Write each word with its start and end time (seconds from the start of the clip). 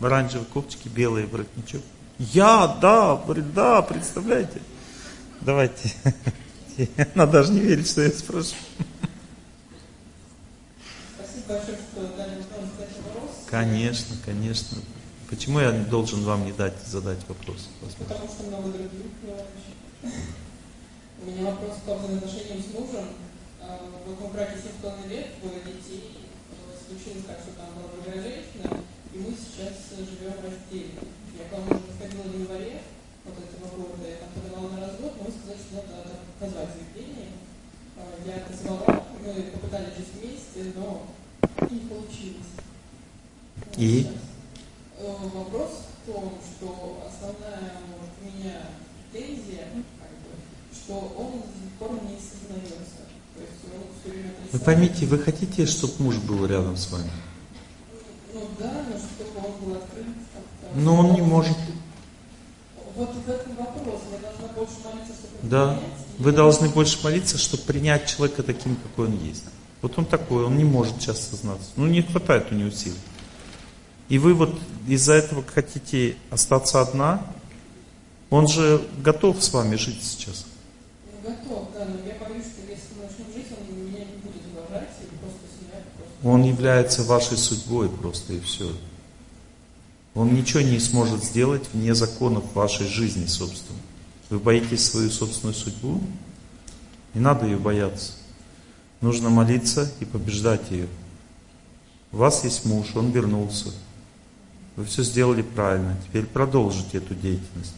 В 0.00 0.06
оранжевой 0.06 0.46
кофточке, 0.46 0.88
белый 0.88 1.26
воротничок. 1.26 1.82
Я, 2.18 2.78
да, 2.80 3.16
да, 3.54 3.82
представляете? 3.82 4.60
Давайте. 5.40 5.92
Она 7.14 7.26
даже 7.26 7.52
не 7.52 7.60
верит, 7.60 7.86
что 7.86 8.02
я 8.02 8.10
спрошу. 8.10 8.54
Спасибо 11.16 11.48
большое, 11.48 11.76
что 11.76 12.16
дали 12.16 12.42
задать 12.42 12.96
вопрос. 13.04 13.30
Конечно, 13.46 14.16
конечно. 14.24 14.78
Почему 15.28 15.60
я 15.60 15.72
должен 15.72 16.22
вам 16.24 16.44
не 16.44 16.52
дать 16.52 16.74
задать 16.86 17.18
вопрос? 17.28 17.68
Потому 17.98 18.28
что 18.28 18.44
много 18.44 18.68
других. 18.70 18.90
У 21.20 21.30
меня 21.30 21.50
вопрос 21.50 21.76
по 21.84 21.96
взаимоотношениям 21.96 22.62
с 22.62 22.72
мужем. 22.72 23.04
Вот 24.06 24.20
мы 24.20 24.26
в 24.28 24.32
браке 24.32 24.54
7,5 24.82 25.08
лет, 25.08 25.26
двое 25.42 25.60
детей. 25.60 26.18
Случилось 26.86 27.24
так, 27.26 27.38
что 27.40 27.52
там 27.52 27.66
была 27.74 27.92
другая 27.92 28.22
женщина, 28.22 28.82
и 29.14 29.18
мы 29.18 29.32
сейчас 29.32 29.74
живем 29.98 30.34
раздельно. 30.42 31.00
Я 31.38 31.44
к 31.48 31.52
вам 31.52 31.68
уже 31.70 31.80
подходила 31.80 32.22
в 32.22 32.40
январе 32.40 32.82
вот 33.24 33.34
этого 33.38 33.76
года, 33.76 34.08
я 34.08 34.16
там 34.16 34.28
подавала 34.34 34.68
на 34.72 34.80
развод, 34.86 35.12
но 35.18 35.24
вы 35.24 35.32
сказали, 35.32 35.58
что 35.58 35.76
надо 35.76 36.10
отозвать 36.38 36.68
заявление. 36.74 37.30
А, 37.96 38.02
Я 38.26 38.36
отозвала, 38.44 39.04
мы 39.24 39.42
попытались 39.52 39.96
жить 39.96 40.12
вместе, 40.14 40.72
но 40.76 41.06
не 41.70 41.80
получилось. 41.80 42.52
И? 43.76 44.06
Э, 44.98 45.14
Вопрос 45.34 45.70
в 46.02 46.12
том, 46.12 46.38
что 46.42 47.02
основная, 47.08 47.72
может, 47.88 48.12
у 48.20 48.36
меня 48.36 48.62
претензия, 49.12 49.68
как 49.98 50.10
бы, 50.22 50.30
что 50.74 51.14
он 51.16 51.40
до 51.40 51.46
сих 51.46 51.72
пор 51.78 51.92
не 52.04 52.18
сознается. 52.18 53.06
То 53.34 53.40
есть 53.40 53.64
он 53.72 53.82
все 54.00 54.10
время 54.10 54.34
Вы 54.52 54.58
поймите, 54.58 55.06
вы 55.06 55.18
хотите, 55.18 55.66
чтобы 55.66 55.94
муж 56.02 56.16
был 56.16 56.46
рядом 56.46 56.76
с 56.76 56.90
вами? 56.90 57.10
Ну 58.38 58.48
да, 58.58 58.70
но 58.88 58.96
чтобы 58.96 59.46
он 59.46 59.64
был 59.64 59.76
открыт. 59.76 60.06
Но 60.74 60.96
он 60.96 61.12
не 61.14 61.22
может. 61.22 61.56
Вот 62.94 63.10
в 63.14 63.28
этом 63.28 63.56
вопрос. 63.56 64.00
Я 64.12 64.18
должна 64.18 64.48
больше 64.54 64.74
молиться, 64.84 65.12
чтобы 65.14 65.48
Да. 65.48 65.66
принять, 65.74 65.92
Вы 66.18 66.32
должны 66.32 66.68
больше 66.68 66.98
молиться, 67.04 67.38
чтобы 67.38 67.62
принять 67.64 68.06
человека 68.06 68.42
таким, 68.42 68.76
какой 68.76 69.06
он 69.06 69.18
есть. 69.24 69.44
Вот 69.82 69.96
он 69.98 70.04
такой, 70.04 70.44
он 70.44 70.56
не 70.56 70.64
может 70.64 71.00
сейчас 71.00 71.20
сознаться. 71.28 71.70
Ну, 71.76 71.86
не 71.86 72.02
хватает 72.02 72.50
у 72.50 72.54
него 72.54 72.70
сил. 72.70 72.94
И 74.08 74.18
вы 74.18 74.34
вот 74.34 74.58
из-за 74.88 75.12
этого 75.14 75.44
хотите 75.46 76.16
остаться 76.30 76.80
одна? 76.80 77.22
Он 78.30 78.48
же 78.48 78.82
готов 79.02 79.42
с 79.42 79.52
вами 79.52 79.76
жить 79.76 80.02
сейчас. 80.02 80.46
Ну, 81.12 81.30
готов, 81.30 81.68
да, 81.74 81.84
но 81.84 81.96
я 82.06 82.14
боюсь, 82.18 82.46
что 82.46 82.62
если 82.68 82.94
мы 82.96 83.04
начнем 83.04 83.32
жить, 83.34 83.46
он 83.56 83.76
меня 83.76 84.04
не 84.04 84.16
будет 84.20 84.42
уважать, 84.52 84.90
и 85.00 85.06
просто 85.16 85.40
себя 85.54 85.78
просто... 85.96 86.07
Он 86.22 86.42
является 86.42 87.04
вашей 87.04 87.36
судьбой 87.36 87.88
просто 87.88 88.34
и 88.34 88.40
все. 88.40 88.70
Он 90.14 90.34
ничего 90.34 90.60
не 90.62 90.80
сможет 90.80 91.22
сделать 91.22 91.68
вне 91.72 91.94
законов 91.94 92.44
вашей 92.54 92.88
жизни, 92.88 93.26
собственно. 93.26 93.78
Вы 94.30 94.38
боитесь 94.40 94.84
свою 94.84 95.10
собственную 95.10 95.54
судьбу? 95.54 96.00
Не 97.14 97.20
надо 97.20 97.46
ее 97.46 97.56
бояться. 97.56 98.12
Нужно 99.00 99.30
молиться 99.30 99.90
и 100.00 100.04
побеждать 100.04 100.70
ее. 100.70 100.88
У 102.10 102.16
вас 102.16 102.42
есть 102.44 102.64
муж, 102.64 102.88
он 102.94 103.10
вернулся. 103.10 103.72
Вы 104.76 104.84
все 104.84 105.02
сделали 105.04 105.42
правильно. 105.42 105.96
Теперь 106.06 106.26
продолжите 106.26 106.98
эту 106.98 107.14
деятельность. 107.14 107.74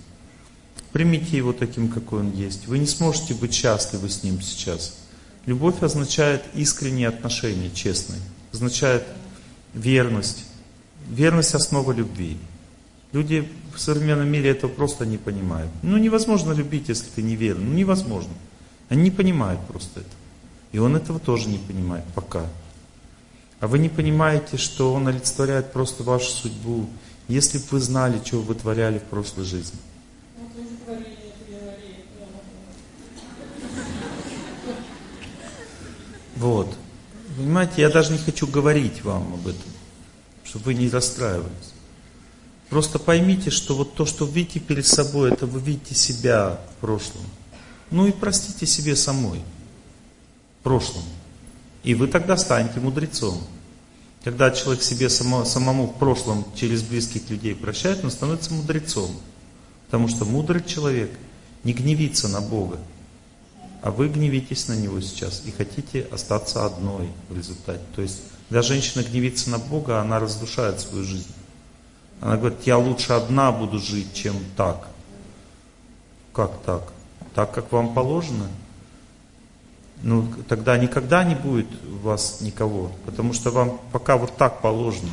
Примите 0.93 1.37
его 1.37 1.53
таким, 1.53 1.89
какой 1.89 2.21
он 2.21 2.33
есть. 2.33 2.67
Вы 2.67 2.79
не 2.79 2.87
сможете 2.87 3.35
быть 3.35 3.55
счастливы 3.55 4.09
с 4.09 4.23
ним 4.23 4.41
сейчас. 4.41 5.00
Любовь 5.47 5.83
означает 5.83 6.43
искренние 6.55 7.09
отношения, 7.09 7.71
честные. 7.71 8.21
Означает 8.53 9.05
верность. 9.75 10.45
Верность– 11.09 11.55
основа 11.57 11.93
любви. 11.93 12.37
Люди 13.13 13.49
в 13.75 13.81
современном 13.81 14.29
мире 14.29 14.51
этого 14.51 14.71
просто 14.71 15.07
не 15.07 15.17
понимают. 15.17 15.71
Ну, 15.83 15.97
невозможно 15.99 16.53
любить, 16.53 16.89
если 16.89 17.09
ты 17.09 17.23
не 17.23 17.37
верен. 17.37 17.69
Ну, 17.69 17.75
невозможно. 17.75 18.33
Они 18.89 19.03
не 19.03 19.11
понимают 19.11 19.61
просто 19.67 20.01
это. 20.01 20.11
И 20.73 20.79
он 20.79 20.95
этого 20.97 21.19
тоже 21.19 21.49
не 21.49 21.59
понимает 21.59 22.05
пока. 22.15 22.47
А 23.59 23.67
вы 23.67 23.79
не 23.79 23.89
понимаете, 23.89 24.57
что 24.57 24.95
он 24.95 25.09
олицетворяет 25.09 25.73
просто 25.73 26.03
вашу 26.03 26.31
судьбу. 26.31 26.89
Если 27.29 27.59
бы 27.59 27.65
вы 27.71 27.81
знали, 27.81 28.21
что 28.25 28.37
вы 28.37 28.43
вытворяли 28.43 28.99
в 28.99 29.05
прошлой 29.05 29.45
жизни. 29.45 29.79
Ну, 30.39 30.51
вы 30.55 30.63
уже 30.63 30.77
говорили, 30.87 31.13
это 31.13 31.45
в 31.45 31.51
январе, 31.51 32.05
ну, 34.67 34.73
Вот. 36.41 36.75
Понимаете, 37.37 37.83
я 37.83 37.91
даже 37.91 38.13
не 38.13 38.19
хочу 38.19 38.47
говорить 38.47 39.05
вам 39.05 39.35
об 39.35 39.47
этом, 39.47 39.71
чтобы 40.43 40.65
вы 40.65 40.75
не 40.75 40.89
расстраивались. 40.89 41.75
Просто 42.71 42.99
поймите, 42.99 43.51
что 43.51 43.77
вот 43.77 43.95
то, 43.95 44.07
что 44.07 44.25
вы 44.25 44.33
видите 44.33 44.59
перед 44.59 44.87
собой, 44.87 45.33
это 45.33 45.45
вы 45.45 45.61
видите 45.61 45.95
себя 45.95 46.59
в 46.71 46.81
прошлом. 46.81 47.23
Ну 47.91 48.07
и 48.07 48.13
простите 48.13 48.65
себе 48.65 48.97
самой 48.97 49.41
в 50.61 50.65
прошлом. 50.65 51.03
И 51.83 51.95
вы 51.95 52.09
тогда 52.09 52.39
станете 52.39 52.81
мудрецом. 52.81 53.39
Когда 54.25 54.51
человек 54.51 54.83
себе 54.83 55.11
само, 55.11 55.45
самому 55.45 55.89
в 55.89 55.99
прошлом 55.99 56.47
через 56.55 56.83
близких 56.83 57.29
людей 57.29 57.55
прощает, 57.55 58.03
он 58.03 58.11
становится 58.11 58.55
мудрецом. 58.55 59.11
Потому 59.87 60.09
что 60.09 60.25
мудрый 60.25 60.65
человек 60.65 61.11
не 61.65 61.75
гневится 61.75 62.29
на 62.29 62.41
Бога, 62.41 62.79
а 63.83 63.91
вы 63.91 64.09
гневитесь 64.09 64.69
на 64.69 64.75
него 64.75 65.01
сейчас 65.01 65.43
и 65.47 65.51
хотите 65.51 66.07
остаться 66.11 66.67
одной 66.67 67.09
в 67.29 67.37
результате. 67.37 67.81
То 67.97 68.03
есть, 68.03 68.21
когда 68.49 68.63
женщина 68.63 69.03
гневится 69.03 69.51
на 69.51 69.59
Бога, 69.59 70.01
она 70.01 70.19
разрушает 70.19 70.81
свою 70.81 71.05
жизнь. 71.05 71.33
Она 72.21 72.37
говорит, 72.37 72.59
я 72.65 72.77
лучше 72.77 73.15
одна 73.15 73.51
буду 73.53 73.79
жить, 73.79 74.13
чем 74.13 74.37
так. 74.57 74.89
Как 76.35 76.61
так? 76.63 76.93
Так, 77.35 77.53
как 77.53 77.73
вам 77.73 77.95
положено? 77.95 78.49
Ну, 80.03 80.31
тогда 80.49 80.77
никогда 80.77 81.25
не 81.25 81.35
будет 81.35 81.69
у 81.87 81.97
вас 81.99 82.41
никого, 82.41 82.91
потому 83.07 83.33
что 83.33 83.51
вам 83.51 83.81
пока 83.93 84.17
вот 84.17 84.37
так 84.37 84.61
положено. 84.61 85.11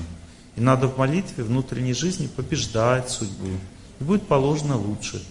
И 0.56 0.62
надо 0.62 0.88
в 0.88 0.98
молитве, 0.98 1.44
внутренней 1.44 1.94
жизни 1.94 2.28
побеждать 2.28 3.10
судьбу. 3.10 3.48
И 4.00 4.04
будет 4.04 4.28
положено 4.28 4.78
лучше. 4.78 5.24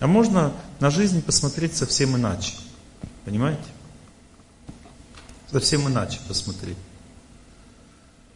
А 0.00 0.06
можно 0.06 0.52
на 0.80 0.90
жизнь 0.90 1.22
посмотреть 1.22 1.76
совсем 1.76 2.16
иначе. 2.16 2.54
Понимаете? 3.24 3.62
Совсем 5.50 5.88
иначе 5.88 6.20
посмотреть. 6.28 6.78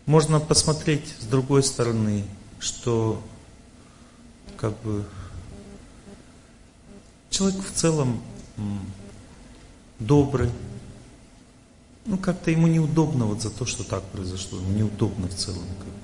Можно 0.07 0.41
посмотреть 0.41 1.15
с 1.21 1.25
другой 1.25 1.63
стороны, 1.63 2.25
что 2.59 3.23
как 4.57 4.77
бы 4.83 5.05
человек 7.31 7.65
в 7.65 7.73
целом 7.73 8.23
добрый. 9.99 10.51
Ну, 12.07 12.19
как-то 12.19 12.51
ему 12.51 12.67
неудобно 12.67 13.25
вот 13.25 13.41
за 13.41 13.51
то, 13.51 13.65
что 13.65 13.83
так 13.83 14.03
произошло. 14.05 14.59
Ему 14.59 14.71
неудобно 14.73 15.29
в 15.29 15.35
целом. 15.35 15.63
как 15.79 15.87
бы. 15.87 16.04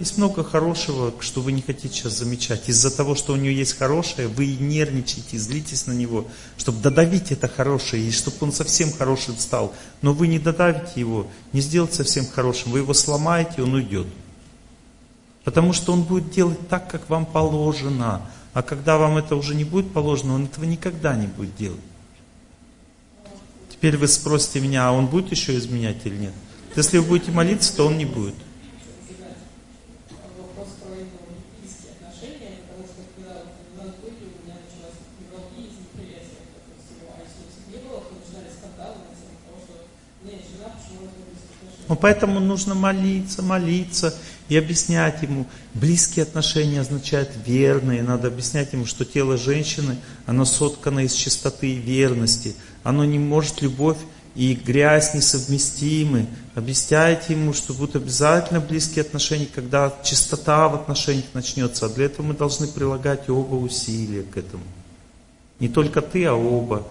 Есть 0.00 0.18
много 0.18 0.42
хорошего, 0.42 1.14
что 1.20 1.40
вы 1.40 1.52
не 1.52 1.62
хотите 1.62 1.94
сейчас 1.94 2.18
замечать. 2.18 2.68
Из-за 2.68 2.94
того, 2.94 3.14
что 3.14 3.32
у 3.32 3.36
него 3.36 3.50
есть 3.50 3.78
хорошее, 3.78 4.26
вы 4.26 4.46
нервничаете, 4.46 5.38
злитесь 5.38 5.86
на 5.86 5.92
него, 5.92 6.26
чтобы 6.56 6.80
додавить 6.80 7.30
это 7.30 7.46
хорошее, 7.46 8.02
и 8.02 8.10
чтобы 8.10 8.36
он 8.40 8.52
совсем 8.52 8.90
хорошим 8.90 9.36
стал. 9.38 9.72
Но 10.02 10.12
вы 10.12 10.26
не 10.26 10.40
додавите 10.40 10.92
его, 10.96 11.28
не 11.52 11.60
сделаете 11.60 11.94
совсем 11.94 12.26
хорошим, 12.26 12.72
вы 12.72 12.80
его 12.80 12.92
сломаете, 12.92 13.62
он 13.62 13.74
уйдет. 13.74 14.08
Потому 15.44 15.72
что 15.72 15.92
он 15.92 16.02
будет 16.02 16.30
делать 16.30 16.68
так, 16.68 16.90
как 16.90 17.08
вам 17.08 17.24
положено. 17.24 18.22
А 18.52 18.62
когда 18.62 18.98
вам 18.98 19.16
это 19.18 19.36
уже 19.36 19.54
не 19.54 19.64
будет 19.64 19.92
положено, 19.92 20.34
он 20.34 20.46
этого 20.46 20.64
никогда 20.64 21.14
не 21.14 21.28
будет 21.28 21.54
делать. 21.56 21.80
Теперь 23.70 23.96
вы 23.96 24.08
спросите 24.08 24.60
меня, 24.60 24.88
а 24.88 24.92
он 24.92 25.06
будет 25.06 25.30
еще 25.30 25.56
изменять 25.56 25.98
или 26.04 26.16
нет? 26.16 26.32
Если 26.74 26.98
вы 26.98 27.04
будете 27.04 27.30
молиться, 27.30 27.76
то 27.76 27.86
он 27.86 27.98
не 27.98 28.06
будет. 28.06 28.34
вопрос 30.54 30.68
про 30.80 30.94
его 30.94 31.18
близкие 31.60 31.92
отношения, 31.98 32.64
потому 32.64 32.86
что 32.86 33.02
когда 33.12 33.44
вот 33.44 33.58
у 33.60 33.74
нас 33.76 33.90
были, 34.00 34.24
у 34.24 34.38
меня 34.40 34.56
началась 34.62 34.98
невралгия 35.18 35.66
из 35.66 35.76
неприятия 35.82 36.46
этого 36.46 36.78
всего. 36.78 37.12
А 37.12 37.20
если 37.20 37.42
этого 37.44 37.66
не 37.68 37.78
было, 37.82 38.00
то 38.06 38.10
начинались 38.14 38.54
скандалы 38.56 38.98
на 39.02 39.12
тему 39.18 39.36
того, 39.44 39.58
что 39.66 39.74
нет, 40.24 40.40
жена, 40.46 40.68
почему 40.78 41.04
у 41.04 41.12
нас 41.12 41.42
Ну, 41.88 41.96
поэтому 41.96 42.40
нужно 42.40 42.74
молиться, 42.74 43.42
молиться 43.42 44.14
и 44.48 44.56
объяснять 44.56 45.22
ему. 45.22 45.46
Близкие 45.74 46.22
отношения 46.22 46.80
означают 46.80 47.30
верные. 47.44 48.02
Надо 48.02 48.28
объяснять 48.28 48.72
ему, 48.72 48.86
что 48.86 49.04
тело 49.04 49.36
женщины, 49.36 49.96
оно 50.26 50.44
соткано 50.44 51.00
из 51.00 51.12
чистоты 51.12 51.72
и 51.72 51.76
верности. 51.76 52.54
Оно 52.82 53.04
не 53.04 53.18
может 53.18 53.60
любовь 53.60 53.98
и 54.34 54.54
грязь 54.54 55.14
несовместимы. 55.14 56.26
Объясняйте 56.54 57.34
ему, 57.34 57.52
что 57.52 57.74
будут 57.74 57.96
обязательно 57.96 58.60
близкие 58.60 59.02
отношения, 59.02 59.48
когда 59.52 59.92
чистота 60.02 60.68
в 60.68 60.74
отношениях 60.74 61.26
начнется. 61.34 61.86
А 61.86 61.88
для 61.88 62.06
этого 62.06 62.26
мы 62.26 62.34
должны 62.34 62.66
прилагать 62.66 63.28
оба 63.28 63.56
усилия 63.56 64.22
к 64.22 64.36
этому. 64.36 64.64
Не 65.60 65.68
только 65.68 66.00
ты, 66.00 66.24
а 66.24 66.34
оба. 66.34 66.86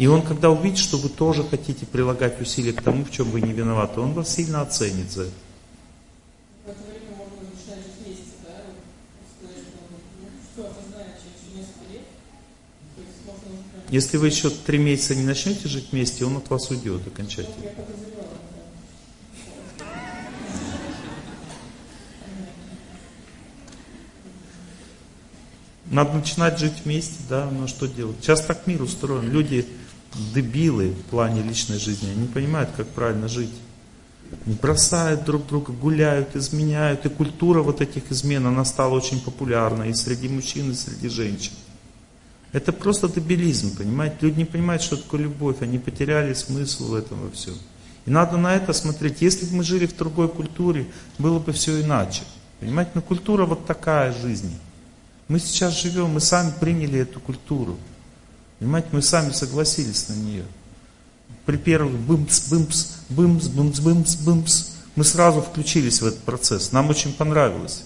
И 0.00 0.06
он, 0.06 0.22
когда 0.22 0.48
увидит, 0.48 0.78
что 0.78 0.96
вы 0.96 1.10
тоже 1.10 1.44
хотите 1.44 1.84
прилагать 1.84 2.40
усилия 2.40 2.72
к 2.72 2.80
тому, 2.80 3.04
в 3.04 3.10
чем 3.10 3.30
вы 3.30 3.42
не 3.42 3.52
виноваты, 3.52 4.00
он 4.00 4.14
вас 4.14 4.34
сильно 4.34 4.62
оценит 4.62 5.10
за 5.10 5.24
это. 5.24 5.32
Если 13.90 14.16
вы 14.16 14.28
еще 14.28 14.48
три 14.48 14.78
месяца 14.78 15.14
не 15.14 15.22
начнете 15.22 15.68
жить 15.68 15.88
вместе, 15.92 16.24
он 16.24 16.38
от 16.38 16.48
вас 16.48 16.70
уйдет 16.70 17.06
окончательно. 17.06 17.56
Надо 25.90 26.14
начинать 26.14 26.58
жить 26.58 26.84
вместе, 26.86 27.16
да, 27.28 27.50
но 27.50 27.66
что 27.66 27.86
делать? 27.86 28.16
Сейчас 28.22 28.40
так 28.46 28.66
мир 28.66 28.80
устроен. 28.80 29.30
Люди 29.30 29.66
дебилы 30.34 30.90
в 30.90 31.10
плане 31.10 31.42
личной 31.42 31.78
жизни, 31.78 32.10
они 32.10 32.22
не 32.22 32.28
понимают, 32.28 32.70
как 32.76 32.88
правильно 32.88 33.28
жить. 33.28 33.52
Они 34.46 34.54
бросают 34.54 35.24
друг 35.24 35.46
друга, 35.46 35.72
гуляют, 35.72 36.36
изменяют. 36.36 37.04
И 37.04 37.08
культура 37.08 37.62
вот 37.62 37.80
этих 37.80 38.10
измен, 38.10 38.46
она 38.46 38.64
стала 38.64 38.94
очень 38.94 39.20
популярна 39.20 39.84
и 39.84 39.94
среди 39.94 40.28
мужчин, 40.28 40.70
и 40.70 40.74
среди 40.74 41.08
женщин. 41.08 41.52
Это 42.52 42.72
просто 42.72 43.08
дебилизм, 43.08 43.76
понимаете? 43.76 44.16
Люди 44.20 44.38
не 44.38 44.44
понимают, 44.44 44.82
что 44.82 44.96
такое 44.96 45.22
любовь, 45.22 45.56
они 45.60 45.78
потеряли 45.78 46.34
смысл 46.34 46.88
в 46.88 46.94
этом 46.94 47.20
во 47.20 47.30
всем. 47.30 47.54
И 48.06 48.10
надо 48.10 48.36
на 48.36 48.54
это 48.54 48.72
смотреть. 48.72 49.20
Если 49.20 49.46
бы 49.46 49.56
мы 49.56 49.64
жили 49.64 49.86
в 49.86 49.96
другой 49.96 50.28
культуре, 50.28 50.86
было 51.18 51.38
бы 51.38 51.52
все 51.52 51.80
иначе. 51.80 52.22
Понимаете, 52.58 52.92
но 52.94 53.02
культура 53.02 53.46
вот 53.46 53.66
такая 53.66 54.12
жизни. 54.12 54.56
Мы 55.28 55.38
сейчас 55.38 55.80
живем, 55.80 56.10
мы 56.10 56.20
сами 56.20 56.52
приняли 56.58 56.98
эту 57.00 57.20
культуру. 57.20 57.78
Понимаете, 58.60 58.88
мы 58.92 59.02
сами 59.02 59.32
согласились 59.32 60.08
на 60.10 60.14
нее. 60.14 60.44
При 61.46 61.56
первых 61.56 61.98
бымс, 61.98 62.48
бымс, 62.50 62.96
бымс, 63.08 63.46
бымс, 63.48 63.80
бымс, 63.80 64.16
бымс, 64.16 64.70
мы 64.94 65.04
сразу 65.04 65.40
включились 65.40 66.02
в 66.02 66.06
этот 66.06 66.20
процесс. 66.20 66.70
Нам 66.70 66.90
очень 66.90 67.14
понравилось. 67.14 67.84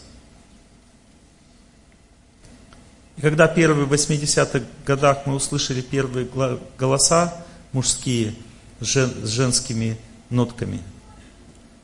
И 3.16 3.20
когда 3.20 3.46
первые 3.46 3.86
в 3.86 3.92
80-х 3.92 4.62
годах 4.84 5.26
мы 5.26 5.36
услышали 5.36 5.80
первые 5.80 6.28
голоса 6.76 7.32
мужские 7.70 8.34
жен- 8.80 9.14
с 9.24 9.28
женскими 9.28 9.96
нотками. 10.28 10.80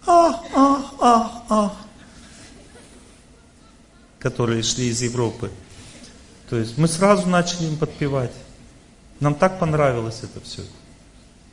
А, 0.05 0.43
а, 0.53 0.91
а, 0.99 1.45
а. 1.49 1.77
Которые 4.19 4.65
шли 4.65 4.89
из 4.89 5.01
Европы. 5.01 5.53
То 6.49 6.57
есть 6.57 6.77
мы 6.77 6.89
сразу 6.89 7.29
начали 7.29 7.67
им 7.67 7.77
подпевать. 7.77 8.33
Нам 9.21 9.35
так 9.35 9.59
понравилось 9.59 10.21
это 10.23 10.41
все. 10.41 10.63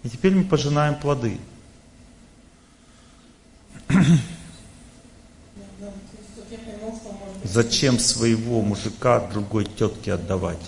И 0.03 0.09
теперь 0.09 0.33
мы 0.33 0.43
пожинаем 0.45 0.95
плоды. 0.95 1.37
Зачем 7.43 7.99
своего 7.99 8.61
мужика 8.61 9.19
другой 9.19 9.65
тетке 9.65 10.13
отдавать? 10.13 10.59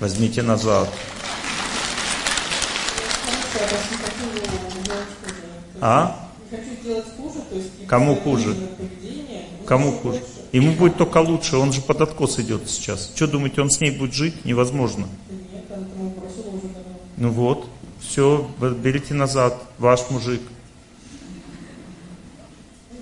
Возьмите 0.00 0.42
назад. 0.42 0.88
А? 5.80 6.28
Кому 7.86 8.16
хуже? 8.16 8.56
Кому 9.66 9.92
хуже? 9.92 10.22
Ему 10.52 10.72
будет 10.72 10.96
только 10.96 11.18
лучше, 11.18 11.56
он 11.56 11.72
же 11.72 11.80
под 11.80 12.00
откос 12.00 12.38
идет 12.38 12.68
сейчас. 12.70 13.10
Что 13.14 13.26
думаете, 13.26 13.60
он 13.60 13.70
с 13.70 13.80
ней 13.80 13.90
будет 13.90 14.14
жить? 14.14 14.44
Невозможно. 14.44 15.06
Да 15.28 15.34
Нет, 15.34 15.64
она 15.70 15.86
тому 15.86 16.10
бросила 16.10 16.48
уже 16.48 16.68
давно. 16.68 17.00
Ну 17.16 17.30
вот, 17.30 17.68
все, 18.00 18.50
берите 18.60 19.14
назад, 19.14 19.62
ваш 19.78 20.10
мужик. 20.10 20.42
Ну, 22.90 22.96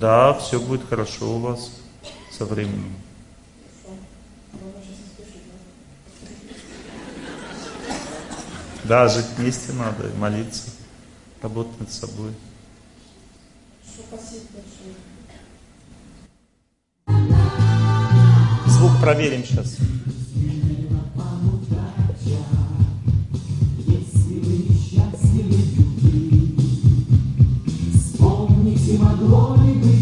Да, 0.00 0.34
все 0.34 0.60
будет 0.60 0.88
хорошо 0.88 1.36
у 1.36 1.38
вас 1.38 1.70
со 2.30 2.44
временем. 2.44 2.94
да? 8.84 9.08
Жить 9.08 9.26
вместе 9.36 9.72
надо, 9.72 10.10
молиться, 10.16 10.70
работать 11.42 11.80
над 11.80 11.92
собой. 11.92 12.32
Спасибо 13.84 14.44
большое. 14.52 14.94
Звук 18.84 19.00
проверим 19.00 19.42
сейчас. 19.46 19.78
Вспомните, 27.94 28.98
могло 28.98 29.56
ли 29.64 29.72
быть 29.72 29.93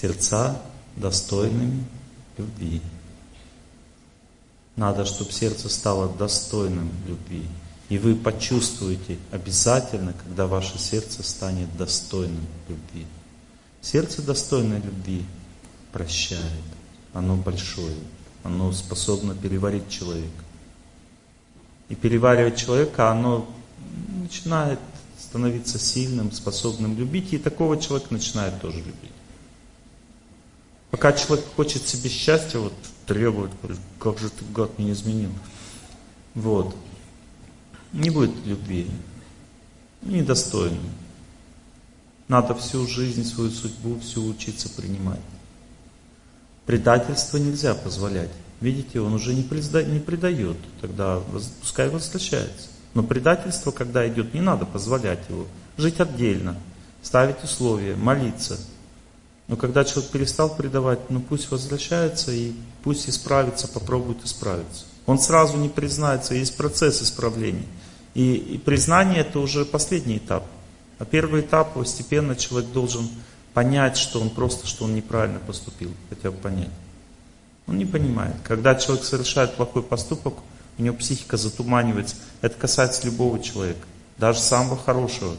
Сердца 0.00 0.62
достойными 0.96 1.84
любви. 2.38 2.80
Надо, 4.76 5.04
чтобы 5.04 5.30
сердце 5.32 5.68
стало 5.68 6.08
достойным 6.08 6.90
любви. 7.06 7.46
И 7.90 7.98
вы 7.98 8.14
почувствуете 8.14 9.18
обязательно, 9.30 10.14
когда 10.14 10.46
ваше 10.46 10.78
сердце 10.78 11.22
станет 11.22 11.76
достойным 11.76 12.46
любви. 12.68 13.06
Сердце 13.82 14.22
достойное 14.22 14.80
любви 14.80 15.24
прощает. 15.92 16.64
Оно 17.12 17.36
большое. 17.36 17.96
Оно 18.42 18.72
способно 18.72 19.34
переварить 19.34 19.90
человека. 19.90 20.44
И 21.90 21.94
переваривать 21.94 22.56
человека, 22.56 23.10
оно 23.10 23.46
начинает 24.22 24.78
становиться 25.18 25.78
сильным, 25.78 26.32
способным 26.32 26.96
любить, 26.96 27.34
и 27.34 27.38
такого 27.38 27.78
человека 27.78 28.14
начинает 28.14 28.60
тоже 28.62 28.78
любить. 28.78 29.10
Пока 30.90 31.12
человек 31.12 31.44
хочет 31.54 31.86
себе 31.86 32.10
счастья, 32.10 32.58
вот 32.58 32.72
требует, 33.06 33.50
говорит, 33.62 33.80
как 33.98 34.18
же 34.18 34.28
ты, 34.30 34.44
гад, 34.54 34.78
меня 34.78 34.92
изменил. 34.92 35.30
Вот. 36.34 36.74
Не 37.92 38.10
будет 38.10 38.34
любви. 38.44 38.90
Недостойный. 40.02 40.78
Надо 42.28 42.54
всю 42.54 42.86
жизнь, 42.86 43.24
свою 43.24 43.50
судьбу, 43.50 43.98
всю 44.00 44.24
учиться 44.26 44.68
принимать. 44.68 45.20
Предательство 46.66 47.38
нельзя 47.38 47.74
позволять. 47.74 48.30
Видите, 48.60 49.00
он 49.00 49.14
уже 49.14 49.34
не, 49.34 49.42
презда- 49.42 49.84
не 49.84 49.98
предает, 49.98 50.56
тогда 50.80 51.20
пускай 51.60 51.88
возвращается. 51.88 52.68
Но 52.94 53.02
предательство, 53.02 53.70
когда 53.70 54.08
идет, 54.08 54.34
не 54.34 54.40
надо 54.40 54.66
позволять 54.66 55.28
его. 55.28 55.46
Жить 55.76 56.00
отдельно, 56.00 56.56
ставить 57.02 57.42
условия, 57.42 57.96
молиться. 57.96 58.58
Но 59.50 59.56
когда 59.56 59.84
человек 59.84 60.12
перестал 60.12 60.54
предавать, 60.54 61.10
ну 61.10 61.18
пусть 61.18 61.50
возвращается 61.50 62.30
и 62.30 62.52
пусть 62.84 63.08
исправится, 63.08 63.66
попробует 63.66 64.24
исправиться. 64.24 64.84
Он 65.06 65.18
сразу 65.18 65.56
не 65.56 65.68
признается, 65.68 66.36
есть 66.36 66.56
процесс 66.56 67.02
исправления. 67.02 67.66
И, 68.14 68.34
и 68.34 68.58
признание 68.58 69.22
это 69.22 69.40
уже 69.40 69.64
последний 69.64 70.18
этап. 70.18 70.46
А 71.00 71.04
первый 71.04 71.40
этап 71.40 71.74
постепенно 71.74 72.36
человек 72.36 72.70
должен 72.70 73.08
понять, 73.52 73.96
что 73.96 74.20
он 74.20 74.30
просто, 74.30 74.68
что 74.68 74.84
он 74.84 74.94
неправильно 74.94 75.40
поступил, 75.40 75.90
хотя 76.10 76.30
бы 76.30 76.36
понять. 76.36 76.70
Он 77.66 77.76
не 77.76 77.86
понимает. 77.86 78.36
Когда 78.44 78.76
человек 78.76 79.04
совершает 79.04 79.56
плохой 79.56 79.82
поступок, 79.82 80.34
у 80.78 80.82
него 80.82 80.94
психика 80.94 81.36
затуманивается. 81.36 82.14
Это 82.40 82.54
касается 82.54 83.04
любого 83.04 83.42
человека, 83.42 83.84
даже 84.16 84.38
самого 84.38 84.76
хорошего. 84.76 85.34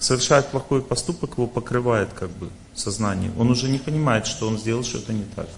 Совершает 0.00 0.48
плохой 0.48 0.82
поступок, 0.82 1.34
его 1.38 1.46
покрывает 1.46 2.08
как 2.12 2.30
бы 2.30 2.50
сознание. 2.74 3.32
Он 3.38 3.50
уже 3.50 3.68
не 3.68 3.78
понимает, 3.78 4.26
что 4.26 4.48
он 4.48 4.58
сделал 4.58 4.84
что-то 4.84 5.12
не 5.12 5.24
так. 5.24 5.48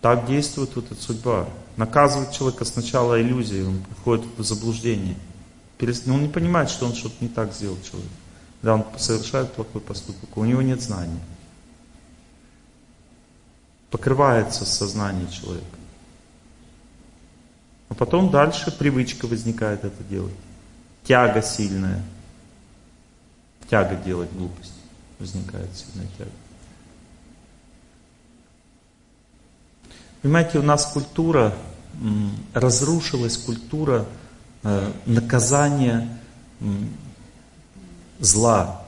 Так 0.00 0.26
действует 0.26 0.74
вот 0.74 0.90
эта 0.90 1.00
судьба. 1.00 1.48
Наказывает 1.76 2.32
человека 2.32 2.64
сначала 2.64 3.20
иллюзией, 3.20 3.64
он 3.64 3.82
входит 4.00 4.26
в 4.36 4.42
заблуждение. 4.42 5.16
Но 6.04 6.14
Он 6.14 6.22
не 6.22 6.28
понимает, 6.28 6.68
что 6.68 6.84
он 6.86 6.94
что-то 6.94 7.16
не 7.20 7.28
так 7.28 7.54
сделал 7.54 7.78
человек. 7.82 8.10
Да, 8.62 8.74
он 8.74 8.84
совершает 8.98 9.52
плохой 9.52 9.80
поступок, 9.80 10.36
у 10.36 10.44
него 10.44 10.60
нет 10.60 10.82
знаний. 10.82 11.20
Покрывается 13.90 14.66
сознание 14.66 15.26
человека. 15.30 15.64
А 17.88 17.94
потом 17.94 18.30
дальше 18.30 18.70
привычка 18.70 19.26
возникает 19.26 19.84
это 19.84 20.04
делать. 20.04 20.34
Тяга 21.04 21.42
сильная. 21.42 22.04
Тяга 23.68 23.96
делать 23.96 24.30
глупость. 24.32 24.79
Возникает 25.20 25.68
сильная 25.76 26.08
тяга. 26.18 26.30
Понимаете, 30.22 30.58
у 30.58 30.62
нас 30.62 30.86
культура, 30.86 31.54
разрушилась 32.54 33.36
культура 33.36 34.06
э, 34.62 34.92
наказания 35.06 36.18
зла. 38.18 38.82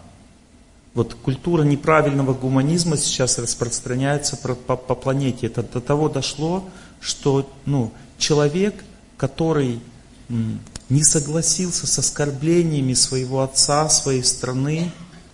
Вот 0.95 1.15
культура 1.15 1.63
неправильного 1.63 2.35
гуманизма 2.35 2.97
сейчас 2.97 3.39
распространяется 3.39 4.37
по, 4.37 4.55
планете. 4.95 5.47
Это 5.47 5.63
до 5.63 5.81
того 5.81 6.09
дошло, 6.09 6.69
что 7.01 7.51
ну, 7.65 7.93
человек, 8.19 8.85
который 9.17 9.81
не 10.29 11.03
согласился 11.03 11.87
с 11.87 11.99
оскорблениями 11.99 12.93
своего 12.93 13.43
отца, 13.43 13.89
своей 13.89 14.23
страны 14.23 14.93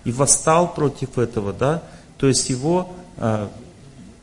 и 0.09 0.11
восстал 0.11 0.73
против 0.73 1.19
этого, 1.19 1.53
да, 1.53 1.83
то 2.17 2.29
есть 2.29 2.49
его 2.49 2.95
э, 3.19 3.47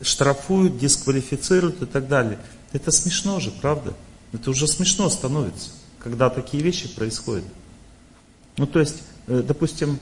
штрафуют, 0.02 0.80
дисквалифицируют 0.80 1.80
и 1.84 1.86
так 1.86 2.08
далее. 2.08 2.40
Это 2.74 2.90
смешно 2.90 3.40
же, 3.40 3.52
правда? 3.52 3.94
Это 4.34 4.50
уже 4.50 4.68
смешно 4.68 5.12
становится, 5.12 5.70
когда 6.00 6.32
такие 6.32 6.64
вещи 6.64 6.88
происходят. 6.88 7.46
Ну, 8.58 8.66
то 8.66 8.80
есть, 8.80 9.04
э, 9.28 9.44
допустим, 9.46 10.00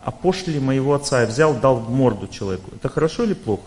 опошлили 0.00 0.60
моего 0.60 0.94
отца, 0.94 1.22
я 1.22 1.26
взял, 1.26 1.58
дал 1.58 1.80
в 1.80 1.90
морду 1.90 2.28
человеку. 2.28 2.70
Это 2.72 2.88
хорошо 2.88 3.24
или 3.24 3.34
плохо? 3.34 3.64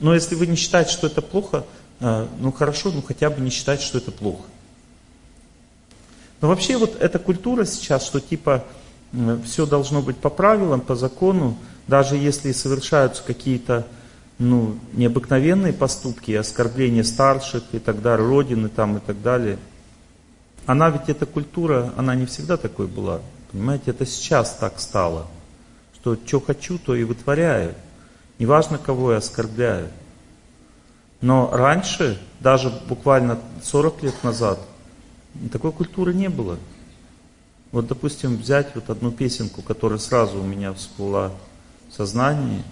Но 0.00 0.12
если 0.12 0.34
вы 0.34 0.48
не 0.48 0.56
считаете, 0.56 0.90
что 0.90 1.06
это 1.06 1.22
плохо, 1.22 1.64
э, 2.00 2.26
ну 2.40 2.52
хорошо, 2.52 2.92
ну 2.92 3.00
хотя 3.00 3.30
бы 3.30 3.40
не 3.40 3.48
считать, 3.48 3.80
что 3.80 3.96
это 3.96 4.12
плохо. 4.12 4.44
Но 6.40 6.48
вообще 6.48 6.76
вот 6.76 6.96
эта 7.00 7.18
культура 7.18 7.64
сейчас, 7.64 8.04
что 8.04 8.20
типа 8.20 8.64
все 9.44 9.66
должно 9.66 10.02
быть 10.02 10.18
по 10.18 10.30
правилам, 10.30 10.80
по 10.80 10.94
закону, 10.94 11.56
даже 11.86 12.16
если 12.16 12.52
совершаются 12.52 13.22
какие-то 13.22 13.86
ну, 14.38 14.78
необыкновенные 14.92 15.72
поступки, 15.72 16.32
оскорбления 16.32 17.02
старших 17.02 17.64
и 17.72 17.78
так 17.78 18.02
далее, 18.02 18.26
родины 18.26 18.68
там 18.68 18.98
и 18.98 19.00
так 19.00 19.20
далее. 19.20 19.58
Она 20.66 20.90
ведь, 20.90 21.08
эта 21.08 21.26
культура, 21.26 21.92
она 21.96 22.14
не 22.14 22.26
всегда 22.26 22.56
такой 22.56 22.86
была. 22.86 23.20
Понимаете, 23.50 23.90
это 23.90 24.04
сейчас 24.06 24.54
так 24.54 24.78
стало, 24.78 25.26
что 25.94 26.16
что 26.24 26.40
хочу, 26.40 26.78
то 26.78 26.94
и 26.94 27.04
вытворяю. 27.04 27.74
Неважно, 28.38 28.78
кого 28.78 29.12
я 29.12 29.18
оскорбляю. 29.18 29.88
Но 31.20 31.50
раньше, 31.52 32.20
даже 32.38 32.70
буквально 32.88 33.38
40 33.64 34.02
лет 34.04 34.22
назад, 34.22 34.60
такой 35.50 35.72
культуры 35.72 36.12
не 36.14 36.28
было. 36.28 36.58
Вот, 37.70 37.86
допустим, 37.86 38.36
взять 38.36 38.74
вот 38.74 38.88
одну 38.90 39.12
песенку, 39.12 39.62
которая 39.62 39.98
сразу 39.98 40.40
у 40.40 40.44
меня 40.44 40.72
всплыла 40.72 41.32
в 41.88 41.94
сознании. 41.94 42.62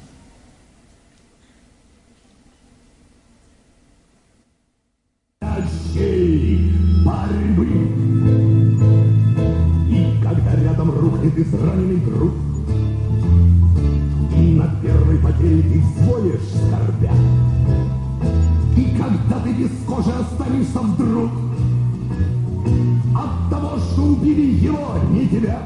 И 9.88 10.20
когда 10.22 10.54
рядом 10.56 10.90
рухнет 10.90 11.38
израненный 11.38 12.00
друг, 12.00 12.32
И 14.34 14.54
на 14.54 14.80
первой 14.82 15.18
потере 15.18 15.62
ты 15.62 15.80
взвоишь 15.80 16.40
скорбя, 16.48 17.12
И 18.76 18.96
когда 18.96 19.40
ты 19.40 19.52
без 19.52 19.70
кожи 19.86 20.10
останешься 20.10 20.80
вдруг, 20.80 21.30
от 23.14 23.50
того, 23.50 23.78
что 23.78 24.02
убили 24.02 24.64
его, 24.64 24.94
не 25.10 25.26
тебя. 25.28 25.62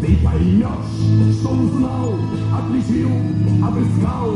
Ты 0.00 0.16
поймешь, 0.24 1.36
что 1.38 1.50
узнал, 1.50 2.14
отличил, 2.52 3.08
обыскал, 3.64 4.32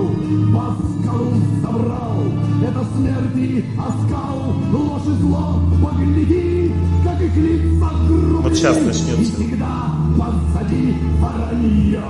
по 0.54 0.76
скалу 1.02 1.33
забрал. 1.61 2.23
Это 2.62 2.85
смерти 2.97 3.64
оскал, 3.76 4.54
ложь 4.73 5.06
и 5.06 5.23
зло, 5.23 5.61
погляди, 5.83 6.73
как 7.02 7.21
их 7.21 7.37
лица 7.37 7.90
грубые. 8.06 8.42
Вот 8.42 8.54
сейчас 8.54 8.76
начнется. 8.76 9.21
И 9.21 9.25
всегда 9.25 9.90
позади 10.16 10.95
воронье. 11.21 12.00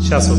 Сейчас 0.00 0.30
вот, 0.30 0.38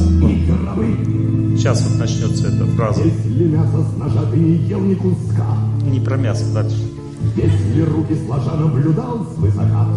сейчас 1.57 1.87
вот 1.87 1.99
начнется 1.99 2.47
эта 2.47 2.65
фраза. 2.65 3.03
Если 3.03 3.45
мясо 3.45 3.83
с 3.83 3.97
ножа 3.97 4.23
ты 4.31 4.37
не 4.37 4.55
ел 4.67 4.79
ни 4.79 4.95
куска, 4.95 5.45
Не 5.85 5.99
про 5.99 6.17
мясо, 6.17 6.43
дальше. 6.53 7.00
Если 7.35 7.81
руки 7.81 8.15
сложа 8.25 8.55
наблюдал 8.55 9.25
свысока, 9.35 9.87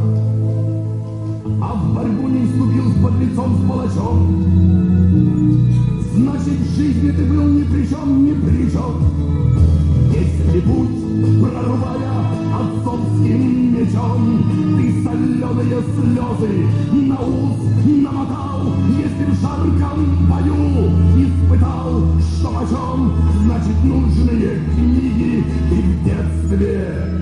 А 1.62 1.74
в 1.74 1.94
борьбу 1.94 2.28
не 2.28 2.46
вступил 2.46 2.90
с 2.90 3.02
подлецом, 3.02 3.58
с 3.58 3.68
палачом, 3.68 4.44
Значит, 6.14 6.60
в 6.60 6.76
жизни 6.76 7.10
ты 7.10 7.24
был 7.24 7.42
ни 7.44 7.64
при 7.64 7.88
чем, 7.88 8.24
ни 8.24 8.32
при 8.32 8.70
чем. 8.70 9.02
Если 10.12 10.60
путь, 10.60 11.42
прорубая 11.42 12.14
отцовским 12.54 13.72
мечом, 13.72 14.44
Ты 14.76 15.02
соленые 15.02 15.82
слезы 15.82 17.06
на 17.08 17.18
ус 17.20 17.56
намотал, 17.84 18.74
Если 18.96 19.24
в 19.24 19.40
жарком 19.40 20.28
бою 20.30 20.90
испытал, 21.18 22.04
что 22.20 22.48
почем, 22.48 23.12
Значит, 23.44 23.84
нужные 23.84 24.60
книги 24.76 25.44
ты 25.68 25.76
в 25.76 26.04
детстве 26.04 27.13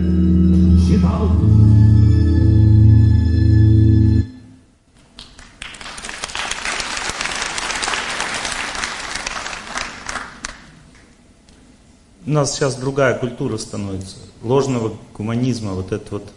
У 12.32 12.34
нас 12.34 12.54
сейчас 12.54 12.76
другая 12.76 13.18
культура 13.18 13.58
становится. 13.58 14.16
Ложного 14.42 14.96
гуманизма, 15.12 15.74
вот 15.74 15.92
эта 15.92 16.14
вот 16.14 16.32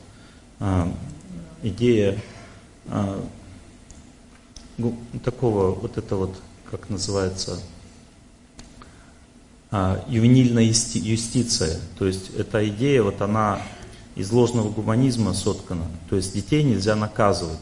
а, 0.60 0.92
идея 1.64 2.22
а, 2.88 3.26
гу- 4.78 4.98
такого, 5.24 5.72
вот 5.72 5.98
это 5.98 6.18
вот, 6.18 6.36
как 6.70 6.90
называется, 6.90 7.62
а, 9.72 10.04
ювенильная 10.10 10.64
юсти- 10.64 11.00
юстиция. 11.00 11.80
То 11.98 12.06
есть 12.06 12.30
эта 12.38 12.68
идея, 12.68 13.02
вот 13.02 13.22
она 13.22 13.62
из 14.18 14.30
ложного 14.34 14.70
гуманизма 14.70 15.34
соткана. 15.34 15.86
То 16.10 16.18
есть 16.18 16.34
детей 16.34 16.62
нельзя 16.64 16.98
наказывать. 16.98 17.62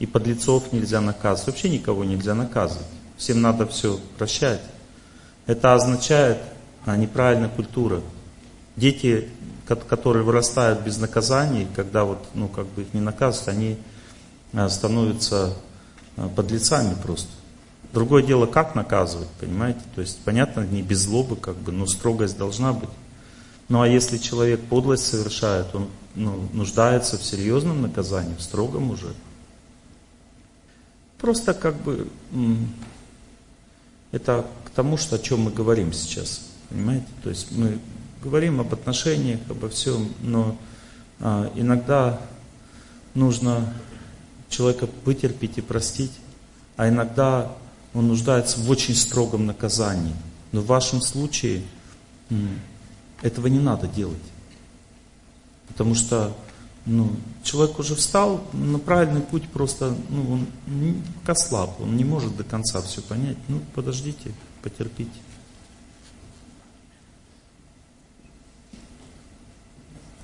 И 0.00 0.06
подлецов 0.06 0.72
нельзя 0.72 1.00
наказывать. 1.00 1.46
Вообще 1.46 1.68
никого 1.68 2.02
нельзя 2.02 2.34
наказывать. 2.34 2.88
Всем 3.16 3.40
надо 3.40 3.64
все 3.68 4.00
прощать. 4.18 4.60
Это 5.46 5.74
означает 5.74 6.38
неправильная 6.96 7.48
культура. 7.48 8.00
Дети, 8.76 9.28
ко- 9.66 9.76
которые 9.76 10.22
вырастают 10.22 10.80
без 10.80 10.98
наказаний, 10.98 11.66
когда 11.74 12.04
вот, 12.04 12.18
ну, 12.34 12.48
как 12.48 12.66
бы 12.66 12.82
их 12.82 12.94
не 12.94 13.00
наказывают, 13.00 13.48
они 13.48 13.78
а, 14.52 14.68
становятся 14.68 15.54
а, 16.16 16.28
подлецами 16.28 16.94
просто. 17.02 17.28
Другое 17.92 18.22
дело, 18.22 18.46
как 18.46 18.74
наказывать, 18.74 19.28
понимаете? 19.40 19.80
То 19.94 20.02
есть, 20.02 20.18
понятно, 20.24 20.60
не 20.60 20.82
без 20.82 21.00
злобы, 21.00 21.36
как 21.36 21.56
бы, 21.56 21.72
но 21.72 21.86
строгость 21.86 22.36
должна 22.36 22.72
быть. 22.72 22.90
Ну 23.68 23.82
а 23.82 23.88
если 23.88 24.16
человек 24.16 24.60
подлость 24.60 25.06
совершает, 25.06 25.74
он 25.74 25.88
ну, 26.14 26.48
нуждается 26.52 27.18
в 27.18 27.24
серьезном 27.24 27.82
наказании, 27.82 28.34
в 28.34 28.42
строгом 28.42 28.90
уже. 28.90 29.14
Просто 31.18 31.52
как 31.52 31.76
бы 31.76 32.08
это 34.10 34.46
к 34.64 34.70
тому, 34.70 34.96
что, 34.96 35.16
о 35.16 35.18
чем 35.18 35.40
мы 35.40 35.50
говорим 35.50 35.92
сейчас. 35.92 36.47
Понимаете? 36.70 37.06
То 37.22 37.30
есть 37.30 37.52
мы 37.52 37.78
говорим 38.22 38.60
об 38.60 38.72
отношениях, 38.72 39.40
обо 39.48 39.68
всем, 39.68 40.12
но 40.22 40.56
а, 41.20 41.50
иногда 41.54 42.20
нужно 43.14 43.72
человека 44.48 44.88
вытерпеть 45.04 45.58
и 45.58 45.60
простить, 45.60 46.12
а 46.76 46.88
иногда 46.88 47.52
он 47.94 48.08
нуждается 48.08 48.60
в 48.60 48.70
очень 48.70 48.94
строгом 48.94 49.46
наказании. 49.46 50.14
Но 50.52 50.60
в 50.60 50.66
вашем 50.66 51.00
случае 51.00 51.62
этого 53.22 53.46
не 53.46 53.58
надо 53.58 53.86
делать. 53.86 54.16
Потому 55.68 55.94
что 55.94 56.34
ну, 56.86 57.10
человек 57.42 57.78
уже 57.78 57.94
встал 57.94 58.42
на 58.52 58.78
правильный 58.78 59.20
путь, 59.20 59.48
просто 59.48 59.94
ну, 60.08 60.32
он 60.32 60.46
пока 61.20 61.34
слаб, 61.34 61.80
он 61.80 61.96
не 61.96 62.04
может 62.04 62.36
до 62.36 62.44
конца 62.44 62.80
все 62.80 63.02
понять. 63.02 63.36
Ну, 63.48 63.60
подождите, 63.74 64.32
потерпите. 64.62 65.10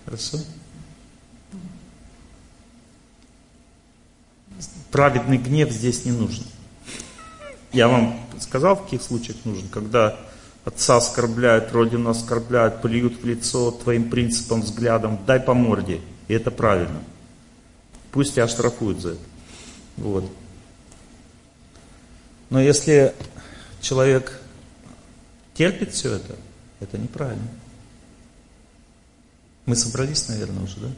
Хорошо? 0.05 0.39
Праведный 4.91 5.39
гнев 5.39 5.71
здесь 5.71 6.05
не 6.05 6.13
нужен. 6.13 6.45
Я 7.73 7.89
вам 7.89 8.21
сказал, 8.39 8.77
в 8.77 8.85
каких 8.85 9.03
случаях 9.03 9.39
нужен, 9.45 9.69
когда 9.69 10.17
отца 10.65 10.97
оскорбляют, 10.97 11.73
родину 11.73 12.11
оскорбляют, 12.11 12.81
плюют 12.81 13.21
в 13.21 13.27
лицо 13.27 13.73
твоим 13.73 14.11
принципам, 14.11 14.63
взглядом, 14.63 15.19
дай 15.27 15.41
по 15.41 15.55
морде. 15.55 16.01
И 16.29 16.35
это 16.35 16.51
правильно. 16.51 17.03
Пусть 18.13 18.35
тебя 18.35 18.47
штрафуют 18.47 19.01
за 19.01 19.11
это. 19.11 19.21
Вот. 19.97 20.31
Но 22.51 22.61
если 22.61 23.15
человек 23.81 24.41
терпит 25.55 25.93
все 25.93 26.15
это, 26.15 26.37
это 26.81 26.99
неправильно. 26.99 27.49
Мы 29.67 29.77
собрались, 29.77 30.29
наверное, 30.29 30.65
уже, 30.65 30.79
да? 30.79 30.91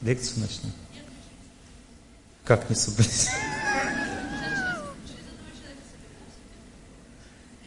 Лекцию 0.00 0.40
начнем. 0.40 0.72
Как 2.44 2.68
не 2.68 2.76
собрались? 2.76 3.30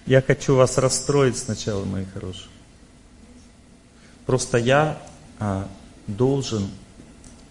Я 0.06 0.22
хочу 0.22 0.56
вас 0.56 0.78
расстроить 0.78 1.38
сначала, 1.38 1.84
мои 1.84 2.06
хорошие. 2.06 2.50
Просто 4.26 4.58
я 4.58 5.02
а, 5.40 5.70
должен 6.08 6.70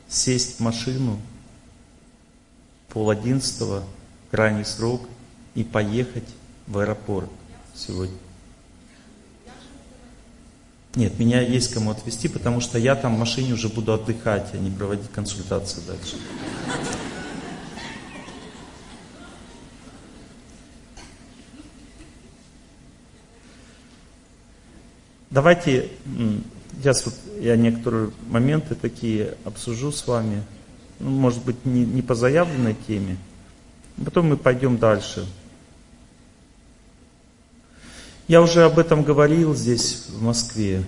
сесть 0.08 0.56
в 0.56 0.60
машину 0.60 1.20
пол 2.88 3.10
одиннадцатого, 3.10 3.84
крайний 4.30 4.64
срок, 4.64 5.06
и 5.54 5.64
поехать 5.64 6.28
в 6.66 6.78
аэропорт 6.78 7.30
сегодня. 7.74 8.16
Нет, 10.96 11.18
меня 11.18 11.42
есть 11.42 11.74
кому 11.74 11.90
отвезти, 11.90 12.26
потому 12.26 12.62
что 12.62 12.78
я 12.78 12.96
там 12.96 13.16
в 13.16 13.18
машине 13.18 13.52
уже 13.52 13.68
буду 13.68 13.92
отдыхать, 13.92 14.48
а 14.54 14.56
не 14.56 14.70
проводить 14.70 15.10
консультации 15.10 15.82
дальше. 15.86 16.16
Давайте, 25.28 25.90
сейчас 26.78 27.04
я 27.40 27.56
некоторые 27.56 28.10
моменты 28.30 28.74
такие 28.74 29.36
обсужу 29.44 29.92
с 29.92 30.06
вами, 30.06 30.42
ну, 30.98 31.10
может 31.10 31.44
быть, 31.44 31.66
не, 31.66 31.84
не 31.84 32.00
по 32.00 32.14
заявленной 32.14 32.74
теме, 32.86 33.18
потом 34.02 34.30
мы 34.30 34.38
пойдем 34.38 34.78
дальше. 34.78 35.26
Я 38.28 38.42
уже 38.42 38.64
об 38.64 38.80
этом 38.80 39.04
говорил 39.04 39.54
здесь, 39.54 40.06
в 40.08 40.20
Москве, 40.20 40.82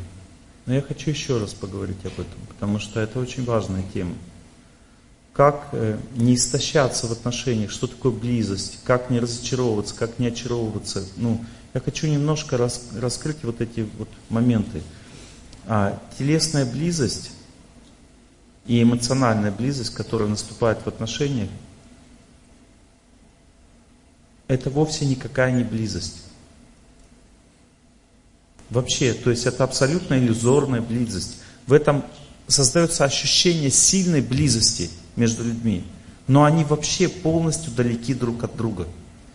но 0.67 0.75
я 0.75 0.83
хочу 0.83 1.11
еще 1.11 1.39
раз 1.39 1.55
поговорить 1.55 2.05
об 2.05 2.15
этом, 2.15 2.41
потому 2.49 2.81
что 2.81 2.99
это 2.99 3.21
очень 3.21 3.45
важная 3.45 3.85
тема. 3.95 4.17
Как 5.35 5.69
э, 5.71 6.01
не 6.17 6.35
истощаться 6.35 7.07
в 7.07 7.13
отношениях, 7.13 7.71
что 7.71 7.87
такое 7.87 8.11
близость, 8.11 8.81
как 8.83 9.09
не 9.09 9.21
разочаровываться, 9.21 9.95
как 9.95 10.19
не 10.19 10.27
очаровываться, 10.27 11.05
ну, 11.17 11.45
я 11.75 11.81
хочу 11.81 12.09
немножко 12.09 12.57
рас, 12.57 12.89
раскрыть 12.97 13.45
вот 13.45 13.61
эти 13.61 13.89
вот 13.99 14.09
моменты. 14.31 14.83
А, 15.65 15.97
телесная 16.19 16.67
близость 16.67 17.31
и 18.67 18.83
эмоциональная 18.83 19.53
близость, 19.53 19.95
которая 19.95 20.29
наступает 20.29 20.79
в 20.79 20.89
отношениях, 20.89 21.51
это 24.49 24.71
вовсе 24.71 25.07
никакая 25.07 25.53
не 25.53 25.63
близость. 25.63 26.25
Вообще, 28.71 29.15
то 29.15 29.31
есть 29.31 29.47
это 29.47 29.65
абсолютно 29.65 30.19
иллюзорная 30.19 30.81
близость. 30.81 31.39
В 31.67 31.73
этом 31.73 32.05
создается 32.47 33.05
ощущение 33.05 33.71
сильной 33.71 34.21
близости 34.21 34.91
между 35.17 35.45
людьми, 35.45 35.85
но 36.27 36.45
они 36.45 36.65
вообще 36.65 37.09
полностью 37.09 37.73
далеки 37.73 38.15
друг 38.15 38.45
от 38.45 38.57
друга. 38.57 38.87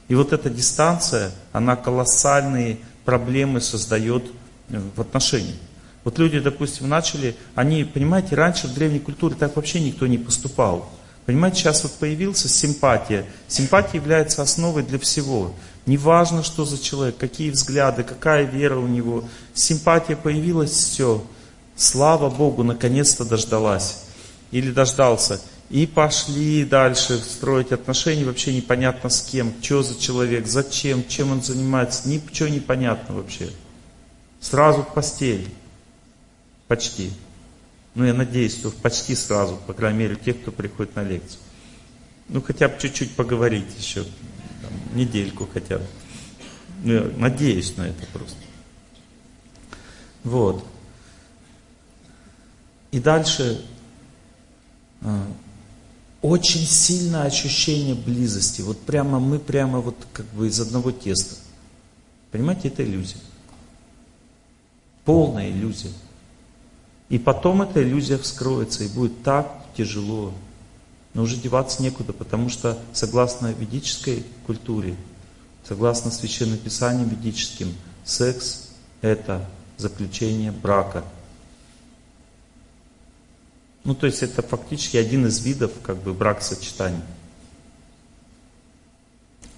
И 0.07 0.15
вот 0.15 0.33
эта 0.33 0.49
дистанция, 0.49 1.31
она 1.51 1.75
колоссальные 1.75 2.77
проблемы 3.05 3.61
создает 3.61 4.25
э, 4.69 4.81
в 4.95 5.01
отношениях. 5.01 5.55
Вот 6.03 6.19
люди, 6.19 6.39
допустим, 6.39 6.89
начали, 6.89 7.35
они, 7.55 7.83
понимаете, 7.85 8.35
раньше 8.35 8.67
в 8.67 8.73
древней 8.73 8.99
культуре 8.99 9.35
так 9.35 9.55
вообще 9.55 9.79
никто 9.79 10.05
не 10.05 10.17
поступал. 10.17 10.89
Понимаете, 11.25 11.59
сейчас 11.59 11.83
вот 11.83 11.93
появился 11.93 12.49
симпатия. 12.49 13.25
Симпатия 13.47 13.97
является 13.97 14.41
основой 14.41 14.83
для 14.83 14.99
всего. 14.99 15.53
Неважно, 15.85 16.43
что 16.43 16.63
за 16.63 16.81
человек, 16.81 17.17
какие 17.17 17.49
взгляды, 17.51 18.03
какая 18.03 18.45
вера 18.45 18.77
у 18.77 18.87
него. 18.87 19.25
Симпатия 19.53 20.15
появилась, 20.15 20.71
все. 20.71 21.23
Слава 21.75 22.29
Богу, 22.29 22.63
наконец-то 22.63 23.25
дождалась. 23.25 24.05
Или 24.51 24.71
дождался. 24.71 25.41
И 25.69 25.87
пошли 25.87 26.63
дальше 26.65 27.17
строить 27.17 27.71
отношения, 27.71 28.25
вообще 28.25 28.55
непонятно 28.55 29.09
с 29.09 29.21
кем, 29.21 29.53
что 29.61 29.81
за 29.81 29.99
человек, 29.99 30.45
зачем, 30.45 31.05
чем 31.07 31.31
он 31.31 31.41
занимается, 31.41 32.07
ничего 32.07 32.47
не 32.47 32.59
понятно 32.59 33.15
вообще. 33.15 33.49
Сразу 34.39 34.83
в 34.83 34.93
постель. 34.93 35.49
Почти. 36.67 37.11
Ну, 37.95 38.05
я 38.05 38.13
надеюсь, 38.13 38.53
что 38.53 38.71
почти 38.71 39.15
сразу, 39.15 39.57
по 39.67 39.73
крайней 39.73 39.99
мере, 39.99 40.15
тех, 40.15 40.41
кто 40.41 40.51
приходит 40.51 40.95
на 40.95 41.03
лекцию. 41.03 41.39
Ну, 42.29 42.41
хотя 42.41 42.67
бы 42.67 42.75
чуть-чуть 42.79 43.15
поговорить 43.15 43.65
еще, 43.77 44.05
недельку 44.93 45.47
хотя 45.51 45.77
бы. 45.77 45.85
Ну, 46.83 46.93
я 46.93 47.01
надеюсь 47.17 47.75
на 47.77 47.83
это 47.83 48.05
просто. 48.11 48.37
Вот. 50.23 50.65
И 52.91 52.99
дальше 52.99 53.65
а, 55.01 55.27
очень 56.21 56.65
сильное 56.65 57.23
ощущение 57.23 57.95
близости. 57.95 58.61
Вот 58.61 58.79
прямо 58.81 59.19
мы 59.19 59.39
прямо 59.39 59.79
вот 59.79 59.97
как 60.13 60.25
бы 60.27 60.47
из 60.47 60.59
одного 60.59 60.91
теста. 60.91 61.35
Понимаете, 62.31 62.69
это 62.69 62.83
иллюзия. 62.83 63.17
Полная 65.05 65.49
иллюзия. 65.49 65.91
И 67.09 67.19
потом 67.19 67.61
эта 67.61 67.83
иллюзия 67.83 68.17
вскроется, 68.17 68.83
и 68.83 68.87
будет 68.87 69.21
так 69.23 69.65
тяжело. 69.75 70.33
Но 71.13 71.23
уже 71.23 71.37
деваться 71.37 71.83
некуда, 71.83 72.13
потому 72.13 72.49
что 72.49 72.77
согласно 72.91 73.51
ведической 73.51 74.23
культуре, 74.45 74.95
согласно 75.67 76.11
священным 76.11 76.57
писаниям 76.57 77.09
ведическим, 77.09 77.73
секс– 78.03 78.69
это 79.01 79.45
заключение 79.77 80.51
брака– 80.51 81.03
ну, 83.83 83.95
то 83.95 84.05
есть 84.05 84.23
это 84.23 84.41
фактически 84.41 84.97
один 84.97 85.27
из 85.27 85.43
видов 85.43 85.71
как 85.81 85.97
бы 85.97 86.13
брак-сочетания. 86.13 87.01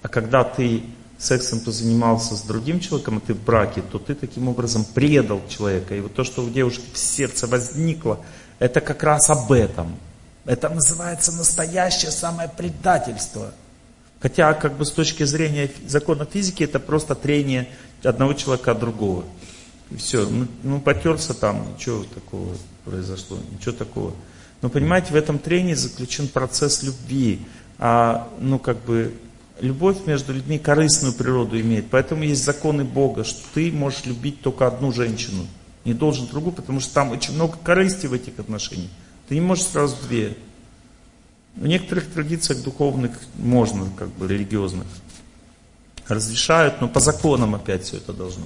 А 0.02 0.08
когда 0.08 0.42
ты 0.42 0.82
сексом 1.18 1.60
позанимался 1.60 2.34
с 2.36 2.42
другим 2.42 2.80
человеком, 2.80 3.18
а 3.18 3.20
ты 3.20 3.34
в 3.34 3.42
браке, 3.42 3.82
то 3.82 3.98
ты 3.98 4.14
таким 4.14 4.48
образом 4.48 4.84
предал 4.84 5.40
человека. 5.48 5.94
И 5.94 6.00
вот 6.00 6.14
то, 6.14 6.24
что 6.24 6.42
у 6.42 6.50
девушки 6.50 6.84
в 6.92 6.98
сердце 6.98 7.46
возникло, 7.46 8.20
это 8.58 8.80
как 8.80 9.02
раз 9.02 9.30
об 9.30 9.52
этом. 9.52 9.96
Это 10.46 10.68
называется 10.68 11.32
настоящее 11.32 12.12
самое 12.12 12.48
предательство. 12.48 13.52
Хотя, 14.20 14.54
как 14.54 14.76
бы 14.76 14.84
с 14.84 14.92
точки 14.92 15.24
зрения 15.24 15.70
закона 15.86 16.24
физики, 16.24 16.62
это 16.62 16.78
просто 16.78 17.14
трение 17.14 17.68
одного 18.02 18.32
человека 18.32 18.72
от 18.72 18.78
другого. 18.78 19.24
И 19.90 19.96
все, 19.96 20.26
ну, 20.28 20.46
ну 20.62 20.80
потерся 20.80 21.34
там, 21.34 21.74
ничего 21.74 22.04
такого 22.14 22.54
произошло, 22.84 23.38
ничего 23.52 23.72
такого. 23.72 24.14
Но 24.62 24.70
понимаете, 24.70 25.12
в 25.12 25.16
этом 25.16 25.38
трении 25.38 25.74
заключен 25.74 26.28
процесс 26.28 26.82
любви. 26.82 27.40
А, 27.78 28.28
ну, 28.40 28.58
как 28.58 28.78
бы, 28.84 29.14
любовь 29.60 30.06
между 30.06 30.32
людьми 30.32 30.58
корыстную 30.58 31.12
природу 31.12 31.60
имеет. 31.60 31.90
Поэтому 31.90 32.22
есть 32.22 32.44
законы 32.44 32.84
Бога, 32.84 33.24
что 33.24 33.40
ты 33.52 33.70
можешь 33.70 34.06
любить 34.06 34.40
только 34.40 34.66
одну 34.66 34.92
женщину. 34.92 35.46
Не 35.84 35.92
должен 35.92 36.26
другую, 36.26 36.52
потому 36.52 36.80
что 36.80 36.94
там 36.94 37.10
очень 37.10 37.34
много 37.34 37.56
корысти 37.62 38.06
в 38.06 38.12
этих 38.12 38.38
отношениях. 38.38 38.90
Ты 39.28 39.34
не 39.34 39.40
можешь 39.40 39.66
сразу 39.66 39.96
две. 40.06 40.36
В 41.54 41.66
некоторых 41.66 42.12
традициях 42.12 42.62
духовных 42.62 43.18
можно, 43.36 43.88
как 43.96 44.08
бы 44.10 44.28
религиозных, 44.28 44.86
разрешают, 46.06 46.80
но 46.80 46.88
по 46.88 47.00
законам 47.00 47.54
опять 47.54 47.84
все 47.84 47.96
это 47.96 48.12
должно. 48.12 48.44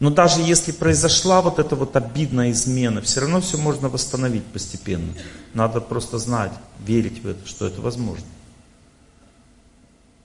Но 0.00 0.10
даже 0.10 0.40
если 0.40 0.70
произошла 0.70 1.42
вот 1.42 1.58
эта 1.58 1.74
вот 1.74 1.96
обидная 1.96 2.52
измена, 2.52 3.00
все 3.02 3.20
равно 3.20 3.40
все 3.40 3.56
можно 3.56 3.88
восстановить 3.88 4.44
постепенно. 4.44 5.12
Надо 5.54 5.80
просто 5.80 6.18
знать, 6.18 6.52
верить 6.78 7.22
в 7.22 7.28
это, 7.28 7.46
что 7.46 7.66
это 7.66 7.80
возможно. 7.80 8.24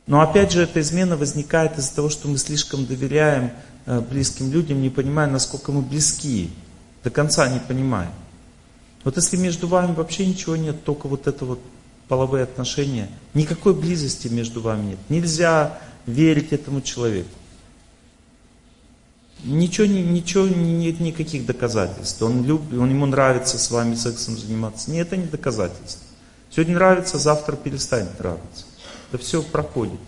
Но 0.05 0.21
опять 0.21 0.51
же, 0.51 0.61
эта 0.61 0.81
измена 0.81 1.15
возникает 1.15 1.77
из-за 1.77 1.95
того, 1.95 2.09
что 2.09 2.27
мы 2.27 2.37
слишком 2.37 2.85
доверяем 2.85 3.51
э, 3.85 3.99
близким 4.01 4.51
людям, 4.51 4.81
не 4.81 4.89
понимая, 4.89 5.29
насколько 5.29 5.71
мы 5.71 5.81
близки. 5.81 6.51
До 7.03 7.09
конца 7.09 7.47
не 7.49 7.59
понимаем. 7.59 8.11
Вот 9.03 9.17
если 9.17 9.35
между 9.35 9.67
вами 9.67 9.93
вообще 9.93 10.25
ничего 10.25 10.55
нет, 10.55 10.83
только 10.83 11.07
вот 11.07 11.27
это 11.27 11.45
вот 11.45 11.59
половые 12.07 12.43
отношения, 12.43 13.09
никакой 13.33 13.73
близости 13.73 14.27
между 14.27 14.61
вами 14.61 14.91
нет. 14.91 14.99
Нельзя 15.09 15.77
верить 16.05 16.53
этому 16.53 16.81
человеку. 16.81 17.29
Ничего, 19.43 19.85
ничего, 19.87 20.47
нет 20.47 21.01
никаких 21.01 21.45
доказательств. 21.45 22.21
Он, 22.21 22.45
любит, 22.45 22.79
он 22.79 22.89
ему 22.89 23.05
нравится 23.05 23.57
с 23.57 23.69
вами 23.71 23.95
сексом 23.95 24.37
заниматься. 24.37 24.89
Нет, 24.89 25.07
это 25.07 25.17
не 25.17 25.25
доказательство. 25.25 26.01
Сегодня 26.49 26.75
нравится, 26.75 27.17
завтра 27.17 27.57
перестанет 27.57 28.17
нравиться. 28.19 28.65
Это 29.11 29.21
все 29.21 29.43
проходит. 29.43 29.99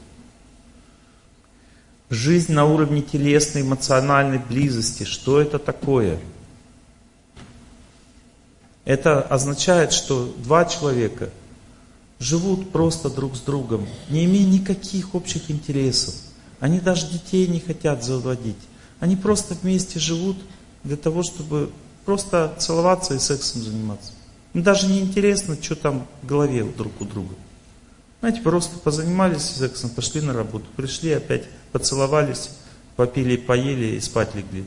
Жизнь 2.10 2.54
на 2.54 2.66
уровне 2.66 3.02
телесной, 3.02 3.64
эмоциональной 3.64 4.38
близости. 4.38 5.04
Что 5.04 5.42
это 5.42 5.60
такое? 5.60 6.20
Это 8.86 9.22
означает, 9.22 9.92
что 9.92 10.34
два 10.38 10.66
человека 10.66 11.32
живут 12.20 12.72
просто 12.72 13.10
друг 13.10 13.36
с 13.36 13.42
другом, 13.42 13.88
не 14.10 14.26
имея 14.26 14.46
никаких 14.46 15.16
общих 15.16 15.50
интересов. 15.52 16.16
Они 16.60 16.80
даже 16.80 17.08
детей 17.08 17.48
не 17.48 17.60
хотят 17.60 18.04
заводить. 18.04 18.56
Они 19.00 19.16
просто 19.16 19.56
вместе 19.56 20.00
живут 20.00 20.38
для 20.84 20.96
того, 20.96 21.24
чтобы 21.24 21.72
просто 22.06 22.56
целоваться 22.60 23.16
и 23.16 23.20
сексом 23.20 23.62
заниматься. 23.64 24.14
Им 24.54 24.64
даже 24.64 24.88
не 24.88 25.00
интересно, 25.00 25.58
что 25.62 25.76
там 25.76 26.08
в 26.22 26.28
голове 26.28 26.64
друг 26.64 27.02
у 27.02 27.06
друга. 27.06 27.36
Знаете, 28.22 28.42
просто 28.42 28.78
позанимались 28.80 29.42
сексом, 29.42 29.90
пошли 29.90 30.22
на 30.22 30.34
работу, 30.34 30.66
пришли 30.76 31.12
опять, 31.12 31.44
поцеловались, 31.72 32.52
попили, 32.96 33.36
поели 33.36 33.98
и 33.98 34.00
спать 34.00 34.34
легли. 34.34 34.64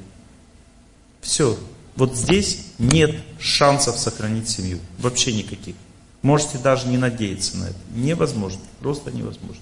Все. 1.21 1.57
Вот 1.99 2.15
здесь 2.17 2.61
нет 2.79 3.17
шансов 3.41 3.99
сохранить 3.99 4.49
семью. 4.49 4.79
Вообще 4.99 5.33
никаких. 5.33 5.75
Можете 6.23 6.59
даже 6.59 6.87
не 6.87 6.97
надеяться 6.97 7.57
на 7.57 7.65
это. 7.65 7.79
Невозможно. 7.93 8.61
Просто 8.79 9.11
невозможно. 9.11 9.61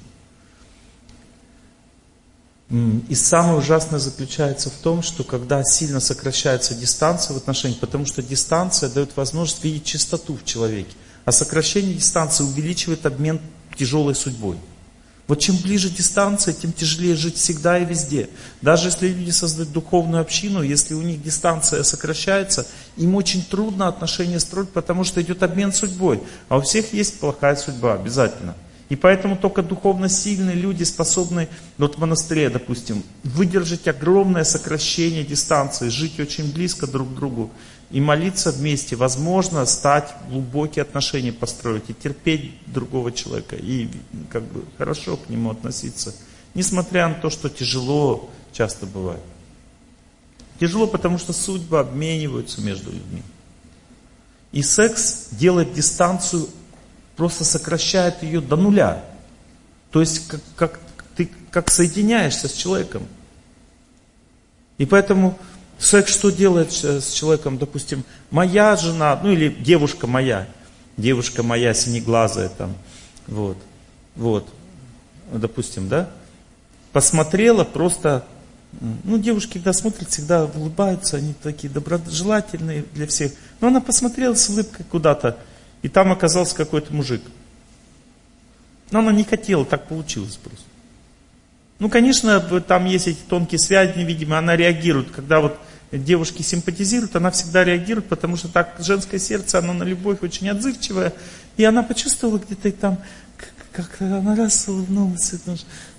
И 3.08 3.14
самое 3.14 3.56
ужасное 3.56 3.98
заключается 3.98 4.68
в 4.68 4.74
том, 4.74 5.02
что 5.02 5.24
когда 5.24 5.64
сильно 5.64 5.98
сокращается 5.98 6.74
дистанция 6.74 7.32
в 7.32 7.38
отношениях, 7.38 7.80
потому 7.80 8.04
что 8.04 8.22
дистанция 8.22 8.90
дает 8.90 9.16
возможность 9.16 9.64
видеть 9.64 9.84
чистоту 9.84 10.36
в 10.36 10.44
человеке, 10.44 10.94
а 11.24 11.32
сокращение 11.32 11.94
дистанции 11.94 12.44
увеличивает 12.44 13.06
обмен 13.06 13.40
тяжелой 13.78 14.14
судьбой. 14.14 14.58
Вот 15.26 15.40
чем 15.40 15.56
ближе 15.56 15.90
дистанция, 15.90 16.54
тем 16.54 16.72
тяжелее 16.72 17.16
жить 17.16 17.36
всегда 17.36 17.78
и 17.78 17.84
везде. 17.84 18.28
Даже 18.62 18.88
если 18.88 19.08
люди 19.08 19.30
создают 19.30 19.72
духовную 19.72 20.20
общину, 20.20 20.62
если 20.62 20.94
у 20.94 21.02
них 21.02 21.20
дистанция 21.20 21.82
сокращается, 21.82 22.66
им 22.96 23.16
очень 23.16 23.42
трудно 23.42 23.88
отношения 23.88 24.38
строить, 24.38 24.68
потому 24.68 25.02
что 25.02 25.20
идет 25.20 25.42
обмен 25.42 25.72
судьбой. 25.72 26.22
А 26.48 26.58
у 26.58 26.60
всех 26.60 26.92
есть 26.92 27.18
плохая 27.18 27.56
судьба, 27.56 27.94
обязательно. 27.94 28.54
И 28.88 28.94
поэтому 28.94 29.36
только 29.36 29.62
духовно 29.62 30.08
сильные 30.08 30.54
люди 30.54 30.84
способны, 30.84 31.48
вот 31.76 31.96
в 31.96 31.98
монастыре, 31.98 32.48
допустим, 32.50 33.02
выдержать 33.24 33.88
огромное 33.88 34.44
сокращение 34.44 35.24
дистанции, 35.24 35.88
жить 35.88 36.20
очень 36.20 36.52
близко 36.52 36.86
друг 36.86 37.10
к 37.10 37.14
другу 37.14 37.50
и 37.90 38.00
молиться 38.00 38.50
вместе, 38.50 38.96
возможно, 38.96 39.64
стать 39.64 40.12
глубокие 40.28 40.82
отношения 40.82 41.32
построить 41.32 41.88
и 41.88 41.94
терпеть 41.94 42.52
другого 42.66 43.12
человека, 43.12 43.56
и 43.56 43.88
как 44.30 44.42
бы 44.42 44.64
хорошо 44.76 45.16
к 45.16 45.28
нему 45.28 45.50
относиться, 45.50 46.14
несмотря 46.54 47.08
на 47.08 47.14
то, 47.14 47.30
что 47.30 47.48
тяжело 47.48 48.28
часто 48.52 48.86
бывает. 48.86 49.22
Тяжело, 50.58 50.86
потому 50.86 51.18
что 51.18 51.32
судьбы 51.32 51.78
обмениваются 51.78 52.60
между 52.60 52.90
людьми. 52.90 53.22
И 54.52 54.62
секс 54.62 55.28
делает 55.32 55.74
дистанцию, 55.74 56.48
просто 57.14 57.44
сокращает 57.44 58.22
ее 58.22 58.40
до 58.40 58.56
нуля. 58.56 59.04
То 59.90 60.00
есть, 60.00 60.26
как, 60.28 60.40
как, 60.56 60.80
ты 61.14 61.30
как 61.50 61.70
соединяешься 61.70 62.48
с 62.48 62.52
человеком. 62.52 63.06
И 64.78 64.86
поэтому 64.86 65.38
Секс 65.78 66.12
что 66.12 66.30
делает 66.30 66.72
с 66.72 67.12
человеком, 67.12 67.58
допустим, 67.58 68.04
моя 68.30 68.76
жена, 68.76 69.20
ну 69.22 69.30
или 69.30 69.48
девушка 69.48 70.06
моя, 70.06 70.48
девушка 70.96 71.42
моя 71.42 71.74
синеглазая 71.74 72.48
там, 72.48 72.74
вот, 73.26 73.58
вот, 74.14 74.48
допустим, 75.30 75.88
да, 75.88 76.08
посмотрела 76.92 77.64
просто, 77.64 78.24
ну 79.04 79.18
девушки, 79.18 79.54
когда 79.54 79.74
смотрят, 79.74 80.08
всегда 80.08 80.46
улыбаются, 80.46 81.18
они 81.18 81.34
такие 81.34 81.70
доброжелательные 81.70 82.84
для 82.94 83.06
всех, 83.06 83.32
но 83.60 83.68
она 83.68 83.80
посмотрела 83.82 84.34
с 84.34 84.48
улыбкой 84.48 84.86
куда-то, 84.90 85.36
и 85.82 85.88
там 85.88 86.10
оказался 86.10 86.56
какой-то 86.56 86.94
мужик. 86.94 87.22
Но 88.90 89.00
она 89.00 89.12
не 89.12 89.24
хотела, 89.24 89.64
так 89.64 89.88
получилось 89.88 90.36
просто. 90.36 90.64
Ну, 91.78 91.90
конечно, 91.90 92.40
там 92.40 92.86
есть 92.86 93.06
эти 93.06 93.20
тонкие 93.28 93.58
связи 93.58 93.98
невидимые, 93.98 94.38
она 94.38 94.56
реагирует. 94.56 95.10
Когда 95.10 95.40
вот 95.40 95.58
девушки 95.92 96.42
симпатизируют, 96.42 97.16
она 97.16 97.30
всегда 97.30 97.64
реагирует, 97.64 98.08
потому 98.08 98.36
что 98.36 98.48
так 98.48 98.76
женское 98.78 99.18
сердце, 99.18 99.58
оно 99.58 99.72
на 99.72 99.82
любовь 99.82 100.18
очень 100.22 100.48
отзывчивое. 100.48 101.12
И 101.56 101.64
она 101.64 101.82
почувствовала 101.82 102.38
где-то 102.38 102.72
там, 102.72 102.98
как, 103.72 104.00
она 104.00 104.34
раз 104.34 104.68
улыбнулась, 104.68 105.34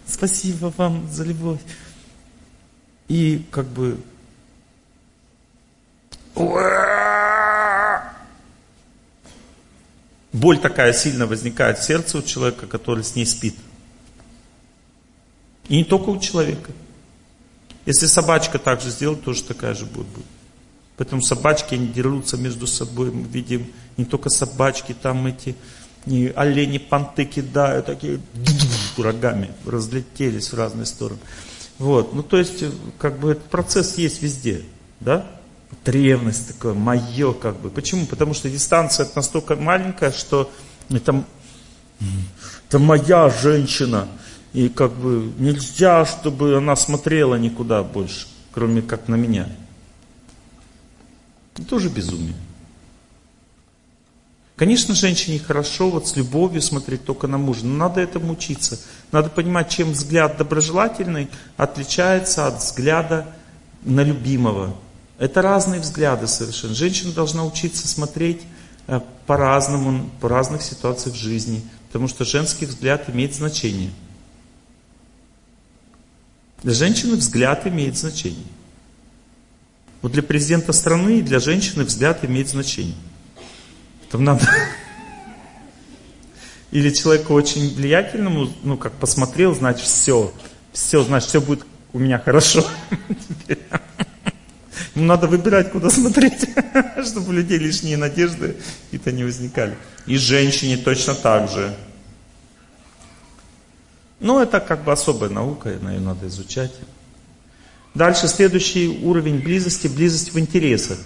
спасибо 0.07 0.73
вам 0.77 1.07
за 1.11 1.23
любовь. 1.23 1.61
И 3.07 3.45
как 3.51 3.67
бы 3.67 3.99
боль 10.33 10.59
такая 10.59 10.93
сильно 10.93 11.25
возникает 11.25 11.79
в 11.79 11.83
сердце 11.83 12.17
у 12.17 12.21
человека, 12.21 12.67
который 12.67 13.03
с 13.03 13.15
ней 13.15 13.25
спит. 13.25 13.55
И 15.69 15.77
не 15.77 15.83
только 15.83 16.09
у 16.09 16.19
человека. 16.19 16.71
Если 17.85 18.05
собачка 18.05 18.59
так 18.59 18.81
же 18.81 18.89
сделает, 18.89 19.23
тоже 19.23 19.43
такая 19.43 19.73
же 19.73 19.85
будет. 19.85 20.07
Поэтому 20.97 21.21
собачки, 21.21 21.75
они 21.75 21.87
дерутся 21.87 22.37
между 22.37 22.67
собой. 22.67 23.11
Мы 23.11 23.27
видим 23.27 23.67
не 23.97 24.05
только 24.05 24.29
собачки, 24.29 24.95
там 24.99 25.27
эти 25.27 25.55
не, 26.07 26.27
олени 26.35 26.77
понты 26.77 27.25
кидают, 27.25 27.85
такие 27.85 28.19
рогами 28.97 29.51
разлетелись 29.65 30.51
в 30.51 30.57
разные 30.57 30.85
стороны. 30.85 31.19
Вот, 31.77 32.13
ну 32.13 32.23
то 32.23 32.37
есть, 32.37 32.63
как 32.97 33.19
бы 33.19 33.31
этот 33.31 33.43
процесс 33.45 33.97
есть 33.97 34.21
везде, 34.21 34.63
да? 34.99 35.27
Древность 35.85 36.47
такое, 36.47 36.73
мое 36.73 37.33
как 37.33 37.59
бы. 37.59 37.69
Почему? 37.69 38.05
Потому 38.05 38.33
что 38.33 38.49
дистанция 38.49 39.07
настолько 39.15 39.55
маленькая, 39.55 40.11
что 40.11 40.49
это, 40.89 41.23
это 42.67 42.79
моя 42.79 43.29
женщина. 43.29 44.07
И 44.53 44.69
как 44.69 44.93
бы 44.93 45.31
нельзя, 45.37 46.05
чтобы 46.05 46.57
она 46.57 46.75
смотрела 46.75 47.35
никуда 47.35 47.83
больше, 47.83 48.27
кроме 48.51 48.81
как 48.81 49.07
на 49.07 49.15
меня. 49.15 49.47
Это 51.53 51.67
тоже 51.67 51.89
безумие. 51.89 52.35
Конечно, 54.55 54.95
женщине 54.95 55.37
хорошо 55.37 55.89
вот 55.91 56.07
с 56.07 56.15
любовью 56.15 56.61
смотреть 56.61 57.05
только 57.05 57.27
на 57.27 57.37
мужа, 57.37 57.65
но 57.65 57.75
надо 57.75 58.01
этому 58.01 58.33
учиться. 58.33 58.79
Надо 59.11 59.29
понимать, 59.29 59.69
чем 59.69 59.91
взгляд 59.91 60.37
доброжелательный 60.37 61.29
отличается 61.57 62.47
от 62.47 62.57
взгляда 62.57 63.27
на 63.83 64.01
любимого. 64.01 64.75
Это 65.19 65.43
разные 65.43 65.79
взгляды 65.79 66.25
совершенно. 66.27 66.73
Женщина 66.73 67.11
должна 67.11 67.45
учиться 67.45 67.87
смотреть 67.87 68.41
э, 68.87 68.99
по-разному, 69.27 70.09
по 70.19 70.29
разных 70.29 70.63
ситуациях 70.63 71.15
в 71.15 71.19
жизни, 71.19 71.61
потому 71.87 72.07
что 72.07 72.25
женский 72.25 72.65
взгляд 72.65 73.09
имеет 73.09 73.35
значение– 73.35 73.91
для 76.63 76.73
женщины 76.73 77.15
взгляд 77.15 77.67
имеет 77.67 77.97
значение. 77.97 78.47
Вот 80.01 80.11
для 80.11 80.23
президента 80.23 80.73
страны 80.73 81.19
и 81.19 81.21
для 81.21 81.39
женщины 81.39 81.83
взгляд 81.83 82.23
имеет 82.23 82.49
значение. 82.49 82.95
Там 84.09 84.23
надо... 84.23 84.45
Или 86.71 86.91
человеку 86.91 87.33
очень 87.33 87.75
влиятельному, 87.75 88.51
ну 88.63 88.77
как 88.77 88.93
посмотрел, 88.93 89.55
значит 89.55 89.85
все. 89.85 90.33
Все, 90.73 91.03
значит 91.03 91.29
все 91.29 91.41
будет 91.41 91.65
у 91.93 91.99
меня 91.99 92.19
хорошо. 92.19 92.65
Ему 94.95 95.05
надо 95.05 95.27
выбирать, 95.27 95.71
куда 95.71 95.89
смотреть, 95.89 96.45
чтобы 97.05 97.29
у 97.29 97.31
людей 97.31 97.57
лишние 97.57 97.97
надежды 97.97 98.55
какие-то 98.85 99.11
не 99.11 99.23
возникали. 99.23 99.75
И 100.05 100.17
женщине 100.17 100.77
точно 100.77 101.15
так 101.15 101.49
же. 101.49 101.75
Но 104.19 104.41
это 104.41 104.59
как 104.59 104.83
бы 104.83 104.91
особая 104.91 105.29
наука, 105.29 105.69
ее 105.69 105.99
надо 105.99 106.27
изучать. 106.27 106.71
Дальше 107.93 108.27
следующий 108.27 108.87
уровень 109.03 109.39
близости, 109.39 109.87
близость 109.87 110.33
в 110.33 110.39
интересах. 110.39 110.97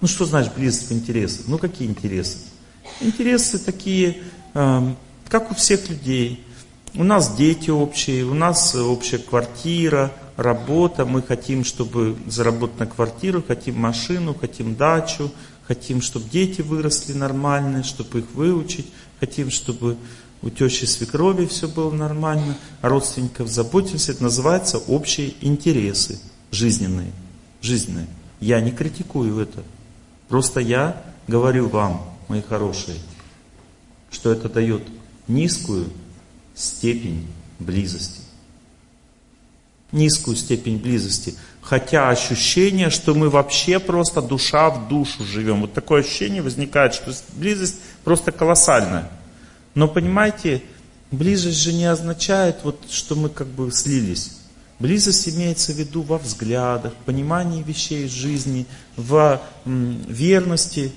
Ну 0.00 0.08
что 0.08 0.24
значит 0.24 0.54
близость 0.54 0.88
в 0.88 0.92
интересах? 0.92 1.46
Ну 1.46 1.58
какие 1.58 1.88
интересы? 1.88 2.38
Интересы 3.00 3.58
такие, 3.58 4.22
э, 4.54 4.94
как 5.28 5.50
у 5.50 5.54
всех 5.54 5.88
людей. 5.90 6.44
У 6.94 7.04
нас 7.04 7.36
дети 7.36 7.70
общие, 7.70 8.24
у 8.24 8.34
нас 8.34 8.74
общая 8.74 9.18
квартира, 9.18 10.10
работа. 10.36 11.04
Мы 11.04 11.22
хотим, 11.22 11.64
чтобы 11.64 12.16
заработать 12.26 12.78
на 12.78 12.86
квартиру, 12.86 13.44
хотим 13.46 13.78
машину, 13.78 14.34
хотим 14.34 14.74
дачу, 14.74 15.30
хотим, 15.66 16.02
чтобы 16.02 16.28
дети 16.28 16.62
выросли 16.62 17.12
нормальные, 17.12 17.82
чтобы 17.84 18.20
их 18.20 18.26
выучить, 18.34 18.86
хотим, 19.20 19.50
чтобы 19.50 19.96
у 20.42 20.50
тещи 20.50 20.86
свекрови 20.86 21.46
все 21.46 21.68
было 21.68 21.90
нормально, 21.90 22.56
а 22.80 22.88
родственников 22.88 23.48
заботимся. 23.48 24.12
Это 24.12 24.22
называется 24.22 24.78
общие 24.78 25.34
интересы 25.40 26.18
жизненные. 26.50 27.12
жизненные. 27.60 28.06
Я 28.40 28.60
не 28.60 28.70
критикую 28.70 29.38
это. 29.38 29.62
Просто 30.28 30.60
я 30.60 31.02
говорю 31.28 31.68
вам, 31.68 32.02
мои 32.28 32.40
хорошие, 32.40 32.96
что 34.10 34.32
это 34.32 34.48
дает 34.48 34.82
низкую 35.28 35.90
степень 36.54 37.26
близости. 37.58 38.20
низкую 39.92 40.36
степень 40.36 40.78
близости. 40.78 41.34
Хотя 41.60 42.08
ощущение, 42.08 42.90
что 42.90 43.12
мы 43.12 43.28
вообще 43.28 43.78
просто 43.78 44.22
душа 44.22 44.70
в 44.70 44.88
душу 44.88 45.24
живем. 45.24 45.62
Вот 45.62 45.72
такое 45.72 46.02
ощущение 46.02 46.42
возникает, 46.42 46.94
что 46.94 47.12
близость 47.34 47.76
просто 48.04 48.32
колоссальная. 48.32 49.10
Но 49.74 49.88
понимаете, 49.88 50.62
близость 51.10 51.60
же 51.60 51.72
не 51.72 51.86
означает, 51.86 52.58
вот, 52.62 52.80
что 52.90 53.14
мы 53.14 53.28
как 53.28 53.46
бы 53.46 53.70
слились. 53.72 54.38
Близость 54.78 55.28
имеется 55.28 55.72
в 55.72 55.76
виду 55.76 56.02
во 56.02 56.18
взглядах, 56.18 56.94
понимании 57.04 57.62
вещей 57.62 58.08
жизни, 58.08 58.66
в 58.96 59.40
верности. 59.66 60.92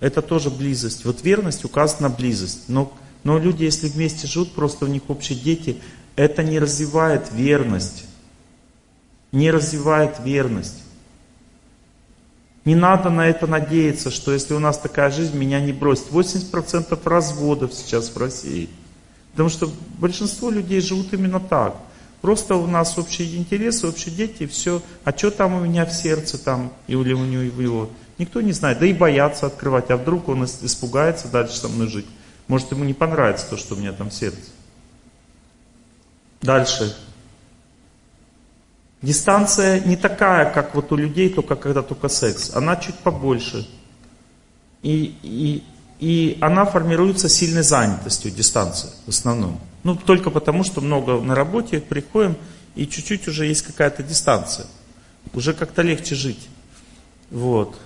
Это 0.00 0.22
тоже 0.22 0.50
близость. 0.50 1.04
Вот 1.04 1.22
верность 1.22 1.64
указана 1.64 2.08
на 2.08 2.14
близость. 2.14 2.68
Но, 2.68 2.92
но 3.24 3.38
люди, 3.38 3.64
если 3.64 3.88
вместе 3.88 4.26
живут, 4.26 4.52
просто 4.52 4.84
у 4.84 4.88
них 4.88 5.02
общие 5.08 5.38
дети, 5.38 5.78
это 6.16 6.42
не 6.42 6.58
развивает 6.58 7.32
верность 7.32 8.04
не 9.32 9.50
развивает 9.50 10.16
верность. 10.24 10.82
Не 12.68 12.74
надо 12.74 13.08
на 13.08 13.26
это 13.26 13.46
надеяться, 13.46 14.10
что 14.10 14.30
если 14.30 14.52
у 14.52 14.58
нас 14.58 14.76
такая 14.76 15.10
жизнь, 15.10 15.34
меня 15.34 15.58
не 15.58 15.72
бросит. 15.72 16.10
80% 16.10 17.00
разводов 17.02 17.72
сейчас 17.72 18.10
в 18.10 18.18
России. 18.18 18.68
Потому 19.30 19.48
что 19.48 19.72
большинство 19.96 20.50
людей 20.50 20.82
живут 20.82 21.14
именно 21.14 21.40
так. 21.40 21.76
Просто 22.20 22.56
у 22.56 22.66
нас 22.66 22.98
общие 22.98 23.38
интересы, 23.38 23.88
общие 23.88 24.14
дети, 24.14 24.42
и 24.42 24.46
все. 24.46 24.82
А 25.02 25.16
что 25.16 25.30
там 25.30 25.54
у 25.54 25.60
меня 25.60 25.86
в 25.86 25.94
сердце 25.94 26.36
там, 26.36 26.70
или 26.88 27.14
у 27.14 27.24
него, 27.24 27.40
и 27.40 27.46
его? 27.46 27.88
Никто 28.18 28.42
не 28.42 28.52
знает. 28.52 28.80
Да 28.80 28.84
и 28.84 28.92
боятся 28.92 29.46
открывать. 29.46 29.90
А 29.90 29.96
вдруг 29.96 30.28
он 30.28 30.44
испугается 30.44 31.28
дальше 31.28 31.56
со 31.56 31.68
мной 31.68 31.88
жить? 31.88 32.06
Может, 32.48 32.70
ему 32.72 32.84
не 32.84 32.92
понравится 32.92 33.46
то, 33.48 33.56
что 33.56 33.76
у 33.76 33.78
меня 33.78 33.92
там 33.92 34.10
в 34.10 34.14
сердце. 34.14 34.50
Дальше. 36.42 36.94
Дистанция 39.00 39.80
не 39.80 39.96
такая, 39.96 40.52
как 40.52 40.74
вот 40.74 40.90
у 40.92 40.96
людей, 40.96 41.28
только 41.28 41.54
когда 41.54 41.82
только 41.82 42.08
секс. 42.08 42.50
Она 42.54 42.76
чуть 42.76 42.96
побольше. 42.96 43.68
И, 44.82 45.14
и, 45.22 45.62
и 46.00 46.38
она 46.40 46.64
формируется 46.64 47.28
сильной 47.28 47.62
занятостью, 47.62 48.30
дистанция 48.30 48.90
в 49.06 49.10
основном. 49.10 49.60
Ну, 49.84 49.94
только 49.94 50.30
потому, 50.30 50.64
что 50.64 50.80
много 50.80 51.20
на 51.20 51.34
работе 51.34 51.80
приходим, 51.80 52.36
и 52.74 52.86
чуть-чуть 52.86 53.28
уже 53.28 53.46
есть 53.46 53.62
какая-то 53.62 54.02
дистанция. 54.02 54.66
Уже 55.32 55.54
как-то 55.54 55.82
легче 55.82 56.14
жить. 56.14 56.48
Вот. 57.30 57.76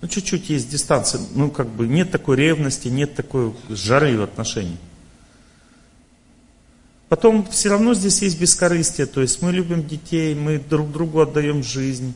Ну, 0.00 0.08
чуть-чуть 0.08 0.50
есть 0.50 0.70
дистанция. 0.70 1.20
Ну, 1.34 1.50
как 1.50 1.68
бы 1.68 1.86
нет 1.86 2.10
такой 2.10 2.36
ревности, 2.36 2.88
нет 2.88 3.14
такой 3.14 3.54
жары 3.68 4.18
в 4.18 4.22
отношениях. 4.22 4.78
Потом 7.08 7.46
все 7.50 7.70
равно 7.70 7.94
здесь 7.94 8.20
есть 8.20 8.38
бескорыстие, 8.38 9.06
то 9.06 9.22
есть 9.22 9.40
мы 9.40 9.50
любим 9.50 9.86
детей, 9.86 10.34
мы 10.34 10.58
друг 10.58 10.92
другу 10.92 11.20
отдаем 11.20 11.62
жизнь, 11.62 12.14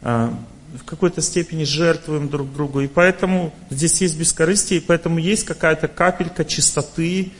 а, 0.00 0.36
в 0.74 0.84
какой-то 0.84 1.20
степени 1.20 1.64
жертвуем 1.64 2.28
друг 2.28 2.52
другу. 2.52 2.80
И 2.80 2.88
поэтому 2.88 3.52
здесь 3.70 4.00
есть 4.00 4.18
бескорыстие, 4.18 4.80
и 4.80 4.82
поэтому 4.82 5.18
есть 5.18 5.44
какая-то 5.44 5.86
капелька 5.86 6.44
чистоты 6.44 7.32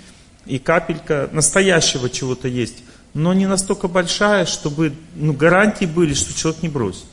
и 0.47 0.59
капелька 0.59 1.29
настоящего 1.33 2.09
чего-то 2.09 2.47
есть. 2.47 2.85
Но 3.15 3.33
не 3.33 3.47
настолько 3.47 3.89
большая, 3.89 4.47
чтобы 4.47 4.93
ну, 5.17 5.33
гарантии 5.33 5.87
были, 5.87 6.15
что 6.15 6.35
человек 6.35 6.63
не 6.63 6.69
бросит. 6.69 7.05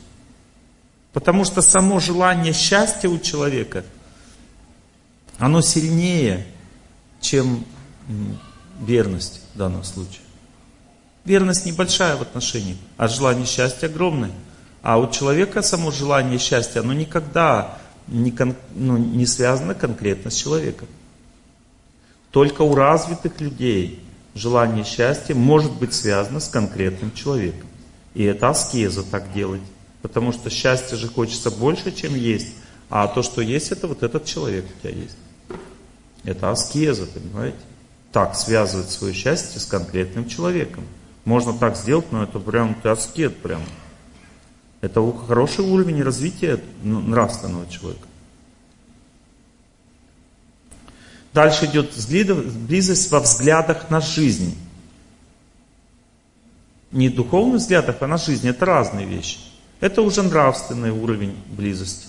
Потому 1.12 1.44
что 1.44 1.62
само 1.62 1.98
желание 1.98 2.52
счастья 2.52 3.08
у 3.08 3.18
человека, 3.18 3.84
оно 5.38 5.62
сильнее, 5.62 6.46
чем 7.20 7.64
верность 8.80 9.42
в 9.54 9.58
данном 9.58 9.84
случае. 9.84 10.22
Верность 11.24 11.66
небольшая 11.66 12.16
в 12.16 12.22
отношениях, 12.22 12.78
а 12.96 13.08
желание 13.08 13.46
счастья 13.46 13.86
огромное. 13.86 14.32
А 14.82 14.98
у 14.98 15.10
человека 15.10 15.62
само 15.62 15.90
желание 15.90 16.38
счастья, 16.38 16.80
оно 16.80 16.94
никогда 16.94 17.78
не, 18.08 18.30
кон, 18.30 18.54
ну, 18.74 18.96
не 18.96 19.26
связано 19.26 19.74
конкретно 19.74 20.30
с 20.30 20.34
человеком. 20.34 20.88
Только 22.30 22.62
у 22.62 22.74
развитых 22.74 23.40
людей 23.40 24.02
желание 24.34 24.84
счастья 24.84 25.34
может 25.34 25.72
быть 25.72 25.92
связано 25.92 26.40
с 26.40 26.48
конкретным 26.48 27.12
человеком. 27.12 27.68
И 28.14 28.22
это 28.22 28.48
аскеза 28.48 29.02
так 29.02 29.32
делать. 29.32 29.62
Потому 30.02 30.32
что 30.32 30.48
счастье 30.48 30.96
же 30.96 31.08
хочется 31.08 31.50
больше, 31.50 31.92
чем 31.92 32.14
есть. 32.14 32.54
А 32.88 33.06
то, 33.06 33.22
что 33.22 33.42
есть, 33.42 33.70
это 33.70 33.86
вот 33.86 34.02
этот 34.02 34.24
человек 34.24 34.64
у 34.64 34.80
тебя 34.80 34.96
есть. 34.96 35.16
Это 36.24 36.50
аскеза, 36.50 37.06
понимаете? 37.06 37.58
Так 38.12 38.34
связывать 38.34 38.90
свое 38.90 39.14
счастье 39.14 39.60
с 39.60 39.66
конкретным 39.66 40.28
человеком. 40.28 40.84
Можно 41.24 41.52
так 41.52 41.76
сделать, 41.76 42.10
но 42.10 42.24
это 42.24 42.38
прям 42.38 42.74
ты 42.74 42.88
аскет 42.88 43.36
прям. 43.38 43.62
Это 44.80 45.00
хороший 45.26 45.64
уровень 45.64 46.02
развития 46.02 46.60
нравственного 46.82 47.68
человека. 47.68 48.06
Дальше 51.32 51.66
идет 51.66 51.94
близость 52.66 53.10
во 53.10 53.20
взглядах 53.20 53.90
на 53.90 54.00
жизнь. 54.00 54.56
Не 56.90 57.08
духовных 57.08 57.60
взглядах, 57.60 57.96
а 58.00 58.06
на 58.08 58.16
жизнь. 58.16 58.48
Это 58.48 58.64
разные 58.64 59.06
вещи. 59.06 59.38
Это 59.78 60.02
уже 60.02 60.22
нравственный 60.22 60.90
уровень 60.90 61.36
близости. 61.46 62.08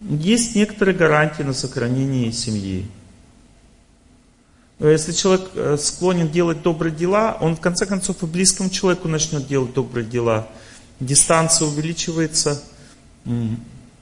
Есть 0.00 0.56
некоторые 0.56 0.96
гарантии 0.96 1.42
на 1.42 1.52
сохранение 1.52 2.32
семьи. 2.32 2.86
Э, 4.78 4.90
если 4.90 5.12
человек 5.12 5.50
э, 5.54 5.76
склонен 5.78 6.28
делать 6.28 6.62
добрые 6.62 6.94
дела, 6.94 7.36
он 7.40 7.56
в 7.56 7.60
конце 7.60 7.86
концов 7.86 8.22
и 8.22 8.26
близкому 8.26 8.70
человеку 8.70 9.08
начнет 9.08 9.46
делать 9.46 9.74
добрые 9.74 10.06
дела. 10.06 10.48
Дистанция 11.00 11.66
увеличивается, 11.66 12.62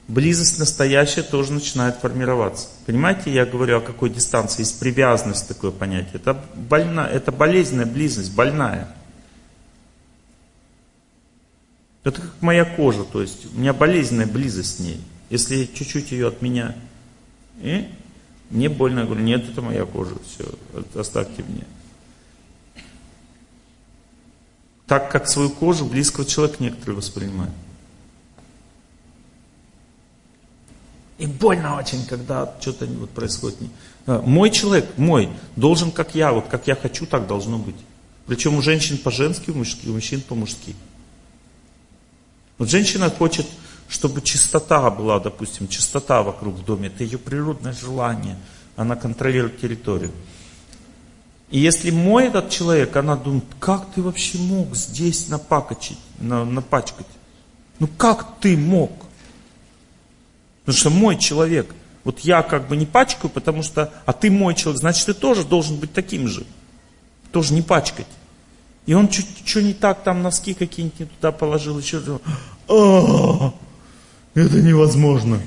близость 0.07 0.59
настоящая 0.59 1.23
тоже 1.23 1.53
начинает 1.53 1.95
формироваться. 1.95 2.67
Понимаете, 2.85 3.33
я 3.33 3.45
говорю 3.45 3.77
о 3.77 3.81
какой 3.81 4.09
дистанции? 4.09 4.61
Есть 4.61 4.79
привязанность 4.79 5.47
такое 5.47 5.71
понятие. 5.71 6.15
Это, 6.15 6.39
больна, 6.55 7.07
это 7.09 7.31
болезненная 7.31 7.87
близость, 7.87 8.33
больная. 8.33 8.87
Это 12.03 12.21
как 12.21 12.33
моя 12.41 12.65
кожа, 12.65 13.05
то 13.05 13.21
есть 13.21 13.45
у 13.55 13.59
меня 13.59 13.73
болезненная 13.73 14.27
близость 14.27 14.77
с 14.77 14.79
ней. 14.79 15.01
Если 15.29 15.65
чуть-чуть 15.65 16.11
ее 16.11 16.27
от 16.27 16.41
меня, 16.41 16.75
мне 18.53 18.69
больно, 18.69 18.99
я 18.99 19.05
говорю, 19.05 19.23
нет, 19.23 19.49
это 19.49 19.61
моя 19.63 19.83
кожа, 19.83 20.15
все, 20.27 20.45
оставьте 20.93 21.43
мне. 21.43 21.65
Так 24.85 25.11
как 25.11 25.27
свою 25.27 25.49
кожу 25.49 25.85
близкого 25.85 26.23
человека 26.23 26.61
некоторые 26.61 26.97
воспринимают. 26.97 27.53
И 31.17 31.25
больно 31.25 31.77
очень, 31.77 32.05
когда 32.05 32.53
что-то 32.59 32.85
вот 32.85 33.09
происходит. 33.09 33.57
Мой 34.05 34.51
человек, 34.51 34.97
мой, 34.97 35.29
должен 35.55 35.91
как 35.91 36.13
я, 36.13 36.31
вот 36.31 36.47
как 36.47 36.67
я 36.67 36.75
хочу, 36.75 37.07
так 37.07 37.25
должно 37.25 37.57
быть. 37.57 37.75
Причем 38.27 38.55
у 38.55 38.61
женщин 38.61 38.99
по-женски, 38.99 39.49
у 39.49 39.55
мужчин 39.91 40.21
по-мужски. 40.21 40.75
Вот 42.59 42.69
женщина 42.69 43.09
хочет 43.09 43.47
чтобы 43.93 44.23
чистота 44.23 44.89
была, 44.89 45.19
допустим, 45.19 45.67
чистота 45.67 46.23
вокруг 46.23 46.55
в 46.55 46.65
доме, 46.65 46.87
это 46.87 47.03
ее 47.03 47.19
природное 47.19 47.73
желание, 47.73 48.39
она 48.75 48.95
контролирует 48.95 49.61
территорию. 49.61 50.11
И 51.51 51.59
если 51.59 51.91
мой 51.91 52.25
этот 52.25 52.49
человек, 52.49 52.95
она 52.95 53.15
думает, 53.15 53.43
как 53.59 53.91
ты 53.93 54.01
вообще 54.01 54.39
мог 54.39 54.75
здесь 54.75 55.27
напакочить, 55.27 55.99
на, 56.17 56.43
напачкать? 56.43 57.05
Ну 57.77 57.87
как 57.87 58.39
ты 58.39 58.57
мог? 58.57 58.91
Потому 60.61 60.77
что 60.79 60.89
мой 60.89 61.15
человек, 61.19 61.69
вот 62.03 62.21
я 62.21 62.41
как 62.41 62.67
бы 62.69 62.75
не 62.75 62.87
пачкаю, 62.87 63.29
потому 63.29 63.61
что, 63.61 63.93
а 64.07 64.13
ты 64.13 64.31
мой 64.31 64.55
человек, 64.55 64.79
значит 64.79 65.05
ты 65.05 65.13
тоже 65.13 65.43
должен 65.43 65.77
быть 65.77 65.93
таким 65.93 66.27
же. 66.27 66.47
Тоже 67.31 67.53
не 67.53 67.61
пачкать. 67.61 68.07
И 68.87 68.95
он 68.95 69.07
чуть 69.07 69.27
что 69.45 69.61
не 69.61 69.75
так, 69.75 70.01
там 70.01 70.23
носки 70.23 70.55
какие-нибудь 70.55 70.99
не 70.99 71.05
туда 71.05 71.31
положил, 71.31 71.77
еще. 71.77 72.01
Это 74.33 74.61
невозможно. 74.61 75.39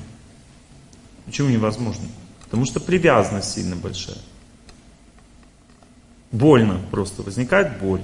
Почему 1.25 1.49
невозможно? 1.49 2.07
Потому 2.44 2.64
что 2.64 2.79
привязанность 2.79 3.53
сильно 3.53 3.75
большая. 3.75 4.18
Больно 6.31 6.81
просто, 6.90 7.22
возникает 7.22 7.79
боль. 7.81 8.01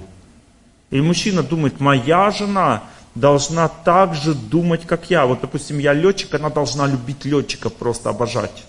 И 0.90 1.00
мужчина 1.00 1.42
думает, 1.42 1.80
моя 1.80 2.30
жена 2.30 2.82
должна 3.14 3.68
так 3.68 4.14
же 4.14 4.34
думать, 4.34 4.86
как 4.86 5.10
я. 5.10 5.26
Вот, 5.26 5.40
допустим, 5.40 5.78
я 5.78 5.92
летчик, 5.92 6.34
она 6.34 6.50
должна 6.50 6.86
любить 6.86 7.24
летчика, 7.24 7.70
просто 7.70 8.10
обожать. 8.10 8.64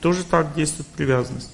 Тоже 0.00 0.24
так 0.24 0.54
действует 0.54 0.88
привязанность. 0.88 1.50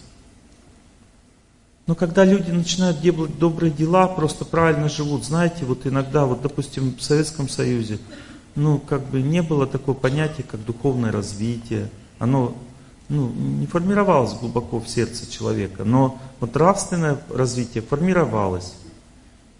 Но 1.91 1.97
когда 1.97 2.25
люди 2.25 2.53
начинают 2.53 3.01
делать 3.01 3.37
добрые 3.37 3.73
дела, 3.73 4.07
просто 4.07 4.45
правильно 4.45 4.89
живут, 4.89 5.25
знаете, 5.25 5.65
вот 5.65 5.89
иногда, 5.89 6.25
вот 6.25 6.41
допустим, 6.41 6.95
в 6.97 7.03
Советском 7.03 7.49
Союзе, 7.49 7.99
ну 8.55 8.79
как 8.79 9.03
бы 9.07 9.21
не 9.21 9.43
было 9.43 9.67
такого 9.67 9.97
понятия, 9.97 10.45
как 10.45 10.65
духовное 10.65 11.11
развитие. 11.11 11.91
Оно 12.21 12.57
ну, 13.09 13.29
не 13.31 13.67
формировалось 13.67 14.35
глубоко 14.35 14.79
в 14.79 14.89
сердце 14.89 15.29
человека, 15.29 15.83
но 15.83 16.21
вот 16.39 16.55
нравственное 16.55 17.21
развитие 17.29 17.83
формировалось. 17.83 18.75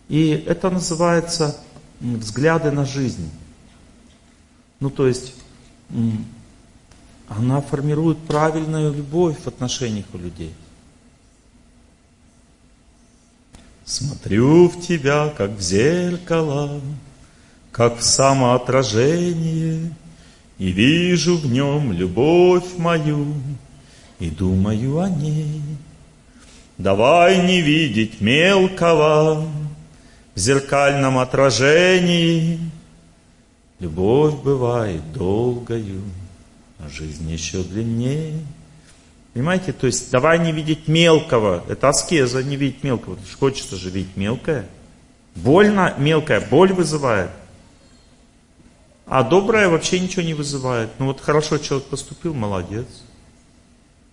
И 0.09 0.29
это 0.47 0.71
называется 0.71 1.57
взгляды 1.99 2.71
на 2.71 2.85
жизнь. 2.85 3.29
Ну, 4.79 4.89
то 4.89 5.09
есть, 5.09 5.35
она 7.29 7.61
формирует 7.61 8.19
правильную 8.19 8.95
любовь 8.95 9.37
в 9.43 9.49
отношениях 9.49 10.07
у 10.13 10.19
людей. 10.19 10.55
Смотрю 13.85 14.69
в 14.69 14.81
тебя, 14.81 15.33
как 15.37 15.51
в 15.51 15.61
зеркало, 15.61 16.81
как 17.73 17.99
в 17.99 18.03
самоотражение, 18.03 19.93
И 20.59 20.73
вижу 20.73 21.39
в 21.39 21.47
нем 21.47 21.93
любовь 21.93 22.77
мою, 22.77 23.35
и 24.19 24.29
думаю 24.29 25.01
о 25.01 25.09
ней. 25.09 25.63
Давай 26.77 27.47
не 27.47 27.63
видеть 27.63 28.21
мелкого 28.21 29.49
в 30.35 30.39
зеркальном 30.39 31.19
отражении. 31.19 32.59
Любовь 33.79 34.35
бывает 34.43 35.13
долгою, 35.15 36.03
а 36.79 36.89
жизнь 36.91 37.31
еще 37.31 37.63
длиннее. 37.63 38.35
Понимаете, 39.33 39.73
то 39.73 39.87
есть 39.87 40.11
давай 40.11 40.39
не 40.39 40.53
видеть 40.53 40.89
мелкого. 40.89 41.65
Это 41.69 41.89
аскеза, 41.89 42.43
не 42.43 42.57
видеть 42.57 42.83
мелкого. 42.83 43.17
Хочется 43.39 43.77
же 43.77 43.91
видеть 43.91 44.17
мелкое. 44.17 44.67
Больно 45.37 45.95
мелкое, 45.99 46.41
боль 46.41 46.73
вызывает. 46.73 47.31
А 49.07 49.23
доброе 49.23 49.69
вообще 49.69 50.01
ничего 50.01 50.23
не 50.23 50.35
вызывает. 50.35 50.91
Ну 50.99 51.07
вот 51.07 51.21
хорошо 51.21 51.59
человек 51.59 51.89
поступил, 51.89 52.35
молодец. 52.35 52.87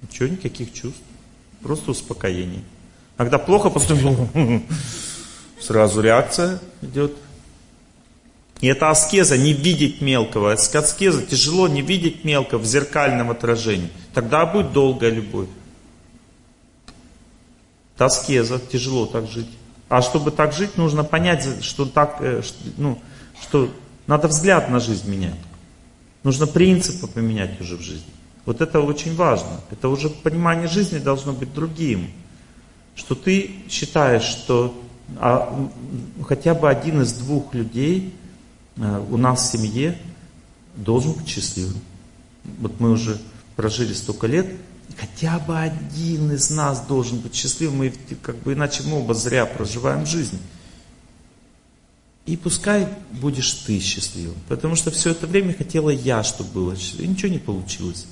Ничего, 0.01 0.27
никаких 0.27 0.73
чувств. 0.73 1.01
Просто 1.61 1.91
успокоение. 1.91 2.63
Когда 3.15 3.39
плохо 3.39 3.69
поступил, 3.69 4.29
сразу 5.59 6.01
реакция 6.01 6.59
идет. 6.81 7.13
И 8.59 8.67
это 8.67 8.89
аскеза, 8.89 9.37
не 9.37 9.53
видеть 9.53 10.01
мелкого. 10.01 10.53
Аскеза 10.53 11.25
тяжело 11.25 11.67
не 11.67 11.81
видеть 11.81 12.23
мелкого 12.23 12.59
в 12.59 12.65
зеркальном 12.65 13.29
отражении. 13.29 13.89
Тогда 14.13 14.45
будет 14.45 14.73
долгая 14.73 15.11
любовь. 15.11 15.47
Это 17.95 18.05
аскеза, 18.05 18.59
тяжело 18.59 19.05
так 19.05 19.27
жить. 19.27 19.49
А 19.89 20.01
чтобы 20.01 20.31
так 20.31 20.53
жить, 20.53 20.77
нужно 20.77 21.03
понять, 21.03 21.63
что 21.63 21.85
так, 21.85 22.17
э, 22.19 22.41
ну, 22.77 22.99
что 23.41 23.71
надо 24.05 24.27
взгляд 24.27 24.69
на 24.69 24.79
жизнь 24.79 25.09
менять. 25.09 25.35
Нужно 26.23 26.47
принципы 26.47 27.07
поменять 27.07 27.61
уже 27.61 27.77
в 27.77 27.81
жизни. 27.81 28.11
Вот 28.45 28.61
это 28.61 28.81
очень 28.81 29.15
важно. 29.15 29.61
Это 29.71 29.87
уже 29.89 30.09
понимание 30.09 30.67
жизни 30.67 30.97
должно 30.97 31.33
быть 31.33 31.53
другим. 31.53 32.09
Что 32.95 33.13
ты 33.13 33.51
считаешь, 33.69 34.23
что 34.23 34.75
а, 35.17 35.69
хотя 36.27 36.53
бы 36.53 36.69
один 36.69 37.01
из 37.01 37.13
двух 37.13 37.53
людей 37.53 38.13
у 38.77 39.17
нас 39.17 39.41
в 39.41 39.51
семье 39.51 39.97
должен 40.75 41.13
быть 41.13 41.27
счастливым. 41.27 41.79
Вот 42.59 42.79
мы 42.79 42.91
уже 42.91 43.19
прожили 43.55 43.93
столько 43.93 44.27
лет, 44.27 44.47
хотя 44.97 45.39
бы 45.39 45.57
один 45.57 46.31
из 46.31 46.49
нас 46.49 46.85
должен 46.85 47.19
быть 47.19 47.35
счастливым, 47.35 47.77
мы 47.77 47.93
как 48.21 48.37
бы 48.37 48.53
иначе 48.53 48.83
мы 48.83 48.99
оба 48.99 49.13
зря 49.13 49.45
проживаем 49.45 50.05
жизнь. 50.05 50.39
И 52.25 52.35
пускай 52.35 52.89
будешь 53.13 53.51
ты 53.53 53.79
счастливым. 53.79 54.35
Потому 54.49 54.75
что 54.75 54.91
все 54.91 55.11
это 55.11 55.25
время 55.27 55.53
хотела 55.53 55.89
я, 55.89 56.23
чтобы 56.23 56.51
было 56.51 56.75
счастливым. 56.75 57.05
И 57.05 57.13
ничего 57.13 57.31
не 57.31 57.39
получилось. 57.39 58.05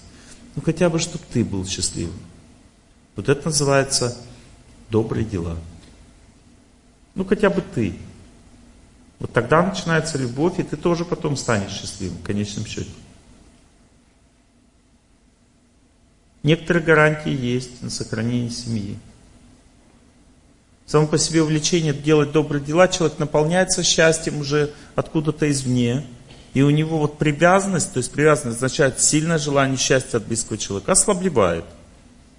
Ну 0.55 0.61
хотя 0.61 0.89
бы, 0.89 0.99
чтобы 0.99 1.23
ты 1.31 1.43
был 1.43 1.65
счастливым. 1.65 2.15
Вот 3.17 3.27
это 3.27 3.47
называется 3.49 4.17
добрые 4.89 5.25
дела. 5.25 5.57
Ну 7.13 7.25
хотя 7.25 7.49
бы 7.49 7.61
ты. 7.61 7.95
Вот 9.19 9.31
тогда 9.31 9.63
начинается 9.63 10.17
любовь, 10.17 10.59
и 10.59 10.63
ты 10.63 10.77
тоже 10.77 11.05
потом 11.05 11.37
станешь 11.37 11.71
счастливым 11.71 12.17
в 12.17 12.23
конечном 12.23 12.65
счете. 12.65 12.89
Некоторые 16.43 16.83
гарантии 16.83 17.33
есть 17.33 17.81
на 17.81 17.89
сохранение 17.89 18.51
семьи. 18.51 18.97
Само 20.85 21.07
по 21.07 21.17
себе 21.17 21.41
увлечение 21.41 21.93
делать 21.93 22.31
добрые 22.31 22.63
дела, 22.63 22.87
человек 22.87 23.17
наполняется 23.17 23.81
счастьем 23.81 24.39
уже 24.39 24.71
откуда-то 24.93 25.49
извне. 25.49 26.05
И 26.53 26.61
у 26.61 26.69
него 26.69 26.99
вот 26.99 27.17
привязанность, 27.17 27.93
то 27.93 27.97
есть 27.97 28.11
привязанность 28.11 28.57
означает 28.57 29.01
сильное 29.01 29.39
желание 29.39 29.77
счастья 29.77 30.17
от 30.17 30.27
близкого 30.27 30.57
человека, 30.57 30.91
ослабевает. 30.91 31.65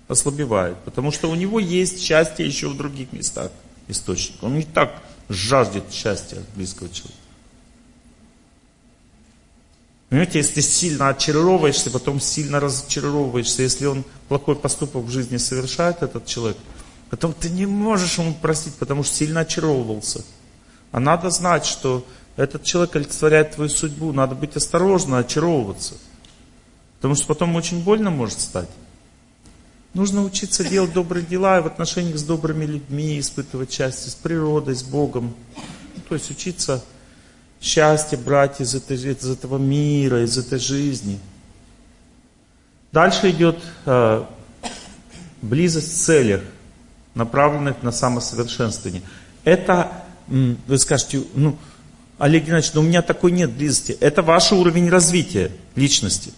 Ослабевает. 0.06 0.76
Потому 0.84 1.10
что 1.10 1.28
у 1.28 1.34
него 1.34 1.58
есть 1.58 2.00
счастье 2.00 2.46
еще 2.46 2.68
в 2.68 2.76
других 2.76 3.12
местах 3.12 3.50
источник. 3.88 4.42
Он 4.42 4.56
не 4.56 4.62
так 4.62 5.02
жаждет 5.28 5.84
счастья 5.90 6.38
от 6.38 6.48
близкого 6.54 6.88
человека. 6.88 7.20
Понимаете, 10.08 10.38
если 10.38 10.60
сильно 10.60 11.08
очаровываешься, 11.08 11.90
потом 11.90 12.20
сильно 12.20 12.60
разочаровываешься, 12.60 13.62
если 13.62 13.86
он 13.86 14.04
плохой 14.28 14.54
поступок 14.54 15.04
в 15.04 15.10
жизни 15.10 15.36
совершает, 15.36 16.02
этот 16.02 16.26
человек, 16.26 16.56
потом 17.10 17.32
ты 17.32 17.50
не 17.50 17.66
можешь 17.66 18.18
ему 18.18 18.32
простить, 18.34 18.74
потому 18.76 19.02
что 19.02 19.16
сильно 19.16 19.40
очаровывался. 19.40 20.24
А 20.92 21.00
надо 21.00 21.30
знать, 21.30 21.66
что 21.66 22.06
этот 22.36 22.62
человек 22.62 22.94
олицетворяет 22.94 23.56
твою 23.56 23.68
судьбу, 23.68 24.12
надо 24.12 24.36
быть 24.36 24.54
осторожно, 24.56 25.18
очаровываться. 25.18 25.94
Потому 26.96 27.16
что 27.16 27.26
потом 27.26 27.56
очень 27.56 27.82
больно 27.82 28.10
может 28.10 28.40
стать. 28.40 28.68
Нужно 29.96 30.24
учиться 30.24 30.62
делать 30.62 30.92
добрые 30.92 31.24
дела 31.24 31.58
и 31.58 31.62
в 31.62 31.66
отношениях 31.66 32.18
с 32.18 32.22
добрыми 32.22 32.66
людьми, 32.66 33.18
испытывать 33.18 33.72
счастье 33.72 34.10
с 34.10 34.14
природой, 34.14 34.74
с 34.74 34.82
Богом. 34.82 35.34
Ну, 35.56 36.02
то 36.06 36.14
есть 36.14 36.30
учиться 36.30 36.84
счастье 37.62 38.18
брать 38.18 38.60
из, 38.60 38.74
этой, 38.74 38.98
из 38.98 39.26
этого 39.26 39.56
мира, 39.56 40.22
из 40.22 40.36
этой 40.36 40.58
жизни. 40.58 41.18
Дальше 42.92 43.30
идет 43.30 43.58
э, 43.86 44.26
близость 45.40 45.94
в 45.94 46.04
целях, 46.04 46.42
направленных 47.14 47.82
на 47.82 47.90
самосовершенствование. 47.90 49.00
Это, 49.44 50.04
вы 50.26 50.78
скажете, 50.78 51.22
ну, 51.32 51.56
Олег 52.18 52.44
Геннадьевич, 52.44 52.74
но 52.74 52.82
у 52.82 52.84
меня 52.84 53.00
такой 53.00 53.32
нет 53.32 53.50
близости. 53.50 53.96
Это 53.98 54.20
ваш 54.20 54.52
уровень 54.52 54.90
развития 54.90 55.52
личности. 55.74 56.34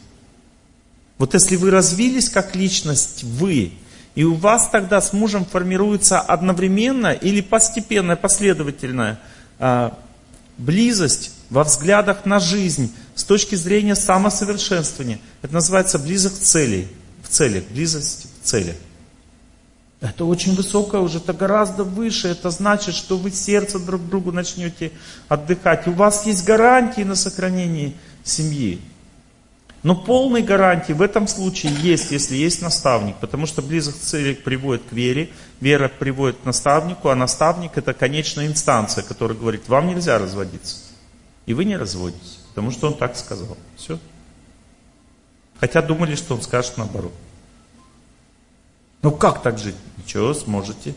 Вот 1.18 1.34
если 1.34 1.56
вы 1.56 1.70
развились 1.70 2.28
как 2.28 2.54
личность, 2.54 3.24
вы, 3.24 3.72
и 4.14 4.24
у 4.24 4.34
вас 4.34 4.68
тогда 4.70 5.00
с 5.00 5.12
мужем 5.12 5.44
формируется 5.44 6.20
одновременно 6.20 7.12
или 7.12 7.40
постепенная, 7.40 8.16
последовательная 8.16 9.20
а, 9.58 9.98
близость 10.56 11.32
во 11.50 11.64
взглядах 11.64 12.24
на 12.24 12.40
жизнь 12.40 12.92
с 13.14 13.24
точки 13.24 13.56
зрения 13.56 13.96
самосовершенствования. 13.96 15.18
Это 15.42 15.54
называется 15.54 15.98
близость 15.98 16.44
цели, 16.44 16.88
в 17.22 17.28
целях, 17.28 17.64
близость 17.70 18.28
в 18.42 18.46
целях. 18.46 18.76
Это 20.00 20.24
очень 20.24 20.54
высокое 20.54 21.00
уже, 21.00 21.18
это 21.18 21.32
гораздо 21.32 21.82
выше. 21.82 22.28
Это 22.28 22.50
значит, 22.50 22.94
что 22.94 23.18
вы 23.18 23.32
сердце 23.32 23.80
друг 23.80 24.06
другу 24.08 24.30
начнете 24.30 24.92
отдыхать. 25.26 25.88
У 25.88 25.92
вас 25.92 26.24
есть 26.26 26.44
гарантии 26.44 27.00
на 27.00 27.16
сохранение 27.16 27.94
семьи. 28.22 28.80
Но 29.82 29.94
полной 29.94 30.42
гарантии 30.42 30.92
в 30.92 31.02
этом 31.02 31.28
случае 31.28 31.72
есть, 31.72 32.10
если 32.10 32.34
есть 32.36 32.62
наставник, 32.62 33.16
потому 33.16 33.46
что 33.46 33.62
близость 33.62 34.08
цели 34.08 34.34
приводит 34.34 34.82
к 34.88 34.92
вере, 34.92 35.30
вера 35.60 35.88
приводит 35.88 36.38
к 36.38 36.44
наставнику, 36.44 37.10
а 37.10 37.14
наставник 37.14 37.78
это 37.78 37.94
конечная 37.94 38.46
инстанция, 38.48 39.04
которая 39.04 39.38
говорит, 39.38 39.68
вам 39.68 39.86
нельзя 39.86 40.18
разводиться. 40.18 40.78
И 41.46 41.54
вы 41.54 41.64
не 41.64 41.76
разводитесь, 41.76 42.40
потому 42.48 42.72
что 42.72 42.88
он 42.88 42.94
так 42.94 43.16
сказал. 43.16 43.56
Все. 43.76 43.98
Хотя 45.60 45.80
думали, 45.80 46.16
что 46.16 46.34
он 46.34 46.42
скажет 46.42 46.76
наоборот. 46.76 47.12
Ну 49.02 49.12
как 49.12 49.42
так 49.42 49.58
жить? 49.58 49.76
Ничего, 49.96 50.34
сможете. 50.34 50.94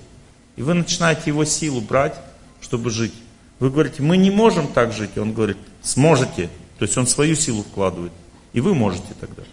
И 0.55 0.63
вы 0.63 0.73
начинаете 0.73 1.23
его 1.27 1.45
силу 1.45 1.81
брать, 1.81 2.15
чтобы 2.59 2.89
жить. 2.89 3.13
Вы 3.59 3.69
говорите, 3.69 4.01
мы 4.01 4.17
не 4.17 4.31
можем 4.31 4.67
так 4.67 4.91
жить. 4.91 5.11
И 5.15 5.19
он 5.19 5.33
говорит, 5.33 5.57
сможете. 5.83 6.49
То 6.79 6.85
есть 6.85 6.97
он 6.97 7.05
свою 7.05 7.35
силу 7.35 7.63
вкладывает. 7.63 8.11
И 8.53 8.61
вы 8.61 8.73
можете 8.73 9.13
тогда. 9.19 9.43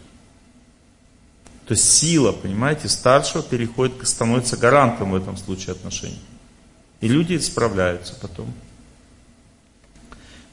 То 1.66 1.74
есть 1.74 1.92
сила, 1.92 2.32
понимаете, 2.32 2.88
старшего 2.88 3.42
переходит, 3.42 4.06
становится 4.08 4.56
гарантом 4.56 5.12
в 5.12 5.16
этом 5.16 5.36
случае 5.36 5.72
отношений. 5.72 6.20
И 7.00 7.08
люди 7.08 7.36
справляются 7.38 8.14
потом. 8.20 8.52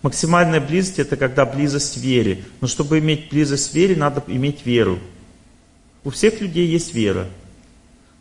Максимальная 0.01 0.61
близость 0.61 0.99
это 0.99 1.17
когда 1.17 1.45
близость 1.45 1.97
вере. 1.97 2.43
Но 2.61 2.67
чтобы 2.67 2.99
иметь 2.99 3.29
близость 3.29 3.73
вере, 3.73 3.95
надо 3.95 4.23
иметь 4.27 4.65
веру. 4.65 4.99
У 6.03 6.11
всех 6.11 6.41
людей 6.41 6.67
есть 6.67 6.93
вера. 6.93 7.27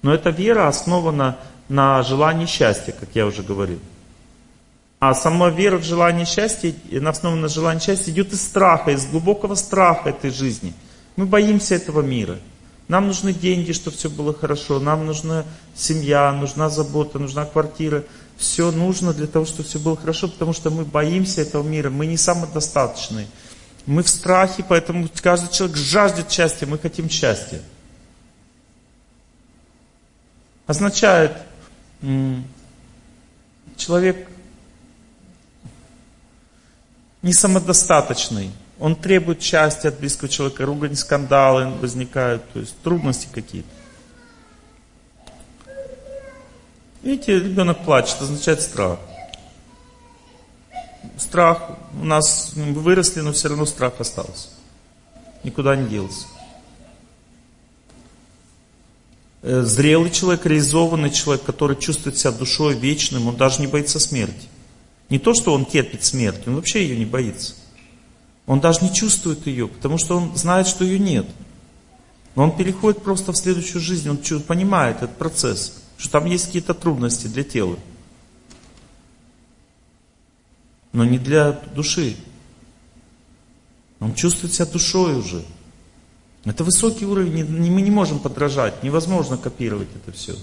Но 0.00 0.14
эта 0.14 0.30
вера 0.30 0.68
основана 0.68 1.38
на 1.68 2.02
желании 2.02 2.46
счастья, 2.46 2.92
как 2.92 3.10
я 3.14 3.26
уже 3.26 3.42
говорил. 3.42 3.80
А 5.06 5.12
сама 5.12 5.50
вера 5.50 5.76
в 5.76 5.84
желание 5.84 6.24
счастья, 6.24 6.74
на 6.90 7.10
основе 7.10 7.36
на 7.36 7.48
желание 7.48 7.78
счастья 7.78 8.10
идет 8.10 8.32
из 8.32 8.40
страха, 8.40 8.90
из 8.90 9.04
глубокого 9.04 9.54
страха 9.54 10.08
этой 10.08 10.30
жизни. 10.30 10.72
Мы 11.16 11.26
боимся 11.26 11.74
этого 11.74 12.00
мира. 12.00 12.38
Нам 12.88 13.08
нужны 13.08 13.34
деньги, 13.34 13.72
чтобы 13.72 13.98
все 13.98 14.08
было 14.08 14.32
хорошо. 14.32 14.80
Нам 14.80 15.04
нужна 15.04 15.44
семья, 15.74 16.32
нужна 16.32 16.70
забота, 16.70 17.18
нужна 17.18 17.44
квартира. 17.44 18.02
Все 18.38 18.70
нужно 18.70 19.12
для 19.12 19.26
того, 19.26 19.44
чтобы 19.44 19.68
все 19.68 19.78
было 19.78 19.94
хорошо, 19.94 20.28
потому 20.28 20.54
что 20.54 20.70
мы 20.70 20.86
боимся 20.86 21.42
этого 21.42 21.62
мира. 21.62 21.90
Мы 21.90 22.06
не 22.06 22.16
самодостаточные. 22.16 23.26
Мы 23.84 24.04
в 24.04 24.08
страхе, 24.08 24.64
поэтому 24.66 25.06
каждый 25.20 25.52
человек 25.52 25.76
жаждет 25.76 26.32
счастья. 26.32 26.66
Мы 26.66 26.78
хотим 26.78 27.10
счастья. 27.10 27.60
Означает, 30.66 31.36
человек 33.76 34.30
не 37.24 37.32
самодостаточный. 37.32 38.50
Он 38.78 38.94
требует 38.94 39.42
счастья 39.42 39.88
от 39.88 39.98
близкого 39.98 40.28
человека, 40.28 40.66
ругань, 40.66 40.94
скандалы 40.94 41.70
возникают, 41.80 42.42
то 42.52 42.60
есть 42.60 42.76
трудности 42.82 43.28
какие-то. 43.32 43.68
Видите, 47.02 47.38
ребенок 47.38 47.82
плачет, 47.82 48.20
означает 48.20 48.60
страх. 48.60 48.98
Страх 51.16 51.70
у 51.98 52.04
нас 52.04 52.52
мы 52.56 52.74
выросли, 52.74 53.20
но 53.20 53.32
все 53.32 53.48
равно 53.48 53.64
страх 53.64 53.94
остался. 54.00 54.48
Никуда 55.44 55.76
не 55.76 55.88
делся. 55.88 56.26
Э, 59.40 59.62
зрелый 59.62 60.10
человек, 60.10 60.44
реализованный 60.44 61.10
человек, 61.10 61.44
который 61.44 61.76
чувствует 61.76 62.18
себя 62.18 62.32
душой 62.32 62.74
вечным, 62.74 63.28
он 63.28 63.36
даже 63.36 63.62
не 63.62 63.66
боится 63.66 63.98
смерти. 63.98 64.48
Не 65.10 65.18
то, 65.18 65.34
что 65.34 65.52
он 65.52 65.66
терпит 65.66 66.04
смерть, 66.04 66.46
он 66.46 66.56
вообще 66.56 66.82
ее 66.82 66.96
не 66.96 67.04
боится. 67.04 67.54
Он 68.46 68.60
даже 68.60 68.84
не 68.84 68.92
чувствует 68.92 69.46
ее, 69.46 69.68
потому 69.68 69.98
что 69.98 70.16
он 70.16 70.36
знает, 70.36 70.66
что 70.66 70.84
ее 70.84 70.98
нет. 70.98 71.26
Но 72.34 72.44
он 72.44 72.56
переходит 72.56 73.02
просто 73.02 73.32
в 73.32 73.36
следующую 73.36 73.80
жизнь, 73.80 74.08
он 74.08 74.18
понимает 74.42 74.98
этот 74.98 75.16
процесс, 75.16 75.82
что 75.96 76.10
там 76.10 76.26
есть 76.26 76.46
какие-то 76.46 76.74
трудности 76.74 77.26
для 77.26 77.44
тела. 77.44 77.78
Но 80.92 81.04
не 81.04 81.18
для 81.18 81.52
души. 81.52 82.16
Он 84.00 84.14
чувствует 84.14 84.52
себя 84.52 84.66
душой 84.66 85.16
уже. 85.16 85.44
Это 86.44 86.62
высокий 86.62 87.06
уровень, 87.06 87.44
мы 87.44 87.80
не 87.80 87.90
можем 87.90 88.18
подражать, 88.18 88.82
невозможно 88.82 89.38
копировать 89.38 89.88
это 89.94 90.12
все. 90.12 90.36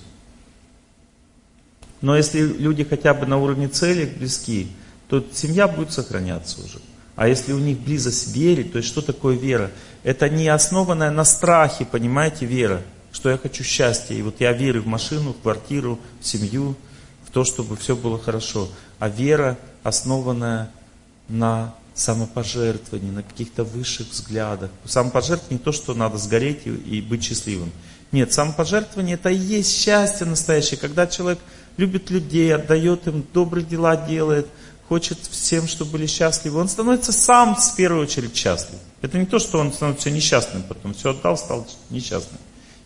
Но 2.02 2.18
если 2.18 2.42
люди 2.42 2.84
хотя 2.84 3.14
бы 3.14 3.26
на 3.26 3.38
уровне 3.38 3.68
цели 3.68 4.06
близки, 4.06 4.68
то 5.08 5.24
семья 5.34 5.68
будет 5.68 5.92
сохраняться 5.92 6.62
уже. 6.64 6.80
А 7.16 7.28
если 7.28 7.54
у 7.54 7.60
них 7.60 7.80
близость 7.80 8.36
вере, 8.36 8.64
то 8.64 8.78
есть 8.78 8.90
что 8.90 9.02
такое 9.02 9.36
вера? 9.36 9.70
Это 10.04 10.30
не 10.30 10.48
основанная 10.48 11.12
на 11.12 11.24
страхе, 11.24 11.86
понимаете, 11.86 12.46
вера, 12.46 12.82
что 13.12 13.30
я 13.30 13.38
хочу 13.38 13.64
счастья. 13.64 14.16
И 14.16 14.22
вот 14.22 14.40
я 14.40 14.54
верю 14.54 14.82
в 14.82 14.88
машину, 14.88 15.34
в 15.34 15.42
квартиру, 15.42 16.00
в 16.20 16.26
семью, 16.26 16.76
в 17.28 17.32
то, 17.32 17.44
чтобы 17.44 17.76
все 17.76 17.96
было 17.96 18.18
хорошо. 18.18 18.70
А 18.98 19.10
вера, 19.10 19.58
основанная 19.84 20.72
на 21.28 21.76
самопожертвовании, 21.94 23.12
на 23.12 23.24
каких-то 23.24 23.64
высших 23.64 24.08
взглядах. 24.10 24.72
Самопожертвование 24.86 25.60
не 25.60 25.64
то, 25.64 25.72
что 25.72 25.94
надо 25.94 26.18
сгореть 26.18 26.66
и, 26.66 27.02
быть 27.02 27.24
счастливым. 27.24 27.72
Нет, 28.12 28.34
самопожертвование 28.34 29.16
это 29.16 29.30
и 29.30 29.38
есть 29.38 29.78
счастье 29.78 30.26
настоящее, 30.26 30.80
когда 30.80 31.08
человек 31.08 31.40
любит 31.78 32.10
людей, 32.10 32.54
отдает 32.54 33.08
им, 33.08 33.26
добрые 33.34 33.66
дела 33.66 33.96
делает– 33.96 34.48
хочет 34.92 35.20
всем, 35.20 35.70
чтобы 35.70 35.92
были 35.92 36.06
счастливы, 36.06 36.60
он 36.60 36.68
становится 36.68 37.14
сам 37.14 37.56
в 37.56 37.76
первую 37.78 38.04
очередь 38.04 38.36
счастлив. 38.36 38.78
Это 39.02 39.18
не 39.18 39.26
то, 39.26 39.40
что 39.40 39.58
он 39.58 39.72
становится 39.72 40.12
несчастным 40.12 40.64
потом, 40.64 40.94
все 40.94 41.12
отдал, 41.12 41.38
стал 41.38 41.66
несчастным. 41.90 42.38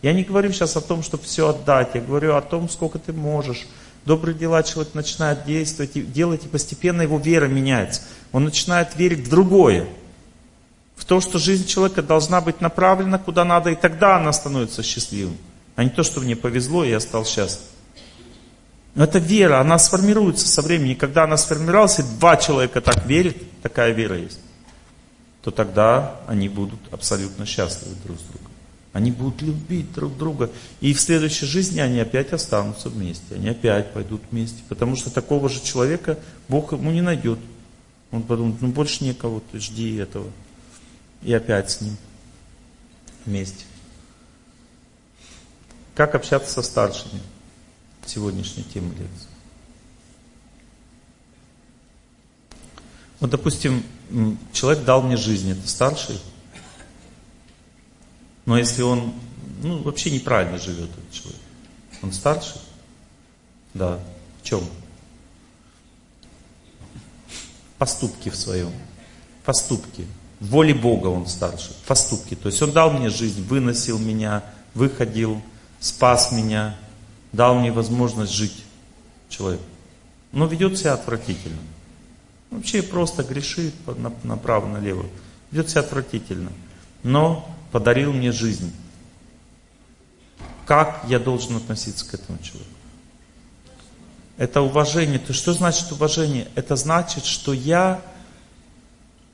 Я 0.02 0.12
не 0.12 0.22
говорю 0.22 0.52
сейчас 0.52 0.76
о 0.76 0.80
том, 0.80 1.02
чтобы 1.02 1.24
все 1.24 1.48
отдать, 1.48 1.96
я 1.96 2.00
говорю 2.00 2.36
о 2.36 2.42
том, 2.42 2.68
сколько 2.68 3.00
ты 3.00 3.12
можешь. 3.12 3.66
Добрые 4.04 4.38
дела 4.38 4.62
человек 4.62 4.94
начинает 4.94 5.44
действовать, 5.46 5.96
и 5.96 6.02
делать, 6.02 6.44
и 6.44 6.48
постепенно 6.48 7.02
его 7.02 7.18
вера 7.18 7.48
меняется. 7.48 8.02
Он 8.30 8.44
начинает 8.44 8.94
верить 8.94 9.26
в 9.26 9.28
другое. 9.28 9.88
В 10.94 11.04
то, 11.04 11.20
что 11.20 11.40
жизнь 11.40 11.66
человека 11.66 12.04
должна 12.04 12.40
быть 12.40 12.60
направлена 12.60 13.18
куда 13.18 13.44
надо, 13.44 13.70
и 13.70 13.74
тогда 13.74 14.18
она 14.18 14.32
становится 14.32 14.84
счастливым. 14.84 15.36
А 15.74 15.82
не 15.82 15.90
то, 15.90 16.04
что 16.04 16.20
мне 16.20 16.36
повезло, 16.36 16.84
и 16.84 16.90
я 16.90 17.00
стал 17.00 17.24
счастлив. 17.24 17.64
Но 18.96 19.04
это 19.04 19.18
вера, 19.18 19.60
она 19.60 19.78
сформируется 19.78 20.48
со 20.48 20.62
временем. 20.62 20.92
И 20.92 20.94
когда 20.94 21.24
она 21.24 21.36
сформировалась, 21.36 21.98
и 21.98 22.02
два 22.02 22.38
человека 22.38 22.80
так 22.80 23.04
верят, 23.04 23.36
такая 23.60 23.92
вера 23.92 24.16
есть, 24.16 24.40
то 25.42 25.50
тогда 25.50 26.18
они 26.26 26.48
будут 26.48 26.80
абсолютно 26.90 27.44
счастливы 27.44 27.94
друг 28.04 28.18
с 28.18 28.22
другом. 28.22 28.50
Они 28.94 29.10
будут 29.10 29.42
любить 29.42 29.92
друг 29.92 30.16
друга. 30.16 30.50
И 30.80 30.94
в 30.94 31.00
следующей 31.00 31.44
жизни 31.44 31.78
они 31.78 32.00
опять 32.00 32.32
останутся 32.32 32.88
вместе. 32.88 33.34
Они 33.34 33.50
опять 33.50 33.92
пойдут 33.92 34.22
вместе. 34.30 34.62
Потому 34.70 34.96
что 34.96 35.10
такого 35.10 35.50
же 35.50 35.60
человека 35.62 36.18
Бог 36.48 36.72
ему 36.72 36.90
не 36.90 37.02
найдет. 37.02 37.38
Он 38.12 38.22
подумает, 38.22 38.62
ну 38.62 38.68
больше 38.68 39.04
некого, 39.04 39.42
ты 39.52 39.60
жди 39.60 39.96
этого. 39.96 40.30
И 41.22 41.34
опять 41.34 41.70
с 41.70 41.82
ним 41.82 41.98
вместе. 43.26 43.66
Как 45.94 46.14
общаться 46.14 46.50
со 46.50 46.62
старшими? 46.62 47.20
Сегодняшней 48.08 48.64
темы 48.64 48.90
лекции. 48.90 49.28
Вот, 53.20 53.30
допустим, 53.30 53.82
человек 54.52 54.84
дал 54.84 55.02
мне 55.02 55.16
жизнь, 55.16 55.50
это 55.50 55.66
старший. 55.68 56.20
Но 58.44 58.58
если 58.58 58.82
он, 58.82 59.14
ну, 59.62 59.82
вообще 59.82 60.10
неправильно 60.10 60.58
живет 60.58 60.90
этот 60.90 61.10
человек, 61.10 61.40
он 62.02 62.12
старший? 62.12 62.60
Да. 63.74 63.98
В 64.40 64.44
чем? 64.44 64.62
Поступки 67.78 68.28
в 68.28 68.36
своем. 68.36 68.72
Поступки. 69.44 70.06
В 70.40 70.48
воле 70.48 70.74
Бога 70.74 71.08
он 71.08 71.26
старше. 71.26 71.74
Поступки. 71.86 72.34
То 72.34 72.48
есть 72.48 72.60
он 72.62 72.72
дал 72.72 72.90
мне 72.90 73.10
жизнь, 73.10 73.42
выносил 73.44 73.98
меня, 73.98 74.44
выходил, 74.74 75.40
спас 75.80 76.32
меня, 76.32 76.76
дал 77.32 77.54
мне 77.58 77.72
возможность 77.72 78.32
жить 78.32 78.64
человек. 79.28 79.60
Но 80.32 80.46
ведет 80.46 80.78
себя 80.78 80.94
отвратительно. 80.94 81.58
Вообще 82.50 82.82
просто 82.82 83.22
грешит 83.22 83.74
направо-налево. 84.22 85.06
Ведет 85.50 85.70
себя 85.70 85.80
отвратительно. 85.80 86.52
Но 87.02 87.48
подарил 87.72 88.12
мне 88.12 88.32
жизнь. 88.32 88.72
Как 90.66 91.04
я 91.06 91.18
должен 91.18 91.56
относиться 91.56 92.04
к 92.08 92.14
этому 92.14 92.38
человеку? 92.38 92.70
Это 94.36 94.60
уважение. 94.60 95.18
То 95.18 95.32
что 95.32 95.52
значит 95.52 95.90
уважение? 95.92 96.48
Это 96.54 96.76
значит, 96.76 97.24
что 97.24 97.52
я 97.52 98.02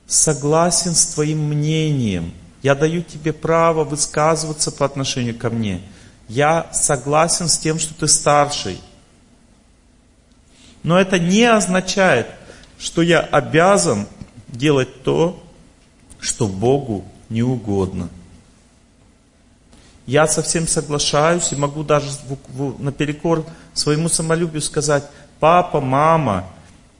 согласен 0.07 0.95
с 0.95 1.07
твоим 1.07 1.39
мнением. 1.49 2.33
Я 2.61 2.75
даю 2.75 3.01
тебе 3.01 3.33
право 3.33 3.83
высказываться 3.83 4.71
по 4.71 4.85
отношению 4.85 5.37
ко 5.37 5.49
мне 5.49 5.81
я 6.27 6.69
согласен 6.73 7.47
с 7.47 7.57
тем, 7.57 7.79
что 7.79 7.93
ты 7.93 8.07
старший. 8.07 8.79
Но 10.83 10.99
это 10.99 11.19
не 11.19 11.43
означает, 11.43 12.27
что 12.77 13.01
я 13.01 13.19
обязан 13.19 14.07
делать 14.47 15.03
то, 15.03 15.41
что 16.19 16.47
Богу 16.47 17.05
не 17.29 17.43
угодно. 17.43 18.09
Я 20.05 20.27
совсем 20.27 20.67
соглашаюсь 20.67 21.53
и 21.53 21.55
могу 21.55 21.83
даже 21.83 22.09
наперекор 22.79 23.45
своему 23.73 24.09
самолюбию 24.09 24.61
сказать, 24.61 25.05
папа, 25.39 25.79
мама, 25.79 26.45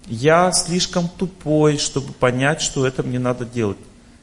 я 0.05 0.51
слишком 0.53 1.09
тупой, 1.09 1.78
чтобы 1.78 2.13
понять, 2.13 2.61
что 2.61 2.88
это 2.88 3.03
мне 3.03 3.19
надо 3.19 3.45
делать. 3.45 3.78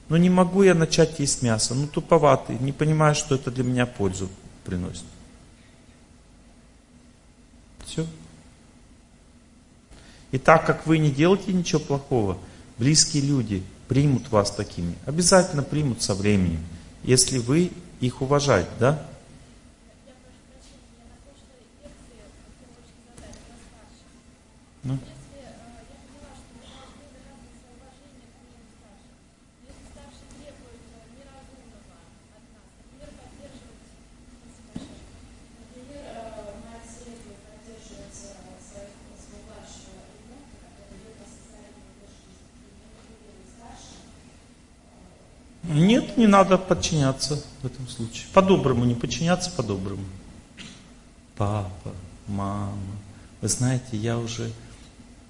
Но 0.08 0.16
не 0.16 0.30
могу 0.30 0.62
я 0.62 0.74
начать 0.74 1.20
есть 1.20 1.42
мясо, 1.42 1.74
ну 1.74 1.86
туповатый, 1.86 2.58
не 2.58 2.72
понимаю, 2.72 3.14
что 3.14 3.34
это 3.34 3.50
для 3.50 3.64
меня 3.64 3.86
пользу 3.86 4.28
приносит. 4.70 5.04
Все. 7.84 8.06
И 10.30 10.38
так 10.38 10.64
как 10.64 10.86
вы 10.86 10.98
не 10.98 11.10
делаете 11.10 11.52
ничего 11.52 11.80
плохого, 11.80 12.38
близкие 12.78 13.24
люди 13.24 13.64
примут 13.88 14.30
вас 14.30 14.52
такими. 14.52 14.94
Обязательно 15.06 15.64
примут 15.64 16.02
со 16.02 16.14
временем, 16.14 16.64
если 17.02 17.38
вы 17.38 17.72
их 18.00 18.22
уважаете, 18.22 18.70
да? 18.78 19.06
Ну? 24.84 24.98
Нет, 45.70 46.16
не 46.16 46.26
надо 46.26 46.58
подчиняться 46.58 47.40
в 47.62 47.66
этом 47.66 47.86
случае. 47.88 48.26
По-доброму 48.32 48.84
не 48.84 48.94
подчиняться, 48.94 49.50
по-доброму. 49.52 50.04
Папа, 51.36 51.92
мама, 52.26 52.74
вы 53.40 53.48
знаете, 53.48 53.96
я 53.96 54.18
уже 54.18 54.50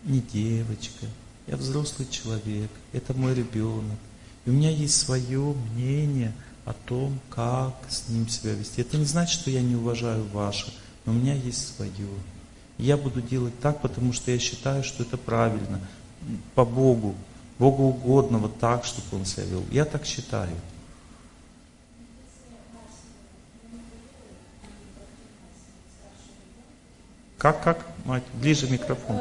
не 0.04 0.20
девочка, 0.20 1.06
я 1.46 1.56
взрослый 1.56 2.08
человек, 2.08 2.70
это 2.92 3.12
мой 3.12 3.34
ребенок. 3.34 3.98
И 4.46 4.50
у 4.50 4.52
меня 4.54 4.70
есть 4.70 4.96
свое 4.96 5.54
мнение 5.74 6.32
о 6.64 6.72
том, 6.72 7.20
как 7.28 7.74
с 7.88 8.08
ним 8.08 8.28
себя 8.28 8.54
вести. 8.54 8.80
Это 8.80 8.96
не 8.96 9.04
значит, 9.04 9.40
что 9.40 9.50
я 9.50 9.60
не 9.60 9.76
уважаю 9.76 10.24
ваше, 10.32 10.72
но 11.04 11.12
у 11.12 11.16
меня 11.16 11.34
есть 11.34 11.76
свое. 11.76 12.08
Я 12.78 12.96
буду 12.96 13.20
делать 13.20 13.58
так, 13.60 13.82
потому 13.82 14.14
что 14.14 14.30
я 14.30 14.38
считаю, 14.38 14.82
что 14.84 15.02
это 15.02 15.18
правильно, 15.18 15.80
по 16.54 16.64
Богу, 16.64 17.14
Богу 17.60 17.82
угодно 17.88 18.38
вот 18.38 18.58
так, 18.58 18.86
чтобы 18.86 19.18
он 19.18 19.26
себя 19.26 19.44
вел. 19.44 19.62
Я 19.70 19.84
так 19.84 20.06
считаю. 20.06 20.56
Как, 27.36 27.62
как, 27.62 27.86
мать? 28.06 28.22
Ближе 28.32 28.66
микрофон. 28.70 29.20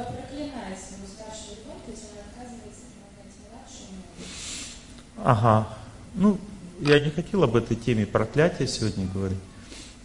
Ага. 5.17 5.67
Ну, 6.15 6.39
я 6.79 7.01
не 7.01 7.09
хотел 7.09 7.43
об 7.43 7.57
этой 7.57 7.75
теме 7.75 8.05
проклятия 8.05 8.67
сегодня 8.67 9.05
говорить. 9.05 9.37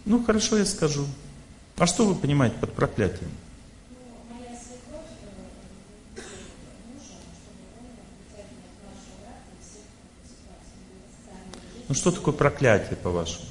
Ну, 0.03 0.21
хорошо, 0.21 0.57
я 0.57 0.65
скажу. 0.65 1.05
А 1.77 1.87
что 1.87 2.05
вы 2.05 2.15
понимаете 2.15 2.57
под 2.57 2.73
проклятием? 2.73 3.31
Ну 11.95 11.99
что 11.99 12.11
такое 12.11 12.33
проклятие, 12.33 12.97
по-вашему? 12.97 13.45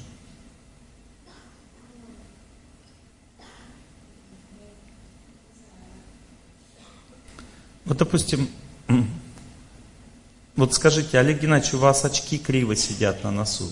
Вот, 7.85 7.97
допустим, 7.97 8.47
вот 10.55 10.75
скажите, 10.75 11.17
Олег 11.17 11.41
Геннадьевич, 11.41 11.73
у 11.73 11.79
вас 11.79 12.05
очки 12.05 12.37
криво 12.37 12.75
сидят 12.75 13.23
на 13.23 13.31
носу. 13.31 13.71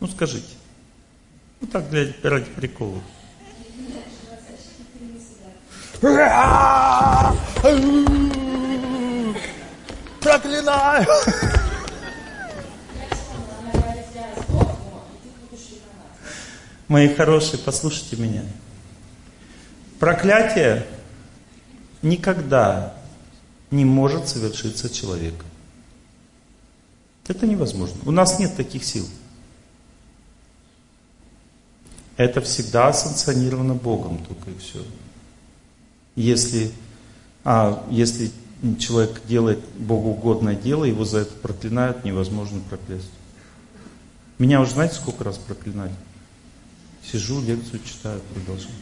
Ну 0.00 0.08
скажите. 0.08 0.54
Ну 1.60 1.66
так 1.66 1.90
для 1.90 2.10
ради 2.22 2.46
прикола. 2.46 3.02
Проклинаю! 10.22 11.06
Мои 16.94 17.12
хорошие, 17.12 17.58
послушайте 17.58 18.14
меня. 18.14 18.44
Проклятие 19.98 20.86
никогда 22.02 22.94
не 23.72 23.84
может 23.84 24.28
совершиться 24.28 24.88
человеком. 24.88 25.48
Это 27.26 27.48
невозможно. 27.48 27.96
У 28.06 28.12
нас 28.12 28.38
нет 28.38 28.54
таких 28.54 28.84
сил. 28.84 29.08
Это 32.16 32.40
всегда 32.40 32.92
санкционировано 32.92 33.74
Богом 33.74 34.24
только 34.24 34.52
и 34.52 34.58
все. 34.58 34.84
Если, 36.14 36.70
а, 37.42 37.84
если 37.90 38.30
человек 38.78 39.20
делает 39.26 39.58
Богу 39.78 40.10
угодное 40.10 40.54
дело, 40.54 40.84
его 40.84 41.04
за 41.04 41.18
это 41.22 41.34
проклинают, 41.34 42.04
невозможно 42.04 42.60
проклясть. 42.70 43.10
Меня 44.38 44.60
уже 44.60 44.70
знаете, 44.70 44.94
сколько 44.94 45.24
раз 45.24 45.38
проклинали? 45.38 45.90
Сижу, 47.10 47.40
лекцию 47.40 47.80
читаю, 47.84 48.20
продолжаю. 48.32 48.74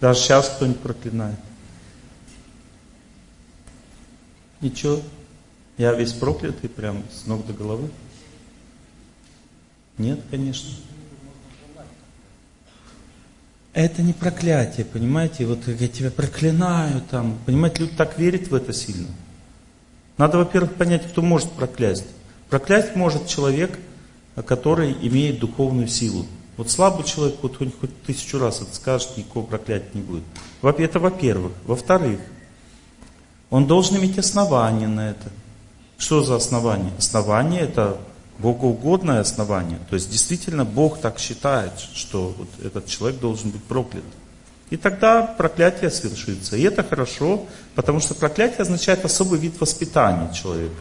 Даже 0.00 0.20
сейчас 0.20 0.48
кто-нибудь 0.48 0.80
проклинает. 0.80 1.38
Ничего, 4.60 5.00
я 5.78 5.92
весь 5.92 6.12
проклятый 6.12 6.68
прям 6.68 7.04
с 7.12 7.26
ног 7.26 7.46
до 7.46 7.52
головы. 7.52 7.90
Нет, 9.98 10.20
конечно. 10.30 10.70
Это 13.72 14.02
не 14.02 14.12
проклятие, 14.12 14.86
понимаете? 14.86 15.46
Вот 15.46 15.66
я 15.66 15.88
тебя 15.88 16.10
проклинаю 16.10 17.02
там. 17.10 17.38
Понимаете, 17.44 17.82
люди 17.82 17.96
так 17.96 18.18
верят 18.18 18.48
в 18.48 18.54
это 18.54 18.72
сильно. 18.72 19.08
Надо, 20.16 20.38
во-первых, 20.38 20.74
понять, 20.74 21.08
кто 21.08 21.22
может 21.22 21.50
проклясть. 21.52 22.06
Проклясть 22.50 22.94
может 22.94 23.26
человек, 23.26 23.78
который 24.46 24.92
имеет 24.92 25.40
духовную 25.40 25.88
силу. 25.88 26.26
Вот 26.56 26.70
слабый 26.70 27.04
человек, 27.04 27.36
вот 27.42 27.56
хоть, 27.56 27.78
хоть 27.80 28.02
тысячу 28.02 28.38
раз 28.38 28.60
это 28.62 28.74
скажет, 28.74 29.16
никакого 29.16 29.46
проклятия 29.46 29.90
не 29.94 30.02
будет. 30.02 30.22
Это 30.62 31.00
во-первых. 31.00 31.52
Во-вторых, 31.66 32.20
он 33.50 33.66
должен 33.66 33.96
иметь 33.96 34.18
основание 34.18 34.88
на 34.88 35.10
это. 35.10 35.30
Что 35.98 36.22
за 36.22 36.36
основание? 36.36 36.92
Основание 36.98 37.62
это 37.62 37.98
богоугодное 38.38 39.20
основание. 39.20 39.78
То 39.90 39.94
есть 39.94 40.10
действительно 40.10 40.64
Бог 40.64 41.00
так 41.00 41.18
считает, 41.18 41.72
что 41.94 42.34
вот 42.36 42.48
этот 42.64 42.86
человек 42.86 43.20
должен 43.20 43.50
быть 43.50 43.62
проклят. 43.62 44.04
И 44.70 44.76
тогда 44.76 45.22
проклятие 45.22 45.90
свершится. 45.90 46.56
И 46.56 46.62
это 46.62 46.82
хорошо, 46.82 47.46
потому 47.74 48.00
что 48.00 48.14
проклятие 48.14 48.60
означает 48.60 49.04
особый 49.04 49.38
вид 49.38 49.60
воспитания 49.60 50.32
человека. 50.32 50.74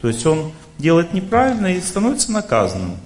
То 0.00 0.08
есть 0.08 0.24
он 0.26 0.52
делает 0.76 1.12
неправильно 1.12 1.68
и 1.68 1.80
становится 1.80 2.30
наказанным. 2.30 2.98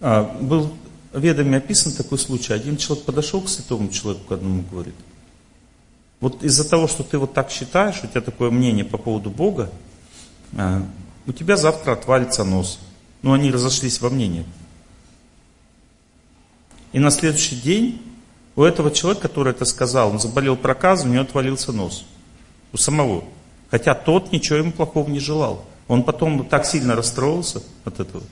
А, 0.00 0.24
был 0.40 0.72
ведами 1.12 1.58
описан 1.58 1.92
такой 1.92 2.18
случай. 2.18 2.52
Один 2.52 2.76
человек 2.76 3.04
подошел 3.04 3.40
к 3.40 3.48
святому 3.48 3.90
человеку, 3.90 4.26
к 4.28 4.32
одному 4.32 4.64
говорит. 4.70 4.94
Вот 6.20 6.42
из-за 6.42 6.68
того, 6.68 6.86
что 6.86 7.02
ты 7.02 7.18
вот 7.18 7.32
так 7.32 7.50
считаешь, 7.50 8.00
у 8.02 8.06
тебя 8.06 8.20
такое 8.20 8.50
мнение 8.50 8.84
по 8.84 8.98
поводу 8.98 9.30
Бога, 9.30 9.70
а, 10.56 10.86
у 11.26 11.32
тебя 11.32 11.56
завтра 11.56 11.92
отвалится 11.92 12.44
нос. 12.44 12.78
Ну, 13.22 13.32
они 13.32 13.50
разошлись 13.50 14.00
во 14.00 14.10
мнениях. 14.10 14.46
И 16.92 16.98
на 16.98 17.10
следующий 17.10 17.56
день 17.56 18.02
у 18.56 18.62
этого 18.62 18.90
человека, 18.90 19.28
который 19.28 19.52
это 19.52 19.64
сказал, 19.64 20.10
он 20.10 20.18
заболел 20.18 20.56
проказом, 20.56 21.10
у 21.10 21.12
него 21.12 21.22
отвалился 21.22 21.72
нос. 21.72 22.04
У 22.72 22.76
самого. 22.76 23.24
Хотя 23.70 23.94
тот 23.94 24.32
ничего 24.32 24.58
ему 24.58 24.72
плохого 24.72 25.08
не 25.08 25.20
желал. 25.20 25.64
Он 25.88 26.02
потом 26.02 26.46
так 26.46 26.66
сильно 26.66 26.96
расстроился 26.96 27.62
от 27.84 28.00
этого. 28.00 28.22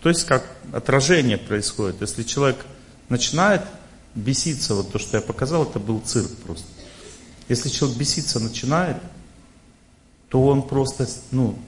То 0.00 0.08
есть 0.08 0.24
как 0.24 0.44
отражение 0.72 1.36
происходит. 1.36 2.00
Если 2.00 2.22
человек 2.22 2.64
начинает 3.08 3.62
беситься, 4.14 4.74
вот 4.74 4.90
то, 4.92 4.98
что 4.98 5.18
я 5.18 5.22
показал, 5.22 5.64
это 5.64 5.78
был 5.78 6.00
цирк 6.00 6.30
просто. 6.38 6.66
Если 7.48 7.68
человек 7.68 7.98
беситься 7.98 8.40
начинает, 8.40 8.96
то 10.28 10.46
он 10.46 10.66
просто, 10.66 11.06
ну, 11.32 11.58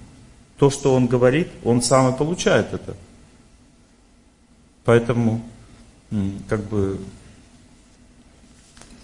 то, 0.56 0.70
что 0.70 0.94
он 0.94 1.08
говорит, 1.08 1.48
он 1.64 1.82
сам 1.82 2.14
и 2.14 2.16
получает 2.16 2.72
это. 2.72 2.96
Поэтому, 4.84 5.44
как 6.48 6.62
бы, 6.64 7.00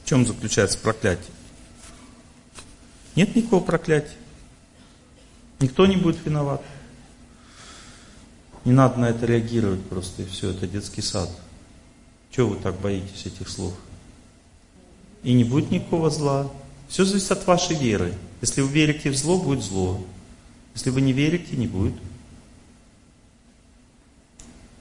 в 0.05 0.09
чем 0.09 0.27
заключается 0.27 0.79
проклятие? 0.79 1.33
Нет 3.17 3.35
никакого 3.35 3.63
проклятия. 3.63 4.17
Никто 5.59 5.87
не 5.87 5.97
будет 5.97 6.25
виноват. 6.25 6.63
Не 8.69 8.75
надо 8.75 9.01
на 9.01 9.07
это 9.07 9.25
реагировать 9.25 9.83
просто, 9.85 10.21
и 10.21 10.27
все, 10.27 10.51
это 10.51 10.67
детский 10.67 11.01
сад. 11.01 11.31
Чего 12.31 12.51
вы 12.51 12.57
так 12.57 12.79
боитесь 12.79 13.25
этих 13.25 13.49
слов? 13.49 13.73
И 15.23 15.33
не 15.33 15.43
будет 15.43 15.71
никакого 15.71 16.11
зла. 16.11 16.53
Все 16.87 17.07
зависит 17.07 17.33
от 17.33 17.47
вашей 17.47 17.77
веры. 17.77 18.13
Если 18.43 18.61
вы 18.61 18.69
верите 18.69 19.09
в 19.09 19.17
зло, 19.17 19.39
будет 19.39 19.65
зло. 19.65 20.05
Если 20.75 20.91
вы 20.91 21.01
не 21.01 21.15
верите, 21.15 21.57
не 21.57 21.67
будет. 21.67 21.95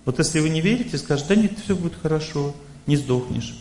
Вот 0.03 0.19
если 0.19 0.41
вы 0.41 0.49
не 0.49 0.59
верите, 0.59 0.97
скажете, 0.97 1.29
да 1.29 1.35
нет, 1.37 1.57
все 1.63 1.73
будет 1.73 1.95
хорошо, 1.95 2.53
не 2.87 2.97
сдохнешь. 2.97 3.57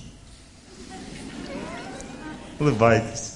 Улыбайтесь. 2.58 3.34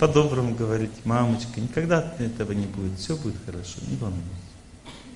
По-доброму 0.00 0.52
говорите, 0.56 0.96
мамочка, 1.04 1.60
никогда 1.60 2.12
этого 2.18 2.50
не 2.50 2.66
будет, 2.66 2.98
все 2.98 3.16
будет 3.16 3.36
хорошо, 3.46 3.78
не 3.88 3.94
волнуйтесь. 3.94 4.45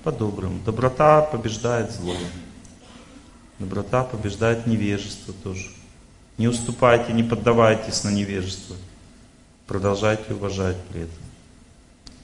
По-доброму. 0.03 0.59
Доброта 0.65 1.21
побеждает 1.21 1.91
зло. 1.91 2.15
Доброта 3.59 4.03
побеждает 4.03 4.65
невежество 4.65 5.33
тоже. 5.43 5.69
Не 6.37 6.47
уступайте, 6.47 7.13
не 7.13 7.23
поддавайтесь 7.23 8.03
на 8.03 8.09
невежество. 8.09 8.75
Продолжайте 9.67 10.33
уважать 10.33 10.77
при 10.91 11.01
этом. 11.01 11.23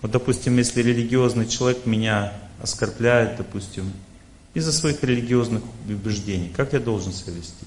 Вот, 0.01 0.11
допустим, 0.11 0.57
если 0.57 0.81
религиозный 0.81 1.47
человек 1.47 1.85
меня 1.85 2.33
оскорбляет, 2.61 3.37
допустим, 3.37 3.91
из-за 4.53 4.71
своих 4.71 5.03
религиозных 5.03 5.61
убеждений, 5.87 6.49
как 6.55 6.73
я 6.73 6.79
должен 6.79 7.13
себя 7.13 7.33
вести? 7.33 7.65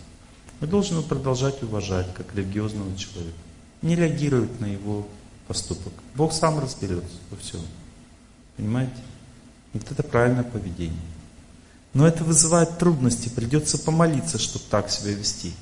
Я 0.61 0.67
должен 0.67 0.99
его 0.99 1.07
продолжать 1.07 1.63
уважать, 1.63 2.13
как 2.15 2.35
религиозного 2.35 2.97
человека. 2.97 3.37
Не 3.83 3.95
реагировать 3.95 4.61
на 4.61 4.67
его 4.67 5.07
поступок. 5.47 5.93
Бог 6.17 6.33
сам 6.33 6.59
разберется 6.59 7.15
во 7.31 7.37
всем. 7.37 7.61
Понимаете? 8.57 8.93
Вот 9.73 9.91
это 9.91 10.03
правильное 10.03 10.45
поведение. 10.45 10.99
Но 11.93 12.07
это 12.07 12.25
вызывает 12.25 12.79
трудности, 12.79 13.29
придется 13.29 13.79
помолиться, 13.79 14.39
чтобы 14.39 14.65
так 14.71 14.91
себя 14.91 15.13
вести. 15.13 15.53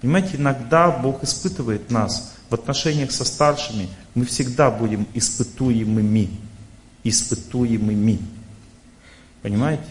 Понимаете, 0.00 0.36
иногда 0.36 0.90
Бог 0.90 1.24
испытывает 1.24 1.90
нас 1.90 2.34
в 2.50 2.54
отношениях 2.54 3.10
со 3.10 3.24
старшими, 3.24 3.88
мы 4.14 4.24
всегда 4.24 4.70
будем 4.70 5.06
испытуемыми. 5.14 6.30
Испытуемыми. 7.04 8.20
Понимаете? 9.42 9.84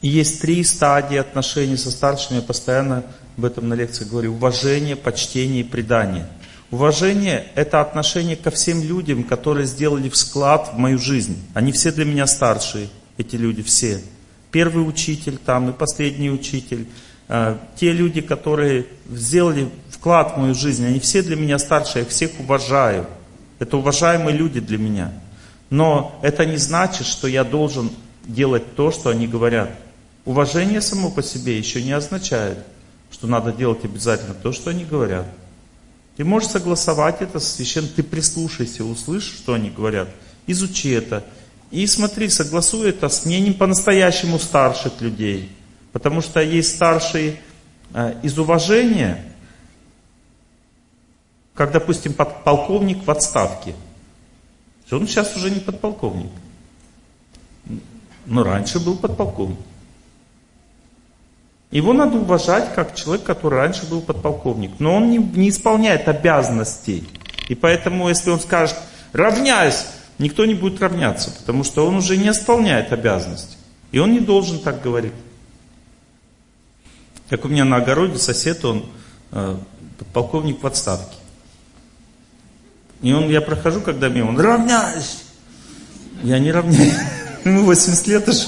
И 0.00 0.08
есть 0.08 0.40
три 0.40 0.62
стадии 0.64 1.16
отношений 1.16 1.76
со 1.76 1.90
старшими, 1.90 2.36
я 2.36 2.42
постоянно 2.42 3.04
об 3.36 3.44
этом 3.44 3.68
на 3.68 3.74
лекциях 3.74 4.10
говорю. 4.10 4.34
Уважение, 4.34 4.96
почтение 4.96 5.60
и 5.60 5.64
предание. 5.64 6.28
Уважение– 6.70 7.46
это 7.54 7.80
отношение 7.80 8.36
ко 8.36 8.50
всем 8.50 8.82
людям, 8.82 9.24
которые 9.24 9.66
сделали 9.66 10.10
вклад 10.10 10.72
в 10.74 10.78
мою 10.78 10.98
жизнь. 10.98 11.38
Они 11.54 11.72
все 11.72 11.92
для 11.92 12.04
меня 12.04 12.26
старшие, 12.26 12.88
эти 13.16 13.36
люди 13.36 13.62
все. 13.62 14.02
Первый 14.50 14.86
учитель 14.86 15.38
там 15.38 15.70
и 15.70 15.72
последний 15.72 16.30
учитель. 16.30 16.86
А, 17.26 17.58
те 17.76 17.92
люди, 17.92 18.20
которые 18.20 18.86
сделали 19.08 19.70
вклад 19.88 20.34
в 20.34 20.40
мою 20.40 20.54
жизнь, 20.54 20.84
они 20.84 21.00
все 21.00 21.22
для 21.22 21.36
меня 21.36 21.58
старшие, 21.58 22.04
я 22.04 22.08
всех 22.08 22.32
уважаю. 22.38 23.06
Это 23.58 23.78
уважаемые 23.78 24.36
люди 24.36 24.60
для 24.60 24.76
меня. 24.76 25.12
Но 25.70 26.18
это 26.22 26.44
не 26.44 26.58
значит, 26.58 27.06
что 27.06 27.28
я 27.28 27.44
должен 27.44 27.90
делать 28.24 28.74
то, 28.74 28.90
что 28.90 29.08
они 29.08 29.26
говорят. 29.26 29.70
Уважение 30.26 30.82
само 30.82 31.10
по 31.10 31.22
себе 31.22 31.56
еще 31.56 31.82
не 31.82 31.92
означает, 31.92 32.58
что 33.10 33.26
надо 33.26 33.52
делать 33.52 33.84
обязательно 33.84 34.34
то, 34.34 34.52
что 34.52 34.68
они 34.68 34.84
говорят. 34.84 35.26
Ты 36.18 36.24
можешь 36.24 36.50
согласовать 36.50 37.22
это 37.22 37.38
с 37.38 37.54
священным, 37.54 37.92
ты 37.94 38.02
прислушайся, 38.02 38.84
услышь, 38.84 39.22
что 39.22 39.54
они 39.54 39.70
говорят, 39.70 40.08
изучи 40.48 40.90
это. 40.90 41.24
И 41.70 41.86
смотри, 41.86 42.28
согласуй 42.28 42.88
это 42.88 43.08
с 43.08 43.24
мнением 43.24 43.54
по-настоящему 43.54 44.40
старших 44.40 45.00
людей. 45.00 45.52
Потому 45.92 46.20
что 46.20 46.40
есть 46.40 46.74
старшие 46.74 47.40
э, 47.94 48.18
из 48.24 48.36
уважения, 48.36 49.32
как, 51.54 51.70
допустим, 51.70 52.12
полковник 52.14 53.06
в 53.06 53.10
отставке. 53.12 53.76
Он 54.90 55.06
сейчас 55.06 55.36
уже 55.36 55.52
не 55.52 55.60
подполковник. 55.60 56.32
Но 58.26 58.42
раньше 58.42 58.80
был 58.80 58.96
подполковник. 58.96 59.60
Его 61.70 61.92
надо 61.92 62.16
уважать 62.16 62.74
как 62.74 62.94
человек, 62.94 63.24
который 63.24 63.56
раньше 63.58 63.86
был 63.86 64.00
подполковник. 64.00 64.72
Но 64.78 64.96
он 64.96 65.10
не, 65.10 65.18
не 65.18 65.50
исполняет 65.50 66.08
обязанностей. 66.08 67.06
И 67.48 67.54
поэтому, 67.54 68.08
если 68.08 68.30
он 68.30 68.40
скажет, 68.40 68.76
равняюсь, 69.12 69.84
никто 70.18 70.46
не 70.46 70.54
будет 70.54 70.80
равняться, 70.80 71.30
потому 71.30 71.64
что 71.64 71.86
он 71.86 71.96
уже 71.96 72.16
не 72.16 72.30
исполняет 72.30 72.92
обязанности. 72.92 73.56
И 73.92 73.98
он 73.98 74.12
не 74.12 74.20
должен 74.20 74.60
так 74.60 74.82
говорить. 74.82 75.12
Как 77.28 77.44
у 77.44 77.48
меня 77.48 77.64
на 77.66 77.76
огороде 77.76 78.18
сосед, 78.18 78.64
он 78.64 78.86
э, 79.32 79.56
подполковник 79.98 80.62
в 80.62 80.66
отставке. 80.66 81.16
И 83.02 83.12
он, 83.12 83.28
я 83.28 83.42
прохожу, 83.42 83.82
когда 83.82 84.08
мимо, 84.08 84.30
он 84.30 84.40
равняюсь. 84.40 85.18
Я 86.22 86.38
не 86.38 86.50
равняюсь. 86.50 86.94
Ему 87.44 87.64
80 87.64 88.06
лет 88.06 88.28
уже 88.28 88.46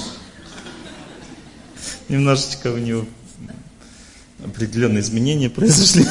немножечко 2.11 2.67
у 2.67 2.77
него 2.77 3.05
определенные 4.43 4.99
изменения 4.99 5.49
произошли 5.49 6.05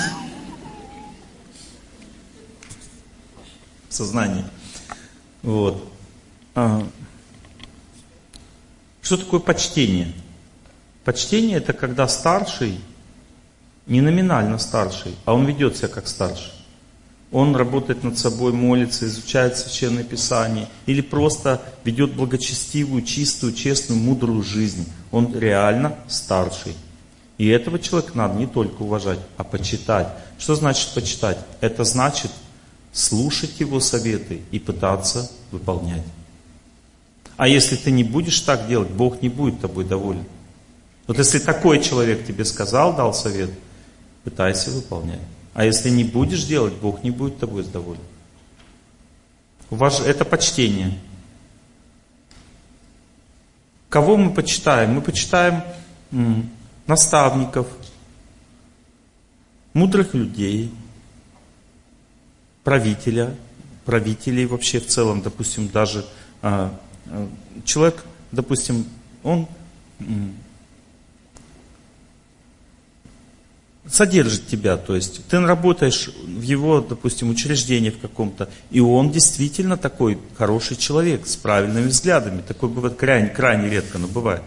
в 3.89 3.95
сознании. 3.95 4.45
Вот. 5.43 5.93
А, 6.55 6.87
что 9.03 9.19
такое 9.19 9.41
почтение? 9.41 10.13
Почтение 11.05 11.59
это 11.59 11.75
когда 11.75 12.09
старший, 12.09 12.81
не 13.87 14.01
номинально 14.01 14.59
старший, 14.59 15.15
а 15.27 15.35
он 15.35 15.45
ведет 15.45 15.77
себя 15.77 15.89
как 15.89 16.09
старший. 16.09 16.53
Он 17.33 17.55
работает 17.55 18.03
над 18.03 18.19
собой, 18.19 18.53
молится, 18.53 19.07
изучает 19.07 19.57
Священное 19.57 20.03
Писание 20.03 20.69
или 20.87 21.01
просто 21.01 21.63
ведет 21.85 22.15
благочестивую, 22.15 23.03
чистую, 23.03 23.53
честную, 23.53 24.01
мудрую 24.01 24.43
жизнь. 24.43 24.87
Он 25.13 25.33
реально 25.39 25.95
старший. 26.09 26.75
И 27.39 27.47
этого 27.47 27.79
человека 27.79 28.13
надо 28.15 28.37
не 28.37 28.47
только 28.47 28.83
уважать, 28.83 29.21
а 29.37 29.45
почитать. 29.45 30.09
Что 30.39 30.57
значит 30.57 30.93
почитать? 30.93 31.39
Это 31.61 31.85
значит 31.85 32.33
слушать 32.93 33.61
его 33.61 33.79
советы 33.79 34.43
и 34.51 34.59
пытаться 34.59 35.31
выполнять. 35.53 36.05
А 37.37 37.49
если 37.49 37.77
ты 37.77 37.93
не 37.93 38.05
будешь 38.05 38.41
так 38.41 38.69
делать, 38.69 38.91
Бог 38.91 39.23
не 39.23 39.29
будет 39.29 39.61
тобой 39.61 39.85
доволен. 39.85 40.25
Вот 41.07 41.17
если 41.17 41.39
такой 41.39 41.81
человек 41.81 42.27
тебе 42.27 42.45
сказал, 42.45 42.95
дал 42.95 43.15
совет, 43.15 43.51
пытайся 44.25 44.71
выполнять. 44.71 45.21
А 45.55 45.65
если 45.65 45.91
не 45.91 46.05
будешь 46.05 46.45
делать, 46.45 46.75
Бог 46.75 47.03
не 47.03 47.11
будет 47.11 47.39
тобой 47.39 47.65
доволен. 47.65 48.01
Это 49.71 50.25
почтение. 50.25 50.99
Кого 53.89 54.17
мы 54.17 54.33
почитаем? 54.33 54.95
Мы 54.95 55.03
почитаем 55.03 55.63
наставников, 56.87 57.69
мудрых 59.73 60.15
людей, 60.15 60.73
правителя, 62.65 63.37
правителей 63.85 64.47
вообще 64.47 64.81
в 64.81 64.87
целом, 64.87 65.23
допустим, 65.23 65.69
даже 65.69 66.05
а, 66.43 66.79
а, 67.07 67.29
человек, 67.65 68.05
допустим, 68.33 68.87
он 69.23 69.47
содержит 73.91 74.47
тебя, 74.47 74.77
то 74.77 74.95
есть 74.95 75.25
ты 75.27 75.41
работаешь 75.41 76.11
в 76.25 76.43
его, 76.43 76.81
допустим, 76.81 77.31
учреждении 77.31 77.91
в 77.91 77.99
каком-то, 77.99 78.49
и 78.71 78.81
он 78.81 79.11
действительно 79.11 79.77
такой 79.77 80.19
хороший 80.39 80.77
человек 80.77 81.27
с 81.27 81.37
правильными 81.37 81.89
взглядами, 81.89 82.43
такой 82.43 82.69
бывает 82.69 82.97
крайне, 82.97 83.29
крайне 83.29 83.69
редко, 83.69 83.99
но 83.99 84.07
бывает. 84.07 84.43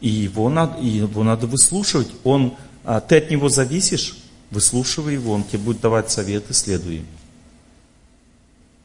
И 0.00 0.08
его 0.08 0.48
надо, 0.48 0.78
и 0.78 0.86
его 0.86 1.24
надо 1.24 1.46
выслушивать, 1.46 2.08
он, 2.22 2.54
а, 2.84 3.00
ты 3.00 3.16
от 3.16 3.30
него 3.30 3.48
зависишь, 3.48 4.16
выслушивай 4.50 5.14
его, 5.14 5.32
он 5.32 5.44
тебе 5.44 5.58
будет 5.58 5.80
давать 5.80 6.10
советы, 6.10 6.52
следуй 6.52 6.96
им. 6.96 7.06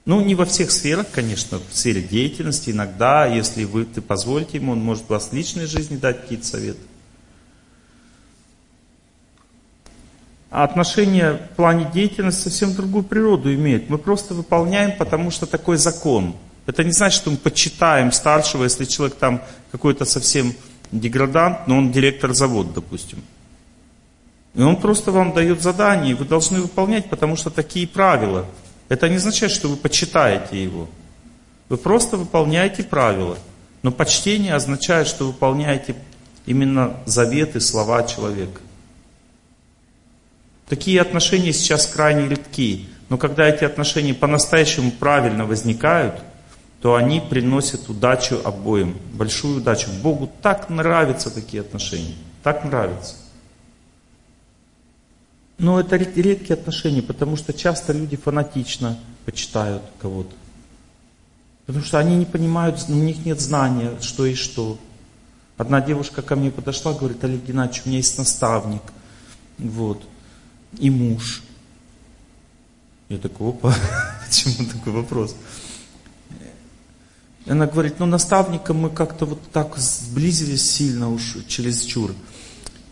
Ну, 0.05 0.21
не 0.21 0.35
во 0.35 0.45
всех 0.45 0.71
сферах, 0.71 1.07
конечно, 1.11 1.59
в 1.59 1.75
сфере 1.75 2.01
деятельности, 2.01 2.69
иногда, 2.69 3.25
если 3.25 3.63
вы, 3.63 3.85
ты 3.85 4.01
позволите 4.01 4.57
ему, 4.57 4.73
он 4.73 4.79
может 4.79 5.09
вас 5.09 5.29
в 5.29 5.33
личной 5.33 5.65
жизни 5.65 5.97
дать 5.97 6.21
какие-то 6.21 6.45
советы. 6.45 6.79
А 10.55 10.63
отношения 10.63 11.33
в 11.33 11.55
плане 11.57 11.85
деятельности 11.93 12.43
совсем 12.43 12.73
другую 12.73 13.03
природу 13.03 13.53
имеют. 13.53 13.89
Мы 13.89 13.97
просто 13.97 14.33
выполняем, 14.33 14.93
потому 14.97 15.29
что 15.29 15.45
такой 15.45 15.75
закон. 15.75 16.33
Это 16.65 16.85
не 16.85 16.93
значит, 16.93 17.17
что 17.17 17.29
мы 17.29 17.35
почитаем 17.35 18.13
старшего, 18.13 18.63
если 18.63 18.85
человек 18.85 19.17
там 19.17 19.41
какой-то 19.73 20.05
совсем 20.05 20.53
деградант, 20.93 21.67
но 21.67 21.77
он 21.77 21.91
директор 21.91 22.33
завода, 22.33 22.69
допустим. 22.75 23.21
И 24.53 24.61
он 24.61 24.77
просто 24.77 25.11
вам 25.11 25.33
дает 25.33 25.61
задание, 25.61 26.11
и 26.11 26.13
вы 26.13 26.23
должны 26.23 26.61
выполнять, 26.61 27.09
потому 27.09 27.35
что 27.35 27.49
такие 27.49 27.85
правила. 27.85 28.45
Это 28.87 29.09
не 29.09 29.17
означает, 29.17 29.51
что 29.51 29.67
вы 29.67 29.75
почитаете 29.75 30.63
его. 30.63 30.87
Вы 31.67 31.75
просто 31.75 32.15
выполняете 32.15 32.81
правила. 32.81 33.37
Но 33.83 33.91
почтение 33.91 34.55
означает, 34.55 35.07
что 35.07 35.27
выполняете 35.27 35.97
именно 36.45 36.95
заветы, 37.05 37.59
слова 37.59 38.03
человека. 38.03 38.61
Такие 40.67 40.99
отношения 40.99 41.53
сейчас 41.53 41.85
крайне 41.85 42.27
редки. 42.27 42.87
Но 43.09 43.17
когда 43.17 43.47
эти 43.47 43.63
отношения 43.63 44.13
по-настоящему 44.15 44.91
правильно 44.91 45.45
возникают, 45.45 46.15
то 46.81 46.95
они 46.95 47.21
приносят 47.21 47.87
удачу 47.87 48.39
обоим, 48.43 48.97
большую 49.13 49.57
удачу. 49.57 49.89
Богу 50.01 50.29
так 50.41 50.69
нравятся 50.69 51.29
такие 51.29 51.61
отношения, 51.61 52.15
так 52.43 52.63
нравятся. 52.65 53.15
Но 55.57 55.79
это 55.79 55.95
редкие 55.97 56.55
отношения, 56.55 57.01
потому 57.01 57.37
что 57.37 57.53
часто 57.53 57.93
люди 57.93 58.17
фанатично 58.17 58.99
почитают 59.25 59.83
кого-то. 60.01 60.35
Потому 61.65 61.85
что 61.85 61.99
они 61.99 62.15
не 62.17 62.25
понимают, 62.25 62.83
у 62.89 62.93
них 62.93 63.25
нет 63.25 63.39
знания, 63.39 63.91
что 64.01 64.25
и 64.25 64.35
что. 64.35 64.77
Одна 65.57 65.79
девушка 65.79 66.21
ко 66.21 66.35
мне 66.35 66.51
подошла, 66.51 66.93
говорит, 66.93 67.23
Олег 67.23 67.45
Геннадьевич, 67.45 67.83
у 67.85 67.89
меня 67.89 67.97
есть 67.99 68.17
наставник. 68.17 68.81
Вот 69.57 70.03
и 70.79 70.89
муж. 70.89 71.41
Я 73.09 73.17
такой, 73.17 73.49
опа, 73.49 73.73
почему 74.25 74.67
такой 74.69 74.93
вопрос? 74.93 75.35
Она 77.47 77.67
говорит, 77.67 77.99
ну 77.99 78.07
наставником 78.07 78.77
мы 78.77 78.89
как-то 78.89 79.25
вот 79.25 79.39
так 79.51 79.77
сблизились 79.77 80.69
сильно 80.69 81.11
уж 81.11 81.37
через 81.47 81.81
чур. 81.81 82.11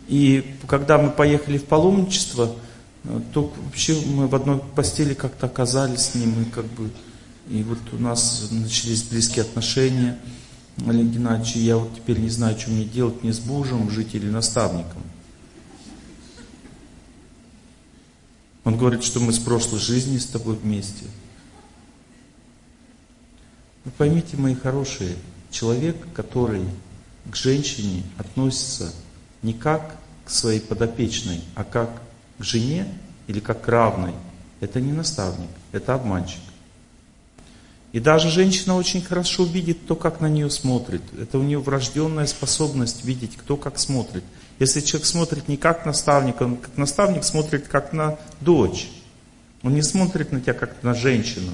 И 0.07 0.55
когда 0.67 0.99
мы 0.99 1.09
поехали 1.09 1.57
в 1.57 1.65
паломничество, 1.65 2.55
то 3.33 3.53
вообще 3.65 3.99
мы 4.05 4.27
в 4.27 4.35
одной 4.35 4.59
постели 4.59 5.13
как-то 5.13 5.47
оказались 5.47 6.01
с 6.01 6.15
ним, 6.15 6.41
и 6.41 6.45
как 6.45 6.65
бы, 6.65 6.91
и 7.49 7.63
вот 7.63 7.79
у 7.91 7.97
нас 7.97 8.47
начались 8.51 9.03
близкие 9.03 9.43
отношения. 9.43 10.19
Олег 10.85 11.07
Геннадьевич, 11.07 11.55
я 11.55 11.77
вот 11.77 11.95
теперь 11.95 12.19
не 12.19 12.29
знаю, 12.29 12.57
что 12.59 12.71
мне 12.71 12.85
делать, 12.85 13.23
мне 13.23 13.33
с 13.33 13.43
мужем 13.45 13.89
жить 13.89 14.13
или 14.13 14.29
наставником. 14.29 15.01
Он 18.63 18.77
говорит, 18.77 19.03
что 19.03 19.19
мы 19.19 19.33
с 19.33 19.39
прошлой 19.39 19.79
жизни 19.79 20.17
с 20.17 20.25
тобой 20.25 20.55
вместе. 20.55 21.05
Вы 23.83 23.91
поймите, 23.91 24.37
мои 24.37 24.55
хорошие, 24.55 25.15
человек, 25.51 25.97
который 26.13 26.65
к 27.25 27.35
женщине 27.35 28.03
относится 28.17 28.93
не 29.41 29.53
как 29.53 29.97
к 30.25 30.29
своей 30.29 30.61
подопечной, 30.61 31.41
а 31.55 31.63
как 31.63 32.01
к 32.37 32.43
жене 32.43 32.87
или 33.27 33.39
как 33.39 33.61
к 33.61 33.67
равной, 33.67 34.13
это 34.61 34.79
не 34.79 34.93
наставник, 34.93 35.49
это 35.73 35.93
обманщик. 35.93 36.39
И 37.91 37.99
даже 37.99 38.29
женщина 38.29 38.75
очень 38.75 39.01
хорошо 39.01 39.43
видит, 39.43 39.77
кто 39.83 39.95
как 39.95 40.19
на 40.19 40.27
нее 40.27 40.49
смотрит. 40.49 41.03
Это 41.19 41.37
у 41.37 41.43
нее 41.43 41.59
врожденная 41.59 42.25
способность 42.25 43.05
видеть, 43.05 43.37
кто 43.37 43.55
как 43.55 43.77
смотрит. 43.77 44.23
Если 44.59 44.81
человек 44.81 45.07
смотрит 45.07 45.47
не 45.47 45.57
как 45.57 45.85
наставник, 45.85 46.39
он 46.41 46.57
как 46.57 46.77
наставник 46.77 47.23
смотрит 47.23 47.67
как 47.67 47.93
на 47.93 48.17
дочь. 48.39 48.89
Он 49.63 49.73
не 49.73 49.81
смотрит 49.81 50.31
на 50.31 50.41
тебя 50.41 50.53
как 50.53 50.83
на 50.83 50.93
женщину. 50.93 51.51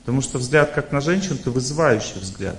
Потому 0.00 0.22
что 0.22 0.38
взгляд 0.38 0.72
как 0.72 0.92
на 0.92 1.00
женщину, 1.00 1.36
это 1.36 1.50
вызывающий 1.50 2.20
взгляд. 2.20 2.56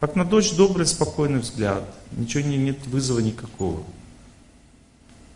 Как 0.00 0.14
на 0.14 0.24
дочь 0.24 0.52
добрый, 0.52 0.86
спокойный 0.86 1.40
взгляд. 1.40 1.82
Ничего 2.12 2.42
не, 2.42 2.56
нет 2.56 2.86
вызова 2.86 3.18
никакого. 3.18 3.82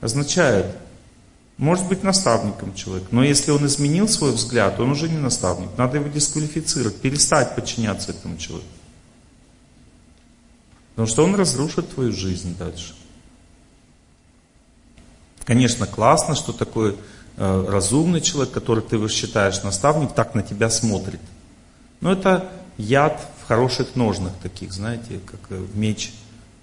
Означает, 0.01 0.67
может 1.59 1.87
быть 1.89 2.03
наставником 2.03 2.75
человек, 2.75 3.09
но 3.11 3.23
если 3.23 3.51
он 3.51 3.67
изменил 3.67 4.09
свой 4.09 4.33
взгляд, 4.33 4.81
он 4.81 4.91
уже 4.91 5.09
не 5.09 5.19
наставник. 5.19 5.69
Надо 5.77 5.99
его 5.99 6.09
дисквалифицировать, 6.09 6.97
перестать 6.97 7.55
подчиняться 7.55 8.13
этому 8.13 8.37
человеку. 8.37 8.69
Потому 10.91 11.09
что 11.09 11.25
он 11.25 11.35
разрушит 11.35 11.91
твою 11.95 12.13
жизнь 12.13 12.57
дальше. 12.57 12.95
Конечно, 15.45 15.87
классно, 15.87 16.35
что 16.35 16.53
такой 16.53 16.97
э, 17.37 17.67
разумный 17.69 18.21
человек, 18.21 18.53
который 18.53 18.83
ты 18.83 19.09
считаешь 19.09 19.63
наставник, 19.63 20.13
так 20.15 20.35
на 20.35 20.43
тебя 20.43 20.71
смотрит. 20.71 21.21
Но 22.01 22.13
это 22.13 22.49
яд 22.79 23.21
в 23.43 23.49
хороших 23.49 23.97
ножнах 23.97 24.33
таких, 24.43 24.73
знаете, 24.73 25.21
как 25.27 25.41
э, 25.51 25.65
меч 25.75 26.13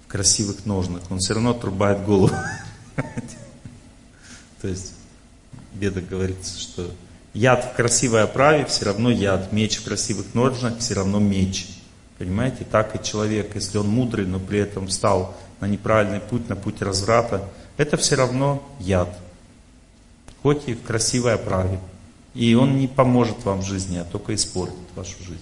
в 0.05 0.11
красивых 0.11 0.65
ножнах. 0.65 1.03
Он 1.09 1.19
все 1.19 1.33
равно 1.33 1.51
отрубает 1.51 2.03
голову. 2.05 2.33
То 4.61 4.67
есть, 4.67 4.93
беда 5.73 6.01
говорится, 6.01 6.59
что 6.59 6.91
яд 7.33 7.71
в 7.71 7.75
красивой 7.75 8.23
оправе 8.23 8.65
все 8.65 8.85
равно 8.85 9.09
яд, 9.09 9.51
меч 9.51 9.77
в 9.77 9.85
красивых 9.85 10.33
ножнах 10.33 10.79
все 10.79 10.95
равно 10.95 11.19
меч. 11.19 11.67
Понимаете, 12.17 12.65
так 12.69 12.95
и 12.95 13.03
человек, 13.03 13.55
если 13.55 13.77
он 13.77 13.87
мудрый, 13.87 14.25
но 14.25 14.39
при 14.39 14.59
этом 14.59 14.87
встал 14.87 15.37
на 15.61 15.67
неправильный 15.67 16.19
путь, 16.19 16.49
на 16.49 16.57
путь 16.57 16.81
разврата, 16.81 17.47
это 17.79 17.95
все 17.95 18.15
равно 18.15 18.61
яд. 18.81 19.07
Хоть 20.43 20.67
и 20.67 20.73
в 20.73 20.83
красивой 20.83 21.35
оправе. 21.35 21.79
И 22.33 22.53
он 22.53 22.77
не 22.77 22.89
поможет 22.89 23.45
вам 23.45 23.61
в 23.61 23.65
жизни, 23.65 23.97
а 23.97 24.03
только 24.03 24.35
испортит 24.35 24.75
вашу 24.95 25.17
жизнь. 25.23 25.39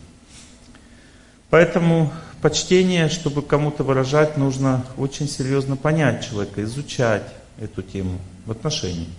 Поэтому 1.49 2.13
почтение, 2.43 3.09
чтобы 3.09 3.41
кому-то 3.41 3.83
выражать, 3.83 4.37
нужно 4.37 4.85
очень 4.97 5.27
серьезно 5.27 5.77
понять 5.77 6.27
человека, 6.29 6.63
изучать 6.63 7.23
эту 7.59 7.81
тему 7.81 8.19
в 8.45 8.51
отношении. 8.51 9.09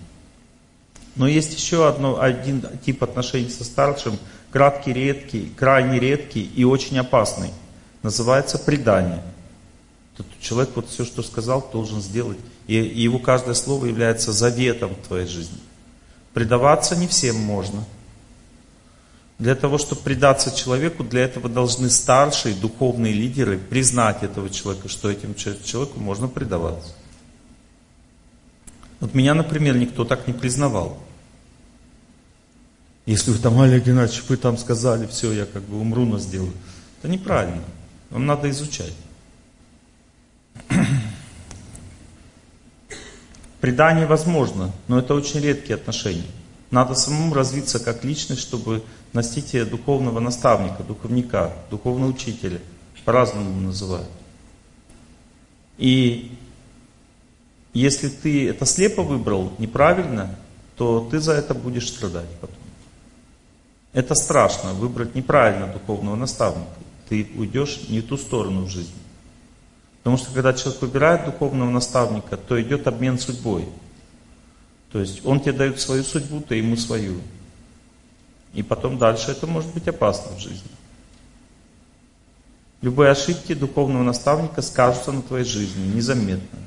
Но 1.16 1.26
есть 1.26 1.58
еще 1.58 1.88
одно, 1.88 2.20
один 2.20 2.64
тип 2.86 3.02
отношений 3.02 3.50
со 3.50 3.64
старшим, 3.64 4.16
краткий, 4.52 4.92
редкий, 4.92 5.52
крайне 5.56 5.98
редкий 5.98 6.48
и 6.54 6.62
очень 6.62 6.96
опасный. 7.00 7.50
Называется 8.04 8.60
предание. 8.60 9.24
Тут 10.16 10.26
человек 10.40 10.70
вот 10.76 10.88
все, 10.88 11.04
что 11.04 11.24
сказал, 11.24 11.68
должен 11.72 12.00
сделать. 12.00 12.38
И 12.68 12.74
его 12.74 13.18
каждое 13.18 13.54
слово 13.54 13.86
является 13.86 14.30
заветом 14.30 14.90
в 14.90 15.06
твоей 15.08 15.26
жизни. 15.26 15.58
Предаваться 16.34 16.94
не 16.94 17.08
всем 17.08 17.36
можно. 17.36 17.84
Для 19.38 19.54
того, 19.54 19.78
чтобы 19.78 20.02
предаться 20.02 20.54
человеку, 20.54 21.02
для 21.02 21.22
этого 21.22 21.48
должны 21.48 21.90
старшие 21.90 22.54
духовные 22.54 23.12
лидеры 23.12 23.56
признать 23.56 24.22
этого 24.22 24.50
человека, 24.50 24.88
что 24.88 25.10
этим 25.10 25.34
человеку 25.34 25.98
можно 25.98 26.28
предаваться. 26.28 26.92
Вот 29.00 29.14
меня, 29.14 29.34
например, 29.34 29.76
никто 29.76 30.04
так 30.04 30.26
не 30.26 30.34
признавал. 30.34 30.98
Если 33.06 33.30
вы 33.30 33.38
там, 33.38 33.58
Олег 33.58 33.86
Геннадьевич, 33.86 34.24
вы 34.28 34.36
там 34.36 34.58
сказали, 34.58 35.06
все, 35.06 35.32
я 35.32 35.46
как 35.46 35.62
бы 35.62 35.80
умру, 35.80 36.04
но 36.04 36.18
сделаю. 36.18 36.52
Это 36.98 37.10
неправильно. 37.10 37.62
Вам 38.10 38.26
надо 38.26 38.50
изучать. 38.50 38.92
Предание 43.61 44.06
возможно, 44.06 44.72
но 44.86 44.98
это 44.98 45.14
очень 45.14 45.40
редкие 45.40 45.74
отношения. 45.74 46.30
Надо 46.70 46.94
самому 46.94 47.34
развиться 47.34 47.80
как 47.80 48.04
личность, 48.04 48.42
чтобы 48.42 48.82
носить 49.12 49.68
духовного 49.68 50.20
наставника, 50.20 50.82
духовника, 50.82 51.52
духовного 51.70 52.11
учителя. 52.11 52.61
По-разному 53.04 53.59
называют. 53.61 54.09
И 55.78 56.36
если 57.72 58.09
ты 58.09 58.48
это 58.48 58.66
слепо 58.66 59.02
выбрал, 59.02 59.52
неправильно, 59.59 60.36
то 60.76 61.09
ты 61.11 61.20
за 61.20 61.32
это 61.32 61.54
будешь 61.54 61.88
страдать 61.88 62.28
потом. 62.40 62.56
Это 63.92 64.14
страшно, 64.14 64.74
выбрать 64.74 65.14
неправильно 65.14 65.68
духовного 65.68 66.16
наставника. 66.16 66.68
Ты 67.09 67.30
уйдешь 67.36 67.88
не 67.88 68.00
в 68.00 68.06
ту 68.06 68.18
сторону 68.18 68.64
в 68.64 68.68
жизни. 68.68 68.92
Потому 70.09 70.24
что 70.24 70.32
когда 70.32 70.54
человек 70.54 70.80
выбирает 70.80 71.26
духовного 71.26 71.68
наставника, 71.68 72.38
то 72.38 72.59
идет 72.62 72.86
обмен 72.86 73.18
судьбой. 73.18 73.68
То 74.90 75.00
есть 75.00 75.20
он 75.26 75.38
тебе 75.38 75.52
дает 75.52 75.78
свою 75.82 76.02
судьбу, 76.02 76.40
ты 76.40 76.54
ему 76.54 76.76
свою. 76.76 77.20
И 78.54 78.62
потом 78.62 78.96
дальше 78.96 79.32
это 79.32 79.46
может 79.46 79.70
быть 79.74 79.86
опасно 79.86 80.34
в 80.34 80.40
жизни. 80.40 80.70
Любые 82.80 83.11
ошибки 83.11 83.52
духовного 83.52 84.02
наставника 84.02 84.62
скажутся 84.62 85.12
на 85.12 85.20
твоей 85.20 85.44
жизни 85.44 85.94
незаметно. 85.94 86.59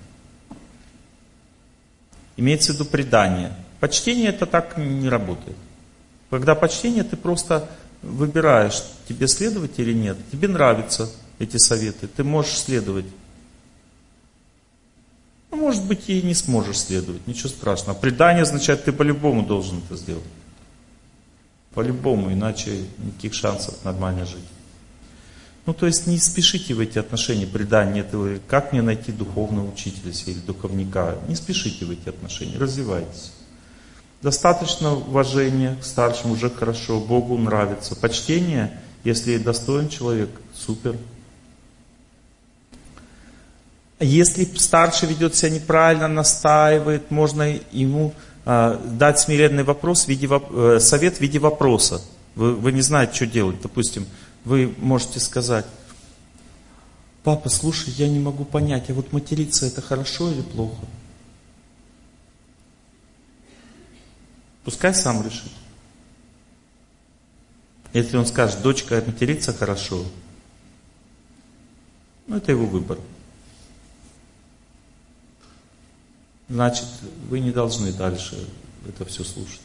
Имеется 2.38 2.74
в 2.74 2.76
виду 2.76 2.86
предание. 2.86 3.56
Почтение 3.80 4.30
это 4.30 4.46
так 4.46 4.78
не 4.78 5.10
работает. 5.10 5.58
Когда 6.30 6.54
почтение, 6.54 7.04
ты 7.04 7.18
просто 7.18 7.68
выбираешь, 8.04 8.84
тебе 9.10 9.28
следовать 9.28 9.80
или 9.80 9.94
нет. 9.94 10.18
Тебе 10.32 10.48
нравятся 10.48 11.10
эти 11.40 11.58
советы, 11.58 12.06
ты 12.06 12.24
можешь 12.24 12.60
следовать. 12.60 13.08
Ну, 15.52 15.58
может 15.58 15.84
быть, 15.86 16.10
и 16.10 16.22
не 16.22 16.34
сможешь 16.34 16.80
следовать, 16.80 17.28
ничего 17.28 17.50
страшного. 17.50 17.98
Предание 17.98 18.44
означает, 18.44 18.86
ты 18.86 18.94
по-любому 18.94 19.46
должен 19.46 19.82
это 19.86 19.98
сделать. 19.98 20.24
По-любому, 21.74 22.32
иначе 22.32 22.86
никаких 22.98 23.34
шансов 23.34 23.76
нормально 23.84 24.26
жить. 24.26 24.40
Ну, 25.66 25.74
то 25.74 25.86
есть 25.86 26.08
не 26.08 26.18
спешите 26.18 26.74
в 26.74 26.80
эти 26.80 26.98
отношения, 26.98 27.46
предание 27.46 28.04
этого, 28.04 28.40
как 28.48 28.72
мне 28.72 28.82
найти 28.82 29.12
духовного 29.12 29.72
учителя 29.72 30.12
или 30.26 30.40
духовника. 30.40 31.18
Не 31.28 31.36
спешите 31.36 31.86
в 31.86 31.92
эти 31.92 32.10
отношения, 32.10 32.58
развивайтесь. 32.58 33.32
Достаточно 34.22 34.94
уважения 34.94 35.76
к 35.82 35.84
старшим, 35.84 36.32
уже 36.32 36.50
хорошо, 36.50 37.00
Богу 37.00 37.38
нравится. 37.38 37.96
Почтение, 37.96 38.80
если 39.04 39.38
достоин 39.38 39.90
человек, 39.90 40.30
супер. 40.56 40.96
Если 44.04 44.46
старший 44.58 45.10
ведет 45.10 45.36
себя 45.36 45.52
неправильно, 45.52 46.08
настаивает, 46.08 47.12
можно 47.12 47.44
ему 47.72 48.16
э, 48.46 48.80
дать 48.98 49.20
смиренный 49.20 49.62
вопрос 49.64 50.06
в 50.06 50.08
виде, 50.08 50.28
э, 50.28 50.80
совет 50.80 51.18
в 51.18 51.22
виде 51.22 51.38
вопроса. 51.38 52.02
Вы, 52.34 52.56
вы 52.56 52.72
не 52.72 52.82
знаете, 52.82 53.14
что 53.14 53.28
делать. 53.28 53.62
Допустим, 53.62 54.08
вы 54.44 54.74
можете 54.80 55.20
сказать, 55.20 55.68
папа, 57.24 57.50
слушай, 57.50 57.94
я 57.96 58.10
не 58.10 58.20
могу 58.20 58.44
понять, 58.44 58.90
а 58.90 58.94
вот 58.96 59.14
материться 59.14 59.68
это 59.68 59.84
хорошо 59.84 60.32
или 60.32 60.42
плохо? 60.42 60.84
Пускай 64.64 64.96
сам 64.96 65.24
решит. 65.24 65.52
Если 67.94 68.18
он 68.18 68.26
скажет, 68.26 68.64
дочка, 68.64 69.04
материться 69.06 69.54
хорошо, 69.54 70.06
ну 72.26 72.38
это 72.38 72.52
его 72.52 72.66
выбор. 72.66 72.98
Значит, 76.52 76.86
вы 77.30 77.40
не 77.40 77.52
должны 77.52 77.94
дальше 77.94 78.38
это 78.86 79.06
все 79.06 79.24
слушать. 79.24 79.62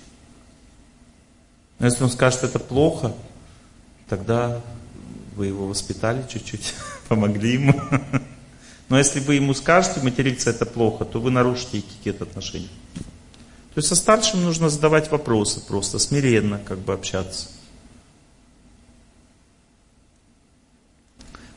Но 1.80 1.86
если 1.86 2.04
он 2.04 2.10
скажет, 2.10 2.44
это 2.44 2.60
плохо, 2.60 3.12
тогда 4.08 4.60
вы 5.34 5.46
его 5.46 5.66
воспитали 5.66 6.24
чуть-чуть, 6.28 6.74
помогли 7.08 7.54
ему. 7.54 7.74
Но 8.88 8.98
если 8.98 9.18
вы 9.18 9.34
ему 9.34 9.52
скажете, 9.52 10.00
материться 10.00 10.50
это 10.50 10.64
плохо, 10.64 11.04
то 11.04 11.20
вы 11.20 11.32
нарушите 11.32 11.80
этикет 11.80 12.22
отношений. 12.22 12.70
То 12.94 13.78
есть 13.78 13.88
со 13.88 13.96
старшим 13.96 14.44
нужно 14.44 14.68
задавать 14.68 15.10
вопросы 15.10 15.60
просто, 15.66 15.98
смиренно 15.98 16.60
как 16.60 16.78
бы 16.78 16.92
общаться. 16.92 17.48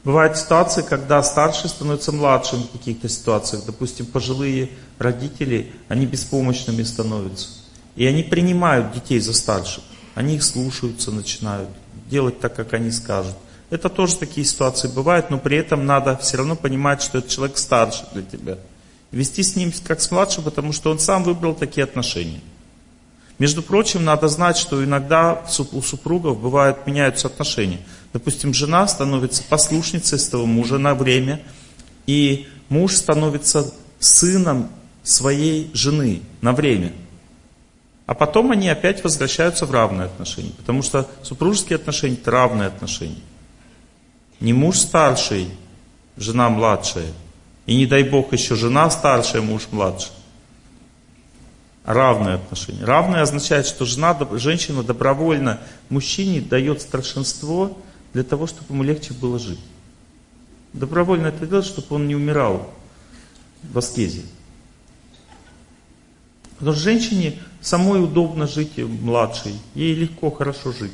Бывают 0.03 0.37
ситуации, 0.37 0.81
когда 0.81 1.21
старший 1.23 1.69
становится 1.69 2.11
младшим 2.11 2.63
в 2.63 2.71
каких-то 2.71 3.09
ситуациях. 3.09 3.63
Допустим, 3.65 4.05
пожилые 4.05 4.69
родители, 4.97 5.73
они 5.89 6.05
беспомощными 6.05 6.83
становятся. 6.83 7.49
И 7.95 8.05
они 8.05 8.23
принимают 8.23 8.93
детей 8.93 9.19
за 9.19 9.33
старших. 9.33 9.83
Они 10.15 10.35
их 10.35 10.43
слушаются, 10.43 11.11
начинают 11.11 11.69
делать 12.09 12.39
так, 12.39 12.55
как 12.55 12.73
они 12.73 12.91
скажут. 12.91 13.35
Это 13.69 13.89
тоже 13.89 14.15
такие 14.15 14.45
ситуации 14.45 14.87
бывают, 14.87 15.29
но 15.29 15.37
при 15.37 15.57
этом 15.57 15.85
надо 15.85 16.17
все 16.17 16.37
равно 16.37 16.55
понимать, 16.55 17.01
что 17.01 17.19
этот 17.19 17.29
человек 17.29 17.57
старше 17.57 18.05
для 18.13 18.23
тебя. 18.23 18.57
Вести 19.11 19.43
с 19.43 19.55
ним 19.55 19.71
как 19.85 20.01
с 20.01 20.11
младшим, 20.11 20.43
потому 20.43 20.71
что 20.71 20.91
он 20.91 20.99
сам 20.99 21.23
выбрал 21.23 21.53
такие 21.53 21.83
отношения. 21.83 22.41
Между 23.37 23.61
прочим, 23.61 24.03
надо 24.03 24.27
знать, 24.27 24.57
что 24.57 24.83
иногда 24.83 25.43
у 25.71 25.81
супругов 25.81 26.39
бывают, 26.39 26.85
меняются 26.87 27.27
отношения. 27.27 27.79
Допустим, 28.13 28.53
жена 28.53 28.87
становится 28.87 29.43
послушницей 29.43 30.17
своего 30.17 30.47
мужа 30.47 30.77
на 30.77 30.95
время, 30.95 31.41
и 32.07 32.47
муж 32.69 32.95
становится 32.95 33.71
сыном 33.99 34.69
своей 35.03 35.69
жены 35.73 36.21
на 36.41 36.53
время. 36.53 36.93
А 38.07 38.15
потом 38.15 38.51
они 38.51 38.67
опять 38.69 39.03
возвращаются 39.03 39.67
в 39.67 39.71
равные 39.71 40.05
отношения, 40.05 40.51
потому 40.57 40.81
что 40.81 41.07
супружеские 41.21 41.75
отношения– 41.75 42.15
это 42.21 42.31
равные 42.31 42.67
отношения. 42.67 43.21
Не 44.39 44.53
муж 44.53 44.79
старший, 44.79 45.47
жена 46.17 46.49
младшая, 46.49 47.11
и 47.67 47.75
не 47.75 47.85
дай 47.85 48.01
бог 48.03 48.33
еще 48.33 48.55
жена 48.55 48.89
старшая, 48.89 49.43
муж 49.43 49.67
младший. 49.69 50.11
Равные 51.85 52.35
отношения. 52.35 52.83
Равное 52.83 53.21
означает, 53.21 53.67
что 53.67 53.85
жена, 53.85 54.17
женщина 54.31 54.81
добровольно 54.81 55.59
мужчине 55.89 56.41
дает 56.41 56.81
старшинство 56.81 57.77
для 58.13 58.23
того, 58.23 58.47
чтобы 58.47 58.73
ему 58.73 58.83
легче 58.83 59.13
было 59.13 59.39
жить. 59.39 59.59
Добровольно 60.73 61.27
это 61.27 61.45
делает, 61.45 61.65
чтобы 61.65 61.95
он 61.95 62.07
не 62.07 62.15
умирал 62.15 62.71
в 63.63 63.77
аскезе. 63.77 64.23
Потому 66.57 66.73
что 66.73 66.83
женщине 66.83 67.39
самой 67.61 68.03
удобно 68.03 68.47
жить 68.47 68.77
младшей. 68.77 69.53
Ей 69.75 69.95
легко, 69.95 70.29
хорошо 70.29 70.71
жить. 70.71 70.93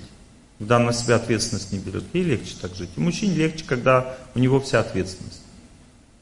Когда 0.59 0.77
она 0.77 0.87
на 0.87 0.93
себя 0.93 1.15
ответственность 1.15 1.71
не 1.71 1.79
берет. 1.79 2.03
Ей 2.13 2.23
легче 2.23 2.55
так 2.61 2.75
жить. 2.75 2.89
И 2.95 2.99
мужчине 2.99 3.33
легче, 3.33 3.65
когда 3.65 4.15
у 4.35 4.39
него 4.39 4.59
вся 4.61 4.79
ответственность. 4.79 5.41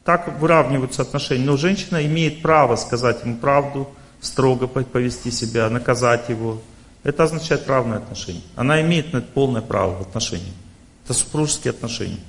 Так 0.04 0.40
выравниваются 0.40 1.02
отношения. 1.02 1.46
Но 1.46 1.58
женщина 1.58 2.06
имеет 2.06 2.42
право 2.42 2.76
сказать 2.76 3.24
ему 3.24 3.38
правду, 3.38 3.90
строго 4.22 4.68
повести 4.68 5.30
себя, 5.30 5.70
наказать 5.70 6.30
его. 6.30 6.62
Это 7.04 7.24
означает 7.24 7.68
равное 7.68 7.98
отношение. 7.98 8.44
Она 8.56 8.82
имеет 8.82 9.12
на 9.12 9.18
это 9.18 9.28
полное 9.28 9.62
право 9.62 9.98
в 9.98 10.02
отношениях. 10.08 10.56
Это 11.04 11.14
супружеские 11.14 11.72
отношения. 11.72 12.20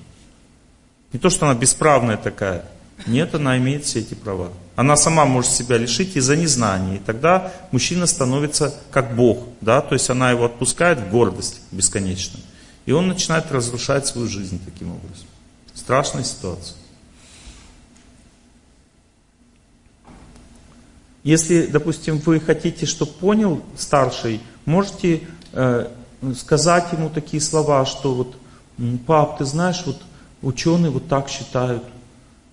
Не 1.12 1.18
то, 1.18 1.30
что 1.30 1.46
она 1.48 1.58
бесправная 1.58 2.16
такая. 2.16 2.64
Нет, 3.06 3.34
она 3.34 3.56
имеет 3.58 3.84
все 3.84 4.00
эти 4.00 4.14
права. 4.14 4.50
Она 4.76 4.96
сама 4.96 5.24
может 5.24 5.50
себя 5.50 5.76
лишить 5.78 6.16
из-за 6.16 6.36
незнания. 6.36 6.96
И 6.96 6.98
тогда 6.98 7.52
мужчина 7.70 8.06
становится 8.06 8.74
как 8.90 9.14
Бог. 9.14 9.46
Да? 9.60 9.80
То 9.80 9.94
есть 9.94 10.10
она 10.10 10.30
его 10.30 10.46
отпускает 10.46 10.98
в 10.98 11.10
гордость 11.10 11.60
бесконечно. 11.70 12.40
И 12.86 12.92
он 12.92 13.08
начинает 13.08 13.50
разрушать 13.52 14.06
свою 14.06 14.28
жизнь 14.28 14.60
таким 14.64 14.92
образом. 14.92 15.26
Страшная 15.74 16.24
ситуация. 16.24 16.76
Если, 21.22 21.66
допустим, 21.66 22.18
вы 22.18 22.38
хотите, 22.38 22.84
чтобы 22.84 23.12
понял 23.12 23.64
старший, 23.78 24.40
можете 24.66 25.22
э, 25.52 25.88
сказать 26.36 26.92
ему 26.92 27.08
такие 27.08 27.40
слова, 27.40 27.86
что 27.86 28.14
вот, 28.14 28.36
пап, 29.06 29.38
ты 29.38 29.44
знаешь, 29.44 29.82
вот 29.86 30.00
ученые 30.42 30.90
вот 30.90 31.08
так 31.08 31.28
считают. 31.28 31.84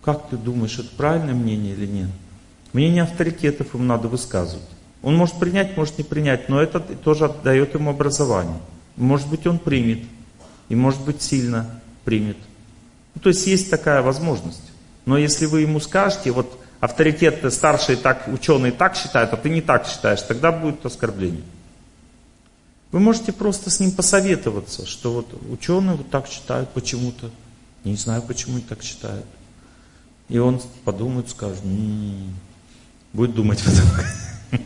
Как 0.04 0.30
ты 0.30 0.38
думаешь, 0.38 0.80
это 0.80 0.90
правильное 0.96 1.34
мнение 1.34 1.74
или 1.74 1.86
нет? 1.86 2.10
Мнение 2.74 3.04
авторитетов 3.04 3.74
ему 3.74 3.84
надо 3.84 4.08
высказывать. 4.08 4.66
Он 5.04 5.16
может 5.16 5.36
принять, 5.36 5.78
может 5.78 5.98
не 5.98 6.04
принять, 6.04 6.48
но 6.50 6.62
это 6.62 6.80
тоже 6.80 7.34
дает 7.44 7.74
ему 7.74 7.90
образование. 7.90 8.60
Может 8.96 9.28
быть, 9.30 9.48
он 9.48 9.60
примет, 9.60 10.04
и 10.70 10.76
может 10.76 11.02
быть, 11.02 11.22
сильно 11.22 11.82
примет. 12.06 12.38
Ну, 13.16 13.22
то 13.22 13.30
есть 13.30 13.46
есть 13.48 13.70
такая 13.70 14.02
возможность. 14.02 14.72
Но 15.06 15.18
если 15.18 15.46
вы 15.46 15.62
ему 15.62 15.80
скажете, 15.80 16.32
вот 16.32 16.60
авторитет 16.80 17.52
старшие 17.54 17.98
так, 17.98 18.28
ученые 18.28 18.72
так 18.72 18.96
считают, 18.96 19.34
а 19.34 19.38
ты 19.38 19.50
не 19.50 19.62
так 19.62 19.88
считаешь, 19.88 20.22
тогда 20.22 20.52
будет 20.52 20.86
оскорбление. 20.86 21.44
Вы 22.92 23.00
можете 23.00 23.32
просто 23.32 23.70
с 23.70 23.80
ним 23.80 23.92
посоветоваться, 23.92 24.86
что 24.86 25.14
вот 25.14 25.34
ученые 25.50 25.96
вот 25.96 26.10
так 26.10 26.28
считают 26.28 26.70
почему-то. 26.72 27.32
Не 27.84 27.96
знаю, 27.96 28.22
почему 28.22 28.56
они 28.56 28.64
так 28.64 28.84
считают. 28.84 29.26
И 30.28 30.38
он 30.38 30.62
подумает, 30.84 31.30
скажет, 31.30 31.64
м-м-м", 31.64 32.36
будет 33.14 33.34
думать 33.34 33.64
потом. 33.64 34.62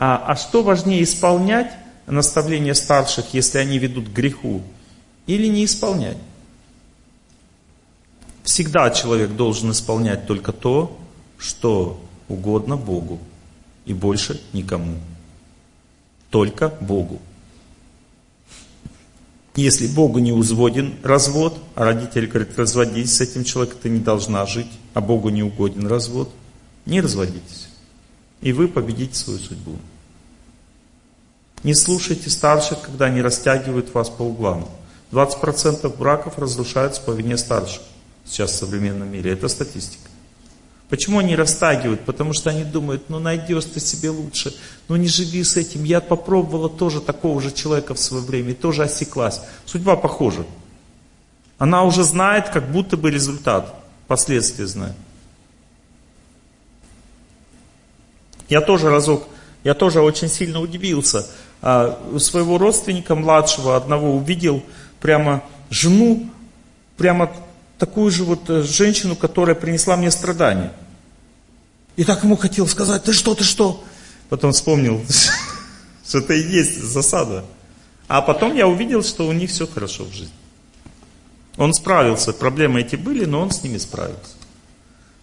А, 0.00 0.24
а 0.28 0.36
что 0.36 0.62
важнее, 0.62 1.02
исполнять 1.02 1.72
наставления 2.06 2.74
старших, 2.74 3.34
если 3.34 3.58
они 3.58 3.80
ведут 3.80 4.08
к 4.08 4.12
греху, 4.12 4.62
или 5.26 5.48
не 5.48 5.64
исполнять? 5.64 6.16
Всегда 8.44 8.90
человек 8.90 9.30
должен 9.32 9.72
исполнять 9.72 10.28
только 10.28 10.52
то, 10.52 10.96
что 11.36 12.00
угодно 12.28 12.76
Богу, 12.76 13.18
и 13.86 13.92
больше 13.92 14.40
никому. 14.52 14.98
Только 16.30 16.68
Богу. 16.80 17.20
Если 19.56 19.88
Богу 19.88 20.20
не 20.20 20.32
узводен 20.32 20.94
развод, 21.02 21.58
а 21.74 21.84
родитель 21.84 22.26
говорит, 22.28 22.56
разводись 22.56 23.16
с 23.16 23.20
этим 23.20 23.44
человеком, 23.44 23.80
ты 23.82 23.88
не 23.88 23.98
должна 23.98 24.46
жить, 24.46 24.70
а 24.94 25.00
Богу 25.00 25.30
не 25.30 25.42
угоден 25.42 25.86
развод, 25.86 26.30
не 26.86 27.00
разводитесь. 27.00 27.68
И 28.40 28.52
вы 28.52 28.68
победите 28.68 29.16
свою 29.16 29.40
судьбу. 29.40 29.76
Не 31.64 31.74
слушайте 31.74 32.30
старших, 32.30 32.82
когда 32.82 33.06
они 33.06 33.20
растягивают 33.20 33.92
вас 33.92 34.10
по 34.10 34.22
углам. 34.22 34.68
20% 35.10 35.96
браков 35.96 36.38
разрушаются 36.38 37.00
по 37.00 37.10
вине 37.10 37.36
старших 37.36 37.82
сейчас 38.24 38.52
в 38.52 38.56
современном 38.56 39.10
мире. 39.10 39.32
Это 39.32 39.48
статистика. 39.48 40.07
Почему 40.88 41.18
они 41.18 41.36
растагивают? 41.36 42.04
Потому 42.06 42.32
что 42.32 42.48
они 42.48 42.64
думают, 42.64 43.10
ну 43.10 43.18
найдешь 43.18 43.66
ты 43.66 43.78
себе 43.78 44.08
лучше, 44.08 44.54
ну 44.88 44.96
не 44.96 45.06
живи 45.06 45.44
с 45.44 45.56
этим. 45.56 45.84
Я 45.84 46.00
попробовала 46.00 46.70
тоже 46.70 47.00
такого 47.00 47.40
же 47.42 47.52
человека 47.52 47.94
в 47.94 47.98
свое 47.98 48.24
время 48.24 48.52
и 48.52 48.54
тоже 48.54 48.84
осеклась. 48.84 49.42
Судьба 49.66 49.96
похожа. 49.96 50.46
Она 51.58 51.82
уже 51.84 52.04
знает, 52.04 52.48
как 52.48 52.70
будто 52.70 52.96
бы 52.96 53.10
результат, 53.10 53.74
последствия 54.06 54.66
знает. 54.66 54.96
Я 58.48 58.62
тоже 58.62 58.88
разок, 58.88 59.24
я 59.64 59.74
тоже 59.74 60.00
очень 60.00 60.28
сильно 60.28 60.60
удивился. 60.60 61.26
А, 61.60 62.00
у 62.12 62.18
своего 62.18 62.56
родственника 62.56 63.14
младшего 63.14 63.76
одного 63.76 64.16
увидел 64.16 64.62
прямо 65.00 65.42
жену, 65.68 66.30
прямо 66.96 67.30
такую 67.78 68.10
же 68.10 68.24
вот 68.24 68.50
э, 68.50 68.62
женщину, 68.62 69.16
которая 69.16 69.54
принесла 69.54 69.96
мне 69.96 70.10
страдания. 70.10 70.72
И 71.96 72.04
так 72.04 72.22
ему 72.22 72.36
хотел 72.36 72.66
сказать, 72.66 73.04
ты 73.04 73.12
что, 73.12 73.34
ты 73.34 73.44
что? 73.44 73.84
Потом 74.28 74.52
вспомнил, 74.52 75.02
что 76.06 76.18
это 76.18 76.34
и 76.34 76.42
есть 76.42 76.82
засада. 76.82 77.44
А 78.08 78.22
потом 78.22 78.54
я 78.54 78.66
увидел, 78.66 79.02
что 79.02 79.26
у 79.26 79.32
них 79.32 79.50
все 79.50 79.66
хорошо 79.66 80.04
в 80.04 80.12
жизни. 80.12 80.32
Он 81.56 81.74
справился, 81.74 82.32
проблемы 82.32 82.80
эти 82.80 82.96
были, 82.96 83.24
но 83.24 83.40
он 83.40 83.50
с 83.50 83.62
ними 83.62 83.78
справился. 83.78 84.36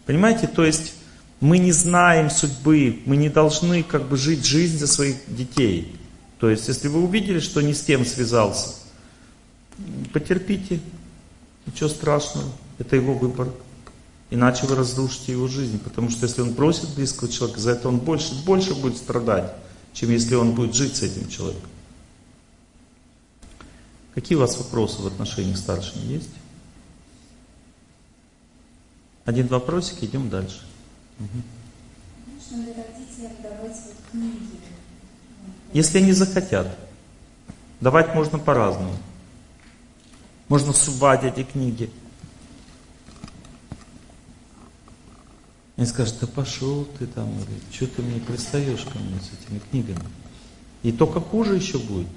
Понимаете, 0.05 0.47
то 0.47 0.65
есть 0.65 0.93
мы 1.39 1.57
не 1.57 1.71
знаем 1.71 2.29
судьбы, 2.29 2.99
мы 3.05 3.15
не 3.15 3.29
должны 3.29 3.83
как 3.83 4.07
бы 4.07 4.17
жить 4.17 4.45
жизнь 4.45 4.77
за 4.77 4.87
своих 4.87 5.15
детей. 5.27 5.95
То 6.39 6.49
есть, 6.49 6.67
если 6.67 6.87
вы 6.89 7.03
увидели, 7.03 7.39
что 7.39 7.61
не 7.61 7.73
с 7.73 7.81
тем 7.81 8.05
связался, 8.05 8.75
потерпите, 10.13 10.79
Ничего 11.65 11.89
страшного, 11.89 12.47
это 12.77 12.95
его 12.95 13.13
выбор. 13.13 13.49
Иначе 14.29 14.65
вы 14.65 14.75
разрушите 14.75 15.31
его 15.31 15.47
жизнь, 15.47 15.79
потому 15.79 16.09
что 16.09 16.25
если 16.25 16.41
он 16.41 16.53
бросит 16.53 16.93
близкого 16.95 17.31
человека, 17.31 17.59
за 17.59 17.71
это 17.71 17.87
он 17.87 17.99
больше, 17.99 18.33
больше 18.43 18.73
будет 18.73 18.97
страдать, 18.97 19.53
чем 19.93 20.09
если 20.09 20.35
он 20.35 20.53
будет 20.53 20.75
жить 20.75 20.95
с 20.95 21.03
этим 21.03 21.29
человеком. 21.29 21.69
Какие 24.13 24.37
у 24.37 24.41
вас 24.41 24.57
вопросы 24.57 25.01
в 25.01 25.07
отношениях 25.07 25.57
старшими 25.57 26.05
есть? 26.05 26.29
Один 29.25 29.47
вопросик, 29.47 30.03
идем 30.03 30.29
дальше. 30.29 30.61
Угу. 31.19 31.27
Если 35.73 35.97
они 35.97 36.13
захотят. 36.13 36.77
Давать 37.81 38.15
можно 38.15 38.39
по-разному. 38.39 38.95
Можно 40.47 40.73
сувать 40.73 41.23
эти 41.23 41.43
книги. 41.43 41.89
Они 45.77 45.85
скажут, 45.85 46.15
да 46.21 46.27
пошел 46.27 46.87
ты 46.97 47.07
там, 47.07 47.29
или 47.29 47.59
что 47.71 47.87
ты 47.87 48.01
мне 48.01 48.19
пристаешь 48.19 48.83
ко 48.83 48.97
мне 48.97 49.19
с 49.19 49.31
этими 49.33 49.59
книгами. 49.59 50.05
И 50.83 50.91
только 50.91 51.19
хуже 51.19 51.55
еще 51.55 51.79
будет. 51.79 52.07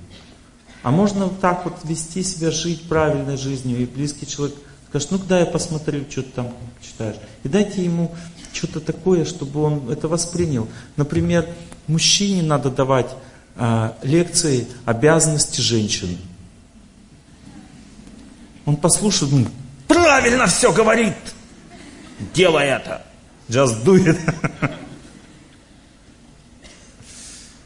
А 0.83 0.91
можно 0.91 1.25
вот 1.27 1.41
так 1.41 1.65
вот 1.65 1.79
вести 1.85 2.23
себя, 2.23 2.51
жить 2.51 2.83
правильной 2.89 3.37
жизнью, 3.37 3.81
и 3.81 3.87
близкий 3.87 4.27
человек 4.27 4.57
скажет, 4.89 5.11
ну 5.11 5.19
куда 5.19 5.41
я 5.41 5.47
посмотрю, 5.47 6.05
что 6.09 6.23
ты 6.23 6.31
там 6.31 6.55
читаешь. 6.81 7.17
И 7.43 7.49
дайте 7.49 7.85
ему 7.85 8.15
что-то 8.53 8.81
такое, 8.81 9.25
чтобы 9.25 9.61
он 9.63 9.91
это 9.91 10.07
воспринял. 10.07 10.69
Например, 10.97 11.47
мужчине 11.89 12.43
надо 12.43 12.71
давать 12.71 13.11
а, 13.57 13.97
лекции 14.03 14.69
обязанности 14.85 15.61
женщин. 15.61 16.17
Он 18.69 18.77
послушает, 18.77 19.33
ну, 19.33 19.47
правильно 19.87 20.47
все 20.47 20.71
говорит, 20.71 21.15
делай 22.35 22.67
это. 22.67 23.03
Just 23.49 23.83
do 23.83 23.95
it. 23.97 24.19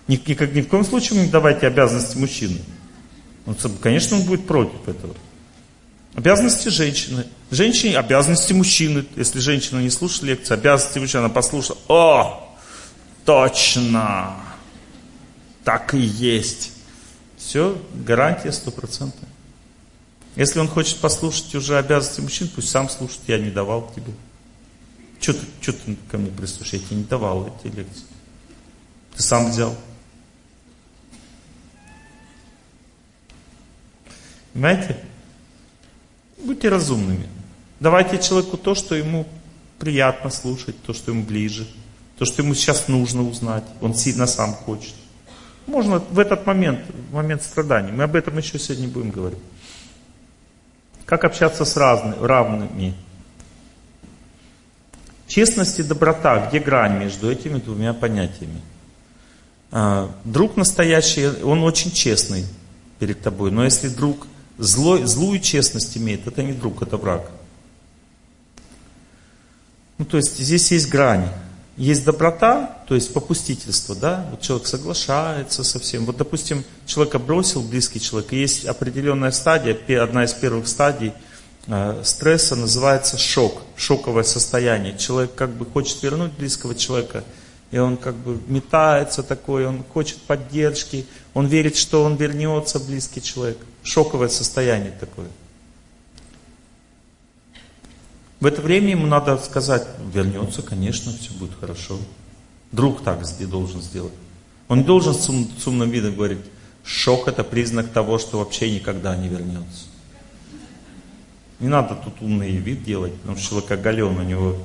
Ни, 0.07 0.14
ни, 0.14 0.55
ни 0.55 0.61
в 0.61 0.68
коем 0.68 0.84
случае 0.84 1.22
не 1.22 1.28
давайте 1.28 1.66
обязанности 1.66 2.16
мужчины. 2.16 2.61
Он, 3.46 3.57
конечно, 3.82 4.16
он 4.16 4.22
будет 4.22 4.46
против 4.46 4.86
этого. 4.86 5.16
Обязанности 6.14 6.68
женщины. 6.68 7.26
Женщине 7.50 7.98
обязанности 7.98 8.53
мужчины. 8.53 9.05
Если 9.16 9.40
женщина 9.40 9.80
не 9.80 9.90
слушает 9.90 10.22
лекции, 10.22 10.55
обязанности 10.55 11.00
мужчины, 11.00 11.22
она 11.22 11.30
послушала. 11.30 11.78
О, 11.88 12.57
точно. 13.24 14.36
Так 15.64 15.94
и 15.94 16.00
есть. 16.00 16.70
Все, 17.36 17.76
гарантия 17.92 18.53
стопроцентная. 18.53 19.31
Если 20.36 20.58
он 20.58 20.68
хочет 20.68 20.98
послушать 20.98 21.54
уже 21.54 21.76
обязанности 21.76 22.20
мужчин, 22.20 22.50
пусть 22.54 22.70
сам 22.70 22.88
слушает, 22.88 23.20
я 23.26 23.38
не 23.38 23.50
давал 23.50 23.92
тебе. 23.94 24.12
Что 25.20 25.34
ты, 25.34 25.46
что 25.60 25.72
ты 25.72 25.96
ко 26.10 26.18
мне 26.18 26.30
прислушаешь? 26.30 26.82
Я 26.82 26.88
тебе 26.88 26.96
не 26.98 27.04
давал 27.04 27.46
эти 27.46 27.72
лекции. 27.74 28.04
Ты 29.14 29.22
сам 29.22 29.50
взял. 29.50 29.76
Понимаете? 34.52 34.98
Будьте 36.38 36.68
разумными. 36.68 37.28
Давайте 37.78 38.18
человеку 38.18 38.56
то, 38.56 38.74
что 38.74 38.94
ему 38.94 39.26
приятно 39.78 40.30
слушать, 40.30 40.80
то, 40.82 40.92
что 40.92 41.12
ему 41.12 41.24
ближе, 41.24 41.66
то, 42.18 42.24
что 42.24 42.42
ему 42.42 42.54
сейчас 42.54 42.88
нужно 42.88 43.22
узнать. 43.22 43.64
Он 43.80 43.94
сильно 43.94 44.26
сам 44.26 44.54
хочет. 44.54 44.94
Можно 45.66 45.98
в 45.98 46.18
этот 46.18 46.46
момент, 46.46 46.80
в 47.10 47.14
момент 47.14 47.42
страданий. 47.42 47.92
Мы 47.92 48.04
об 48.04 48.16
этом 48.16 48.36
еще 48.38 48.58
сегодня 48.58 48.88
будем 48.88 49.10
говорить. 49.10 49.38
Как 51.12 51.24
общаться 51.24 51.66
с 51.66 51.76
разными, 51.76 52.24
равными. 52.24 52.94
Честность 55.26 55.78
и 55.78 55.82
доброта, 55.82 56.46
где 56.48 56.58
грань 56.58 57.00
между 57.00 57.30
этими 57.30 57.58
двумя 57.58 57.92
понятиями? 57.92 58.62
А, 59.70 60.10
друг 60.24 60.56
настоящий, 60.56 61.26
он 61.42 61.64
очень 61.64 61.90
честный 61.90 62.46
перед 62.98 63.20
тобой, 63.20 63.50
но 63.50 63.62
если 63.62 63.88
друг 63.88 64.26
злой, 64.56 65.04
злую 65.04 65.38
честность 65.40 65.98
имеет, 65.98 66.26
это 66.26 66.42
не 66.42 66.54
друг, 66.54 66.80
это 66.80 66.96
враг. 66.96 67.30
Ну, 69.98 70.06
то 70.06 70.16
есть 70.16 70.38
здесь 70.38 70.72
есть 70.72 70.88
грань. 70.88 71.28
Есть 71.76 72.04
доброта, 72.04 72.78
то 72.86 72.94
есть 72.94 73.14
попустительство, 73.14 73.94
да, 73.94 74.26
вот 74.30 74.42
человек 74.42 74.66
соглашается 74.66 75.64
со 75.64 75.78
всем. 75.78 76.04
Вот, 76.04 76.18
допустим, 76.18 76.64
человека 76.84 77.18
бросил, 77.18 77.62
близкий 77.62 77.98
человек, 77.98 78.34
и 78.34 78.40
есть 78.40 78.66
определенная 78.66 79.30
стадия, 79.30 79.74
одна 80.02 80.24
из 80.24 80.34
первых 80.34 80.68
стадий 80.68 81.14
э, 81.66 82.02
стресса 82.04 82.56
называется 82.56 83.16
шок, 83.16 83.62
шоковое 83.76 84.22
состояние. 84.22 84.98
Человек 84.98 85.34
как 85.34 85.48
бы 85.50 85.64
хочет 85.64 86.02
вернуть 86.02 86.32
близкого 86.32 86.74
человека, 86.74 87.24
и 87.70 87.78
он 87.78 87.96
как 87.96 88.16
бы 88.16 88.38
метается 88.48 89.22
такой, 89.22 89.66
он 89.66 89.82
хочет 89.82 90.18
поддержки, 90.18 91.06
он 91.32 91.46
верит, 91.46 91.76
что 91.76 92.04
он 92.04 92.16
вернется, 92.16 92.78
близкий 92.80 93.22
человек. 93.22 93.56
Шоковое 93.82 94.28
состояние 94.28 94.92
такое. 95.00 95.28
В 98.43 98.47
это 98.47 98.61
время 98.61 98.90
ему 98.90 99.07
надо 99.07 99.38
сказать, 99.38 99.86
вернется, 100.12 100.62
конечно, 100.62 101.12
все 101.12 101.32
будет 101.34 101.53
хорошо. 101.61 101.97
Друг 102.72 103.05
так 103.05 103.22
должен 103.49 103.80
сделать. 103.80 104.12
Он 104.66 104.78
не 104.78 104.84
должен 104.84 105.14
с, 105.14 105.28
ум, 105.28 105.49
с 105.57 105.64
умным 105.68 105.88
видом 105.90 106.16
говорить, 106.16 106.40
шок 106.82 107.28
это 107.28 107.45
признак 107.45 107.93
того, 107.93 108.18
что 108.18 108.40
вообще 108.40 108.74
никогда 108.74 109.14
не 109.14 109.28
вернется. 109.28 109.84
Не 111.61 111.68
надо 111.68 111.95
тут 111.95 112.14
умный 112.20 112.51
вид 112.57 112.82
делать, 112.82 113.14
потому 113.20 113.36
что 113.36 113.51
человек 113.51 113.70
оголен, 113.70 114.18
у 114.18 114.24
него 114.24 114.57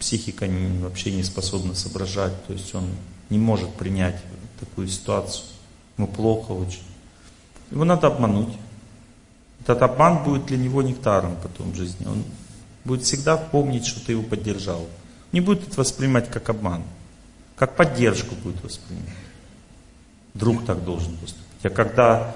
психика 0.00 0.48
не, 0.48 0.82
вообще 0.82 1.12
не 1.12 1.22
способна 1.22 1.76
соображать, 1.76 2.32
то 2.48 2.52
есть 2.52 2.74
он 2.74 2.88
не 3.30 3.38
может 3.38 3.72
принять 3.74 4.20
такую 4.58 4.88
ситуацию. 4.88 5.44
Ему 5.96 6.08
плохо 6.08 6.50
очень. 6.50 6.82
Его 7.70 7.84
надо 7.84 8.08
обмануть. 8.08 8.52
Этот 9.60 9.80
обман 9.82 10.24
будет 10.24 10.46
для 10.46 10.56
него 10.56 10.82
нектаром 10.82 11.36
потом 11.40 11.70
в 11.70 11.76
жизни. 11.76 12.04
Он 12.04 12.24
Будет 12.84 13.04
всегда 13.04 13.36
помнить, 13.36 13.86
что 13.86 14.04
ты 14.04 14.12
его 14.12 14.22
поддержал. 14.22 14.86
Не 15.32 15.40
будет 15.40 15.68
это 15.68 15.80
воспринимать 15.80 16.30
как 16.30 16.48
обман. 16.50 16.82
Как 17.56 17.76
поддержку 17.76 18.34
будет 18.36 18.62
воспринимать. 18.62 19.08
Друг 20.34 20.64
так 20.64 20.84
должен 20.84 21.16
поступить. 21.16 21.46
А 21.62 21.70
когда 21.70 22.34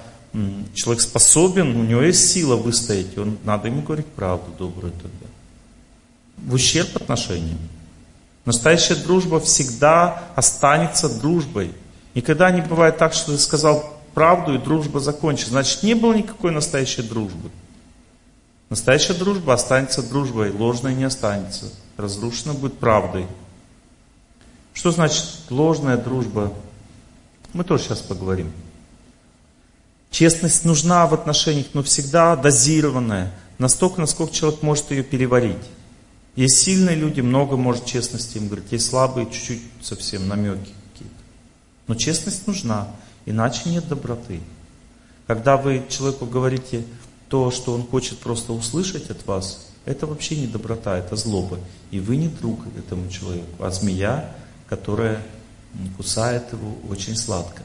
человек 0.75 1.03
способен, 1.03 1.77
у 1.77 1.83
него 1.83 2.03
есть 2.03 2.31
сила 2.31 2.57
выстоять, 2.57 3.17
он, 3.19 3.39
надо 3.45 3.69
ему 3.69 3.83
говорить 3.83 4.07
правду 4.07 4.53
добрую 4.59 4.93
тогда. 4.93 5.27
В 6.37 6.55
ущерб 6.55 6.95
отношениям. 6.97 7.59
Настоящая 8.45 8.97
дружба 8.97 9.41
всегда 9.41 10.23
останется 10.37 11.09
дружбой. 11.09 11.73
Никогда 12.15 12.51
не 12.51 12.61
бывает 12.61 12.99
так, 12.99 13.13
что 13.13 13.33
ты 13.33 13.39
сказал 13.39 13.99
правду 14.15 14.55
и 14.55 14.59
дружба 14.59 15.01
закончится. 15.01 15.51
Значит, 15.51 15.83
не 15.83 15.95
было 15.95 16.15
никакой 16.15 16.53
настоящей 16.53 17.03
дружбы. 17.03 17.51
Настоящая 18.69 19.15
дружба 19.15 19.55
останется 19.55 20.03
дружбой, 20.03 20.51
ложная 20.51 20.95
не 20.95 21.05
останется. 21.05 21.73
Разрушена 21.97 22.55
будет 22.55 22.79
правдой. 22.79 23.27
Что 24.75 24.91
значит 24.91 25.25
ложная 25.51 25.97
дружба? 25.97 26.53
Мы 27.53 27.65
тоже 27.65 27.85
сейчас 27.85 28.01
поговорим. 28.01 28.53
Честность 30.11 30.65
нужна 30.65 31.07
в 31.07 31.15
отношениях, 31.15 31.67
но 31.75 31.83
всегда 31.83 32.37
дозированная. 32.37 33.33
Настолько, 33.59 34.01
насколько 34.01 34.35
человек 34.35 34.63
может 34.63 34.91
ее 34.91 35.03
переварить. 35.03 35.57
Есть 36.35 36.59
сильные 36.59 36.97
люди, 36.97 37.23
много 37.23 37.57
может 37.57 37.87
честности 37.87 38.37
им 38.37 38.49
говорить. 38.49 38.73
Есть 38.73 38.91
слабые, 38.91 39.31
чуть-чуть 39.31 39.63
совсем 39.81 40.29
намеки 40.29 40.73
какие-то. 40.93 41.15
Но 41.87 41.95
честность 41.95 42.47
нужна, 42.47 42.89
иначе 43.25 43.71
нет 43.71 43.89
доброты. 43.89 44.41
Когда 45.27 45.57
вы 45.57 45.85
человеку 45.89 46.27
говорите, 46.27 46.85
то, 47.29 47.51
что 47.51 47.75
он 47.75 47.87
хочет 47.87 48.19
просто 48.19 48.53
услышать 48.53 49.11
от 49.11 49.27
вас, 49.27 49.67
это 49.85 50.07
вообще 50.07 50.37
не 50.37 50.47
доброта, 50.47 50.99
это 50.99 51.17
злоба. 51.17 51.59
И 51.91 52.01
вы 52.01 52.17
не 52.17 52.29
друг 52.29 52.61
этому 52.77 53.09
человеку, 53.11 53.65
а 53.65 53.71
змея, 53.71 54.35
которая 54.69 55.23
кусает 55.97 56.53
его 56.53 56.75
очень 56.89 57.17
сладко. 57.17 57.63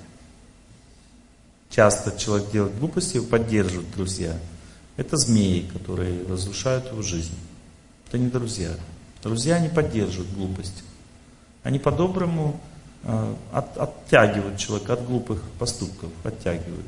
Часто 1.70 2.18
человек 2.18 2.51
делает 2.51 2.78
глупости, 2.80 3.16
его 3.16 3.26
поддерживают 3.26 3.89
друзья. 3.91 4.38
Это 4.97 5.16
змеи, 5.18 5.62
которые 5.74 6.24
разрушают 6.28 6.86
его 6.91 7.01
жизнь. 7.01 7.36
Это 8.07 8.18
не 8.18 8.28
друзья. 8.28 8.72
Друзья 9.24 9.57
не 9.59 9.70
поддерживают 9.70 10.32
глупости. 10.34 10.84
Они 11.64 11.80
по-доброму 11.80 12.59
э, 13.03 13.36
от, 13.53 13.78
оттягивают 13.78 14.59
человека 14.59 14.93
от 14.93 15.05
глупых 15.05 15.41
поступков, 15.57 16.09
оттягивают. 16.24 16.86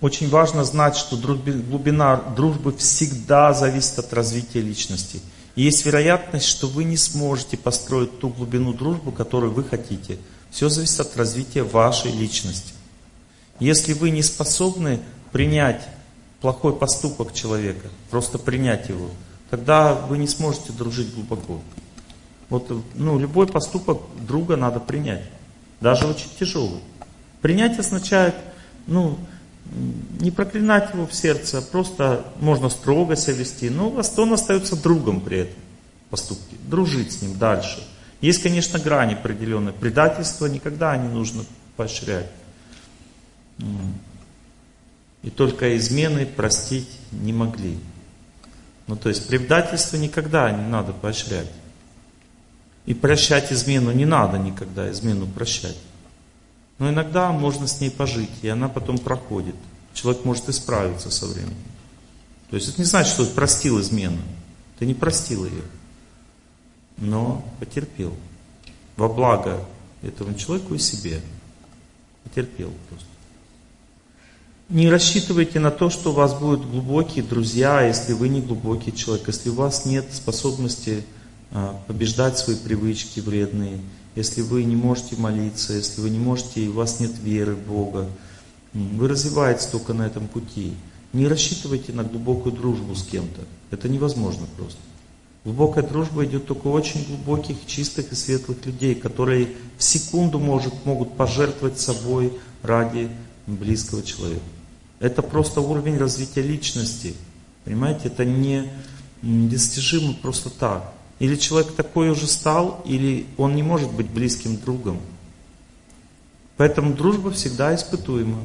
Очень 0.00 0.28
важно 0.28 0.64
знать, 0.64 0.96
что 0.96 1.16
глубина 1.16 2.16
дружбы 2.16 2.76
всегда 2.76 3.52
зависит 3.52 3.98
от 3.98 4.12
развития 4.12 4.60
личности. 4.60 5.20
И 5.56 5.62
есть 5.62 5.84
вероятность, 5.84 6.46
что 6.46 6.68
вы 6.68 6.84
не 6.84 6.96
сможете 6.96 7.56
построить 7.56 8.20
ту 8.20 8.28
глубину 8.28 8.72
дружбы, 8.72 9.10
которую 9.10 9.52
вы 9.52 9.64
хотите. 9.64 10.18
Все 10.50 10.68
зависит 10.68 11.00
от 11.00 11.16
развития 11.16 11.64
вашей 11.64 12.12
личности. 12.12 12.74
Если 13.58 13.92
вы 13.92 14.10
не 14.10 14.22
способны 14.22 15.00
принять 15.32 15.82
плохой 16.40 16.76
поступок 16.76 17.32
человека, 17.34 17.88
просто 18.08 18.38
принять 18.38 18.88
его, 18.88 19.10
тогда 19.50 19.94
вы 19.94 20.18
не 20.18 20.28
сможете 20.28 20.72
дружить 20.72 21.12
глубоко. 21.12 21.60
Вот, 22.48 22.70
ну, 22.94 23.18
любой 23.18 23.48
поступок 23.48 24.00
друга 24.26 24.56
надо 24.56 24.78
принять, 24.78 25.24
даже 25.80 26.06
очень 26.06 26.30
тяжелый. 26.38 26.80
Принять 27.42 27.78
означает, 27.80 28.36
ну, 28.86 29.18
не 30.20 30.30
проклинать 30.30 30.94
его 30.94 31.06
в 31.06 31.14
сердце, 31.14 31.58
а 31.58 31.62
просто 31.62 32.24
можно 32.40 32.68
строго 32.68 33.16
себя 33.16 33.36
вести, 33.36 33.70
но 33.70 33.90
он 33.90 34.32
остается 34.32 34.76
другом 34.76 35.20
при 35.20 35.38
этом 35.40 35.56
поступке, 36.10 36.56
дружить 36.66 37.12
с 37.12 37.22
ним 37.22 37.38
дальше. 37.38 37.86
Есть, 38.20 38.42
конечно, 38.42 38.78
грани 38.78 39.14
определенные. 39.14 39.72
Предательство 39.72 40.46
никогда 40.46 40.96
не 40.96 41.08
нужно 41.08 41.44
поощрять. 41.76 42.26
И 45.22 45.30
только 45.30 45.76
измены 45.76 46.26
простить 46.26 46.88
не 47.12 47.32
могли. 47.32 47.78
Ну, 48.86 48.96
то 48.96 49.08
есть 49.08 49.28
предательство 49.28 49.96
никогда 49.96 50.50
не 50.50 50.66
надо 50.66 50.92
поощрять. 50.92 51.50
И 52.86 52.94
прощать 52.94 53.52
измену 53.52 53.92
не 53.92 54.06
надо 54.06 54.38
никогда, 54.38 54.90
измену 54.90 55.26
прощать. 55.26 55.76
Но 56.78 56.90
иногда 56.90 57.32
можно 57.32 57.66
с 57.66 57.80
ней 57.80 57.90
пожить, 57.90 58.30
и 58.42 58.48
она 58.48 58.68
потом 58.68 58.98
проходит. 58.98 59.56
Человек 59.94 60.24
может 60.24 60.48
исправиться 60.48 61.10
со 61.10 61.26
временем. 61.26 61.56
То 62.50 62.56
есть 62.56 62.68
это 62.68 62.80
не 62.80 62.84
значит, 62.84 63.12
что 63.12 63.26
ты 63.26 63.34
простил 63.34 63.80
измену. 63.80 64.18
Ты 64.78 64.86
не 64.86 64.94
простил 64.94 65.44
ее, 65.44 65.62
но 66.98 67.44
потерпел. 67.58 68.14
Во 68.96 69.08
благо 69.08 69.64
этому 70.02 70.34
человеку 70.34 70.74
и 70.74 70.78
себе. 70.78 71.20
Потерпел 72.22 72.72
просто. 72.88 73.06
Не 74.68 74.90
рассчитывайте 74.90 75.60
на 75.60 75.70
то, 75.70 75.88
что 75.88 76.10
у 76.10 76.12
вас 76.12 76.34
будут 76.34 76.68
глубокие 76.70 77.24
друзья, 77.24 77.80
если 77.80 78.12
вы 78.12 78.28
не 78.28 78.42
глубокий 78.42 78.94
человек, 78.94 79.26
если 79.26 79.48
у 79.48 79.54
вас 79.54 79.86
нет 79.86 80.12
способности 80.12 81.04
а, 81.52 81.80
побеждать 81.86 82.36
свои 82.36 82.54
привычки 82.54 83.20
вредные, 83.20 83.80
если 84.18 84.42
вы 84.42 84.64
не 84.64 84.74
можете 84.74 85.14
молиться, 85.14 85.74
если 85.74 86.00
вы 86.00 86.10
не 86.10 86.18
можете, 86.18 86.66
у 86.66 86.72
вас 86.72 86.98
нет 86.98 87.12
веры 87.22 87.54
в 87.54 87.60
Бога, 87.68 88.08
вы 88.74 89.06
развиваетесь 89.06 89.66
только 89.66 89.94
на 89.94 90.02
этом 90.02 90.26
пути. 90.26 90.74
Не 91.12 91.28
рассчитывайте 91.28 91.92
на 91.92 92.02
глубокую 92.02 92.52
дружбу 92.52 92.96
с 92.96 93.04
кем-то. 93.04 93.42
Это 93.70 93.88
невозможно 93.88 94.46
просто. 94.56 94.80
Глубокая 95.44 95.84
дружба 95.84 96.24
идет 96.24 96.46
только 96.46 96.66
у 96.66 96.72
очень 96.72 97.06
глубоких, 97.06 97.64
чистых 97.66 98.10
и 98.10 98.16
светлых 98.16 98.66
людей, 98.66 98.96
которые 98.96 99.50
в 99.78 99.84
секунду 99.84 100.40
может, 100.40 100.74
могут 100.84 101.16
пожертвовать 101.16 101.78
собой 101.78 102.32
ради 102.62 103.08
близкого 103.46 104.02
человека. 104.02 104.42
Это 104.98 105.22
просто 105.22 105.60
уровень 105.60 105.96
развития 105.96 106.42
личности. 106.42 107.14
Понимаете, 107.64 108.08
это 108.08 108.24
не 108.24 108.68
достижимо 109.22 110.14
просто 110.14 110.50
так. 110.50 110.92
Или 111.18 111.36
человек 111.36 111.72
такой 111.74 112.10
уже 112.10 112.26
стал, 112.26 112.82
или 112.86 113.26
он 113.36 113.56
не 113.56 113.62
может 113.62 113.90
быть 113.92 114.08
близким 114.08 114.56
другом. 114.56 115.00
Поэтому 116.56 116.94
дружба 116.94 117.30
всегда 117.30 117.74
испытуема. 117.74 118.44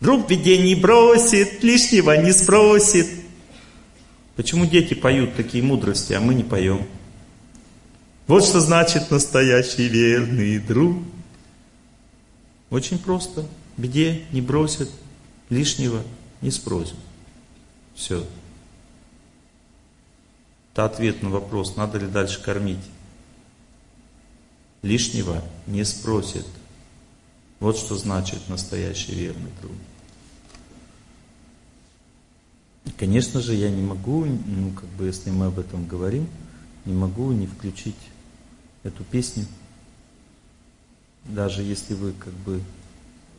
Друг 0.00 0.28
беде 0.28 0.58
не 0.58 0.74
бросит, 0.74 1.62
лишнего 1.62 2.16
не 2.20 2.32
спросит. 2.32 3.06
Почему 4.34 4.66
дети 4.66 4.94
поют 4.94 5.36
такие 5.36 5.62
мудрости, 5.62 6.12
а 6.12 6.20
мы 6.20 6.34
не 6.34 6.42
поем? 6.42 6.86
Вот 8.26 8.44
что 8.44 8.60
значит 8.60 9.10
настоящий 9.10 9.88
верный 9.88 10.58
друг. 10.58 10.98
Очень 12.70 12.98
просто. 12.98 13.44
Беде 13.76 14.22
не 14.32 14.40
бросит, 14.40 14.90
лишнего 15.50 16.02
не 16.40 16.50
спросит. 16.50 16.96
Все. 17.94 18.24
Это 20.72 20.86
ответ 20.86 21.22
на 21.22 21.28
вопрос, 21.28 21.76
надо 21.76 21.98
ли 21.98 22.06
дальше 22.06 22.42
кормить. 22.42 22.84
Лишнего 24.80 25.42
не 25.66 25.84
спросит. 25.84 26.46
Вот 27.60 27.76
что 27.76 27.96
значит 27.96 28.48
настоящий 28.48 29.14
верный 29.14 29.50
друг. 29.60 29.76
Конечно 32.98 33.40
же, 33.40 33.54
я 33.54 33.70
не 33.70 33.82
могу, 33.82 34.24
ну, 34.24 34.70
как 34.72 34.88
бы, 34.90 35.06
если 35.06 35.30
мы 35.30 35.46
об 35.46 35.58
этом 35.58 35.86
говорим, 35.86 36.26
не 36.84 36.94
могу 36.94 37.30
не 37.32 37.46
включить 37.46 37.96
эту 38.82 39.04
песню. 39.04 39.46
Даже 41.24 41.62
если 41.62 41.94
вы, 41.94 42.12
как 42.12 42.32
бы, 42.32 42.62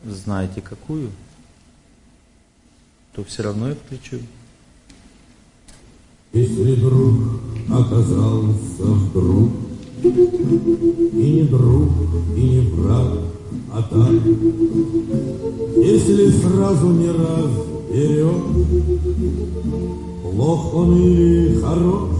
знаете 0.04 0.62
какую, 0.62 1.10
то 3.12 3.24
все 3.24 3.42
равно 3.42 3.70
я 3.70 3.74
включу. 3.74 4.20
Если 6.34 6.74
друг 6.74 7.14
оказался 7.70 8.82
вдруг, 8.82 9.50
И 10.02 11.30
не 11.30 11.42
друг, 11.42 11.90
и 12.36 12.40
не 12.40 12.60
враг, 12.70 13.20
а 13.72 13.82
так, 13.82 14.10
Если 15.76 16.30
сразу 16.30 16.88
не 16.88 17.06
разберет, 17.06 18.42
Плох 20.24 20.74
он 20.74 20.96
или 20.96 21.54
хорош, 21.60 22.10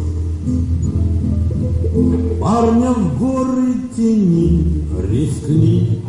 Парня 2.41 2.93
в 2.93 3.19
горы 3.19 3.75
тени 3.97 4.85
рискни, 5.11 6.03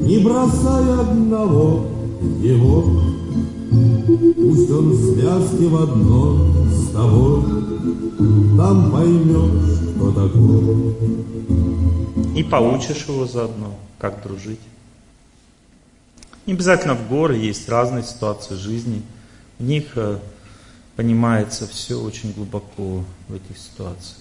Не 0.00 0.18
бросай 0.20 1.00
одного 1.00 1.84
его, 2.42 2.84
Пусть 3.70 4.70
он 4.70 4.90
в 4.90 5.14
связке 5.14 5.66
в 5.66 5.76
одно 5.82 6.52
с 6.70 6.90
тобой, 6.90 7.42
Там 8.56 8.90
поймешь, 8.90 9.78
что 9.94 10.10
такое. 10.12 10.94
И 12.34 12.42
поучишь 12.44 13.04
его 13.06 13.26
заодно, 13.26 13.78
как 13.98 14.22
дружить. 14.22 14.60
Не 16.46 16.54
обязательно 16.54 16.94
в 16.94 17.08
горы, 17.08 17.36
есть 17.36 17.68
разные 17.68 18.04
ситуации 18.04 18.54
жизни. 18.54 19.02
В 19.58 19.64
них 19.64 19.96
э, 19.96 20.18
понимается 20.96 21.66
все 21.66 22.00
очень 22.00 22.32
глубоко 22.32 23.04
в 23.28 23.34
этих 23.34 23.58
ситуациях. 23.58 24.18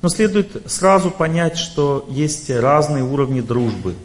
Но 0.00 0.08
следует 0.08 0.70
сразу 0.70 1.10
понять, 1.10 1.56
что 1.56 2.06
есть 2.08 2.48
разные 2.50 3.02
уровни 3.02 3.40
дружбы– 3.40 3.94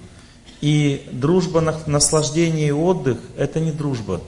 и 0.64 1.06
дружба, 1.12 1.60
наслаждение 1.88 2.70
и 2.70 2.72
отдых– 2.72 3.18
это 3.38 3.60
не 3.60 3.74
дружба. 3.74 4.22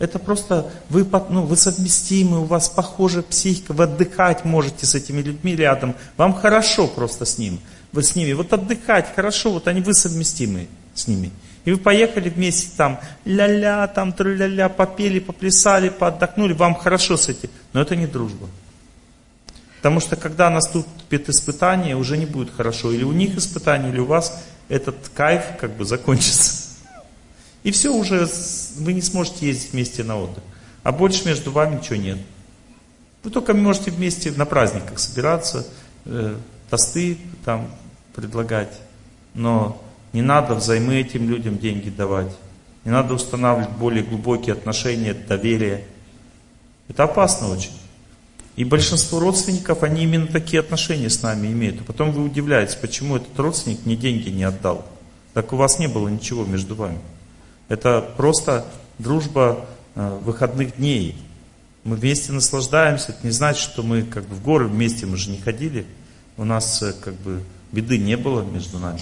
Это 0.00 0.18
просто 0.18 0.72
вы, 0.88 1.06
ну, 1.28 1.42
вы 1.42 1.56
совместимы, 1.56 2.40
у 2.40 2.46
вас 2.46 2.68
похожая 2.68 3.22
психика, 3.22 3.72
вы 3.72 3.84
отдыхать 3.84 4.44
можете 4.44 4.86
с 4.86 4.96
этими 4.96 5.22
людьми 5.22 5.54
рядом. 5.54 5.94
Вам 6.16 6.34
хорошо 6.34 6.88
просто 6.88 7.24
с 7.24 7.38
ним. 7.38 7.60
Вы 7.92 8.02
с 8.02 8.16
ними. 8.16 8.32
Вот 8.32 8.52
отдыхать 8.52 9.14
хорошо, 9.14 9.52
вот 9.52 9.68
они 9.68 9.82
вы 9.82 9.94
совместимы 9.94 10.66
с 10.94 11.06
ними. 11.06 11.30
И 11.64 11.70
вы 11.70 11.78
поехали 11.78 12.28
вместе 12.28 12.70
там, 12.76 12.98
ля-ля, 13.24 13.86
там, 13.86 14.12
тру-ля-ля, 14.12 14.68
попели, 14.68 15.20
поплясали, 15.20 15.90
поотдохнули, 15.90 16.54
вам 16.54 16.74
хорошо 16.74 17.16
с 17.16 17.28
этим. 17.28 17.50
Но 17.72 17.82
это 17.82 17.94
не 17.94 18.08
дружба. 18.08 18.48
Потому 19.76 20.00
что 20.00 20.16
когда 20.16 20.50
наступит 20.50 21.28
испытание, 21.28 21.94
уже 21.94 22.18
не 22.18 22.26
будет 22.26 22.50
хорошо. 22.52 22.90
Или 22.90 23.04
у 23.04 23.12
них 23.12 23.36
испытание, 23.36 23.92
или 23.92 24.00
у 24.00 24.06
вас 24.06 24.42
этот 24.72 24.96
кайф 25.14 25.42
как 25.60 25.76
бы 25.76 25.84
закончится. 25.84 26.70
И 27.62 27.70
все 27.70 27.94
уже, 27.94 28.26
вы 28.78 28.94
не 28.94 29.02
сможете 29.02 29.46
ездить 29.46 29.72
вместе 29.72 30.02
на 30.02 30.16
отдых. 30.18 30.42
А 30.82 30.92
больше 30.92 31.26
между 31.26 31.52
вами 31.52 31.76
ничего 31.76 31.96
нет. 31.96 32.18
Вы 33.22 33.30
только 33.30 33.52
можете 33.52 33.90
вместе 33.90 34.32
на 34.32 34.46
праздниках 34.46 34.98
собираться, 34.98 35.66
э, 36.06 36.36
тосты 36.70 37.18
там 37.44 37.70
предлагать. 38.14 38.72
Но 39.34 39.80
не 40.14 40.22
надо 40.22 40.54
взаймы 40.54 40.94
этим 40.96 41.28
людям 41.28 41.58
деньги 41.58 41.90
давать. 41.90 42.34
Не 42.86 42.92
надо 42.92 43.12
устанавливать 43.12 43.76
более 43.76 44.02
глубокие 44.02 44.54
отношения, 44.54 45.12
доверие. 45.12 45.84
Это 46.88 47.04
опасно 47.04 47.48
очень. 47.48 47.72
И 48.54 48.64
большинство 48.64 49.18
родственников, 49.18 49.82
они 49.82 50.02
именно 50.02 50.26
такие 50.26 50.60
отношения 50.60 51.08
с 51.08 51.22
нами 51.22 51.46
имеют. 51.48 51.80
А 51.80 51.84
потом 51.84 52.12
вы 52.12 52.24
удивляетесь, 52.24 52.74
почему 52.74 53.16
этот 53.16 53.38
родственник 53.38 53.86
мне 53.86 53.96
деньги 53.96 54.28
не 54.28 54.44
отдал. 54.44 54.86
Так 55.32 55.52
у 55.52 55.56
вас 55.56 55.78
не 55.78 55.86
было 55.86 56.08
ничего 56.08 56.44
между 56.44 56.74
вами. 56.74 56.98
Это 57.68 58.02
просто 58.16 58.66
дружба 58.98 59.64
э, 59.94 60.18
выходных 60.22 60.76
дней. 60.76 61.16
Мы 61.84 61.96
вместе 61.96 62.32
наслаждаемся. 62.32 63.12
Это 63.12 63.26
не 63.26 63.32
значит, 63.32 63.62
что 63.62 63.82
мы 63.82 64.02
как 64.02 64.26
бы 64.26 64.34
в 64.34 64.42
горы 64.42 64.66
вместе, 64.68 65.06
мы 65.06 65.16
же 65.16 65.30
не 65.30 65.38
ходили. 65.38 65.86
У 66.36 66.44
нас 66.44 66.82
э, 66.82 66.92
как 66.92 67.14
бы 67.14 67.42
беды 67.72 67.96
не 67.96 68.18
было 68.18 68.42
между 68.42 68.78
нами. 68.78 69.00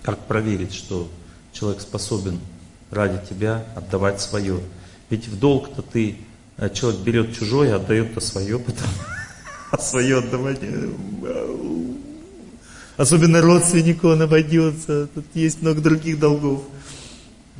Как 0.00 0.18
проверить, 0.20 0.72
что 0.72 1.10
человек 1.52 1.82
способен 1.82 2.40
ради 2.90 3.20
тебя 3.28 3.66
отдавать 3.76 4.22
свое? 4.22 4.60
Ведь 5.10 5.28
в 5.28 5.38
долг-то 5.38 5.82
ты 5.82 6.16
человек 6.74 7.00
берет 7.02 7.36
чужое, 7.36 7.76
отдает-то 7.76 8.20
свое 8.20 8.58
потом. 8.58 8.88
А 9.70 9.76
свое 9.76 10.18
отдавать... 10.18 10.60
Особенно 12.96 13.42
родственнику 13.42 14.08
он 14.08 14.22
обойдется. 14.22 15.08
Тут 15.14 15.26
есть 15.34 15.60
много 15.62 15.80
других 15.82 16.18
долгов. 16.18 16.62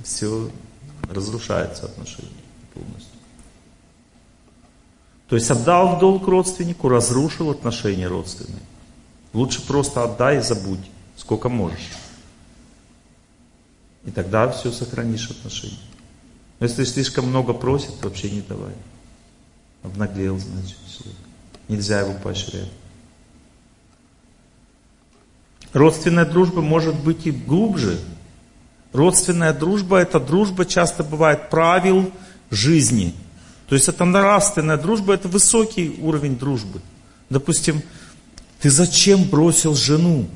Все 0.02 0.50
разрушается 1.10 1.84
отношения 1.84 2.30
полностью. 2.74 3.12
То 5.28 5.36
есть 5.36 5.50
отдал 5.50 5.96
в 5.96 5.98
долг 6.00 6.26
родственнику, 6.26 6.88
разрушил 6.88 7.50
отношения 7.50 8.08
родственные. 8.08 8.62
Лучше 9.32 9.64
просто 9.66 10.02
отдай 10.02 10.38
и 10.38 10.42
забудь, 10.42 10.80
сколько 11.16 11.48
можешь. 11.48 11.92
И 14.06 14.10
тогда 14.10 14.48
все 14.48 14.72
сохранишь 14.72 15.30
отношения. 15.30 15.78
Но 16.58 16.66
если 16.66 16.84
слишком 16.84 17.26
много 17.26 17.52
просит, 17.52 18.02
вообще 18.02 18.30
не 18.30 18.40
давай. 18.40 18.72
Обнаглел, 19.82 20.38
значит, 20.38 20.76
человек. 20.86 21.18
Нельзя 21.68 22.00
его 22.00 22.14
поощрять. 22.14 22.70
Родственная 25.72 26.24
дружба 26.24 26.62
может 26.62 26.98
быть 26.98 27.26
и 27.26 27.30
глубже. 27.30 28.00
Родственная 28.92 29.52
дружба– 29.52 29.98
это 30.00 30.18
дружба, 30.18 30.64
часто 30.64 31.04
бывает, 31.04 31.50
правил 31.50 32.10
жизни. 32.50 33.14
То 33.68 33.74
есть 33.74 33.86
это 33.86 34.04
нравственная 34.06 34.78
дружба, 34.78 35.12
это 35.14 35.28
высокий 35.28 35.98
уровень 36.00 36.38
дружбы. 36.38 36.80
Допустим, 37.28 37.82
Ты 38.60 38.70
зачем 38.70 39.24
бросил 39.24 39.74
жену? 39.74 40.26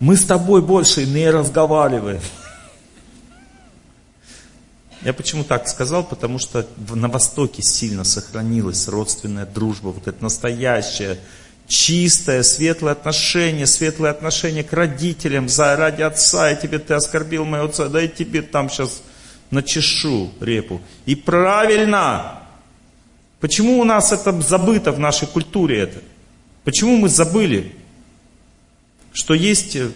Мы 0.00 0.16
с 0.16 0.24
тобой 0.24 0.62
больше 0.62 1.06
не 1.06 1.30
разговариваем. 1.30 2.22
Я 5.02 5.14
почему 5.14 5.44
так 5.44 5.66
сказал? 5.66 6.04
Потому 6.04 6.38
что 6.38 6.66
на 6.90 7.08
Востоке 7.08 7.62
сильно 7.62 8.04
сохранилась 8.04 8.86
родственная 8.86 9.46
дружба, 9.46 9.88
вот 9.88 10.06
это 10.06 10.22
настоящее, 10.22 11.18
чистое, 11.66 12.42
светлое 12.42 12.92
отношение, 12.92 13.66
светлое 13.66 14.10
отношение 14.10 14.62
к 14.62 14.72
родителям, 14.72 15.48
за, 15.48 15.76
ради 15.76 16.02
отца, 16.02 16.50
и 16.50 16.60
тебе 16.60 16.78
ты 16.78 16.94
оскорбил 16.94 17.46
моего 17.46 17.66
отца, 17.66 17.88
да 17.88 18.02
и 18.02 18.08
тебе 18.08 18.42
там 18.42 18.68
сейчас 18.68 19.02
начешу 19.50 20.32
репу. 20.40 20.82
И 21.06 21.14
правильно! 21.14 22.40
Почему 23.40 23.80
у 23.80 23.84
нас 23.84 24.12
это 24.12 24.38
забыто 24.42 24.92
в 24.92 24.98
нашей 24.98 25.26
культуре 25.26 25.78
это? 25.78 26.02
Почему 26.62 26.98
мы 26.98 27.08
забыли, 27.08 27.74
что 29.14 29.32
есть 29.32 29.76
э, 29.76 29.90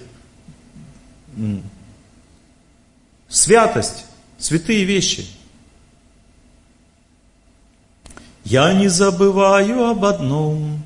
святость, 3.29 4.07
святые 4.45 4.85
вещи? 4.85 5.27
Я 8.45 8.75
не 8.75 8.89
забываю 8.89 9.87
об 9.87 10.05
одном, 10.05 10.83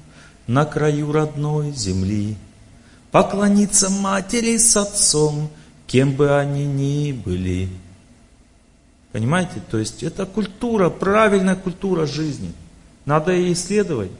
на 0.47 0.65
краю 0.65 1.11
родной 1.11 1.73
земли, 1.73 2.37
поклониться 3.11 3.91
матери 3.91 4.57
с 4.59 4.77
отцом, 4.77 5.51
кем 5.89 6.13
бы 6.13 6.39
они 6.39 6.67
ни 6.67 7.11
были. 7.11 7.69
Понимаете? 9.11 9.61
То 9.71 9.79
есть 9.79 10.05
это 10.05 10.25
культура, 10.25 10.89
правильная 10.89 11.57
культура 11.57 12.07
жизни. 12.07 12.53
Надо 13.07 13.33
ее 13.33 13.55
исследовать. 13.55 14.13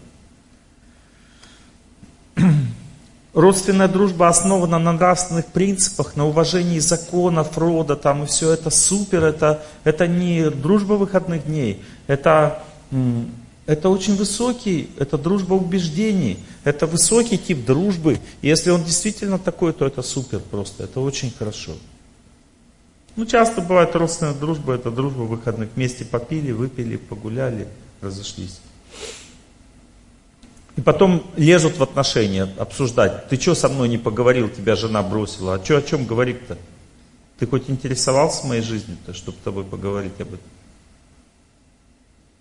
Родственная 3.35 3.89
дружба 3.89 4.29
основана 4.29 4.79
на 4.79 4.93
нравственных 4.93 5.47
принципах, 5.47 6.17
на 6.17 6.27
уважении 6.27 6.79
законов 6.79 7.59
рода, 7.59 7.95
там 7.95 8.25
и 8.25 8.27
все 8.27 8.53
это 8.53 8.71
супер, 8.71 9.25
это, 9.25 9.63
это 9.85 10.07
не 10.07 10.51
дружба 10.51 10.95
выходных 10.95 11.45
дней, 11.45 11.83
это, 12.07 12.63
это 13.67 13.91
очень 13.91 14.17
высокий, 14.17 14.91
это 14.99 15.19
дружба 15.19 15.55
убеждений, 15.55 16.39
это 16.65 16.87
высокий 16.87 17.37
тип 17.37 17.67
дружбы. 17.67 18.19
И 18.41 18.49
если 18.49 18.71
он 18.71 18.83
действительно 18.83 19.39
такой, 19.39 19.75
то 19.75 19.87
это 19.87 20.01
супер 20.01 20.41
просто, 20.41 20.85
это 20.85 21.01
очень 21.01 21.31
хорошо. 21.39 21.73
Ну, 23.15 23.27
часто 23.27 23.61
бывает 23.61 23.95
родственная 23.95 24.33
дружба, 24.33 24.75
это 24.75 24.91
дружба 24.91 25.23
выходных. 25.23 25.69
Вместе 25.75 26.05
попили, 26.05 26.53
выпили, 26.53 26.97
погуляли, 26.97 27.69
разошлись. 28.01 28.61
И 30.79 30.81
потом 30.81 31.25
лезут 31.37 31.77
в 31.77 31.83
отношения 31.83 32.47
обсуждать. 32.57 33.29
Ты 33.29 33.35
что 33.35 33.57
со 33.57 33.69
мной 33.69 33.89
не 33.89 33.99
поговорил, 33.99 34.49
тебя 34.49 34.77
жена 34.77 35.03
бросила? 35.03 35.55
А 35.55 35.65
что, 35.65 35.79
о 35.79 35.83
чем 35.83 36.07
говорить-то? 36.07 36.57
Ты 37.41 37.49
хоть 37.49 37.69
интересовался 37.69 38.47
моей 38.47 38.63
жизнью-то, 38.63 39.13
чтобы 39.13 39.39
с 39.39 39.43
тобой 39.43 39.65
поговорить 39.65 40.13
об 40.21 40.29
этом? 40.29 40.47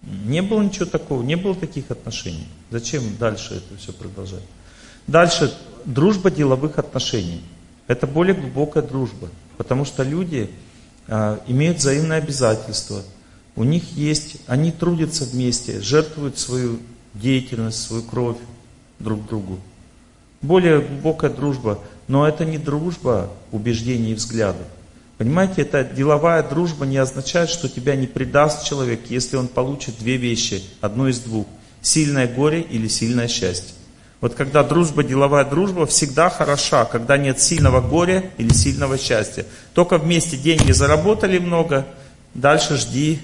Не 0.03 0.43
было 0.43 0.61
ничего 0.61 0.85
такого, 0.85 1.23
не 1.23 1.33
было 1.35 1.55
таких 1.55 1.89
отношений. 1.89 2.47
Зачем 2.69 3.17
дальше 3.17 3.55
это 3.55 3.81
все 3.81 3.91
продолжать? 3.91 4.43
Дальше, 5.07 5.51
дружба 5.85 6.29
деловых 6.29 6.77
отношений. 6.77 7.41
Это 7.87 8.05
более 8.05 8.35
глубокая 8.35 8.83
дружба. 8.83 9.29
Потому 9.57 9.83
что 9.83 10.03
люди 10.03 10.51
а, 11.07 11.41
имеют 11.47 11.79
взаимные 11.79 12.19
обязательства. 12.19 13.01
У 13.55 13.63
них 13.63 13.93
есть, 13.93 14.37
они 14.45 14.71
трудятся 14.71 15.23
вместе, 15.23 15.81
жертвуют 15.81 16.37
свою 16.37 16.77
деятельность, 17.19 17.81
свою 17.81 18.03
кровь 18.03 18.37
друг 18.99 19.25
другу. 19.27 19.59
Более 20.41 20.81
глубокая 20.81 21.29
дружба, 21.29 21.79
но 22.07 22.27
это 22.27 22.45
не 22.45 22.57
дружба 22.57 23.29
убеждений 23.51 24.11
и 24.11 24.15
взглядов. 24.15 24.65
Понимаете, 25.17 25.63
эта 25.63 25.83
деловая 25.83 26.43
дружба 26.43 26.85
не 26.85 26.97
означает, 26.97 27.49
что 27.49 27.67
тебя 27.67 27.95
не 27.95 28.05
предаст 28.05 28.65
человек, 28.65 29.01
если 29.09 29.35
он 29.35 29.47
получит 29.47 29.97
две 29.97 30.17
вещи, 30.17 30.63
одно 30.79 31.07
из 31.07 31.19
двух. 31.19 31.47
Сильное 31.81 32.27
горе 32.27 32.61
или 32.61 32.87
сильное 32.87 33.27
счастье. 33.27 33.73
Вот 34.19 34.33
когда 34.33 34.63
дружба, 34.63 35.03
деловая 35.03 35.45
дружба 35.45 35.85
всегда 35.85 36.29
хороша, 36.29 36.85
когда 36.85 37.17
нет 37.17 37.39
сильного 37.39 37.81
горя 37.81 38.31
или 38.37 38.51
сильного 38.51 38.97
счастья. 38.97 39.45
Только 39.73 39.97
вместе 39.97 40.37
деньги 40.37 40.71
заработали 40.71 41.37
много, 41.37 41.85
дальше 42.33 42.77
жди 42.77 43.19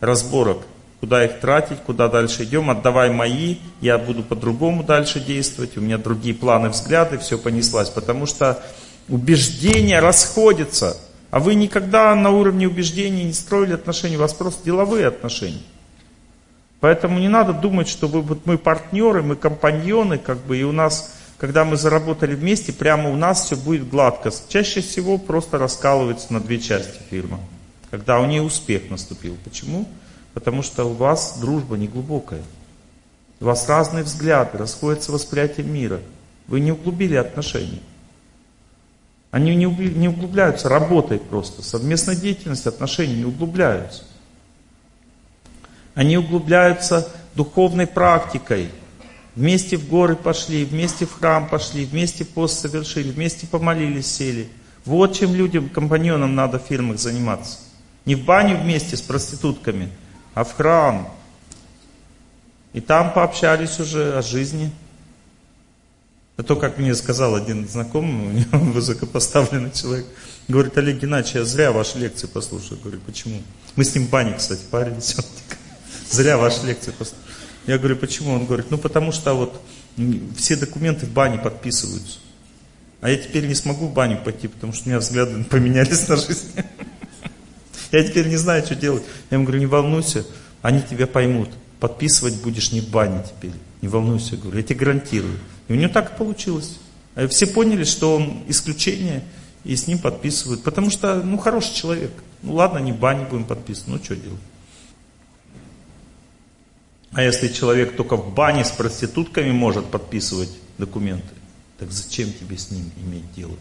разборок. 0.00 0.58
Куда 1.00 1.24
их 1.24 1.38
тратить, 1.38 1.78
куда 1.78 2.08
дальше 2.08 2.42
идем, 2.44 2.70
отдавай 2.70 3.10
мои, 3.10 3.56
я 3.80 3.98
буду 3.98 4.24
по-другому 4.24 4.82
дальше 4.82 5.20
действовать, 5.20 5.76
у 5.76 5.80
меня 5.80 5.96
другие 5.96 6.34
планы, 6.34 6.70
взгляды, 6.70 7.18
все 7.18 7.38
понеслась. 7.38 7.88
Потому 7.88 8.26
что 8.26 8.60
убеждения 9.08 10.00
расходятся, 10.00 10.96
а 11.30 11.38
вы 11.38 11.54
никогда 11.54 12.14
на 12.16 12.30
уровне 12.30 12.66
убеждений 12.66 13.24
не 13.24 13.32
строили 13.32 13.74
отношения, 13.74 14.16
у 14.16 14.20
вас 14.20 14.34
просто 14.34 14.64
деловые 14.64 15.06
отношения. 15.06 15.62
Поэтому 16.80 17.18
не 17.18 17.28
надо 17.28 17.52
думать, 17.52 17.88
что 17.88 18.08
вы, 18.08 18.22
вот 18.22 18.46
мы 18.46 18.56
партнеры, 18.58 19.22
мы 19.22 19.36
компаньоны, 19.36 20.18
как 20.18 20.38
бы, 20.38 20.58
и 20.58 20.62
у 20.62 20.72
нас, 20.72 21.14
когда 21.38 21.64
мы 21.64 21.76
заработали 21.76 22.34
вместе, 22.34 22.72
прямо 22.72 23.10
у 23.10 23.16
нас 23.16 23.44
все 23.44 23.56
будет 23.56 23.88
гладко. 23.88 24.30
Чаще 24.48 24.80
всего 24.80 25.18
просто 25.18 25.58
раскалывается 25.58 26.32
на 26.32 26.40
две 26.40 26.58
части 26.60 26.98
фирма, 27.10 27.40
когда 27.90 28.20
у 28.20 28.26
нее 28.26 28.42
успех 28.42 28.90
наступил. 28.90 29.36
Почему? 29.44 29.88
Потому 30.38 30.62
что 30.62 30.84
у 30.84 30.92
вас 30.92 31.38
дружба 31.40 31.76
не 31.76 31.88
глубокая. 31.88 32.42
У 33.40 33.46
вас 33.46 33.68
разные 33.68 34.04
взгляды, 34.04 34.56
расходятся 34.56 35.10
восприятие 35.10 35.66
мира. 35.66 35.98
Вы 36.46 36.60
не 36.60 36.70
углубили 36.70 37.16
отношения. 37.16 37.80
Они 39.32 39.56
не 39.56 39.66
углубляются 40.06 40.68
работой 40.68 41.18
просто. 41.18 41.62
Совместная 41.62 42.14
деятельность, 42.14 42.68
отношения 42.68 43.16
не 43.16 43.24
углубляются. 43.24 44.04
Они 45.96 46.16
углубляются 46.16 47.10
духовной 47.34 47.88
практикой. 47.88 48.70
Вместе 49.34 49.76
в 49.76 49.88
горы 49.88 50.14
пошли, 50.14 50.64
вместе 50.64 51.04
в 51.04 51.14
храм 51.14 51.48
пошли, 51.48 51.84
вместе 51.84 52.24
пост 52.24 52.60
совершили, 52.60 53.10
вместе 53.10 53.48
помолились, 53.48 54.06
сели. 54.06 54.46
Вот 54.84 55.18
чем 55.18 55.34
людям, 55.34 55.68
компаньонам 55.68 56.36
надо 56.36 56.60
в 56.60 56.62
фирмах 56.62 57.00
заниматься. 57.00 57.58
Не 58.04 58.14
в 58.14 58.24
баню 58.24 58.56
вместе 58.56 58.96
с 58.96 59.02
проститутками, 59.02 59.90
а 60.38 60.44
в 60.44 60.54
храм. 60.54 61.12
И 62.72 62.80
там 62.80 63.12
пообщались 63.12 63.80
уже 63.80 64.16
о 64.16 64.22
жизни. 64.22 64.70
А 66.36 66.44
то, 66.44 66.54
как 66.54 66.78
мне 66.78 66.94
сказал 66.94 67.34
один 67.34 67.68
знакомый, 67.68 68.28
у 68.28 68.30
него 68.30 68.58
высокопоставленный 68.72 69.72
человек, 69.72 70.06
говорит, 70.46 70.78
Олег 70.78 71.00
Геннадьевич, 71.00 71.34
я 71.34 71.44
зря 71.44 71.72
ваши 71.72 71.98
лекции 71.98 72.28
послушал. 72.28 72.76
Говорю, 72.76 73.00
почему? 73.04 73.42
Мы 73.74 73.82
с 73.82 73.92
ним 73.96 74.06
в 74.06 74.10
бане, 74.10 74.34
кстати, 74.34 74.60
парились. 74.70 75.16
Он 75.18 75.24
Зря 76.08 76.38
ваши 76.38 76.64
лекции 76.64 76.92
послушал. 76.92 77.24
Я 77.66 77.78
говорю, 77.78 77.96
почему? 77.96 78.32
Он 78.32 78.46
говорит, 78.46 78.70
ну 78.70 78.78
потому 78.78 79.10
что 79.10 79.34
вот 79.34 79.60
все 80.36 80.54
документы 80.54 81.06
в 81.06 81.10
бане 81.10 81.38
подписываются. 81.38 82.20
А 83.00 83.10
я 83.10 83.16
теперь 83.16 83.48
не 83.48 83.56
смогу 83.56 83.88
в 83.88 83.92
баню 83.92 84.22
пойти, 84.22 84.46
потому 84.46 84.72
что 84.72 84.84
у 84.84 84.88
меня 84.90 85.00
взгляды 85.00 85.42
поменялись 85.50 86.06
на 86.06 86.16
жизнь. 86.16 86.52
Я 87.92 88.04
теперь 88.04 88.28
не 88.28 88.36
знаю, 88.36 88.64
что 88.64 88.74
делать. 88.74 89.02
Я 89.30 89.36
ему 89.36 89.44
говорю, 89.44 89.60
не 89.60 89.66
волнуйся, 89.66 90.24
они 90.62 90.82
тебя 90.82 91.06
поймут. 91.06 91.48
Подписывать 91.80 92.42
будешь 92.42 92.72
не 92.72 92.80
в 92.80 92.88
бане 92.88 93.24
теперь. 93.26 93.52
Не 93.80 93.88
волнуйся, 93.88 94.36
говорю, 94.36 94.58
я 94.58 94.62
тебе 94.62 94.80
гарантирую. 94.80 95.38
И 95.68 95.72
у 95.72 95.76
него 95.76 95.92
так 95.92 96.12
и 96.12 96.18
получилось. 96.18 96.78
А 97.14 97.28
все 97.28 97.46
поняли, 97.46 97.84
что 97.84 98.16
он 98.16 98.42
исключение, 98.48 99.22
и 99.64 99.76
с 99.76 99.86
ним 99.86 99.98
подписывают. 99.98 100.62
Потому 100.62 100.90
что, 100.90 101.22
ну, 101.22 101.38
хороший 101.38 101.74
человек. 101.74 102.10
Ну, 102.42 102.54
ладно, 102.54 102.78
не 102.78 102.92
в 102.92 102.98
бане 102.98 103.26
будем 103.26 103.44
подписывать, 103.44 103.88
ну, 103.88 104.04
что 104.04 104.16
делать. 104.16 104.40
А 107.12 107.22
если 107.22 107.48
человек 107.48 107.96
только 107.96 108.16
в 108.16 108.34
бане 108.34 108.64
с 108.64 108.70
проститутками 108.70 109.50
может 109.50 109.86
подписывать 109.86 110.50
документы, 110.76 111.34
так 111.78 111.90
зачем 111.90 112.32
тебе 112.32 112.58
с 112.58 112.70
ним 112.70 112.90
иметь 113.02 113.32
дело? 113.34 113.54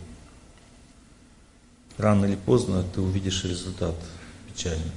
Рано 1.98 2.26
или 2.26 2.36
поздно 2.36 2.84
ты 2.84 3.02
увидишь 3.02 3.44
результат 3.44 3.96
печальный. 4.58 4.92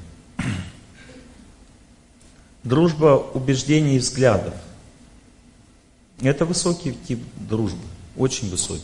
Дружба 2.65 3.17
убеждений 3.35 3.97
и 3.97 3.99
взглядов. 3.99 4.55
Это 6.21 6.45
высокий 6.45 6.93
тип 6.93 7.21
дружбы, 7.37 7.83
очень 8.17 8.51
высокий. 8.51 8.83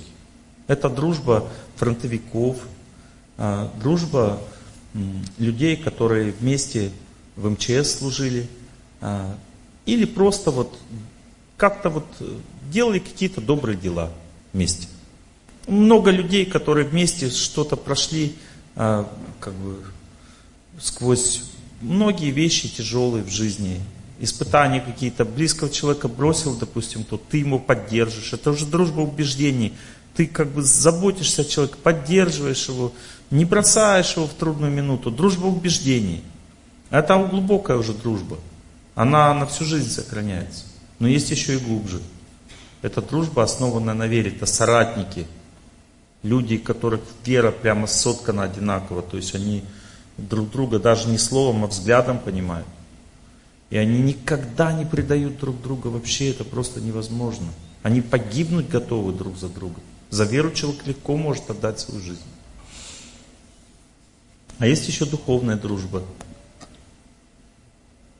Это 0.66 0.88
дружба 0.88 1.48
фронтовиков, 1.76 2.56
а, 3.36 3.70
дружба 3.80 4.40
людей, 5.38 5.76
которые 5.76 6.32
вместе 6.32 6.90
в 7.36 7.50
МЧС 7.50 7.98
служили, 7.98 8.48
а, 9.00 9.36
или 9.84 10.06
просто 10.06 10.50
вот 10.50 10.76
как-то 11.58 11.90
вот 11.90 12.06
э, 12.20 12.38
делали 12.70 12.98
какие-то 12.98 13.40
добрые 13.40 13.78
дела 13.78 14.10
вместе. 14.52 14.88
Много 15.66 16.10
людей, 16.10 16.44
которые 16.44 16.86
вместе 16.86 17.30
что-то 17.30 17.76
прошли, 17.76 18.34
а, 18.74 19.10
как 19.38 19.54
бы 19.54 19.82
сквозь 20.78 21.42
многие 21.80 22.30
вещи 22.30 22.68
тяжелые 22.68 23.24
в 23.24 23.28
жизни. 23.28 23.80
испытания 24.18 24.80
какие-то, 24.80 25.24
близкого 25.24 25.68
человека 25.68 26.08
бросил, 26.08 26.56
допустим, 26.56 27.04
то 27.04 27.18
ты 27.18 27.38
ему 27.38 27.58
поддержишь. 27.58 28.32
Это 28.32 28.50
уже 28.50 28.64
дружба 28.64 29.00
убеждений. 29.00 29.74
Ты 30.14 30.26
как 30.26 30.48
бы 30.48 30.62
заботишься 30.62 31.42
о 31.42 31.44
человеке, 31.44 31.76
поддерживаешь 31.82 32.68
его, 32.68 32.92
не 33.30 33.44
бросаешь 33.44 34.16
его 34.16 34.26
в 34.26 34.32
трудную 34.32 34.72
минуту. 34.72 35.10
Дружба 35.10 35.46
убеждений. 35.46 36.22
Это 36.90 37.18
глубокая 37.18 37.76
уже 37.76 37.92
дружба. 37.92 38.38
Она 38.94 39.34
на 39.34 39.44
всю 39.46 39.64
жизнь 39.64 39.90
сохраняется. 39.90 40.64
Но 40.98 41.08
есть 41.08 41.30
еще 41.30 41.56
и 41.56 41.58
глубже. 41.58 42.00
Это 42.80 43.02
дружба, 43.02 43.42
основанная 43.42 43.92
на 43.92 44.06
вере. 44.06 44.30
Это 44.30 44.46
соратники. 44.46 45.26
Люди, 46.22 46.56
которых 46.56 47.00
вера 47.24 47.50
прямо 47.50 47.86
соткана 47.86 48.44
одинаково. 48.44 49.02
То 49.02 49.18
есть 49.18 49.34
они 49.34 49.62
друг 50.16 50.50
друга 50.50 50.78
даже 50.78 51.08
не 51.08 51.18
словом, 51.18 51.64
а 51.64 51.66
взглядом 51.66 52.18
понимают. 52.18 52.66
И 53.70 53.76
они 53.76 53.98
никогда 53.98 54.72
не 54.72 54.84
предают 54.84 55.38
друг 55.38 55.60
друга. 55.60 55.88
Вообще 55.88 56.30
это 56.30 56.44
просто 56.44 56.80
невозможно. 56.80 57.48
Они 57.82 58.00
погибнуть 58.00 58.68
готовы 58.68 59.12
друг 59.12 59.36
за 59.36 59.48
друга. 59.48 59.80
За 60.10 60.24
веру 60.24 60.52
человек 60.52 60.86
легко 60.86 61.16
может 61.16 61.50
отдать 61.50 61.80
свою 61.80 62.00
жизнь. 62.00 62.20
А 64.58 64.66
есть 64.66 64.88
еще 64.88 65.04
духовная 65.04 65.56
дружба. 65.56 66.02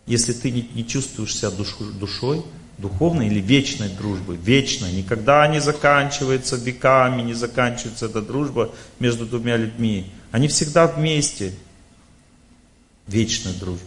Если 0.07 0.33
ты 0.33 0.51
не, 0.51 0.87
чувствуешь 0.87 1.35
себя 1.37 1.51
душ, 1.51 1.77
душой, 1.99 2.45
духовной 2.79 3.27
или 3.27 3.41
вечной 3.41 3.89
дружбой, 3.89 4.37
вечной, 4.37 4.93
никогда 4.93 5.47
не 5.49 5.61
заканчивается 5.61 6.57
веками, 6.57 7.23
не 7.23 7.35
заканчивается 7.35 8.07
эта 8.07 8.21
дружба 8.21 8.73
между 9.01 9.27
двумя 9.27 9.57
людьми. 9.57 10.13
Они 10.31 10.49
всегда 10.49 10.87
вместе. 10.87 11.55
Вечная 13.07 13.55
дружба. 13.55 13.87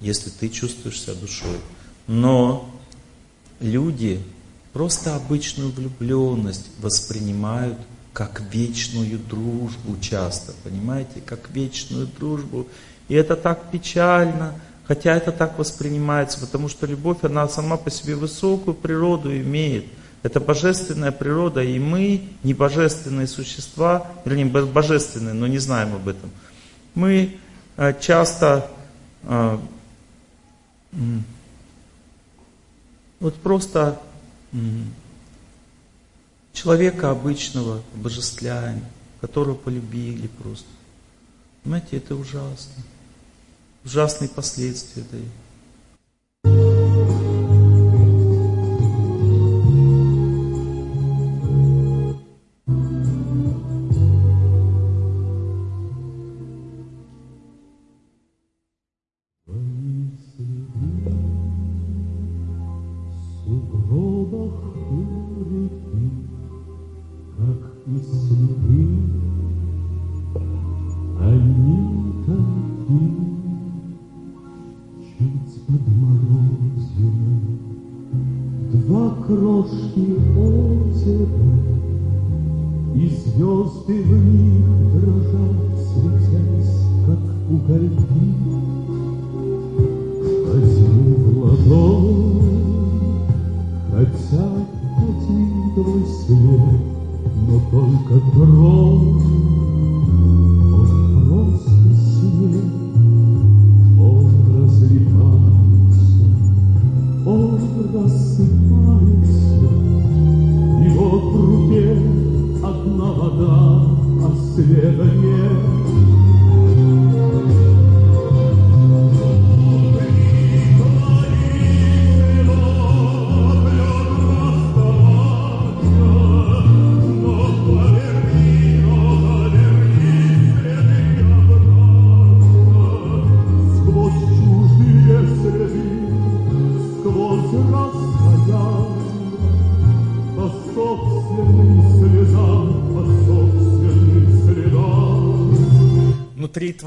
Если 0.00 0.30
ты 0.30 0.48
чувствуешь 0.48 1.00
себя 1.00 1.14
душой. 1.14 1.58
Но 2.06 2.70
люди 3.60 4.20
просто 4.72 5.14
обычную 5.14 5.70
влюбленность 5.70 6.66
воспринимают 6.78 7.78
как 8.12 8.42
вечную 8.52 9.18
дружбу 9.18 9.96
часто, 10.00 10.52
понимаете, 10.64 11.20
как 11.24 11.50
вечную 11.50 12.06
дружбу. 12.06 12.66
И 13.08 13.14
это 13.14 13.36
так 13.36 13.70
печально, 13.70 14.54
хотя 14.86 15.16
это 15.16 15.32
так 15.32 15.58
воспринимается, 15.58 16.40
потому 16.40 16.68
что 16.68 16.86
любовь, 16.86 17.18
она 17.22 17.48
сама 17.48 17.76
по 17.76 17.90
себе 17.90 18.16
высокую 18.16 18.74
природу 18.74 19.34
имеет. 19.36 19.86
Это 20.22 20.40
божественная 20.40 21.12
природа, 21.12 21.62
и 21.62 21.78
мы, 21.78 22.28
не 22.42 22.52
божественные 22.52 23.26
существа, 23.26 24.06
вернее, 24.24 24.46
божественные, 24.46 25.34
но 25.34 25.46
не 25.46 25.58
знаем 25.58 25.94
об 25.94 26.08
этом. 26.08 26.30
Мы 26.94 27.38
часто 28.00 28.70
э, 29.22 29.58
вот 33.20 33.34
просто 33.36 34.00
человека 36.52 37.10
обычного 37.10 37.82
обожествляем, 37.94 38.84
которого 39.20 39.54
полюбили 39.54 40.26
просто. 40.26 40.66
Понимаете, 41.62 41.96
это 41.96 42.16
ужасно. 42.16 42.82
Ужасные 43.84 44.28
последствия 44.28 45.02
дает. 45.10 45.24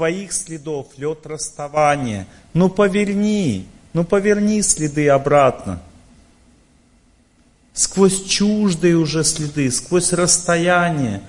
Твоих 0.04 0.34
следов 0.34 0.88
лед 0.98 1.24
расставания. 1.24 2.26
Ну 2.52 2.68
поверни, 2.68 3.66
ну 3.94 4.04
поверни 4.04 4.60
следы 4.60 5.08
обратно. 5.08 5.80
Сквозь 7.72 8.22
чуждые 8.24 8.96
уже 8.96 9.24
следы, 9.24 9.70
сквозь 9.70 10.12
расстояние, 10.12 11.22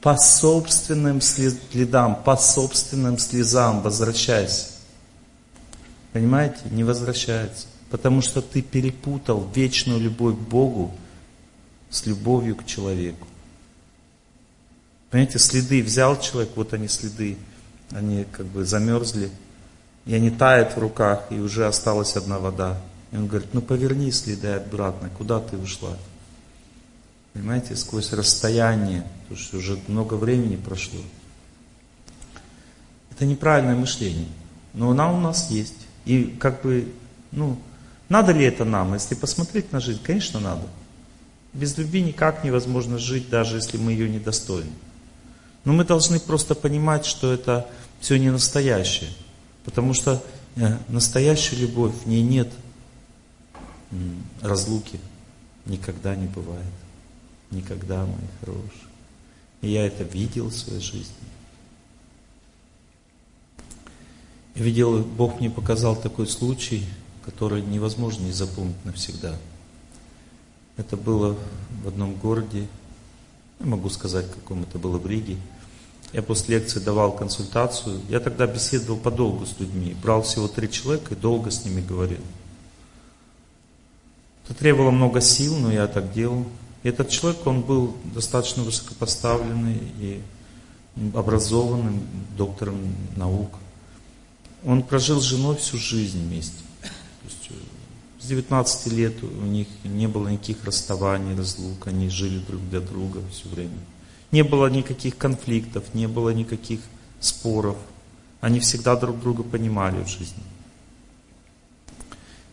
по 0.00 0.16
собственным 0.16 1.20
следам, 1.20 2.22
по 2.22 2.36
собственным 2.36 3.18
слезам 3.18 3.82
возвращайся. 3.82 4.66
Понимаете? 6.12 6.60
Не 6.70 6.84
возвращается. 6.84 7.66
Потому 7.90 8.22
что 8.22 8.40
ты 8.42 8.62
перепутал 8.62 9.50
вечную 9.52 9.98
любовь 9.98 10.36
к 10.36 10.48
Богу 10.48 10.94
с 11.90 12.06
любовью 12.06 12.54
к 12.54 12.64
человеку. 12.64 13.26
Понимаете, 15.10 15.40
следы 15.40 15.82
взял 15.82 16.18
человек, 16.20 16.50
вот 16.54 16.72
они 16.72 16.86
следы, 16.86 17.36
они 17.92 18.24
как 18.30 18.46
бы 18.46 18.64
замерзли, 18.64 19.30
и 20.06 20.14
они 20.14 20.30
тают 20.30 20.76
в 20.76 20.78
руках, 20.78 21.24
и 21.30 21.38
уже 21.38 21.66
осталась 21.66 22.16
одна 22.16 22.38
вода. 22.38 22.80
И 23.12 23.16
он 23.16 23.26
говорит, 23.26 23.52
ну 23.52 23.60
поверни 23.60 24.10
следы 24.10 24.48
обратно, 24.48 25.10
куда 25.16 25.40
ты 25.40 25.56
ушла? 25.56 25.96
Понимаете, 27.32 27.76
сквозь 27.76 28.12
расстояние, 28.12 29.04
потому 29.22 29.40
что 29.40 29.56
уже 29.58 29.78
много 29.88 30.14
времени 30.14 30.56
прошло. 30.56 31.00
Это 33.12 33.24
неправильное 33.24 33.76
мышление, 33.76 34.28
но 34.72 34.90
она 34.90 35.12
у 35.12 35.20
нас 35.20 35.50
есть. 35.50 35.86
И 36.04 36.36
как 36.40 36.62
бы, 36.62 36.92
ну, 37.30 37.58
надо 38.08 38.32
ли 38.32 38.44
это 38.44 38.64
нам? 38.64 38.94
Если 38.94 39.14
посмотреть 39.14 39.72
на 39.72 39.80
жизнь, 39.80 40.00
конечно, 40.02 40.40
надо. 40.40 40.62
Без 41.52 41.76
любви 41.76 42.02
никак 42.02 42.44
невозможно 42.44 42.98
жить, 42.98 43.28
даже 43.28 43.56
если 43.56 43.76
мы 43.76 43.92
ее 43.92 44.08
недостойны. 44.08 44.70
Но 45.64 45.72
мы 45.72 45.84
должны 45.84 46.18
просто 46.18 46.54
понимать, 46.54 47.04
что 47.04 47.32
это 47.32 47.68
все 48.00 48.18
не 48.18 48.30
настоящее. 48.30 49.10
Потому 49.64 49.94
что 49.94 50.22
э, 50.56 50.78
настоящая 50.88 51.56
любовь, 51.56 51.94
в 51.94 52.06
ней 52.06 52.22
нет 52.22 52.48
разлуки. 54.40 54.98
Никогда 55.66 56.16
не 56.16 56.26
бывает. 56.26 56.64
Никогда, 57.50 58.06
мои 58.06 58.16
хорошие. 58.40 58.90
И 59.60 59.70
я 59.70 59.86
это 59.86 60.04
видел 60.04 60.48
в 60.48 60.54
своей 60.54 60.80
жизни. 60.80 61.14
Я 64.54 64.64
видел, 64.64 65.02
Бог 65.02 65.40
мне 65.40 65.50
показал 65.50 65.96
такой 65.96 66.26
случай, 66.26 66.84
который 67.24 67.62
невозможно 67.62 68.24
не 68.24 68.32
запомнить 68.32 68.84
навсегда. 68.84 69.36
Это 70.76 70.96
было 70.96 71.36
в 71.82 71.88
одном 71.88 72.14
городе, 72.14 72.66
я 73.60 73.66
могу 73.66 73.90
сказать, 73.90 74.30
каком 74.30 74.62
это 74.62 74.78
было 74.78 74.98
в 74.98 75.06
Риге. 75.06 75.36
Я 76.12 76.22
после 76.22 76.58
лекции 76.58 76.80
давал 76.80 77.12
консультацию. 77.12 78.00
Я 78.08 78.20
тогда 78.20 78.46
беседовал 78.46 78.98
подолгу 78.98 79.46
с 79.46 79.58
людьми. 79.60 79.96
Брал 80.02 80.22
всего 80.22 80.48
три 80.48 80.70
человека 80.70 81.14
и 81.14 81.16
долго 81.16 81.50
с 81.50 81.64
ними 81.64 81.80
говорил. 81.80 82.22
Это 84.44 84.54
требовало 84.54 84.90
много 84.90 85.20
сил, 85.20 85.56
но 85.56 85.72
я 85.72 85.86
так 85.86 86.12
делал. 86.12 86.46
И 86.82 86.88
этот 86.88 87.10
человек, 87.10 87.46
он 87.46 87.60
был 87.60 87.96
достаточно 88.12 88.64
высокопоставленный 88.64 89.78
и 90.00 90.20
образованным 91.14 92.02
доктором 92.36 92.94
наук. 93.16 93.50
Он 94.64 94.82
прожил 94.82 95.20
с 95.20 95.24
женой 95.24 95.56
всю 95.56 95.78
жизнь 95.78 96.20
вместе. 96.20 96.58
То 96.82 96.88
есть 97.26 97.50
э, 97.50 97.54
с 98.20 98.26
19 98.26 98.92
лет 98.92 99.22
у 99.22 99.44
них 99.46 99.68
не 99.84 100.08
было 100.08 100.28
никаких 100.28 100.64
расставаний, 100.64 101.36
разлук, 101.36 101.86
они 101.86 102.08
жили 102.08 102.38
друг 102.40 102.60
для 102.68 102.80
друга 102.80 103.20
все 103.30 103.48
время. 103.48 103.78
Не 104.32 104.42
было 104.42 104.66
никаких 104.68 105.16
конфликтов, 105.16 105.84
не 105.94 106.06
было 106.06 106.30
никаких 106.30 106.80
споров. 107.20 107.76
Они 108.40 108.60
всегда 108.60 108.96
друг 108.96 109.20
друга 109.20 109.42
понимали 109.42 110.02
в 110.02 110.08
жизни. 110.08 110.42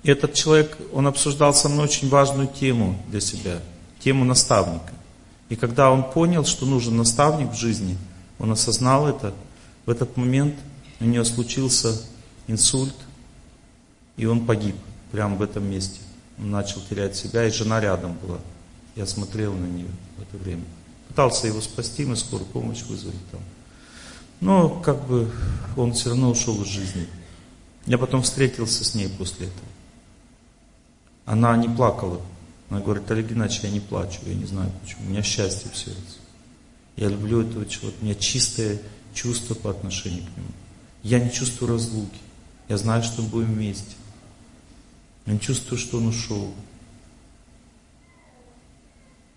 И 0.03 0.09
этот 0.09 0.33
человек, 0.33 0.77
он 0.93 1.07
обсуждал 1.07 1.53
со 1.53 1.69
мной 1.69 1.85
очень 1.85 2.09
важную 2.09 2.47
тему 2.47 2.97
для 3.09 3.19
себя, 3.19 3.61
тему 3.99 4.25
наставника. 4.25 4.93
И 5.49 5.55
когда 5.55 5.91
он 5.91 6.03
понял, 6.09 6.45
что 6.45 6.65
нужен 6.65 6.97
наставник 6.97 7.51
в 7.51 7.57
жизни, 7.57 7.97
он 8.39 8.51
осознал 8.51 9.07
это, 9.07 9.33
в 9.85 9.89
этот 9.89 10.17
момент 10.17 10.55
у 10.99 11.05
него 11.05 11.23
случился 11.23 12.01
инсульт, 12.47 12.95
и 14.17 14.25
он 14.25 14.45
погиб 14.45 14.75
прямо 15.11 15.35
в 15.35 15.41
этом 15.41 15.69
месте. 15.69 15.99
Он 16.39 16.51
начал 16.51 16.81
терять 16.89 17.15
себя, 17.15 17.45
и 17.45 17.51
жена 17.51 17.79
рядом 17.79 18.17
была. 18.21 18.39
Я 18.95 19.05
смотрел 19.05 19.53
на 19.53 19.65
нее 19.65 19.89
в 20.17 20.21
это 20.21 20.37
время. 20.43 20.63
Пытался 21.18 21.48
его 21.48 21.61
спасти, 21.61 22.06
мы 22.06 22.15
скорую 22.15 22.45
помощь 22.45 22.84
вызвали 22.84 23.18
там. 23.31 23.41
Но 24.39 24.69
как 24.69 25.03
бы 25.07 25.31
он 25.76 25.94
все 25.94 26.10
равно 26.10 26.30
ушел 26.30 26.61
из 26.61 26.68
жизни. 26.68 27.07
Я 27.88 27.98
потом 27.98 28.22
встретился 28.22 28.85
с 28.85 28.94
ней 28.94 29.10
после 29.10 29.48
этого. 29.48 29.68
Она 31.26 31.57
не 31.57 31.69
плакала. 31.69 32.22
Она 32.69 32.81
говорит, 32.81 33.10
Олег 33.10 33.30
Геннадьевич, 33.30 33.64
я 33.64 33.72
не 33.72 33.80
плачу, 33.80 34.19
я 34.27 34.35
не 34.35 34.45
знаю 34.45 34.72
почему. 34.80 35.07
У 35.07 35.10
меня 35.10 35.23
счастье 35.23 35.72
в 35.72 35.76
сердце. 35.76 36.19
Я 36.98 37.07
люблю 37.07 37.41
этого 37.41 37.65
человека. 37.65 37.98
У 37.99 38.06
меня 38.06 38.14
чистое 38.14 38.80
чувство 39.15 39.56
по 39.56 39.72
отношению 39.72 40.22
к 40.22 40.38
нему. 40.38 40.52
Я 41.02 41.19
не 41.19 41.31
чувствую 41.31 41.72
разлуки. 41.72 42.19
Я 42.68 42.77
знаю, 42.77 43.02
что 43.02 43.23
мы 43.23 43.30
будем 43.30 43.56
вместе. 43.56 43.95
Я 45.26 45.34
не 45.34 45.39
чувствую, 45.39 45.80
что 45.80 45.98
он 45.98 46.10
ушел. 46.10 46.53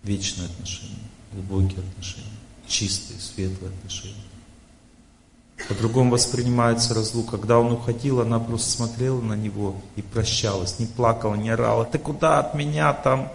Вечные 0.03 0.45
отношения, 0.45 1.09
глубокие 1.33 1.79
отношения, 1.79 2.25
чистые, 2.67 3.19
светлые 3.19 3.71
отношения. 3.71 4.15
По-другому 5.67 6.11
воспринимается 6.11 6.93
разлука. 6.93 7.37
Когда 7.37 7.59
он 7.59 7.71
уходил, 7.71 8.21
она 8.21 8.39
просто 8.39 8.71
смотрела 8.71 9.21
на 9.21 9.33
него 9.35 9.75
и 9.95 10.01
прощалась. 10.01 10.79
Не 10.79 10.85
плакала, 10.85 11.35
не 11.35 11.49
орала. 11.49 11.85
Ты 11.85 11.99
куда 11.99 12.39
от 12.39 12.55
меня 12.55 12.93
там? 12.93 13.31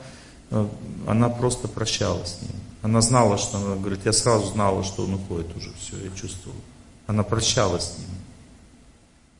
Э, 0.50 0.66
она 1.06 1.28
просто 1.28 1.68
прощалась 1.68 2.36
с 2.38 2.42
ним. 2.42 2.52
Она 2.82 3.00
знала, 3.00 3.38
что 3.38 3.58
она 3.58 3.76
говорит, 3.76 4.00
я 4.04 4.12
сразу 4.12 4.46
знала, 4.46 4.84
что 4.84 5.04
он 5.04 5.14
уходит 5.14 5.56
уже. 5.56 5.72
Все, 5.78 5.96
я 5.98 6.10
чувствовала. 6.10 6.60
Она 7.06 7.22
прощалась 7.22 7.92
с 7.92 7.98
ним. 7.98 8.08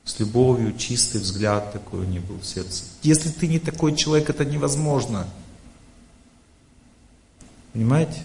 С 0.04 0.20
любовью, 0.20 0.76
чистый 0.76 1.20
взгляд 1.20 1.72
такой 1.72 2.00
у 2.00 2.04
нее 2.04 2.20
был 2.20 2.38
в 2.38 2.46
сердце. 2.46 2.84
Если 3.02 3.28
ты 3.28 3.48
не 3.48 3.58
такой 3.58 3.96
человек, 3.96 4.30
это 4.30 4.44
невозможно. 4.44 5.26
Понимаете? 7.72 8.22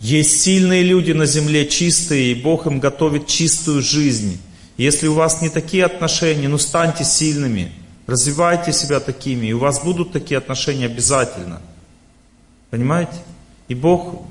Есть 0.00 0.40
сильные 0.40 0.82
люди 0.82 1.12
на 1.12 1.26
земле, 1.26 1.68
чистые, 1.68 2.32
и 2.32 2.34
Бог 2.34 2.66
им 2.66 2.80
готовит 2.80 3.26
чистую 3.26 3.82
жизнь. 3.82 4.40
Если 4.78 5.06
у 5.06 5.14
вас 5.14 5.42
не 5.42 5.50
такие 5.50 5.84
отношения, 5.84 6.48
ну 6.48 6.56
станьте 6.56 7.04
сильными, 7.04 7.70
развивайте 8.06 8.72
себя 8.72 8.98
такими, 8.98 9.48
и 9.48 9.52
у 9.52 9.58
вас 9.58 9.84
будут 9.84 10.10
такие 10.10 10.38
отношения 10.38 10.86
обязательно. 10.86 11.60
Понимаете? 12.70 13.12
И 13.68 13.74
Бог 13.74 14.22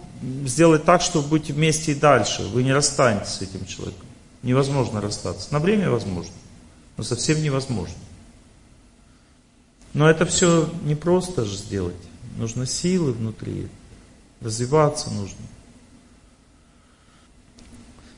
сделает 0.45 0.85
так, 0.85 1.03
что 1.03 1.21
вы 1.21 1.29
будете 1.29 1.53
вместе 1.53 1.91
и 1.91 1.95
дальше. 1.95 2.41
Вы 2.43 2.63
не 2.63 2.73
расстанетесь 2.73 3.33
с 3.33 3.41
этим 3.43 3.65
человеком. 3.67 4.07
Невозможно 4.41 5.01
расстаться. 5.01 5.53
На 5.53 5.59
время 5.59 5.91
возможно, 5.91 6.33
но 6.97 7.03
совсем 7.03 7.43
невозможно. 7.43 7.95
Но 9.93 10.09
это 10.09 10.25
все 10.25 10.67
не 10.83 10.95
просто 10.95 11.45
же 11.45 11.55
сделать. 11.55 11.95
Нужно 12.37 12.65
силы 12.65 13.11
внутри. 13.11 13.67
Развиваться 14.41 15.11
нужно. 15.11 15.37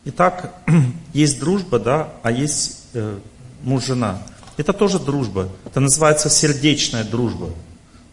Итак, 0.05 0.55
есть 1.13 1.39
дружба, 1.39 1.79
да, 1.79 2.09
а 2.23 2.31
есть 2.31 2.85
э, 2.93 3.19
муж-жена. 3.63 4.21
Это 4.57 4.73
тоже 4.73 4.99
дружба. 4.99 5.49
Это 5.65 5.79
называется 5.79 6.29
сердечная 6.29 7.03
дружба. 7.03 7.49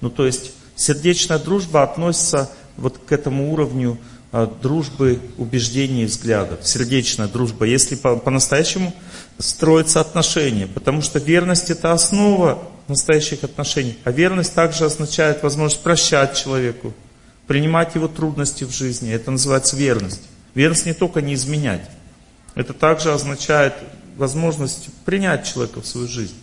Ну, 0.00 0.10
то 0.10 0.26
есть, 0.26 0.52
сердечная 0.76 1.38
дружба 1.38 1.82
относится 1.82 2.50
вот 2.76 2.98
к 2.98 3.10
этому 3.10 3.52
уровню 3.52 3.98
э, 4.32 4.46
дружбы 4.62 5.18
убеждений 5.38 6.02
и 6.02 6.06
взглядов. 6.06 6.60
Сердечная 6.62 7.26
дружба. 7.26 7.64
Если 7.64 7.94
по- 7.94 8.16
по-настоящему 8.16 8.94
строятся 9.38 10.00
отношения. 10.00 10.66
Потому 10.66 11.00
что 11.00 11.18
верность 11.18 11.70
это 11.70 11.92
основа 11.92 12.62
настоящих 12.86 13.44
отношений. 13.44 13.96
А 14.04 14.10
верность 14.10 14.54
также 14.54 14.84
означает 14.84 15.42
возможность 15.42 15.82
прощать 15.82 16.36
человеку, 16.36 16.92
принимать 17.46 17.94
его 17.94 18.08
трудности 18.08 18.64
в 18.64 18.70
жизни. 18.70 19.10
Это 19.10 19.30
называется 19.30 19.74
верность. 19.74 20.22
Верность 20.58 20.86
не 20.86 20.92
только 20.92 21.20
не 21.20 21.34
изменять. 21.34 21.88
Это 22.56 22.72
также 22.72 23.12
означает 23.12 23.74
возможность 24.16 24.92
принять 25.04 25.46
человека 25.46 25.80
в 25.80 25.86
свою 25.86 26.08
жизнь. 26.08 26.34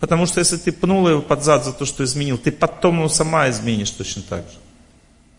Потому 0.00 0.26
что 0.26 0.40
если 0.40 0.56
ты 0.56 0.72
пнула 0.72 1.10
его 1.10 1.22
под 1.22 1.44
зад 1.44 1.64
за 1.64 1.72
то, 1.72 1.84
что 1.84 2.02
изменил, 2.02 2.36
ты 2.36 2.50
потом 2.50 2.96
его 2.96 3.08
сама 3.08 3.48
изменишь 3.48 3.92
точно 3.92 4.22
так 4.22 4.40
же. 4.40 4.58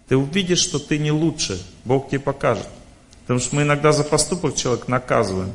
Ты 0.07 0.15
увидишь, 0.15 0.60
что 0.60 0.80
ты 0.80 0.98
не 0.98 1.11
лучше. 1.11 1.61
Бог 1.84 2.07
тебе 2.07 2.22
покажет. 2.22 2.69
Потому 3.23 3.41
что 3.41 3.57
мы 3.57 3.64
иногда 3.64 3.91
за 3.91 4.06
поступок 4.06 4.56
человека 4.56 4.89
наказываем. 4.89 5.52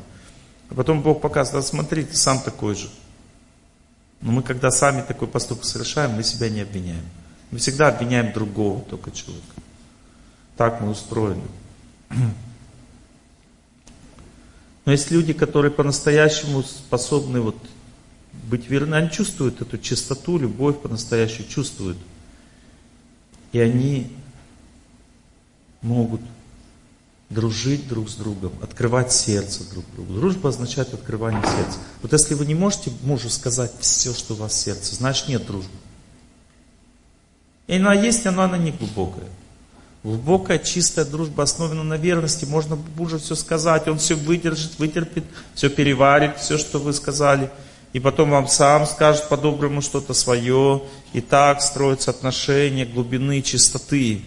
А 0.68 0.74
потом 0.74 1.00
Бог 1.00 1.22
показывает, 1.22 1.64
а 1.64 1.66
смотри, 1.66 2.04
ты 2.04 2.14
сам 2.14 2.40
такой 2.40 2.74
же. 2.74 2.90
Но 4.20 4.32
мы 4.32 4.42
когда 4.42 4.70
сами 4.70 5.00
такой 5.00 5.28
поступок 5.28 5.64
совершаем, 5.64 6.10
мы 6.10 6.24
себя 6.24 6.50
не 6.50 6.60
обвиняем. 6.60 7.08
Мы 7.50 7.56
всегда 7.56 7.88
обвиняем 7.88 8.34
другого 8.34 8.82
только 8.82 9.10
человека. 9.12 9.46
Так 10.58 10.82
мы 10.82 10.90
устроены. 10.90 11.48
Но 14.84 14.92
есть 14.92 15.10
люди, 15.10 15.32
которые 15.32 15.70
по-настоящему 15.70 16.62
способны 16.62 17.40
вот 17.40 17.56
быть 18.48 18.68
верны, 18.68 18.96
они 18.96 19.10
чувствуют 19.10 19.60
эту 19.60 19.78
чистоту, 19.78 20.38
любовь 20.38 20.80
по-настоящему 20.80 21.46
чувствуют. 21.48 21.98
И 23.52 23.60
они 23.60 24.10
могут 25.82 26.20
дружить 27.30 27.88
друг 27.88 28.10
с 28.10 28.14
другом, 28.14 28.52
открывать 28.62 29.12
сердце 29.12 29.68
друг 29.70 29.84
другу. 29.94 30.14
Дружба 30.14 30.50
означает 30.50 30.92
открывание 30.92 31.42
сердца. 31.42 31.78
Вот 32.02 32.12
если 32.12 32.34
вы 32.34 32.46
не 32.46 32.54
можете 32.54 32.92
мужу 33.02 33.30
сказать 33.30 33.72
все, 33.80 34.12
что 34.12 34.34
у 34.34 34.36
вас 34.36 34.52
в 34.52 34.56
сердце, 34.56 34.94
значит 34.94 35.28
нет 35.28 35.46
дружбы. 35.46 35.72
И 37.66 37.76
она 37.76 37.94
есть, 37.94 38.24
но 38.24 38.42
она 38.42 38.58
не 38.58 38.72
глубокая. 38.72 39.28
Глубокая, 40.04 40.58
чистая 40.58 41.04
дружба 41.04 41.44
основана 41.44 41.84
на 41.84 41.96
верности. 41.96 42.44
Можно 42.44 42.76
мужу 42.96 43.18
все 43.18 43.36
сказать, 43.36 43.86
он 43.86 43.98
все 43.98 44.14
выдержит, 44.16 44.78
вытерпит, 44.78 45.24
все 45.54 45.70
переварит, 45.70 46.38
все, 46.38 46.58
что 46.58 46.78
вы 46.80 46.92
сказали. 46.92 47.50
И 47.92 48.00
потом 48.00 48.30
вам 48.30 48.48
сам 48.48 48.86
скажет 48.86 49.28
по-доброму 49.28 49.80
что-то 49.80 50.12
свое. 50.12 50.82
И 51.12 51.20
так 51.20 51.62
строятся 51.62 52.10
отношения 52.10 52.84
глубины, 52.84 53.42
чистоты. 53.42 54.22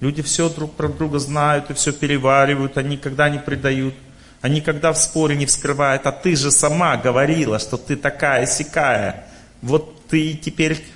Люди 0.00 0.22
все 0.22 0.48
друг 0.48 0.72
про 0.72 0.88
друга 0.88 1.18
знают 1.18 1.70
и 1.70 1.74
все 1.74 1.92
переваривают, 1.92 2.78
они 2.78 2.96
никогда 2.96 3.28
не 3.28 3.38
предают. 3.38 3.94
Они 4.40 4.56
никогда 4.56 4.92
в 4.92 4.98
споре 4.98 5.34
не 5.36 5.46
вскрывают, 5.46 6.06
а 6.06 6.12
ты 6.12 6.36
же 6.36 6.52
сама 6.52 6.96
говорила, 6.96 7.58
что 7.58 7.76
ты 7.76 7.96
такая 7.96 8.46
сякая. 8.46 9.26
Вот 9.62 10.06
ты 10.06 10.34
теперь, 10.34 10.86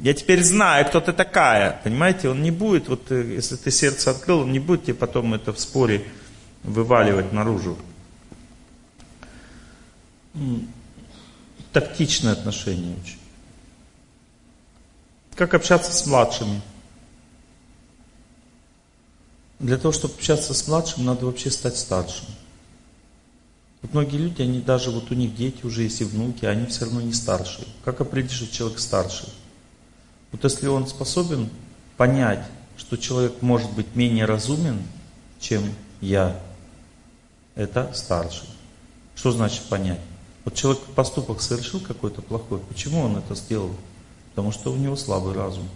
я 0.00 0.14
теперь 0.14 0.42
знаю, 0.42 0.86
кто 0.86 1.00
ты 1.00 1.12
такая. 1.12 1.80
Понимаете, 1.84 2.30
он 2.30 2.42
не 2.42 2.50
будет, 2.50 2.88
вот 2.88 3.10
э, 3.12 3.34
если 3.34 3.56
ты 3.56 3.70
сердце 3.70 4.10
открыл, 4.10 4.40
он 4.40 4.52
не 4.52 4.58
будет 4.58 4.84
тебе 4.84 4.94
потом 4.94 5.34
это 5.34 5.52
в 5.52 5.60
споре 5.60 6.04
вываливать 6.62 7.32
наружу. 7.32 7.76
Тактичное 11.72 12.32
отношение 12.32 12.96
очень. 13.02 13.18
Как 15.34 15.52
общаться 15.52 15.92
с 15.92 16.06
младшими. 16.06 16.62
Для 19.58 19.76
того, 19.76 19.92
чтобы 19.92 20.14
общаться 20.14 20.54
с 20.54 20.66
младшим, 20.66 21.04
надо 21.04 21.26
вообще 21.26 21.50
стать 21.50 21.76
старшим. 21.76 22.26
Вот 23.82 23.92
многие 23.92 24.16
люди, 24.16 24.40
они 24.40 24.60
даже, 24.60 24.90
вот 24.90 25.10
у 25.10 25.14
них 25.14 25.34
дети 25.34 25.64
уже 25.66 25.82
есть 25.82 26.00
и 26.00 26.04
внуки, 26.04 26.46
они 26.46 26.66
все 26.66 26.86
равно 26.86 27.02
не 27.02 27.12
старшие. 27.12 27.66
Как 27.84 28.00
определить, 28.00 28.32
что 28.32 28.46
человек 28.50 28.78
старший? 28.78 29.28
Вот 30.32 30.44
если 30.44 30.66
он 30.68 30.86
способен 30.86 31.50
понять, 31.96 32.44
что 32.76 32.96
человек 32.96 33.42
может 33.42 33.70
быть 33.72 33.94
менее 33.94 34.24
разумен, 34.24 34.82
чем 35.38 35.62
я. 36.00 36.40
Это 37.54 37.92
старший. 37.94 38.48
Что 39.14 39.32
значит 39.32 39.62
понять? 39.64 40.00
Вот 40.44 40.54
человек 40.54 40.82
поступок 40.94 41.42
совершил 41.42 41.80
какой-то 41.80 42.22
плохой. 42.22 42.58
Почему 42.60 43.00
он 43.00 43.18
это 43.18 43.34
сделал? 43.34 43.74
Потому 44.30 44.52
что 44.52 44.72
у 44.72 44.76
него 44.76 44.96
слабый 44.96 45.34
разум. 45.34 45.68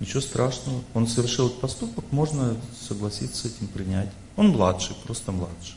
Ничего 0.00 0.20
страшного. 0.20 0.82
Он 0.92 1.06
совершил 1.06 1.46
этот 1.46 1.60
поступок, 1.60 2.04
можно 2.10 2.56
согласиться 2.88 3.42
с 3.42 3.44
этим, 3.44 3.68
принять. 3.68 4.10
Он 4.36 4.48
младший, 4.48 4.96
просто 5.04 5.32
младший. 5.32 5.76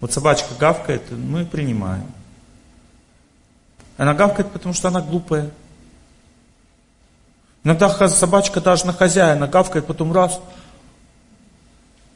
Вот 0.00 0.12
собачка 0.12 0.54
гавкает, 0.58 1.10
мы 1.10 1.44
принимаем. 1.44 2.06
Она 3.96 4.14
гавкает, 4.14 4.50
потому 4.50 4.74
что 4.74 4.88
она 4.88 5.00
глупая. 5.00 5.50
Иногда 7.62 7.88
собачка 8.08 8.60
даже 8.60 8.86
на 8.86 8.92
хозяина 8.92 9.48
гавкает, 9.48 9.86
потом 9.86 10.12
раз, 10.12 10.40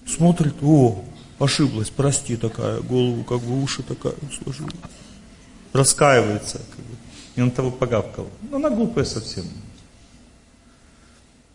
смотрит, 0.06 0.56
о, 0.62 1.02
ошиблась, 1.38 1.90
прости 1.90 2.36
такая, 2.36 2.80
голову 2.80 3.24
как 3.24 3.40
бы 3.40 3.62
уши 3.62 3.82
такая 3.82 4.14
сложила. 4.42 4.70
Раскаивается, 5.72 6.58
как 6.58 6.84
бы, 6.84 6.96
и 7.36 7.40
он 7.40 7.50
того 7.50 7.70
погавкал. 7.70 8.26
Но 8.50 8.56
она 8.56 8.70
глупая 8.70 9.04
совсем. 9.04 9.44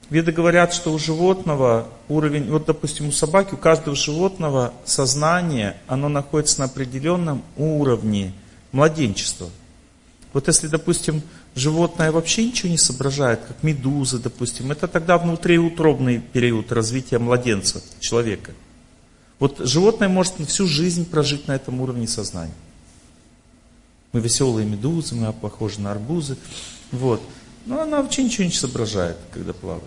Веды 0.09 0.31
говорят, 0.31 0.73
что 0.73 0.91
у 0.91 0.99
животного 0.99 1.87
уровень, 2.07 2.49
вот 2.49 2.65
допустим 2.65 3.09
у 3.09 3.11
собаки, 3.11 3.53
у 3.53 3.57
каждого 3.57 3.95
животного 3.95 4.73
сознание, 4.85 5.77
оно 5.87 6.09
находится 6.09 6.59
на 6.59 6.65
определенном 6.65 7.43
уровне 7.57 8.33
младенчества. 8.71 9.49
Вот 10.33 10.47
если, 10.47 10.67
допустим, 10.67 11.21
животное 11.53 12.11
вообще 12.11 12.45
ничего 12.45 12.69
не 12.69 12.77
соображает, 12.77 13.41
как 13.47 13.61
медузы, 13.61 14.17
допустим, 14.17 14.71
это 14.71 14.87
тогда 14.87 15.19
внутриутробный 15.19 16.19
период 16.19 16.71
развития 16.71 17.19
младенца, 17.19 17.83
человека. 17.99 18.51
Вот 19.39 19.59
животное 19.59 20.09
может 20.09 20.33
всю 20.47 20.65
жизнь 20.67 21.05
прожить 21.05 21.47
на 21.47 21.55
этом 21.55 21.81
уровне 21.81 22.07
сознания. 22.07 22.53
Мы 24.11 24.21
веселые 24.21 24.65
медузы, 24.67 25.15
мы 25.15 25.31
похожи 25.33 25.79
на 25.79 25.91
арбузы. 25.91 26.37
Вот. 26.91 27.21
Но 27.65 27.81
она 27.81 28.01
вообще 28.01 28.23
ничего 28.23 28.45
не 28.45 28.51
соображает, 28.51 29.17
когда 29.31 29.53
плавает. 29.53 29.83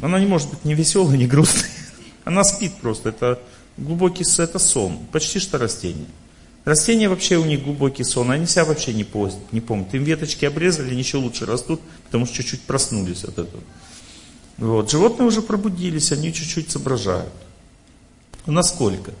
Она 0.00 0.18
не 0.18 0.26
может 0.26 0.50
быть 0.50 0.64
ни 0.64 0.74
веселой, 0.74 1.16
ни 1.16 1.26
грустной. 1.26 1.70
Она 2.24 2.44
спит 2.44 2.72
просто. 2.80 3.10
Это 3.10 3.40
глубокий 3.76 4.24
это 4.40 4.58
сон. 4.58 4.98
Почти 5.12 5.38
что 5.38 5.58
растение. 5.58 6.06
Растения 6.64 7.10
вообще 7.10 7.36
у 7.36 7.44
них 7.44 7.62
глубокий 7.62 8.04
сон, 8.04 8.30
они 8.30 8.46
себя 8.46 8.64
вообще 8.64 8.94
не, 8.94 9.04
помнят, 9.04 9.52
не 9.52 9.60
помнят. 9.60 9.92
Им 9.94 10.04
веточки 10.04 10.46
обрезали, 10.46 10.94
еще 10.94 11.18
лучше 11.18 11.44
растут, 11.44 11.80
потому 12.06 12.24
что 12.24 12.36
чуть-чуть 12.36 12.62
проснулись 12.62 13.24
от 13.24 13.38
этого. 13.38 13.62
Вот. 14.56 14.90
Животные 14.90 15.26
уже 15.26 15.42
пробудились, 15.42 16.12
они 16.12 16.32
чуть-чуть 16.32 16.70
соображают. 16.70 17.32
Насколько? 18.46 19.12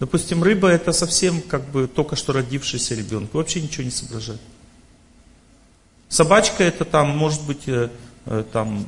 Допустим, 0.00 0.42
рыба 0.42 0.68
это 0.68 0.92
совсем 0.92 1.42
как 1.42 1.68
бы 1.70 1.88
только 1.88 2.16
что 2.16 2.32
родившийся 2.32 2.94
ребенок, 2.94 3.34
вообще 3.34 3.60
ничего 3.60 3.84
не 3.84 3.90
соображает. 3.90 4.40
Собачка 6.08 6.64
это 6.64 6.84
там, 6.84 7.16
может 7.16 7.42
быть, 7.42 7.66
э, 7.66 7.90
э, 8.24 8.44
там 8.50 8.86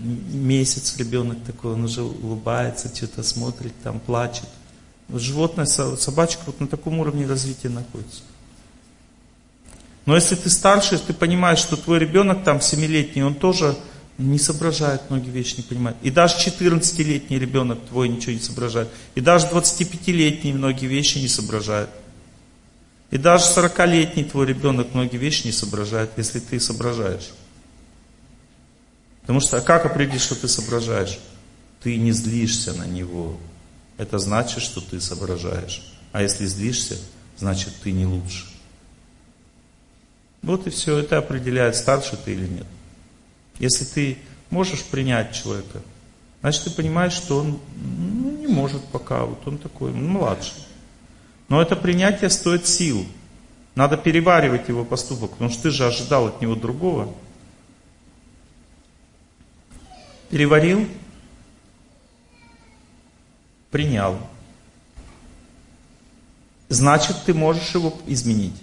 месяц 0.00 0.96
ребенок 0.98 1.38
такой, 1.46 1.72
он 1.72 1.84
уже 1.84 2.02
улыбается, 2.02 2.94
что-то 2.94 3.22
смотрит, 3.22 3.72
там 3.82 4.00
плачет. 4.00 4.48
Животное, 5.12 5.66
собачка 5.66 6.42
вот 6.46 6.60
на 6.60 6.66
таком 6.66 7.00
уровне 7.00 7.26
развития 7.26 7.70
находится. 7.70 8.20
Но 10.04 10.14
если 10.14 10.36
ты 10.36 10.50
старше, 10.50 10.98
ты 10.98 11.12
понимаешь, 11.12 11.58
что 11.58 11.76
твой 11.76 11.98
ребенок 11.98 12.44
там 12.44 12.60
семилетний, 12.60 13.22
он 13.22 13.34
тоже 13.34 13.76
не 14.18 14.38
соображает 14.38 15.10
многие 15.10 15.30
вещи, 15.30 15.56
не 15.58 15.62
понимает. 15.62 15.96
И 16.02 16.10
даже 16.10 16.36
14-летний 16.36 17.38
ребенок 17.38 17.78
твой 17.88 18.08
ничего 18.08 18.32
не 18.32 18.40
соображает. 18.40 18.88
И 19.14 19.20
даже 19.20 19.46
25-летний 19.46 20.52
многие 20.52 20.86
вещи 20.86 21.18
не 21.18 21.28
соображает. 21.28 21.88
И 23.10 23.16
даже 23.16 23.44
40-летний 23.44 24.24
твой 24.24 24.46
ребенок 24.46 24.92
многие 24.92 25.16
вещи 25.16 25.46
не 25.46 25.52
соображает, 25.52 26.10
если 26.16 26.40
ты 26.40 26.58
соображаешь. 26.58 27.30
Потому 29.22 29.40
что 29.40 29.60
как 29.60 29.86
определить, 29.86 30.20
что 30.20 30.34
ты 30.34 30.48
соображаешь? 30.48 31.18
Ты 31.82 31.96
не 31.96 32.12
злишься 32.12 32.72
на 32.72 32.86
него, 32.86 33.38
это 33.98 34.18
значит, 34.18 34.62
что 34.62 34.80
ты 34.80 35.00
соображаешь. 35.00 35.82
А 36.12 36.22
если 36.22 36.46
злишься, 36.46 36.96
значит 37.36 37.74
ты 37.82 37.92
не 37.92 38.06
лучше. 38.06 38.46
Вот 40.40 40.66
и 40.66 40.70
все, 40.70 40.98
это 40.98 41.18
определяет, 41.18 41.76
старше 41.76 42.16
ты 42.16 42.32
или 42.32 42.46
нет. 42.46 42.66
Если 43.58 43.84
ты 43.84 44.18
можешь 44.50 44.84
принять 44.84 45.34
человека, 45.34 45.82
значит 46.40 46.64
ты 46.64 46.70
понимаешь, 46.70 47.12
что 47.12 47.38
он 47.38 47.60
ну, 47.76 48.30
не 48.38 48.46
может 48.46 48.82
пока, 48.84 49.24
вот 49.24 49.46
он 49.46 49.58
такой 49.58 49.92
ну, 49.92 50.08
младший. 50.08 50.54
Но 51.48 51.60
это 51.60 51.74
принятие 51.74 52.30
стоит 52.30 52.66
сил. 52.66 53.04
Надо 53.74 53.96
переваривать 53.96 54.68
его 54.68 54.84
поступок, 54.84 55.32
потому 55.32 55.50
что 55.50 55.64
ты 55.64 55.70
же 55.70 55.86
ожидал 55.86 56.28
от 56.28 56.40
него 56.40 56.54
другого. 56.54 57.12
Переварил, 60.30 60.86
принял. 63.70 64.18
Значит, 66.68 67.16
ты 67.24 67.34
можешь 67.34 67.74
его 67.74 67.94
изменить. 68.06 68.54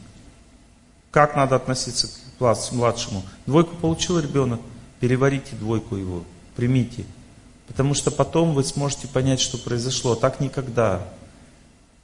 Как 1.12 1.36
надо 1.36 1.56
относиться 1.56 2.08
к 2.38 2.72
младшему? 2.72 3.24
Двойку 3.46 3.76
получил 3.76 4.20
ребенок, 4.20 4.60
переварите 5.00 5.56
двойку 5.56 5.96
его, 5.96 6.24
примите. 6.56 7.06
Потому 7.68 7.94
что 7.94 8.12
потом 8.12 8.54
вы 8.54 8.64
сможете 8.64 9.08
понять, 9.08 9.40
что 9.40 9.58
произошло. 9.58 10.16
Так 10.16 10.40
никогда. 10.40 11.02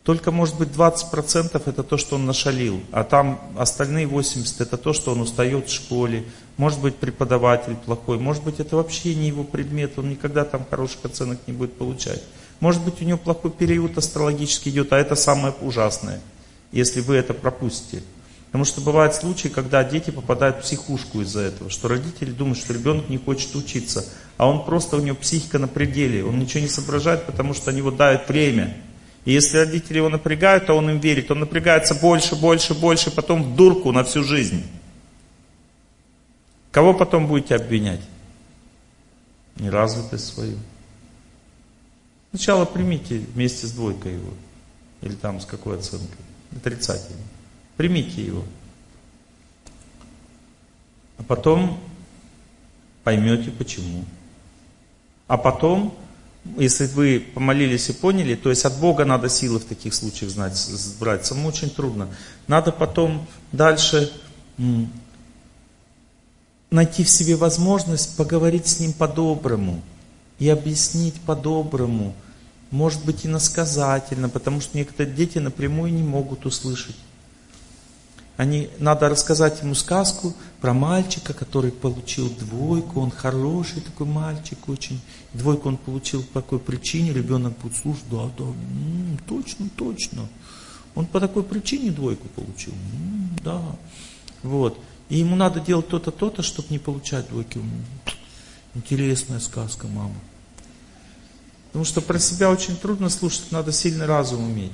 Только, 0.03 0.31
может 0.31 0.57
быть, 0.57 0.69
20% 0.69 1.61
это 1.63 1.83
то, 1.83 1.97
что 1.97 2.15
он 2.15 2.25
нашалил, 2.25 2.81
а 2.91 3.03
там 3.03 3.39
остальные 3.55 4.07
80% 4.07 4.55
это 4.57 4.77
то, 4.77 4.93
что 4.93 5.11
он 5.11 5.21
устает 5.21 5.69
в 5.69 5.71
школе, 5.71 6.25
может 6.57 6.81
быть, 6.81 6.95
преподаватель 6.95 7.75
плохой, 7.75 8.17
может 8.17 8.43
быть, 8.43 8.59
это 8.59 8.77
вообще 8.77 9.13
не 9.13 9.27
его 9.27 9.43
предмет, 9.43 9.99
он 9.99 10.09
никогда 10.09 10.43
там 10.43 10.65
хороших 10.67 11.05
оценок 11.05 11.39
не 11.45 11.53
будет 11.53 11.77
получать. 11.77 12.23
Может 12.61 12.83
быть, 12.83 13.01
у 13.01 13.05
него 13.05 13.17
плохой 13.17 13.51
период 13.51 13.97
астрологически 13.97 14.69
идет, 14.69 14.93
а 14.93 14.97
это 14.97 15.15
самое 15.15 15.53
ужасное, 15.61 16.21
если 16.71 17.01
вы 17.01 17.15
это 17.15 17.33
пропустите. 17.33 18.03
Потому 18.45 18.65
что 18.65 18.81
бывают 18.81 19.15
случаи, 19.15 19.47
когда 19.47 19.83
дети 19.83 20.11
попадают 20.11 20.57
в 20.57 20.61
психушку 20.61 21.21
из-за 21.21 21.41
этого, 21.41 21.69
что 21.69 21.87
родители 21.87 22.31
думают, 22.31 22.59
что 22.59 22.73
ребенок 22.73 23.09
не 23.09 23.17
хочет 23.17 23.55
учиться, 23.55 24.05
а 24.37 24.47
он 24.47 24.63
просто, 24.63 24.97
у 24.97 25.01
него 25.01 25.15
психика 25.15 25.57
на 25.57 25.67
пределе, 25.67 26.23
он 26.23 26.37
ничего 26.37 26.61
не 26.61 26.67
соображает, 26.67 27.25
потому 27.25 27.55
что 27.55 27.71
они 27.71 27.79
его 27.79 27.91
дают 27.91 28.27
время. 28.27 28.77
И 29.25 29.31
если 29.31 29.57
родители 29.57 29.97
его 29.97 30.09
напрягают, 30.09 30.67
то 30.67 30.73
он 30.73 30.89
им 30.89 30.99
верит, 30.99 31.31
он 31.31 31.39
напрягается 31.39 31.95
больше, 31.95 32.35
больше, 32.35 32.75
больше, 32.75 33.09
потом 33.09 33.41
в 33.43 33.55
дурку 33.55 33.91
на 33.91 34.03
всю 34.03 34.23
жизнь. 34.23 34.63
Кого 36.71 36.93
потом 36.93 37.27
будете 37.27 37.55
обвинять? 37.55 38.01
Неразвитость 39.55 40.27
свою. 40.27 40.57
Сначала 42.31 42.65
примите 42.65 43.19
вместе 43.19 43.67
с 43.67 43.71
двойкой 43.71 44.13
его. 44.13 44.33
Или 45.01 45.13
там 45.13 45.39
с 45.39 45.45
какой 45.45 45.77
оценкой. 45.77 46.07
Отрицательной. 46.55 47.23
Примите 47.77 48.23
его. 48.25 48.43
А 51.17 51.23
потом 51.23 51.79
поймете 53.03 53.51
почему. 53.51 54.05
А 55.27 55.37
потом, 55.37 55.93
если 56.57 56.85
вы 56.87 57.25
помолились 57.33 57.89
и 57.89 57.93
поняли, 57.93 58.35
то 58.35 58.49
есть 58.49 58.65
от 58.65 58.77
Бога 58.79 59.05
надо 59.05 59.29
силы 59.29 59.59
в 59.59 59.65
таких 59.65 59.93
случаях 59.93 60.31
знать, 60.31 60.57
брать. 60.99 61.25
Самому 61.25 61.49
очень 61.49 61.69
трудно. 61.69 62.09
Надо 62.47 62.71
потом 62.71 63.27
дальше 63.51 64.11
найти 66.69 67.03
в 67.03 67.09
себе 67.09 67.35
возможность 67.35 68.15
поговорить 68.15 68.67
с 68.67 68.79
ним 68.79 68.93
по-доброму 68.93 69.81
и 70.41 70.49
объяснить 70.49 71.13
по-доброму, 71.21 72.15
может 72.71 73.05
быть, 73.05 73.27
иносказательно, 73.27 74.27
потому 74.27 74.59
что 74.59 74.75
некоторые 74.75 75.15
дети 75.15 75.37
напрямую 75.37 75.93
не 75.93 76.01
могут 76.01 76.47
услышать. 76.47 76.95
Они, 78.37 78.67
надо 78.79 79.07
рассказать 79.07 79.61
ему 79.61 79.75
сказку 79.75 80.33
про 80.59 80.73
мальчика, 80.73 81.35
который 81.35 81.71
получил 81.71 82.27
двойку, 82.31 83.01
он 83.01 83.11
хороший 83.11 83.81
такой 83.81 84.07
мальчик 84.07 84.67
очень. 84.67 84.99
Двойку 85.33 85.69
он 85.69 85.77
получил 85.77 86.23
по 86.23 86.41
такой 86.41 86.57
причине, 86.57 87.13
ребенок 87.13 87.55
будет 87.59 87.77
слушать, 87.77 88.05
да, 88.09 88.27
да, 88.35 88.45
м-м, 88.45 89.19
точно, 89.27 89.69
точно. 89.77 90.27
Он 90.95 91.05
по 91.05 91.19
такой 91.19 91.43
причине 91.43 91.91
двойку 91.91 92.27
получил, 92.29 92.73
м-м, 92.73 93.37
да. 93.43 93.61
Вот. 94.41 94.79
И 95.09 95.19
ему 95.19 95.35
надо 95.35 95.59
делать 95.59 95.87
то-то, 95.87 96.09
то-то, 96.09 96.41
чтобы 96.41 96.69
не 96.71 96.79
получать 96.79 97.29
двойки. 97.29 97.61
Интересная 98.73 99.39
сказка, 99.39 99.85
мама. 99.85 100.15
Потому 101.71 101.85
что 101.85 102.01
про 102.01 102.19
себя 102.19 102.51
очень 102.51 102.75
трудно 102.75 103.09
слушать, 103.09 103.51
надо 103.51 103.71
сильный 103.71 104.05
разум 104.05 104.51
иметь. 104.51 104.73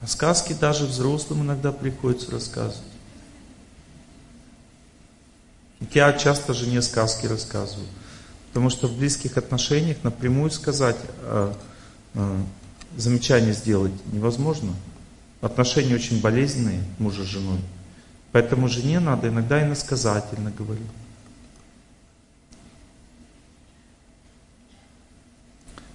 А 0.00 0.06
сказки 0.06 0.52
даже 0.52 0.86
взрослым 0.86 1.42
иногда 1.42 1.72
приходится 1.72 2.30
рассказывать. 2.30 2.78
я 5.92 6.12
часто 6.12 6.54
жене 6.54 6.80
сказки 6.80 7.26
рассказываю. 7.26 7.88
Потому 8.48 8.70
что 8.70 8.86
в 8.86 8.96
близких 8.96 9.36
отношениях 9.36 9.96
напрямую 10.04 10.52
сказать, 10.52 10.96
э, 11.22 11.52
э, 12.14 12.42
замечание 12.96 13.52
сделать 13.52 13.92
невозможно. 14.12 14.72
Отношения 15.40 15.96
очень 15.96 16.20
болезненные 16.20 16.84
мужа 16.98 17.24
с 17.24 17.26
женой. 17.26 17.58
Поэтому 18.30 18.68
жене 18.68 19.00
надо 19.00 19.28
иногда 19.28 19.60
иносказательно 19.60 20.52
говорить. 20.52 20.86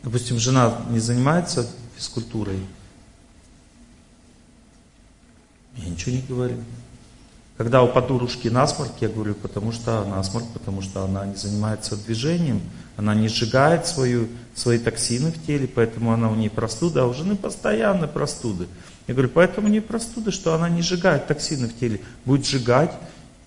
Допустим, 0.03 0.39
жена 0.39 0.81
не 0.89 0.99
занимается 0.99 1.69
физкультурой, 1.97 2.59
я 5.76 5.89
ничего 5.89 6.15
не 6.15 6.21
говорю. 6.21 6.55
Когда 7.57 7.84
у 7.84 7.89
подружки 7.89 8.47
насморк, 8.47 8.93
я 9.01 9.09
говорю, 9.09 9.35
потому 9.35 9.73
что 9.73 10.05
насморк, 10.05 10.45
потому 10.53 10.81
что 10.81 11.03
она 11.03 11.26
не 11.26 11.35
занимается 11.35 11.97
движением, 11.97 12.61
она 12.95 13.13
не 13.13 13.27
сжигает 13.27 13.85
свою, 13.85 14.30
свои 14.55 14.80
токсины 14.80 15.31
в 15.31 15.45
теле, 15.45 15.67
поэтому 15.67 16.13
она 16.13 16.30
у 16.30 16.35
нее 16.35 16.49
простуда, 16.49 17.03
а 17.03 17.05
у 17.07 17.13
жены 17.13 17.35
постоянно 17.35 18.07
простуды. 18.07 18.67
Я 19.07 19.13
говорю, 19.13 19.30
поэтому 19.30 19.67
у 19.67 19.69
нее 19.69 19.81
простуда, 19.81 20.31
что 20.31 20.53
она 20.53 20.69
не 20.69 20.81
сжигает 20.81 21.27
токсины 21.27 21.67
в 21.67 21.77
теле, 21.77 21.99
будет 22.23 22.45
сжигать, 22.45 22.93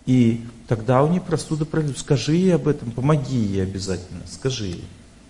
и 0.05 0.45
тогда 0.69 1.03
у 1.03 1.09
нее 1.09 1.23
простуда 1.23 1.65
пройдет. 1.65 1.97
Скажи 1.97 2.35
ей 2.35 2.55
об 2.55 2.69
этом, 2.69 2.91
помоги 2.91 3.39
ей 3.39 3.62
обязательно, 3.62 4.20
скажи 4.31 4.66
ей. 4.66 4.85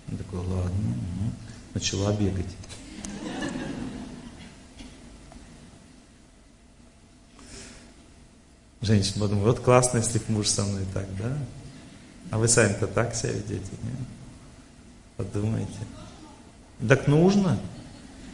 Она 0.07 0.17
такой, 0.17 0.39
ладно, 0.39 0.89
угу. 0.89 1.31
начала 1.73 2.13
бегать. 2.13 2.45
Женщина 8.81 9.21
подумала, 9.21 9.45
вот 9.45 9.59
классно, 9.61 9.99
если 9.99 10.21
муж 10.27 10.47
со 10.49 10.63
мной 10.65 10.83
так, 10.93 11.07
да? 11.17 11.37
А 12.31 12.37
вы 12.37 12.47
сами-то 12.49 12.85
так 12.87 13.15
себя 13.15 13.31
ведете, 13.31 13.71
нет? 13.83 14.07
Подумайте. 15.15 15.79
Так 16.87 17.07
нужно. 17.07 17.59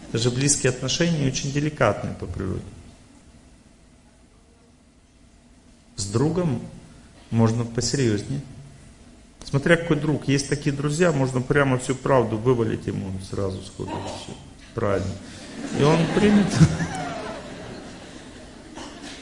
Это 0.08 0.18
же 0.18 0.32
близкие 0.32 0.72
отношения 0.72 1.28
очень 1.28 1.52
деликатные 1.52 2.16
по 2.16 2.26
природе. 2.26 2.64
С 5.98 6.06
другом 6.06 6.64
можно 7.30 7.64
посерьезнее. 7.64 8.42
Смотря 9.50 9.78
какой 9.78 9.98
друг. 9.98 10.28
Есть 10.28 10.48
такие 10.48 10.76
друзья, 10.76 11.12
можно 11.12 11.42
прямо 11.42 11.80
всю 11.80 11.96
правду 11.96 12.38
вывалить 12.38 12.86
ему 12.86 13.12
сразу 13.32 13.60
сходу. 13.64 13.92
Все. 14.06 14.34
Правильно. 14.76 15.12
И 15.80 15.84
он 15.84 15.98
примет. 16.16 16.46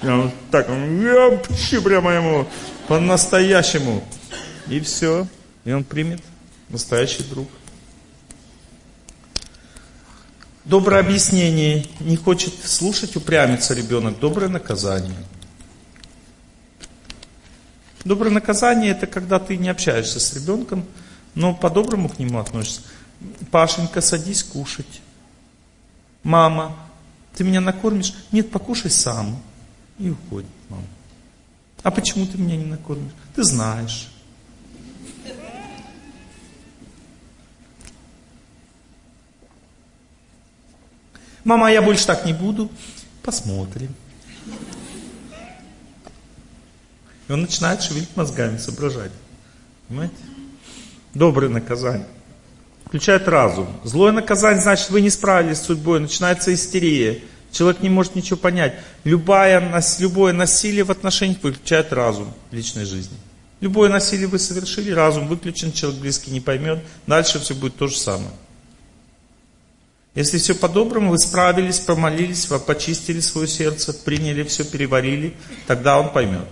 Прям 0.02 0.32
так, 0.52 0.68
я 0.68 1.82
прямо 1.82 2.12
ему 2.12 2.48
по-настоящему. 2.90 4.04
И 4.68 4.82
все. 4.82 5.28
И 5.64 5.72
он 5.72 5.86
примет. 5.86 6.22
Настоящий 6.68 7.24
друг. 7.24 7.48
Доброе 10.66 11.00
объяснение. 11.00 11.86
Не 12.02 12.18
хочет 12.18 12.54
слушать, 12.66 13.16
упрямится 13.16 13.74
ребенок. 13.74 14.20
Доброе 14.20 14.50
наказание. 14.50 15.16
Доброе 18.08 18.30
наказание 18.30 18.92
это 18.92 19.06
когда 19.06 19.38
ты 19.38 19.58
не 19.58 19.68
общаешься 19.68 20.22
с 20.22 20.34
ребенком, 20.34 20.86
но 21.36 21.54
по-доброму 21.54 22.08
к 22.08 22.20
нему 22.20 22.40
относишься. 22.40 22.80
Пашенька, 23.52 24.00
садись 24.00 24.44
кушать. 24.44 25.02
Мама, 26.24 26.74
ты 27.36 27.44
меня 27.44 27.60
накормишь? 27.60 28.14
Нет, 28.32 28.50
покушай 28.50 28.92
сам. 28.92 29.38
И 30.00 30.10
уходит 30.10 30.50
мама. 30.70 30.86
А 31.84 31.92
почему 31.92 32.26
ты 32.26 32.38
меня 32.38 32.56
не 32.56 32.64
накормишь? 32.64 33.12
Ты 33.36 33.44
знаешь. 33.44 34.08
Мама, 41.44 41.74
я 41.74 41.82
больше 41.82 42.08
так 42.08 42.24
не 42.24 42.32
буду. 42.32 42.72
Посмотрим. 43.22 43.94
И 47.28 47.32
он 47.32 47.42
начинает 47.42 47.82
шевелить 47.82 48.16
мозгами, 48.16 48.58
соображать. 48.58 49.12
Понимаете? 49.88 50.16
Доброе 51.14 51.50
наказание. 51.50 52.08
Включает 52.86 53.28
разум. 53.28 53.68
Злое 53.84 54.14
наказание, 54.14 54.62
значит, 54.62 54.90
вы 54.90 55.02
не 55.02 55.10
справились 55.10 55.58
с 55.58 55.66
судьбой, 55.66 56.00
начинается 56.00 56.54
истерия. 56.54 57.22
Человек 57.52 57.82
не 57.82 57.90
может 57.90 58.16
ничего 58.16 58.38
понять. 58.38 58.76
Любое, 59.04 59.84
любое 60.00 60.34
насилие 60.34 60.84
в 60.84 60.92
отношениях 60.92 61.42
выключает 61.44 61.92
разум 61.92 62.34
в 62.50 62.54
личной 62.56 62.86
жизни. 62.86 63.18
Любое 63.60 63.90
насилие 63.90 64.28
вы 64.28 64.40
совершили, 64.40 64.92
разум 64.92 65.28
выключен, 65.28 65.72
человек 65.72 66.00
близкий 66.00 66.32
не 66.32 66.40
поймет. 66.40 66.80
Дальше 67.08 67.40
все 67.40 67.56
будет 67.56 67.76
то 67.76 67.88
же 67.88 67.98
самое. 67.98 68.32
Если 70.14 70.38
все 70.38 70.56
по-доброму, 70.56 71.12
вы 71.12 71.20
справились, 71.20 71.80
помолились, 71.80 72.50
вы 72.50 72.60
почистили 72.60 73.20
свое 73.20 73.48
сердце, 73.48 73.94
приняли 73.94 74.44
все, 74.44 74.64
переварили, 74.64 75.36
тогда 75.68 76.00
он 76.00 76.12
поймет. 76.12 76.48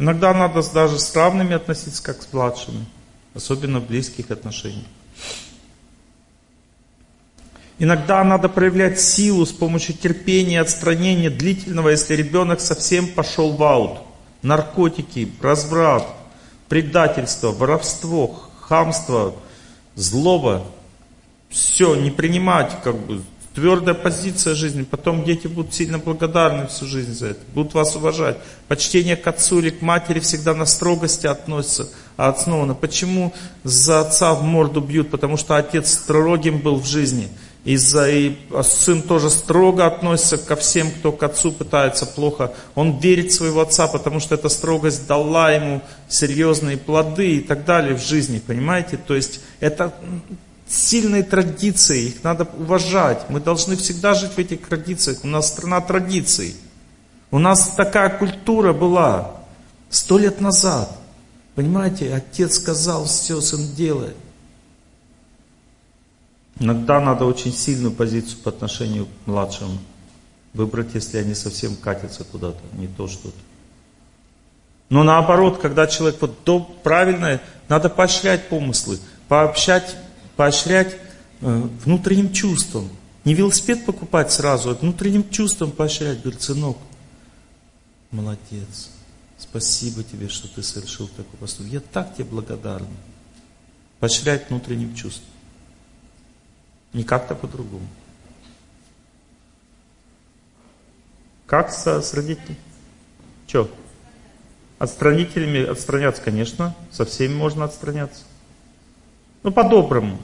Иногда 0.00 0.32
надо 0.32 0.62
даже 0.72 0.98
с 0.98 1.14
равными 1.14 1.54
относиться, 1.54 2.02
как 2.02 2.22
с 2.22 2.32
младшими, 2.32 2.86
особенно 3.34 3.80
в 3.80 3.86
близких 3.86 4.30
отношениях. 4.30 4.86
Иногда 7.78 8.24
надо 8.24 8.48
проявлять 8.48 8.98
силу 8.98 9.44
с 9.44 9.52
помощью 9.52 9.94
терпения, 9.94 10.62
отстранения 10.62 11.28
длительного, 11.28 11.90
если 11.90 12.14
ребенок 12.14 12.62
совсем 12.62 13.08
пошел 13.08 13.52
в 13.52 13.62
аут. 13.62 13.98
Наркотики, 14.40 15.30
разврат, 15.42 16.06
предательство, 16.70 17.52
воровство, 17.52 18.40
хамство, 18.58 19.34
злоба. 19.96 20.66
Все, 21.50 21.94
не 21.94 22.10
принимать, 22.10 22.74
как 22.82 22.96
бы, 22.96 23.20
твердая 23.60 23.94
позиция 23.94 24.54
жизни. 24.54 24.82
Потом 24.82 25.22
дети 25.24 25.46
будут 25.46 25.74
сильно 25.74 25.98
благодарны 25.98 26.66
всю 26.66 26.86
жизнь 26.86 27.12
за 27.12 27.28
это, 27.28 27.40
будут 27.54 27.74
вас 27.74 27.94
уважать. 27.94 28.38
Почтение 28.68 29.16
к 29.16 29.26
отцу 29.26 29.58
или 29.58 29.68
к 29.70 29.82
матери 29.82 30.18
всегда 30.20 30.54
на 30.54 30.64
строгости 30.64 31.26
относится, 31.26 31.90
а 32.16 32.30
основано. 32.30 32.74
Почему 32.74 33.34
за 33.62 34.00
отца 34.00 34.32
в 34.34 34.42
морду 34.42 34.80
бьют? 34.80 35.10
Потому 35.10 35.36
что 35.36 35.56
отец 35.56 35.92
строгим 35.92 36.58
был 36.58 36.76
в 36.76 36.86
жизни– 36.86 37.28
из-за 37.62 38.08
и 38.08 38.36
сын 38.62 39.02
тоже 39.02 39.28
строго 39.28 39.86
относится 39.86 40.38
ко 40.38 40.56
всем, 40.56 40.90
кто 40.90 41.12
к 41.12 41.22
отцу 41.22 41.52
пытается 41.52 42.06
плохо. 42.06 42.54
Он 42.74 42.98
верит 42.98 43.32
своего 43.32 43.60
отца, 43.60 43.86
потому 43.86 44.18
что 44.18 44.34
эта 44.34 44.48
строгость 44.48 45.06
дала 45.06 45.52
ему 45.52 45.82
серьезные 46.08 46.78
плоды 46.78 47.36
и 47.36 47.40
так 47.40 47.66
далее 47.66 47.94
в 47.94 48.02
жизни, 48.02 48.40
понимаете? 48.44 48.96
То 48.96 49.14
есть 49.14 49.40
это 49.60 49.92
сильные 50.70 51.24
традиции, 51.24 52.08
их 52.08 52.24
надо 52.24 52.48
уважать. 52.56 53.28
Мы 53.28 53.40
должны 53.40 53.76
всегда 53.76 54.14
жить 54.14 54.32
в 54.32 54.38
этих 54.38 54.66
традициях. 54.66 55.18
У 55.24 55.26
нас 55.26 55.48
страна 55.48 55.80
традиций. 55.80 56.54
У 57.30 57.38
нас 57.38 57.74
такая 57.76 58.16
культура 58.16 58.72
была 58.72 59.32
сто 59.88 60.18
лет 60.18 60.40
назад. 60.40 60.96
Понимаете, 61.56 62.14
отец 62.14 62.56
сказал, 62.56 63.04
все, 63.04 63.40
сын 63.40 63.74
делает. 63.74 64.16
Иногда 66.60 67.00
надо 67.00 67.24
очень 67.24 67.52
сильную 67.52 67.92
позицию 67.92 68.38
по 68.38 68.50
отношению 68.50 69.06
к 69.06 69.26
младшим 69.26 69.80
выбрать, 70.52 70.94
если 70.94 71.18
они 71.18 71.34
совсем 71.34 71.74
катятся 71.76 72.24
куда-то, 72.24 72.60
не 72.74 72.86
то 72.86 73.08
что-то. 73.08 73.36
Но 74.88 75.04
наоборот, 75.04 75.58
когда 75.60 75.86
человек 75.86 76.20
вот 76.20 76.82
правильное, 76.82 77.40
надо 77.68 77.88
поощрять 77.88 78.48
помыслы, 78.48 78.98
пообщать, 79.28 79.96
поощрять 80.40 80.96
э, 81.42 81.68
внутренним 81.84 82.32
чувством. 82.32 82.88
Не 83.26 83.34
велосипед 83.34 83.84
покупать 83.84 84.32
сразу, 84.32 84.70
а 84.70 84.74
внутренним 84.74 85.28
чувством 85.28 85.70
поощрять. 85.70 86.22
Говорит, 86.22 86.40
сынок, 86.40 86.78
молодец, 88.10 88.88
спасибо 89.36 90.02
тебе, 90.02 90.30
что 90.30 90.48
ты 90.48 90.62
совершил 90.62 91.08
такой 91.08 91.38
поступок. 91.38 91.70
Я 91.70 91.80
так 91.80 92.14
тебе 92.14 92.24
благодарен. 92.24 92.88
Поощрять 93.98 94.48
внутренним 94.48 94.94
чувством. 94.94 95.28
Не 96.94 97.04
как-то 97.04 97.34
по-другому. 97.34 97.86
Как 101.44 101.70
с, 101.70 101.86
с 101.86 102.14
родителями? 102.14 102.56
Че? 103.46 103.68
От 104.78 105.02
родителями 105.02 105.66
отстраняться, 105.66 106.22
конечно. 106.22 106.74
Со 106.90 107.04
всеми 107.04 107.34
можно 107.34 107.66
отстраняться. 107.66 108.22
Ну, 109.42 109.52
по-доброму. 109.52 110.18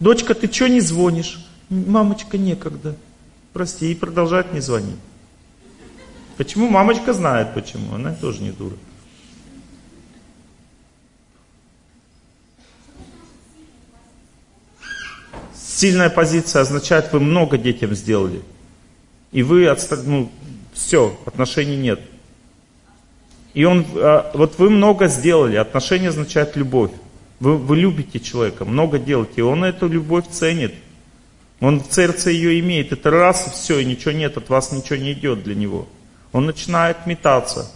Дочка, 0.00 0.34
ты 0.34 0.50
что 0.52 0.68
не 0.68 0.80
звонишь? 0.80 1.44
Мамочка, 1.68 2.38
некогда. 2.38 2.94
Прости, 3.52 3.90
и 3.90 3.94
продолжает 3.94 4.52
не 4.52 4.60
звонить. 4.60 4.98
Почему? 6.36 6.68
Мамочка 6.68 7.12
знает 7.12 7.52
почему. 7.52 7.94
Она 7.94 8.14
тоже 8.14 8.42
не 8.42 8.52
дура. 8.52 8.76
Сильная 15.54 16.10
позиция 16.10 16.62
означает, 16.62 17.12
вы 17.12 17.20
много 17.20 17.58
детям 17.58 17.94
сделали. 17.94 18.42
И 19.32 19.42
вы, 19.42 19.72
ну, 20.04 20.30
все, 20.72 21.18
отношений 21.26 21.76
нет. 21.76 22.00
И 23.54 23.64
он, 23.64 23.84
а, 23.94 24.30
вот 24.34 24.58
вы 24.58 24.70
много 24.70 25.08
сделали, 25.08 25.56
отношения 25.56 26.08
означают 26.08 26.56
любовь. 26.56 26.92
Вы, 27.40 27.56
вы 27.56 27.76
любите 27.76 28.20
человека, 28.20 28.64
много 28.64 28.98
делаете, 28.98 29.34
и 29.36 29.40
он 29.42 29.64
эту 29.64 29.88
любовь 29.88 30.28
ценит. 30.30 30.74
Он 31.60 31.80
в 31.80 31.92
сердце 31.92 32.30
ее 32.30 32.58
имеет. 32.60 32.92
Это 32.92 33.10
раз 33.10 33.46
и 33.46 33.50
все, 33.50 33.78
и 33.78 33.84
ничего 33.84 34.12
нет, 34.12 34.36
от 34.36 34.48
вас 34.48 34.72
ничего 34.72 34.96
не 34.96 35.12
идет 35.12 35.42
для 35.42 35.54
него. 35.54 35.88
Он 36.32 36.46
начинает 36.46 37.06
метаться. 37.06 37.70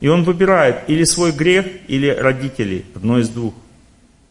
И 0.00 0.08
он 0.08 0.24
выбирает 0.24 0.88
или 0.88 1.04
свой 1.04 1.32
грех, 1.32 1.66
или 1.88 2.08
родителей, 2.08 2.84
одно 2.94 3.18
из 3.18 3.28
двух. 3.28 3.54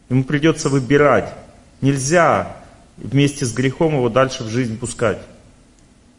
Ему 0.08 0.22
придется 0.22 0.68
выбирать. 0.68 1.32
Нельзя 1.80 2.56
вместе 2.96 3.44
с 3.44 3.52
грехом 3.52 3.94
его 3.94 4.08
дальше 4.08 4.44
в 4.44 4.48
жизнь 4.48 4.78
пускать. 4.78 5.18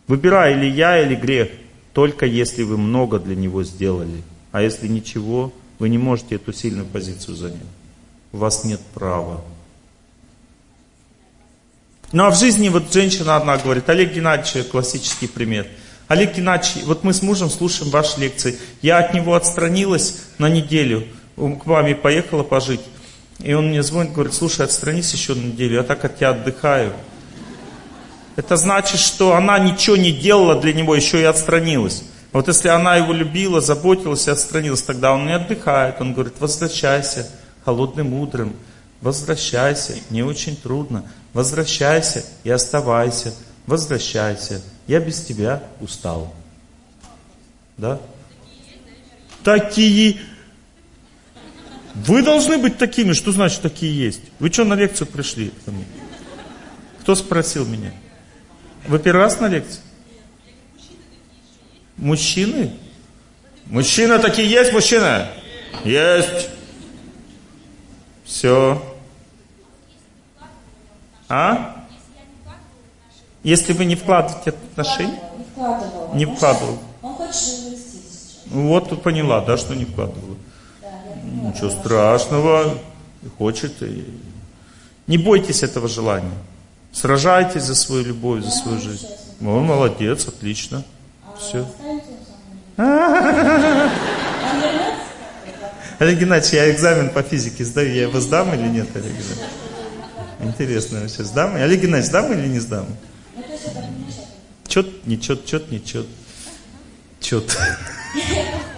Выбирай 0.07 0.53
или 0.53 0.65
я, 0.65 1.01
или 1.01 1.15
грех, 1.15 1.49
только 1.93 2.25
если 2.25 2.63
вы 2.63 2.77
много 2.77 3.19
для 3.19 3.35
него 3.35 3.63
сделали. 3.63 4.21
А 4.51 4.61
если 4.61 4.87
ничего, 4.87 5.53
вы 5.79 5.89
не 5.89 5.97
можете 5.97 6.35
эту 6.35 6.51
сильную 6.53 6.85
позицию 6.85 7.35
занять. 7.35 7.61
У 8.33 8.37
вас 8.37 8.63
нет 8.63 8.81
права. 8.93 9.41
Ну 12.11 12.23
а 12.23 12.31
в 12.31 12.37
жизни 12.37 12.69
вот 12.69 12.91
женщина 12.93 13.35
одна 13.35 13.57
говорит, 13.57 13.89
Олег 13.89 14.13
Геннадьевич, 14.13 14.67
классический 14.67 15.27
пример. 15.27 15.67
Олег 16.07 16.35
Геннадьевич, 16.35 16.85
вот 16.85 17.03
мы 17.03 17.13
с 17.13 17.21
мужем 17.21 17.49
слушаем 17.49 17.91
ваши 17.91 18.19
лекции. 18.19 18.57
Я 18.81 18.99
от 18.99 19.13
него 19.13 19.35
отстранилась 19.35 20.21
на 20.37 20.47
неделю, 20.47 21.05
к 21.35 21.65
маме 21.65 21.95
поехала 21.95 22.43
пожить. 22.43 22.81
И 23.39 23.53
он 23.53 23.69
мне 23.69 23.83
звонит, 23.83 24.13
говорит, 24.13 24.33
слушай, 24.33 24.65
отстранись 24.65 25.11
еще 25.13 25.35
на 25.35 25.43
неделю, 25.43 25.75
я 25.75 25.83
так 25.83 26.03
от 26.05 26.17
тебя 26.17 26.29
отдыхаю. 26.29 26.93
Это 28.37 28.55
значит, 28.55 28.99
что 28.99 29.35
она 29.35 29.59
ничего 29.59 29.97
не 29.97 30.11
делала 30.11 30.59
для 30.59 30.73
него, 30.73 30.95
еще 30.95 31.19
и 31.19 31.25
отстранилась. 31.25 32.03
Вот 32.31 32.47
если 32.47 32.69
она 32.69 32.95
его 32.95 33.11
любила, 33.11 33.61
заботилась 33.61 34.27
и 34.27 34.31
отстранилась, 34.31 34.83
тогда 34.83 35.11
он 35.13 35.25
не 35.25 35.33
отдыхает. 35.33 35.99
Он 35.99 36.13
говорит, 36.13 36.35
возвращайся 36.39 37.29
холодным 37.67 38.13
утром, 38.13 38.55
возвращайся, 39.01 39.97
не 40.09 40.23
очень 40.23 40.55
трудно, 40.55 41.03
возвращайся 41.33 42.23
и 42.45 42.49
оставайся, 42.49 43.35
возвращайся, 43.65 44.61
я 44.87 45.01
без 45.01 45.21
тебя 45.21 45.61
устал. 45.81 46.33
Да? 47.75 47.99
Такие. 49.43 50.21
Вы 51.93 52.23
должны 52.23 52.57
быть 52.57 52.77
такими. 52.77 53.11
Что 53.11 53.33
значит 53.33 53.61
такие 53.61 53.93
есть? 53.93 54.21
Вы 54.39 54.49
что 54.49 54.63
на 54.63 54.75
лекцию 54.75 55.07
пришли 55.07 55.51
ко 55.65 55.71
мне? 55.71 55.83
Кто 57.01 57.15
спросил 57.15 57.65
меня? 57.65 57.91
Вы 58.87 58.97
первый 58.99 59.23
раз 59.23 59.41
на 59.41 59.49
лекции? 59.49 59.81
Мужчины? 61.97 62.77
Мужчина 63.65 64.19
такие 64.19 64.49
есть, 64.49 64.71
мужчина? 64.71 65.29
Есть. 65.83 66.47
Все. 68.27 68.81
А? 71.29 71.85
Если 73.43 73.71
вы 73.71 73.85
не 73.85 73.95
вкладываете 73.95 74.49
отношения? 74.49 75.19
Не 75.37 75.45
вкладывал. 75.45 76.13
Не 76.13 76.25
вкладывал. 76.25 76.79
Он 77.01 77.13
хочет 77.15 77.33
развестись 77.35 78.43
сейчас. 78.43 78.53
Вот 78.53 78.89
тут 78.89 79.01
поняла, 79.01 79.39
да, 79.41 79.55
что 79.55 79.73
не 79.75 79.85
вкладывала. 79.85 80.35
Да, 80.81 80.87
я 80.87 81.21
поняла. 81.21 81.49
Ничего 81.51 81.69
страшного. 81.69 82.77
Хочет. 83.37 83.81
И... 83.81 84.05
Не 85.07 85.17
бойтесь 85.17 85.63
этого 85.63 85.87
желания. 85.87 86.37
Сражайтесь 86.91 87.63
за 87.63 87.75
свою 87.75 88.03
любовь, 88.03 88.43
за 88.43 88.51
свою 88.51 88.79
жизнь. 88.79 89.07
Он 89.41 89.63
молодец, 89.63 90.27
отлично. 90.27 90.83
Все. 91.39 91.65
Останется 91.77 92.09
он 92.11 92.19
со 92.25 92.33
мной? 92.43 92.57
Он 94.51 94.61
вернется? 94.61 95.07
Олег 95.99 96.19
Геннадьевич, 96.19 96.53
я 96.53 96.71
экзамен 96.71 97.09
по 97.09 97.23
физике 97.23 97.65
сдаю, 97.65 97.91
я 97.91 98.03
его 98.03 98.19
сдам 98.19 98.53
или 98.53 98.67
нет, 98.67 98.87
Олег 98.95 99.11
Геннадьевич? 99.11 99.37
Интересно 100.41 101.01
вообще, 101.01 101.23
сдам? 101.23 101.55
Олег 101.55 101.81
Геннадьевич, 101.81 102.09
сдам 102.09 102.31
или 102.33 102.47
не 102.47 102.59
сдам? 102.59 102.85
Чет, 104.67 105.07
не 105.07 105.19
чет, 105.19 105.45
чет, 105.45 105.71
не 105.71 105.83
чет. 105.83 106.05
Чет. 107.19 107.57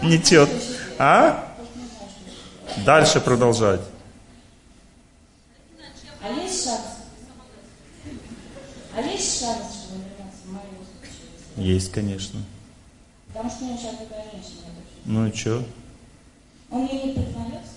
Не 0.02 0.24
чет. 0.24 0.50
А? 0.98 1.54
Дальше 2.86 3.20
продолжать. 3.20 3.82
А 6.22 6.30
есть 6.30 6.64
шанс? 6.64 6.82
А 8.96 9.02
есть 9.02 9.40
шанс, 9.40 9.58
что 9.74 9.94
он 9.94 10.02
вернется 10.02 10.42
в 10.46 10.52
моем 10.52 10.86
случае? 11.56 11.74
Есть, 11.74 11.92
конечно. 11.92 12.40
Потому 13.28 13.50
что 13.50 13.64
у 13.64 13.68
меня 13.68 13.78
сейчас 13.78 13.96
такая 13.98 14.24
женщина. 14.32 14.70
Ну 15.06 15.28
и 15.28 15.36
что? 15.36 15.66
Он 16.72 16.82
мне 16.84 17.04
не 17.04 17.14
признается, 17.14 17.72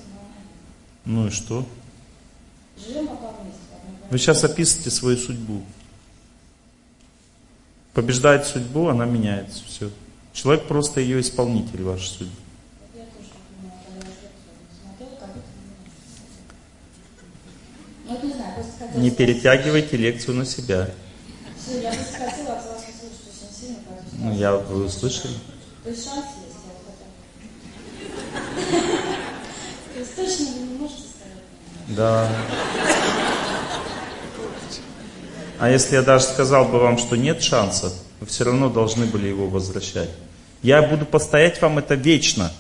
но 1.07 1.13
Ну 1.13 1.27
и 1.27 1.31
что? 1.31 1.67
живем 2.79 3.07
пока 3.09 3.29
вместе. 3.41 3.61
Вы 4.11 4.19
сейчас 4.19 4.45
описываете 4.45 4.91
свою 4.91 5.17
судьбу. 5.17 5.63
Побеждает 7.95 8.47
судьбу, 8.47 8.89
она 8.89 9.05
меняется. 9.05 9.63
Все. 9.67 9.91
Человек 10.33 10.67
просто 10.67 11.01
ее 11.01 11.21
исполнитель 11.21 11.83
вашей 11.83 12.09
судьбы. 12.09 12.37
Ну, 18.09 19.01
не 19.01 19.11
перетягивайте 19.11 19.97
лекцию 19.97 20.37
на 20.37 20.45
себя. 20.45 20.91
Всё, 21.59 21.81
я 21.81 21.93
просто 21.93 22.19
хотела 22.19 22.53
от 22.57 22.67
вас 22.67 22.77
услышать 22.81 23.21
очень 23.27 23.57
сильно, 23.61 23.77
как 23.89 24.03
вы 24.13 24.25
Ну, 24.25 24.35
я, 24.37 24.55
вы 24.57 24.85
услышали? 24.85 25.35
То 25.85 25.91
есть 25.91 26.05
шанс 26.05 26.27
есть, 26.45 26.59
я 26.67 26.73
вот 26.75 26.85
хотела. 28.71 28.93
То 29.95 30.01
есть 30.01 30.12
точно 30.23 30.47
вы 30.47 30.61
не 30.61 30.79
можете 30.79 31.03
сказать? 31.03 31.97
Да. 31.97 32.29
А 35.59 35.71
если 35.71 35.95
я 35.95 36.03
даже 36.03 36.25
сказал 36.25 36.65
бы 36.65 36.79
вам, 36.79 36.99
что 36.99 37.17
нет 37.17 37.43
шансов, 37.43 37.93
вы 38.21 38.27
все 38.27 38.45
равно 38.45 38.69
должны 38.69 39.07
были 39.07 39.29
его 39.29 39.47
возвращать. 39.49 40.11
Я 40.63 40.83
буду 40.83 41.07
постоять 41.07 41.61
вам 41.61 41.79
это 41.79 41.95
вечно. 41.95 42.53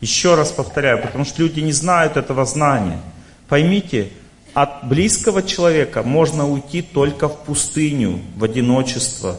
Еще 0.00 0.34
раз 0.34 0.50
повторяю, 0.50 1.02
потому 1.02 1.24
что 1.24 1.42
люди 1.42 1.60
не 1.60 1.72
знают 1.72 2.16
этого 2.16 2.44
знания. 2.46 3.00
Поймите, 3.48 4.10
от 4.54 4.88
близкого 4.88 5.42
человека 5.42 6.02
можно 6.02 6.48
уйти 6.48 6.80
только 6.82 7.28
в 7.28 7.44
пустыню, 7.44 8.20
в 8.36 8.44
одиночество. 8.44 9.36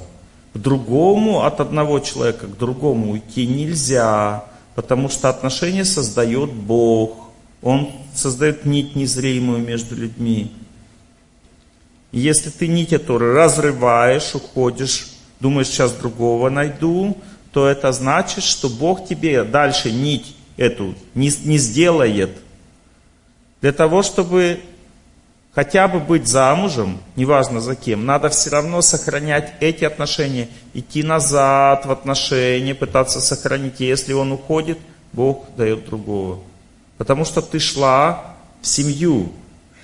К 0.54 0.58
другому, 0.58 1.44
от 1.44 1.62
одного 1.62 2.00
человека 2.00 2.46
к 2.46 2.58
другому 2.58 3.14
уйти 3.14 3.48
нельзя, 3.48 4.46
потому 4.76 5.10
что 5.10 5.30
отношения 5.30 5.86
создает 5.86 6.52
Бог. 6.52 7.31
Он 7.62 7.92
создает 8.14 8.66
нить 8.66 8.96
незримую 8.96 9.60
между 9.60 9.96
людьми. 9.96 10.52
И 12.12 12.20
если 12.20 12.50
ты 12.50 12.68
нить 12.68 12.92
эту 12.92 13.18
разрываешь, 13.18 14.36
уходишь, 14.36 15.08
думаешь, 15.40 15.68
сейчас 15.68 15.94
другого 15.94 16.50
найду, 16.50 17.18
то 17.54 17.68
это 17.68 17.92
значит, 17.92 18.44
что 18.44 18.70
Бог 18.70 19.08
тебе 19.08 19.44
дальше 19.44 19.92
нить 19.92 20.36
эту 20.58 20.96
не, 21.14 21.32
не 21.46 21.58
сделает. 21.58 22.32
Для 23.62 23.72
того, 23.72 24.02
чтобы 24.02 24.62
хотя 25.54 25.88
бы 25.88 26.00
быть 26.00 26.28
замужем, 26.28 27.00
неважно 27.16 27.62
за 27.62 27.76
кем, 27.76 28.06
надо 28.06 28.30
все 28.30 28.50
равно 28.50 28.82
сохранять 28.82 29.54
эти 29.60 29.86
отношения, 29.86 30.50
идти 30.74 31.04
назад 31.04 31.86
в 31.86 31.92
отношения, 31.92 32.74
пытаться 32.74 33.22
сохранить. 33.22 33.80
И 33.82 33.86
если 33.86 34.14
он 34.14 34.32
уходит, 34.32 34.80
Бог 35.14 35.46
дает 35.56 35.86
другого. 35.86 36.40
Потому 37.02 37.26
что 37.26 37.42
ты 37.42 37.58
шла 37.58 38.36
в 38.62 38.68
семью, 38.68 39.34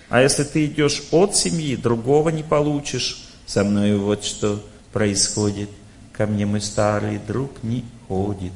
а 0.07 0.21
если 0.21 0.43
ты 0.43 0.67
идешь 0.67 1.01
от 1.09 1.35
семьи, 1.35 1.75
другого 1.75 2.29
не 2.29 2.43
получишь. 2.43 3.25
Со 3.47 3.63
мной 3.63 3.97
вот 3.97 4.23
что 4.23 4.63
происходит. 4.93 5.71
Ко 6.13 6.27
мне 6.27 6.45
мой 6.45 6.61
старый 6.61 7.17
друг 7.17 7.63
не 7.63 7.85
ходит. 8.07 8.51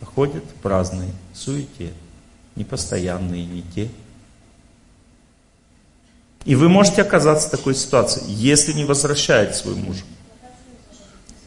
А 0.00 0.04
ходят 0.04 0.44
в 0.44 0.62
праздной 0.62 1.08
суете, 1.34 1.92
непостоянные, 2.54 3.44
не 3.44 3.64
те. 3.74 3.88
И 6.44 6.54
вы 6.54 6.68
можете 6.68 7.02
оказаться 7.02 7.48
в 7.48 7.50
такой 7.50 7.74
ситуации, 7.74 8.22
если 8.28 8.74
не 8.74 8.84
возвращаете 8.84 9.54
свой 9.54 9.74
муж. 9.74 9.96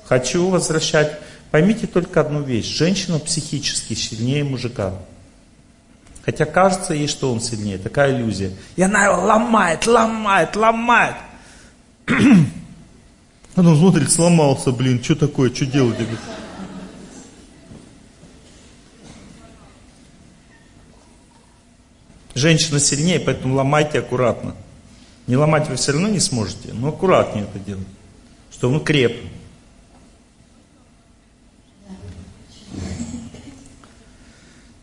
Хочу 0.03 0.49
возвращать. 0.49 1.17
Поймите 1.49 1.87
только 1.87 2.19
одну 2.19 2.41
вещь. 2.41 2.65
Женщина 2.65 3.19
психически 3.19 3.93
сильнее 3.93 4.43
мужика. 4.43 4.95
Хотя 6.23 6.45
кажется 6.45 6.93
ей, 6.93 7.07
что 7.07 7.31
он 7.31 7.41
сильнее. 7.41 7.77
Такая 7.77 8.15
иллюзия. 8.15 8.51
И 8.75 8.81
она 8.81 9.05
его 9.05 9.21
ломает, 9.21 9.87
ломает, 9.87 10.55
ломает. 10.55 11.15
Она 13.55 13.75
смотрит, 13.75 14.09
сломался, 14.11 14.71
блин, 14.71 15.03
что 15.03 15.15
такое, 15.15 15.53
что 15.53 15.65
делать? 15.65 15.97
Говорю, 15.97 16.17
Женщина 22.33 22.79
сильнее, 22.79 23.19
поэтому 23.19 23.55
ломайте 23.55 23.99
аккуратно. 23.99 24.55
Не 25.27 25.35
ломать 25.37 25.67
вы 25.69 25.75
все 25.75 25.91
равно 25.91 26.07
не 26.07 26.19
сможете, 26.19 26.73
но 26.73 26.89
аккуратнее 26.89 27.45
это 27.45 27.59
делать, 27.59 27.87
чтобы 28.51 28.75
он 28.75 28.83
креп. 28.83 29.17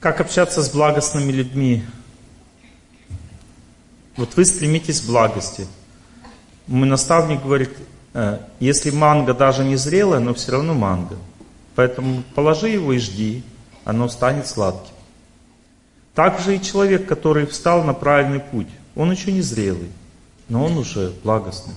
Как 0.00 0.20
общаться 0.20 0.62
с 0.62 0.70
благостными 0.70 1.32
людьми? 1.32 1.84
Вот 4.16 4.36
вы 4.36 4.44
стремитесь 4.44 5.00
к 5.00 5.06
благости. 5.06 5.66
Мой 6.68 6.86
наставник 6.86 7.42
говорит, 7.42 7.70
э, 8.14 8.38
если 8.60 8.90
манго 8.90 9.34
даже 9.34 9.64
не 9.64 9.74
зрелая, 9.74 10.20
но 10.20 10.34
все 10.34 10.52
равно 10.52 10.74
манго. 10.74 11.16
Поэтому 11.74 12.22
положи 12.36 12.68
его 12.68 12.92
и 12.92 12.98
жди, 12.98 13.42
оно 13.84 14.08
станет 14.08 14.46
сладким. 14.46 14.94
Также 16.14 16.56
и 16.56 16.62
человек, 16.62 17.08
который 17.08 17.46
встал 17.46 17.82
на 17.82 17.92
правильный 17.92 18.40
путь, 18.40 18.68
он 18.94 19.10
еще 19.10 19.32
не 19.32 19.42
зрелый, 19.42 19.90
но 20.48 20.64
он 20.64 20.78
уже 20.78 21.12
благостный. 21.24 21.74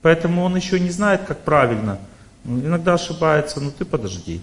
Поэтому 0.00 0.44
он 0.44 0.54
еще 0.54 0.78
не 0.78 0.90
знает, 0.90 1.22
как 1.26 1.40
правильно. 1.40 1.98
Иногда 2.44 2.94
ошибается, 2.94 3.60
но 3.60 3.72
ты 3.72 3.84
подожди. 3.84 4.40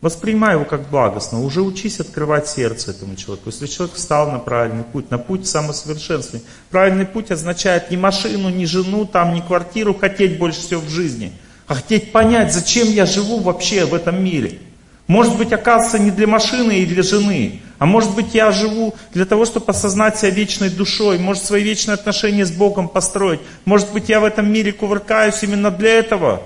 Воспринимай 0.00 0.54
его 0.54 0.64
как 0.64 0.88
благостно. 0.88 1.42
Уже 1.42 1.60
учись 1.60 2.00
открывать 2.00 2.48
сердце 2.48 2.92
этому 2.92 3.16
человеку. 3.16 3.50
Если 3.50 3.66
человек 3.66 3.94
встал 3.94 4.30
на 4.30 4.38
правильный 4.38 4.84
путь, 4.84 5.10
на 5.10 5.18
путь 5.18 5.46
самосовершенствования. 5.46 6.46
Правильный 6.70 7.04
путь 7.04 7.30
означает 7.30 7.90
не 7.90 7.98
машину, 7.98 8.48
не 8.48 8.64
жену, 8.64 9.04
там, 9.04 9.34
не 9.34 9.42
квартиру 9.42 9.94
хотеть 9.94 10.38
больше 10.38 10.60
всего 10.60 10.80
в 10.80 10.88
жизни, 10.88 11.32
а 11.66 11.74
хотеть 11.74 12.12
понять, 12.12 12.52
зачем 12.52 12.88
я 12.88 13.04
живу 13.04 13.40
вообще 13.40 13.84
в 13.84 13.92
этом 13.92 14.24
мире. 14.24 14.58
Может 15.06 15.36
быть, 15.36 15.52
оказывается, 15.52 15.98
не 15.98 16.12
для 16.12 16.26
машины 16.26 16.78
и 16.78 16.86
для 16.86 17.02
жены, 17.02 17.60
а 17.78 17.84
может 17.84 18.14
быть, 18.14 18.32
я 18.34 18.52
живу 18.52 18.94
для 19.12 19.24
того, 19.24 19.44
чтобы 19.44 19.66
осознать 19.66 20.16
себя 20.16 20.30
вечной 20.30 20.70
душой, 20.70 21.18
может, 21.18 21.44
свои 21.44 21.62
вечные 21.64 21.94
отношения 21.94 22.46
с 22.46 22.52
Богом 22.52 22.88
построить. 22.88 23.40
Может 23.64 23.92
быть, 23.92 24.08
я 24.08 24.20
в 24.20 24.24
этом 24.24 24.50
мире 24.50 24.72
кувыркаюсь 24.72 25.42
именно 25.42 25.70
для 25.70 25.94
этого, 25.94 26.42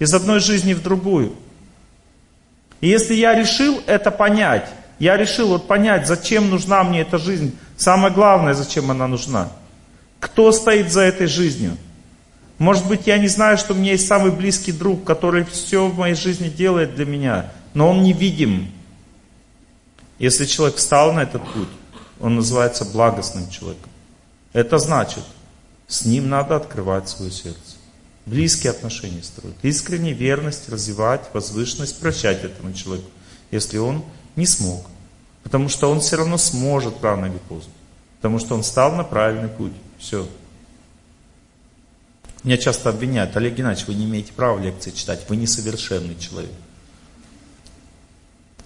из 0.00 0.12
одной 0.12 0.40
жизни 0.40 0.74
в 0.74 0.82
другую. 0.82 1.32
И 2.80 2.88
если 2.88 3.14
я 3.14 3.34
решил 3.34 3.80
это 3.86 4.10
понять, 4.10 4.68
я 4.98 5.16
решил 5.16 5.48
вот 5.48 5.66
понять, 5.66 6.06
зачем 6.06 6.50
нужна 6.50 6.82
мне 6.82 7.00
эта 7.00 7.18
жизнь, 7.18 7.56
самое 7.76 8.12
главное, 8.12 8.54
зачем 8.54 8.90
она 8.90 9.06
нужна. 9.06 9.50
Кто 10.18 10.52
стоит 10.52 10.90
за 10.90 11.02
этой 11.02 11.26
жизнью? 11.26 11.76
Может 12.58 12.86
быть, 12.86 13.06
я 13.06 13.16
не 13.18 13.28
знаю, 13.28 13.56
что 13.56 13.72
у 13.72 13.76
меня 13.76 13.92
есть 13.92 14.06
самый 14.06 14.30
близкий 14.30 14.72
друг, 14.72 15.04
который 15.04 15.44
все 15.44 15.86
в 15.88 15.98
моей 15.98 16.14
жизни 16.14 16.48
делает 16.48 16.94
для 16.94 17.06
меня, 17.06 17.50
но 17.72 17.90
он 17.90 18.02
невидим. 18.02 18.70
Если 20.18 20.44
человек 20.44 20.76
встал 20.76 21.14
на 21.14 21.20
этот 21.20 21.42
путь, 21.52 21.68
он 22.20 22.36
называется 22.36 22.84
благостным 22.84 23.48
человеком. 23.48 23.90
Это 24.52 24.78
значит, 24.78 25.24
с 25.86 26.04
ним 26.04 26.28
надо 26.28 26.56
открывать 26.56 27.08
свое 27.08 27.30
сердце 27.30 27.69
близкие 28.26 28.70
отношения 28.70 29.22
строить, 29.22 29.56
искренне 29.62 30.12
верность 30.12 30.68
развивать, 30.68 31.22
возвышенность, 31.32 31.98
прощать 31.98 32.44
этому 32.44 32.72
человеку, 32.72 33.10
если 33.50 33.78
он 33.78 34.04
не 34.36 34.46
смог. 34.46 34.86
Потому 35.42 35.68
что 35.68 35.90
он 35.90 36.00
все 36.00 36.16
равно 36.16 36.38
сможет 36.38 37.02
рано 37.02 37.26
или 37.26 37.38
поздно. 37.48 37.72
Потому 38.16 38.38
что 38.38 38.54
он 38.54 38.62
стал 38.62 38.94
на 38.94 39.04
правильный 39.04 39.48
путь. 39.48 39.72
Все. 39.98 40.28
Меня 42.44 42.56
часто 42.56 42.90
обвиняют, 42.90 43.36
Олег 43.36 43.54
Геннадьевич, 43.54 43.86
вы 43.88 43.94
не 43.94 44.04
имеете 44.04 44.32
права 44.32 44.58
лекции 44.58 44.90
читать, 44.90 45.24
вы 45.28 45.36
несовершенный 45.36 46.16
человек. 46.16 46.52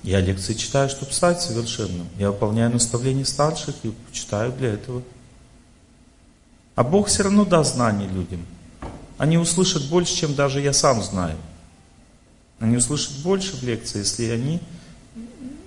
Я 0.02 0.20
лекции 0.20 0.52
читаю, 0.54 0.90
чтобы 0.90 1.12
стать 1.12 1.40
совершенным. 1.40 2.06
Я 2.18 2.30
выполняю 2.30 2.70
наставления 2.70 3.24
старших 3.24 3.74
и 3.84 3.94
читаю 4.12 4.52
для 4.52 4.74
этого. 4.74 5.02
А 6.74 6.84
Бог 6.84 7.08
все 7.08 7.22
равно 7.22 7.44
даст 7.44 7.74
знания 7.74 8.06
людям. 8.06 8.44
Они 9.18 9.38
услышат 9.38 9.88
больше, 9.88 10.14
чем 10.14 10.34
даже 10.34 10.60
я 10.60 10.72
сам 10.72 11.02
знаю. 11.02 11.36
Они 12.58 12.76
услышат 12.76 13.16
больше 13.18 13.56
в 13.56 13.62
лекции, 13.62 13.98
если 13.98 14.30
они 14.30 14.60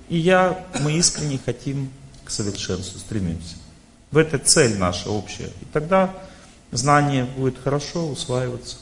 и 0.10 0.18
я, 0.18 0.65
мы 0.80 0.94
искренне 0.94 1.40
хотим 1.44 1.90
к 2.24 2.32
совершенству, 2.32 2.99
стремимся. 2.99 3.56
В 4.11 4.18
этой 4.18 4.40
цель 4.40 4.78
наша 4.78 5.10
общая. 5.10 5.48
И 5.61 5.65
тогда 5.74 6.14
знание 6.72 7.26
будет 7.26 7.57
хорошо 7.61 8.07
усваиваться. 8.07 8.78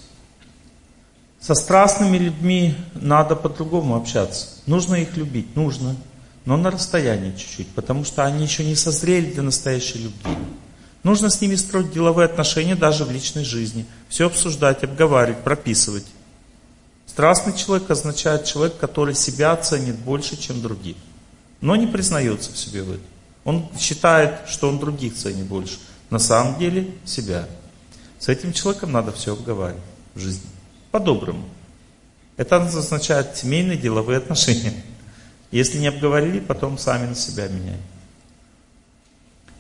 Со 1.40 1.56
страстными 1.56 2.18
людьми 2.18 2.76
надо 2.94 3.36
по-другому 3.36 3.96
общаться. 3.96 4.48
Нужно 4.66 4.96
их 4.96 5.18
любить, 5.18 5.56
нужно, 5.56 5.96
но 6.46 6.58
на 6.58 6.72
расстоянии 6.72 7.32
чуть-чуть, 7.32 7.70
потому 7.70 8.04
что 8.04 8.24
они 8.24 8.44
еще 8.44 8.64
не 8.64 8.76
созрели 8.76 9.32
для 9.32 9.44
настоящей 9.44 10.00
любви. 10.00 10.38
Нужно 11.06 11.30
с 11.30 11.40
ними 11.40 11.54
строить 11.54 11.92
деловые 11.92 12.26
отношения 12.26 12.76
даже 12.76 13.06
в 13.06 13.12
личной 13.12 13.44
жизни. 13.44 13.86
Все 14.10 14.26
обсуждать, 14.26 14.84
обговаривать, 14.84 15.44
прописывать. 15.44 16.08
Страстный 17.06 17.56
человек 17.56 17.92
означает 17.92 18.46
человек, 18.46 18.78
который 18.80 19.14
себя 19.14 19.56
ценит 19.56 19.98
больше, 19.98 20.36
чем 20.36 20.64
других. 20.64 20.96
Но 21.62 21.76
не 21.76 21.86
признается 21.86 22.52
в 22.52 22.58
себе 22.58 22.82
в 22.82 22.90
этом. 22.90 23.06
Он 23.44 23.70
считает, 23.78 24.50
что 24.50 24.68
он 24.68 24.80
других 24.80 25.14
ценит 25.14 25.46
больше. 25.46 25.78
На 26.10 26.18
самом 26.18 26.58
деле 26.58 26.90
себя. 27.06 27.48
С 28.18 28.28
этим 28.28 28.52
человеком 28.52 28.92
надо 28.92 29.12
все 29.12 29.34
обговаривать 29.34 29.84
в 30.16 30.20
жизни. 30.20 30.50
По-доброму. 30.90 31.48
Это 32.36 32.56
означает 32.56 33.38
семейные 33.38 33.78
деловые 33.78 34.18
отношения. 34.18 34.74
Если 35.52 35.78
не 35.78 35.86
обговорили, 35.86 36.40
потом 36.40 36.80
сами 36.80 37.06
на 37.06 37.16
себя 37.16 37.48
меняют 37.48 37.82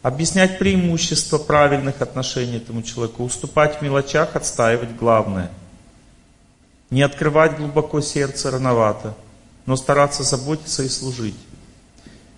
объяснять 0.06 0.60
преимущества 0.60 1.40
правильных 1.40 2.00
отношений 2.00 2.58
этому 2.58 2.84
человеку, 2.84 3.24
уступать 3.24 3.80
в 3.80 3.82
мелочах, 3.82 4.36
отстаивать 4.36 4.96
главное. 4.96 5.50
Не 6.92 7.02
открывать 7.02 7.58
глубоко 7.58 8.02
сердце 8.02 8.52
рановато, 8.52 9.16
но 9.66 9.76
стараться 9.76 10.22
заботиться 10.22 10.84
и 10.84 10.90
служить. 10.90 11.34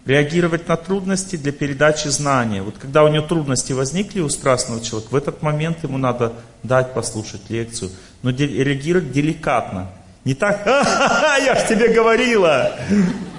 Реагировать 0.05 0.69
на 0.69 0.77
трудности 0.77 1.35
для 1.35 1.51
передачи 1.51 2.07
знания. 2.07 2.61
Вот 2.61 2.77
когда 2.77 3.03
у 3.03 3.09
него 3.09 3.27
трудности 3.27 3.73
возникли 3.73 4.21
у 4.21 4.29
страстного 4.29 4.79
человека, 4.79 5.11
в 5.11 5.17
этот 5.17 5.41
момент 5.41 5.83
ему 5.83 5.97
надо 5.97 6.31
дать 6.63 6.93
послушать 6.93 7.49
лекцию, 7.49 7.91
но 8.21 8.29
реагировать 8.29 9.11
деликатно. 9.11 9.91
Не 10.23 10.35
так, 10.35 10.65
я 10.65 11.53
ж 11.53 11.67
тебе 11.67 11.89
говорила, 11.89 12.79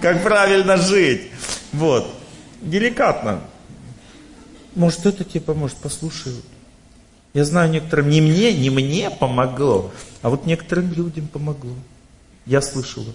как 0.02 0.22
правильно 0.22 0.76
жить. 0.76 1.30
Вот, 1.72 2.06
деликатно. 2.60 3.40
Может, 4.78 5.06
это 5.06 5.24
тебе 5.24 5.40
поможет, 5.40 5.76
послушай. 5.78 6.32
Я 7.34 7.44
знаю, 7.44 7.68
некоторым 7.68 8.10
не 8.10 8.20
мне, 8.20 8.56
не 8.56 8.70
мне 8.70 9.10
помогло, 9.10 9.90
а 10.22 10.30
вот 10.30 10.46
некоторым 10.46 10.92
людям 10.92 11.26
помогло. 11.26 11.74
Я 12.46 12.62
слышала. 12.62 13.12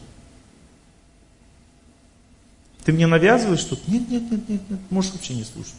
Ты 2.84 2.92
мне 2.92 3.08
навязываешь 3.08 3.62
что-то? 3.62 3.90
Нет, 3.90 4.10
нет, 4.10 4.30
нет, 4.30 4.50
нет, 4.50 4.70
нет. 4.70 4.80
Можешь 4.90 5.14
вообще 5.14 5.36
не 5.36 5.46
слушать. 5.46 5.74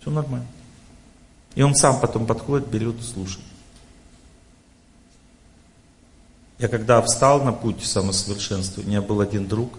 Все 0.00 0.10
нормально. 0.10 0.48
И 1.54 1.62
он 1.62 1.76
сам 1.76 2.00
потом 2.00 2.26
подходит, 2.26 2.66
берет 2.66 2.98
и 2.98 3.02
слушает. 3.04 3.46
Я 6.58 6.66
когда 6.66 7.00
встал 7.00 7.44
на 7.44 7.52
путь 7.52 7.84
самосовершенства, 7.84 8.80
у 8.80 8.84
меня 8.84 9.02
был 9.02 9.20
один 9.20 9.46
друг, 9.46 9.78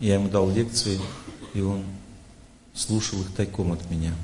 я 0.00 0.14
ему 0.14 0.28
дал 0.28 0.50
лекции, 0.50 1.00
и 1.54 1.60
он 1.60 1.84
слушал 2.74 3.20
их 3.20 3.32
тайком 3.34 3.72
от 3.72 3.90
меня. 3.90 4.14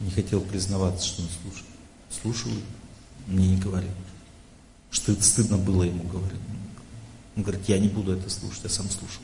Не 0.00 0.10
хотел 0.10 0.40
признаваться, 0.40 1.06
что 1.06 1.22
он 1.22 1.28
слушал. 1.42 1.66
Слушал 2.10 2.50
их, 2.50 2.64
мне 3.26 3.48
не 3.48 3.56
говорил. 3.56 3.90
Что 4.90 5.12
это 5.12 5.22
стыдно 5.22 5.58
было 5.58 5.82
ему 5.82 6.04
говорить. 6.04 6.40
Он 7.36 7.42
говорит, 7.42 7.68
я 7.68 7.78
не 7.78 7.88
буду 7.88 8.12
это 8.12 8.28
слушать, 8.30 8.64
я 8.64 8.70
сам 8.70 8.88
слушал. 8.88 9.22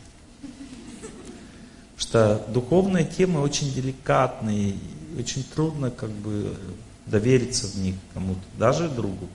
Что 1.96 2.44
духовные 2.48 3.04
темы 3.04 3.40
очень 3.40 3.72
деликатные, 3.72 4.76
очень 5.18 5.44
трудно 5.44 5.90
как 5.90 6.10
бы 6.10 6.56
довериться 7.06 7.66
в 7.66 7.76
них 7.76 7.94
кому-то, 8.14 8.40
даже 8.58 8.88
другу. 8.88 9.28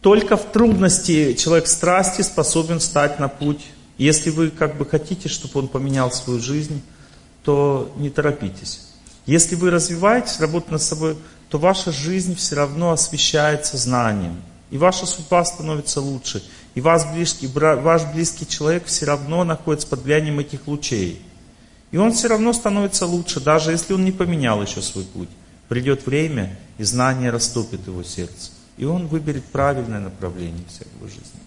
Только 0.00 0.36
в 0.36 0.52
трудности 0.52 1.34
человек 1.34 1.66
страсти 1.66 2.22
способен 2.22 2.78
стать 2.78 3.18
на 3.18 3.28
путь 3.28 3.64
если 3.98 4.30
вы 4.30 4.50
как 4.50 4.76
бы 4.76 4.84
хотите, 4.84 5.28
чтобы 5.28 5.60
он 5.60 5.68
поменял 5.68 6.10
свою 6.10 6.40
жизнь, 6.40 6.82
то 7.42 7.92
не 7.96 8.10
торопитесь. 8.10 8.82
Если 9.24 9.54
вы 9.54 9.70
развиваетесь, 9.70 10.40
работаете 10.40 10.72
над 10.72 10.82
собой, 10.82 11.16
то 11.48 11.58
ваша 11.58 11.92
жизнь 11.92 12.34
все 12.36 12.56
равно 12.56 12.90
освещается 12.92 13.76
знанием. 13.76 14.36
И 14.70 14.78
ваша 14.78 15.06
судьба 15.06 15.44
становится 15.44 16.00
лучше. 16.00 16.42
И 16.74 16.80
ваш 16.80 17.06
близкий, 17.12 17.46
ваш 17.46 18.04
близкий 18.12 18.46
человек 18.46 18.86
все 18.86 19.06
равно 19.06 19.44
находится 19.44 19.86
под 19.86 20.02
влиянием 20.02 20.38
этих 20.38 20.66
лучей. 20.66 21.22
И 21.92 21.96
он 21.96 22.12
все 22.12 22.28
равно 22.28 22.52
становится 22.52 23.06
лучше, 23.06 23.40
даже 23.40 23.70
если 23.70 23.94
он 23.94 24.04
не 24.04 24.12
поменял 24.12 24.60
еще 24.60 24.82
свой 24.82 25.04
путь. 25.04 25.28
Придет 25.68 26.04
время, 26.04 26.58
и 26.78 26.84
знание 26.84 27.30
растопит 27.30 27.86
его 27.86 28.02
сердце. 28.02 28.50
И 28.76 28.84
он 28.84 29.06
выберет 29.06 29.44
правильное 29.46 30.00
направление 30.00 30.64
всей 30.68 30.86
его 30.98 31.08
жизни. 31.08 31.45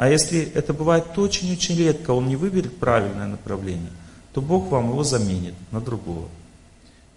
А 0.00 0.08
если 0.08 0.50
это 0.54 0.72
бывает 0.72 1.18
очень-очень 1.18 1.76
редко, 1.76 2.12
он 2.12 2.26
не 2.26 2.34
выберет 2.34 2.78
правильное 2.78 3.26
направление, 3.26 3.92
то 4.32 4.40
Бог 4.40 4.70
вам 4.70 4.88
его 4.88 5.04
заменит 5.04 5.52
на 5.72 5.80
другого. 5.82 6.26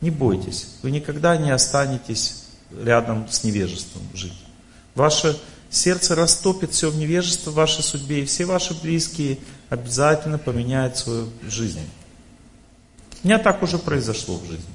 Не 0.02 0.10
бойтесь, 0.10 0.68
вы 0.82 0.92
никогда 0.92 1.38
не 1.38 1.52
останетесь 1.52 2.44
рядом 2.78 3.26
с 3.30 3.46
невежеством 3.46 4.02
жить. 4.14 4.38
Ваше 4.96 5.40
сердце 5.70 6.14
растопит 6.14 6.72
все 6.72 6.92
в 6.92 6.98
невежество 6.98 7.52
в 7.52 7.54
вашей 7.54 7.84
судьбе, 7.84 8.22
и 8.22 8.26
все 8.26 8.44
ваши 8.44 8.74
близкие 8.74 9.38
обязательно 9.70 10.38
поменяют 10.38 10.98
свою 10.98 11.30
жизнь. 11.48 11.80
У 13.24 13.28
меня 13.28 13.40
так 13.40 13.64
уже 13.64 13.78
произошло 13.78 14.36
в 14.36 14.46
жизни. 14.46 14.66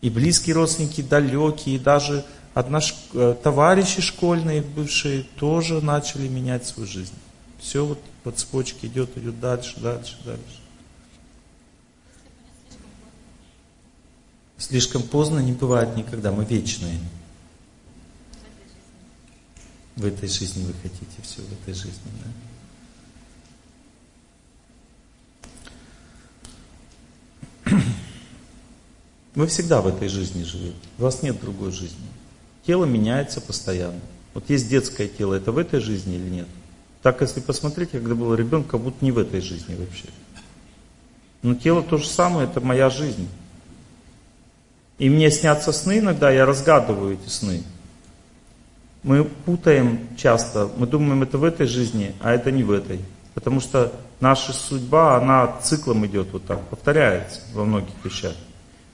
И 0.00 0.08
близкие 0.08 0.54
родственники, 0.54 1.02
далекие, 1.02 1.76
и 1.76 1.78
даже 1.78 2.24
одна 2.54 2.80
э, 3.12 3.36
товарищи 3.42 4.00
школьные, 4.00 4.62
бывшие, 4.62 5.24
тоже 5.38 5.82
начали 5.82 6.28
менять 6.28 6.64
свою 6.66 6.88
жизнь. 6.88 7.14
Все 7.58 7.84
вот 7.84 8.00
по 8.22 8.30
цепочке 8.30 8.86
идет, 8.86 9.18
идет 9.18 9.38
дальше, 9.40 9.78
дальше, 9.80 10.16
дальше. 10.24 10.60
Слишком 14.56 15.02
поздно 15.02 15.40
не 15.40 15.52
бывает 15.52 15.96
никогда, 15.96 16.30
мы 16.32 16.44
вечные. 16.44 16.98
В 19.96 20.04
этой 20.04 20.28
жизни 20.28 20.64
вы 20.64 20.72
хотите 20.74 21.22
все, 21.22 21.42
в 21.42 21.52
этой 21.52 21.74
жизни, 21.74 22.10
да? 22.24 22.30
Вы 29.34 29.48
всегда 29.48 29.80
в 29.80 29.88
этой 29.88 30.08
жизни 30.08 30.44
живете. 30.44 30.76
У 30.98 31.02
вас 31.02 31.22
нет 31.22 31.40
другой 31.40 31.72
жизни. 31.72 32.06
Тело 32.66 32.84
меняется 32.84 33.40
постоянно. 33.40 34.00
Вот 34.32 34.48
есть 34.48 34.68
детское 34.68 35.06
тело, 35.06 35.34
это 35.34 35.52
в 35.52 35.58
этой 35.58 35.80
жизни 35.80 36.16
или 36.16 36.28
нет? 36.28 36.46
Так, 37.02 37.20
если 37.20 37.40
посмотреть, 37.40 37.90
когда 37.90 38.14
был 38.14 38.34
ребенок, 38.34 38.66
как 38.66 38.80
будто 38.80 39.04
не 39.04 39.12
в 39.12 39.18
этой 39.18 39.40
жизни 39.40 39.74
вообще. 39.74 40.08
Но 41.42 41.54
тело 41.54 41.82
то 41.82 41.98
же 41.98 42.06
самое, 42.06 42.48
это 42.48 42.60
моя 42.60 42.88
жизнь. 42.88 43.28
И 44.98 45.10
мне 45.10 45.30
снятся 45.30 45.72
сны 45.72 45.98
иногда, 45.98 46.30
я 46.30 46.46
разгадываю 46.46 47.14
эти 47.14 47.28
сны. 47.28 47.62
Мы 49.02 49.24
путаем 49.24 50.08
часто, 50.16 50.70
мы 50.78 50.86
думаем, 50.86 51.22
это 51.22 51.36
в 51.36 51.44
этой 51.44 51.66
жизни, 51.66 52.14
а 52.20 52.32
это 52.32 52.50
не 52.50 52.62
в 52.62 52.70
этой. 52.70 53.00
Потому 53.34 53.60
что 53.60 53.92
наша 54.20 54.54
судьба, 54.54 55.18
она 55.18 55.58
циклом 55.62 56.06
идет 56.06 56.28
вот 56.32 56.46
так, 56.46 56.66
повторяется 56.68 57.40
во 57.52 57.64
многих 57.64 57.92
вещах. 58.02 58.34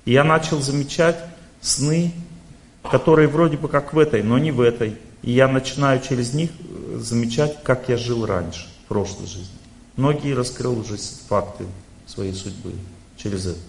И 0.05 0.13
я 0.13 0.25
начал 0.25 0.61
замечать 0.61 1.17
сны, 1.61 2.13
которые 2.83 3.29
вроде 3.29 3.57
бы 3.57 3.69
как 3.69 3.93
в 3.93 3.99
этой, 3.99 4.23
но 4.23 4.39
не 4.39 4.51
в 4.51 4.61
этой. 4.61 4.97
И 5.23 5.33
я 5.33 5.49
начинаю 5.49 6.01
через 6.01 6.33
них 6.33 6.51
э, 6.51 6.99
замечать, 6.99 7.63
как 7.63 7.89
я 7.89 7.97
жил 7.97 8.25
раньше, 8.25 8.67
в 8.85 8.89
прошлой 8.89 9.27
жизни. 9.27 9.59
Многие 9.97 10.35
раскрыл 10.35 10.79
уже 10.79 10.97
факты 11.29 11.67
своей 12.07 12.33
судьбы 12.33 12.73
через 13.17 13.47
это. 13.47 13.61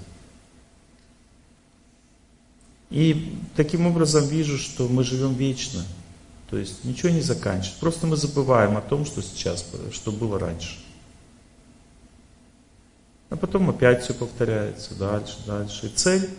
И 2.89 3.37
таким 3.55 3.87
образом 3.87 4.27
вижу, 4.27 4.57
что 4.57 4.87
мы 4.87 5.03
живем 5.03 5.33
вечно. 5.33 5.83
То 6.49 6.57
есть 6.57 6.83
ничего 6.83 7.09
не 7.09 7.21
заканчивается. 7.21 7.79
Просто 7.79 8.07
мы 8.07 8.17
забываем 8.17 8.77
о 8.77 8.81
том, 8.81 9.05
что 9.05 9.21
сейчас, 9.21 9.65
что 9.93 10.11
было 10.11 10.37
раньше. 10.37 10.77
А 13.29 13.37
потом 13.37 13.69
опять 13.69 14.03
все 14.03 14.13
повторяется 14.13 14.93
дальше, 14.95 15.37
дальше. 15.47 15.87
И 15.87 15.89
цель 15.89 16.29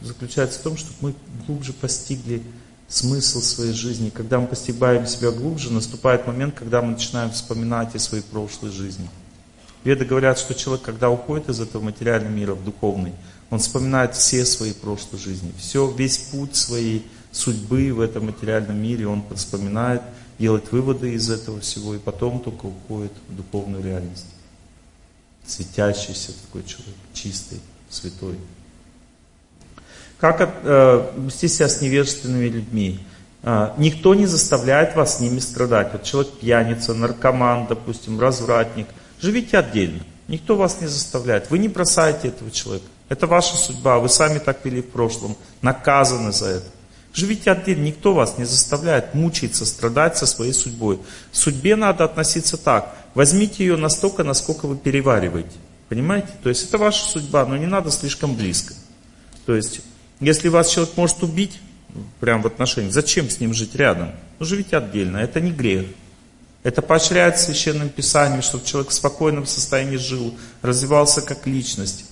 заключается 0.00 0.60
в 0.60 0.62
том, 0.62 0.76
чтобы 0.76 0.94
мы 1.00 1.14
глубже 1.46 1.72
постигли 1.72 2.42
смысл 2.88 3.40
своей 3.40 3.72
жизни. 3.72 4.10
Когда 4.10 4.38
мы 4.40 4.46
постигаем 4.46 5.06
себя 5.06 5.30
глубже, 5.30 5.72
наступает 5.72 6.26
момент, 6.26 6.54
когда 6.54 6.82
мы 6.82 6.92
начинаем 6.92 7.30
вспоминать 7.30 7.94
о 7.94 7.98
своей 7.98 8.24
прошлой 8.24 8.70
жизни. 8.70 9.08
Веды 9.84 10.04
говорят, 10.04 10.38
что 10.38 10.54
человек, 10.54 10.84
когда 10.84 11.10
уходит 11.10 11.48
из 11.48 11.60
этого 11.60 11.82
материального 11.82 12.32
мира 12.32 12.54
в 12.54 12.64
духовный, 12.64 13.12
он 13.50 13.60
вспоминает 13.60 14.14
все 14.14 14.44
свои 14.44 14.72
прошлые 14.72 15.22
жизни, 15.22 15.52
все, 15.58 15.90
весь 15.90 16.18
путь 16.18 16.56
своей 16.56 17.06
судьбы 17.30 17.92
в 17.92 18.00
этом 18.00 18.26
материальном 18.26 18.76
мире, 18.76 19.06
он 19.06 19.22
вспоминает, 19.34 20.02
делает 20.38 20.70
выводы 20.72 21.14
из 21.14 21.30
этого 21.30 21.60
всего, 21.60 21.94
и 21.94 21.98
потом 21.98 22.40
только 22.40 22.66
уходит 22.66 23.12
в 23.28 23.36
духовную 23.36 23.82
реальность. 23.82 24.26
Светящийся 25.46 26.32
такой 26.46 26.64
человек, 26.64 26.96
чистый, 27.14 27.60
святой. 27.88 28.36
Как 30.18 30.40
э, 30.40 31.10
вести 31.16 31.48
себя 31.48 31.68
с 31.68 31.80
невежественными 31.80 32.46
людьми? 32.46 33.00
Э, 33.42 33.70
никто 33.78 34.14
не 34.14 34.26
заставляет 34.26 34.96
вас 34.96 35.18
с 35.18 35.20
ними 35.20 35.38
страдать. 35.38 35.92
Вот 35.92 36.02
человек 36.02 36.32
пьяница, 36.40 36.94
наркоман, 36.94 37.66
допустим, 37.68 38.18
развратник. 38.18 38.86
Живите 39.20 39.58
отдельно. 39.58 40.00
Никто 40.26 40.56
вас 40.56 40.80
не 40.80 40.86
заставляет. 40.86 41.50
Вы 41.50 41.58
не 41.58 41.68
бросаете 41.68 42.28
этого 42.28 42.50
человека. 42.50 42.86
Это 43.08 43.26
ваша 43.26 43.56
судьба, 43.56 43.98
вы 43.98 44.08
сами 44.08 44.38
так 44.38 44.64
вели 44.64 44.82
в 44.82 44.90
прошлом, 44.90 45.36
наказаны 45.62 46.32
за 46.32 46.46
это. 46.46 46.66
Живите 47.14 47.50
отдельно, 47.50 47.84
никто 47.84 48.12
вас 48.12 48.36
не 48.36 48.44
заставляет 48.44 49.14
мучиться, 49.14 49.64
страдать 49.64 50.18
со 50.18 50.26
своей 50.26 50.52
судьбой. 50.52 50.98
К 51.32 51.36
судьбе 51.36 51.74
надо 51.74 52.04
относиться 52.04 52.58
так. 52.58 52.94
Возьмите 53.14 53.64
ее 53.64 53.76
настолько, 53.76 54.24
насколько 54.24 54.66
вы 54.66 54.76
перевариваете. 54.76 55.56
Понимаете? 55.88 56.28
То 56.42 56.50
есть 56.50 56.68
это 56.68 56.76
ваша 56.76 57.02
судьба, 57.02 57.46
но 57.46 57.56
не 57.56 57.66
надо 57.66 57.90
слишком 57.90 58.36
близко. 58.36 58.74
То 59.46 59.56
есть, 59.56 59.80
если 60.20 60.48
вас 60.48 60.70
человек 60.70 60.96
может 60.96 61.22
убить, 61.22 61.60
прямо 62.20 62.42
в 62.42 62.46
отношениях, 62.46 62.92
зачем 62.92 63.30
с 63.30 63.40
ним 63.40 63.54
жить 63.54 63.74
рядом? 63.74 64.12
Ну, 64.38 64.46
живите 64.46 64.76
отдельно, 64.76 65.18
это 65.18 65.40
не 65.40 65.52
грех. 65.52 65.86
Это 66.62 66.82
поощряет 66.82 67.38
священным 67.38 67.88
писанием, 67.88 68.42
чтобы 68.42 68.64
человек 68.64 68.90
в 68.90 68.94
спокойном 68.94 69.46
состоянии 69.46 69.96
жил, 69.96 70.34
развивался 70.60 71.22
как 71.22 71.46
личность. 71.46 72.04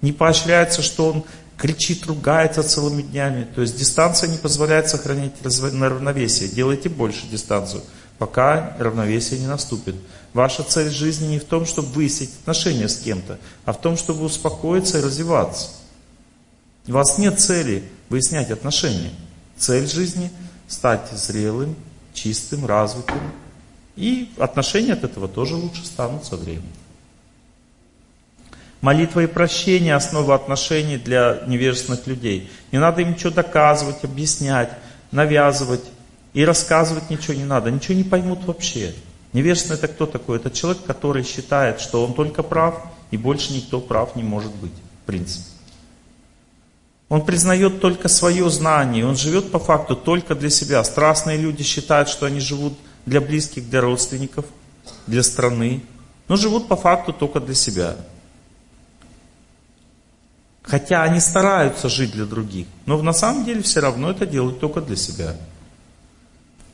Не 0.00 0.12
поощряется, 0.12 0.82
что 0.82 1.12
он 1.12 1.24
кричит, 1.56 2.06
ругается 2.06 2.62
целыми 2.62 3.02
днями. 3.02 3.46
То 3.54 3.60
есть 3.60 3.78
дистанция 3.78 4.28
не 4.28 4.38
позволяет 4.38 4.88
сохранить 4.88 5.34
равновесие. 5.42 6.48
Делайте 6.48 6.88
больше 6.88 7.26
дистанцию, 7.28 7.82
пока 8.18 8.76
равновесие 8.78 9.38
не 9.38 9.46
наступит. 9.46 9.94
Ваша 10.32 10.62
цель 10.62 10.90
жизни 10.90 11.26
не 11.26 11.38
в 11.38 11.44
том, 11.44 11.66
чтобы 11.66 11.88
выяснить 11.92 12.30
отношения 12.40 12.88
с 12.88 12.96
кем-то, 12.96 13.38
а 13.64 13.72
в 13.72 13.80
том, 13.80 13.96
чтобы 13.96 14.24
успокоиться 14.24 14.98
и 14.98 15.02
развиваться. 15.02 15.68
У 16.88 16.92
вас 16.92 17.16
нет 17.18 17.38
цели 17.38 17.84
выяснять 18.08 18.50
отношения. 18.50 19.12
Цель 19.56 19.86
жизни– 19.86 20.30
стать 20.68 21.08
зрелым, 21.12 21.76
чистым, 22.12 22.66
развитым. 22.66 23.20
И 23.94 24.32
отношения 24.38 24.94
от 24.94 25.04
этого 25.04 25.28
тоже 25.28 25.54
лучше 25.54 25.84
станут 25.84 26.24
со 26.24 26.36
временем. 26.36 26.72
Молитва 28.80 29.20
и 29.20 29.26
прощение– 29.28 29.94
основа 29.96 30.34
отношений 30.34 30.96
для 30.96 31.44
невежественных 31.46 32.08
людей. 32.08 32.50
Не 32.72 32.78
надо 32.78 33.02
им 33.02 33.12
ничего 33.12 33.30
доказывать, 33.30 34.02
объяснять, 34.02 34.70
навязывать. 35.12 35.84
И 36.32 36.44
рассказывать 36.44 37.10
ничего 37.10 37.34
не 37.34 37.44
надо. 37.44 37.70
Ничего 37.70 37.94
не 37.94 38.02
поймут 38.02 38.44
вообще. 38.44 38.92
Невежественный 39.32 39.76
это 39.76 39.86
кто 39.86 40.06
такой? 40.06 40.38
Это 40.38 40.50
человек, 40.50 40.82
который 40.84 41.22
считает, 41.22 41.80
что 41.80 42.04
он 42.04 42.14
только 42.14 42.42
прав, 42.42 42.82
и 43.12 43.16
больше 43.16 43.52
никто 43.52 43.80
прав 43.80 44.16
не 44.16 44.24
может 44.24 44.52
быть, 44.56 44.72
в 45.02 45.06
принципе. 45.06 45.51
Он 47.12 47.22
признает 47.26 47.82
только 47.82 48.08
свое 48.08 48.48
знание, 48.48 49.06
он 49.06 49.16
живет 49.16 49.50
по 49.50 49.58
факту 49.58 49.94
только 49.94 50.34
для 50.34 50.48
себя. 50.48 50.82
Страстные 50.82 51.36
люди 51.36 51.62
считают, 51.62 52.08
что 52.08 52.24
они 52.24 52.40
живут 52.40 52.72
для 53.04 53.20
близких, 53.20 53.68
для 53.68 53.82
родственников, 53.82 54.46
для 55.06 55.22
страны, 55.22 55.82
но 56.26 56.36
живут 56.36 56.68
по 56.68 56.76
факту 56.76 57.12
только 57.12 57.38
для 57.38 57.54
себя. 57.54 57.96
Хотя 60.62 61.02
они 61.02 61.20
стараются 61.20 61.90
жить 61.90 62.12
для 62.12 62.24
других, 62.24 62.66
но 62.86 62.96
на 63.02 63.12
самом 63.12 63.44
деле 63.44 63.60
все 63.60 63.80
равно 63.80 64.10
это 64.10 64.24
делают 64.24 64.58
только 64.58 64.80
для 64.80 64.96
себя. 64.96 65.36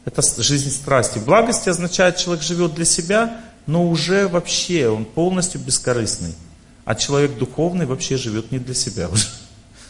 Это 0.04 0.22
жизнь 0.40 0.70
страсти. 0.70 1.18
Благости 1.18 1.68
означает, 1.68 2.16
человек 2.16 2.44
живет 2.44 2.74
для 2.74 2.84
себя, 2.84 3.40
но 3.66 3.90
уже 3.90 4.28
вообще 4.28 4.88
он 4.88 5.04
полностью 5.04 5.60
бескорыстный. 5.60 6.36
А 6.84 6.94
человек 6.94 7.38
духовный 7.38 7.86
вообще 7.86 8.16
живет 8.16 8.52
не 8.52 8.60
для 8.60 8.74
себя 8.74 9.08
уже. 9.08 9.26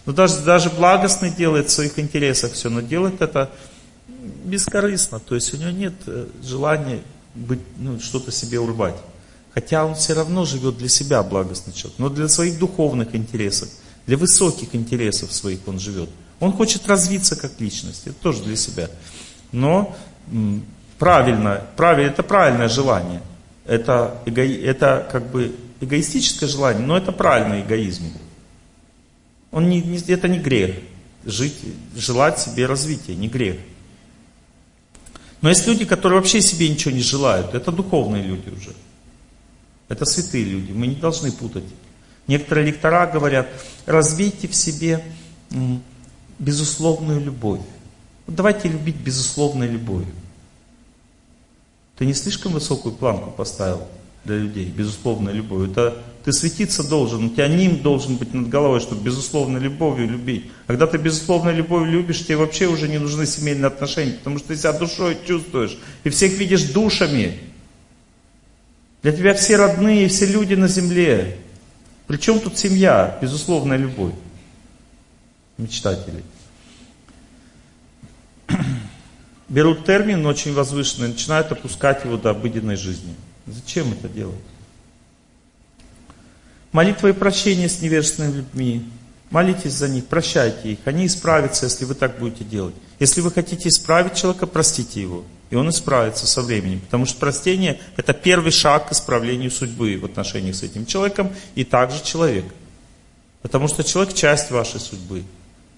Но 0.08 0.14
даже, 0.14 0.40
даже 0.40 0.70
благостный 0.70 1.30
делает 1.30 1.68
в 1.68 1.70
своих 1.70 1.98
интересах 1.98 2.52
все, 2.52 2.70
но 2.70 2.80
делает 2.80 3.20
это 3.20 3.50
бескорыстно. 4.42 5.20
То 5.20 5.34
есть 5.34 5.52
у 5.52 5.58
него 5.58 5.68
нет 5.68 5.92
э, 6.06 6.28
желания 6.42 7.02
быть, 7.34 7.60
ну, 7.76 8.00
что-то 8.00 8.32
себе 8.32 8.58
урвать. 8.58 8.94
Хотя 9.52 9.84
он 9.84 9.94
все 9.96 10.14
равно 10.14 10.46
живет 10.46 10.78
для 10.78 10.88
себя, 10.88 11.22
благостный 11.22 11.74
человек, 11.74 11.98
но 11.98 12.08
для 12.08 12.26
своих 12.28 12.58
духовных 12.58 13.14
интересов. 13.14 13.68
Для 14.06 14.16
высоких 14.16 14.74
интересов 14.74 15.30
своих 15.30 15.68
он 15.68 15.78
живет. 15.78 16.08
Он 16.40 16.54
хочет 16.54 16.88
развиться 16.88 17.36
как 17.36 17.60
личность, 17.60 18.06
это 18.06 18.16
тоже 18.16 18.42
для 18.44 18.56
себя. 18.56 18.88
Но 19.52 19.94
правильно, 20.98 21.64
правильно 21.76 22.12
это 22.12 22.22
правильное 22.22 22.70
желание. 22.70 23.20
Это, 23.66 24.22
эго, 24.24 24.42
это 24.42 25.06
как 25.12 25.30
бы 25.30 25.54
эгоистическое 25.82 26.48
желание, 26.48 26.86
но 26.86 26.96
это 26.96 27.12
правильный 27.12 27.60
эгоизм. 27.60 28.04
Он 29.50 29.68
не, 29.68 29.80
не, 29.80 29.98
это 29.98 30.28
не 30.28 30.38
грех. 30.38 30.76
Жить, 31.24 31.56
желать 31.96 32.38
себе 32.38 32.66
развития, 32.66 33.14
не 33.14 33.28
грех. 33.28 33.56
Но 35.40 35.48
есть 35.48 35.66
люди, 35.66 35.84
которые 35.84 36.20
вообще 36.20 36.40
себе 36.40 36.68
ничего 36.68 36.92
не 36.92 37.02
желают. 37.02 37.54
Это 37.54 37.72
духовные 37.72 38.22
люди 38.22 38.48
уже. 38.50 38.74
Это 39.88 40.04
святые 40.04 40.44
люди. 40.44 40.72
Мы 40.72 40.86
не 40.86 40.96
должны 40.96 41.32
путать 41.32 41.64
Некоторые 42.28 42.66
лектора 42.66 43.06
говорят, 43.06 43.48
развейте 43.86 44.46
в 44.48 44.54
себе 44.54 45.02
безусловную 46.38 47.20
любовь. 47.20 47.62
Давайте 48.26 48.68
любить 48.68 48.96
безусловной 48.96 49.66
любовью. 49.66 50.14
Ты 51.96 52.04
не 52.04 52.12
слишком 52.12 52.52
высокую 52.52 52.94
планку 52.94 53.30
поставил 53.30 53.88
для 54.24 54.36
людей, 54.36 54.66
безусловной 54.66 55.32
любовью. 55.32 55.70
Это 55.70 55.96
ты 56.28 56.34
светиться 56.34 56.86
должен, 56.86 57.24
у 57.24 57.28
тебя 57.30 57.48
ним 57.48 57.80
должен 57.80 58.16
быть 58.16 58.34
над 58.34 58.50
головой, 58.50 58.80
чтобы 58.80 59.02
безусловной 59.02 59.60
любовью 59.60 60.10
любить. 60.10 60.50
Когда 60.66 60.86
ты 60.86 60.98
безусловной 60.98 61.54
любовью 61.54 61.90
любишь, 61.90 62.22
тебе 62.22 62.36
вообще 62.36 62.66
уже 62.66 62.86
не 62.86 62.98
нужны 62.98 63.24
семейные 63.24 63.68
отношения, 63.68 64.12
потому 64.12 64.38
что 64.38 64.48
ты 64.48 64.56
себя 64.56 64.74
душой 64.74 65.16
чувствуешь 65.26 65.78
и 66.04 66.10
всех 66.10 66.32
видишь 66.32 66.64
душами. 66.64 67.38
Для 69.02 69.12
тебя 69.12 69.32
все 69.32 69.56
родные, 69.56 70.08
все 70.08 70.26
люди 70.26 70.52
на 70.52 70.68
земле. 70.68 71.38
Причем 72.06 72.40
тут 72.40 72.58
семья, 72.58 73.18
безусловная 73.22 73.78
любовь 73.78 74.12
мечтателей. 75.56 76.24
Берут 79.48 79.86
термин 79.86 80.26
очень 80.26 80.52
возвышенный, 80.52 81.08
начинают 81.08 81.50
опускать 81.52 82.04
его 82.04 82.18
до 82.18 82.28
обыденной 82.28 82.76
жизни. 82.76 83.14
Зачем 83.46 83.90
это 83.92 84.10
делать? 84.10 84.36
Молитва 86.72 87.08
и 87.08 87.12
прощение 87.12 87.68
с 87.68 87.80
невежественными 87.80 88.36
людьми. 88.36 88.88
Молитесь 89.30 89.72
за 89.72 89.88
них, 89.88 90.06
прощайте 90.06 90.72
их. 90.72 90.78
Они 90.84 91.06
исправятся, 91.06 91.66
если 91.66 91.84
вы 91.84 91.94
так 91.94 92.18
будете 92.18 92.44
делать. 92.44 92.74
Если 92.98 93.20
вы 93.20 93.30
хотите 93.30 93.68
исправить 93.68 94.14
человека, 94.14 94.46
простите 94.46 95.00
его. 95.02 95.24
И 95.50 95.56
он 95.56 95.68
исправится 95.70 96.26
со 96.26 96.42
временем. 96.42 96.80
Потому 96.80 97.06
что 97.06 97.18
простение– 97.18 97.80
это 97.96 98.12
первый 98.12 98.52
шаг 98.52 98.88
к 98.88 98.92
исправлению 98.92 99.50
судьбы 99.50 99.98
в 99.98 100.04
отношениях 100.04 100.56
с 100.56 100.62
этим 100.62 100.84
человеком 100.84 101.30
и 101.54 101.64
также 101.64 102.02
человек. 102.02 102.44
Потому 103.40 103.68
что 103.68 103.84
человек– 103.84 104.14
часть 104.14 104.50
вашей 104.50 104.80
судьбы. 104.80 105.24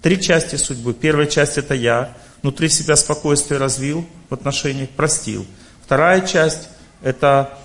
Три 0.01 0.19
части 0.19 0.55
судьбы. 0.55 0.93
Первая 0.93 1.27
часть– 1.27 1.57
это 1.59 1.73
я. 1.73 2.15
Внутри 2.41 2.69
себя 2.69 2.95
спокойствие 2.95 3.59
развил 3.59 4.05
в 4.29 4.33
отношениях, 4.33 4.89
простил. 4.89 5.45
Вторая 5.85 6.21
часть– 6.21 6.69
это 7.03 7.57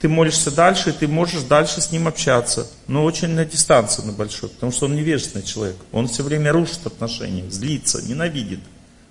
ты 0.00 0.08
молишься 0.08 0.50
дальше, 0.50 0.90
и 0.90 0.92
ты 0.92 1.06
можешь 1.06 1.42
дальше 1.42 1.82
с 1.82 1.92
ним 1.92 2.08
общаться. 2.08 2.66
Но 2.86 3.04
очень 3.04 3.28
на 3.28 3.44
дистанции 3.44 4.02
на 4.02 4.12
большой, 4.12 4.48
потому 4.48 4.72
что 4.72 4.86
он 4.86 4.96
невежественный 4.96 5.44
человек. 5.44 5.76
Он 5.92 6.08
все 6.08 6.22
время 6.22 6.50
рушит 6.50 6.86
отношения, 6.86 7.50
злится, 7.50 8.00
ненавидит, 8.02 8.60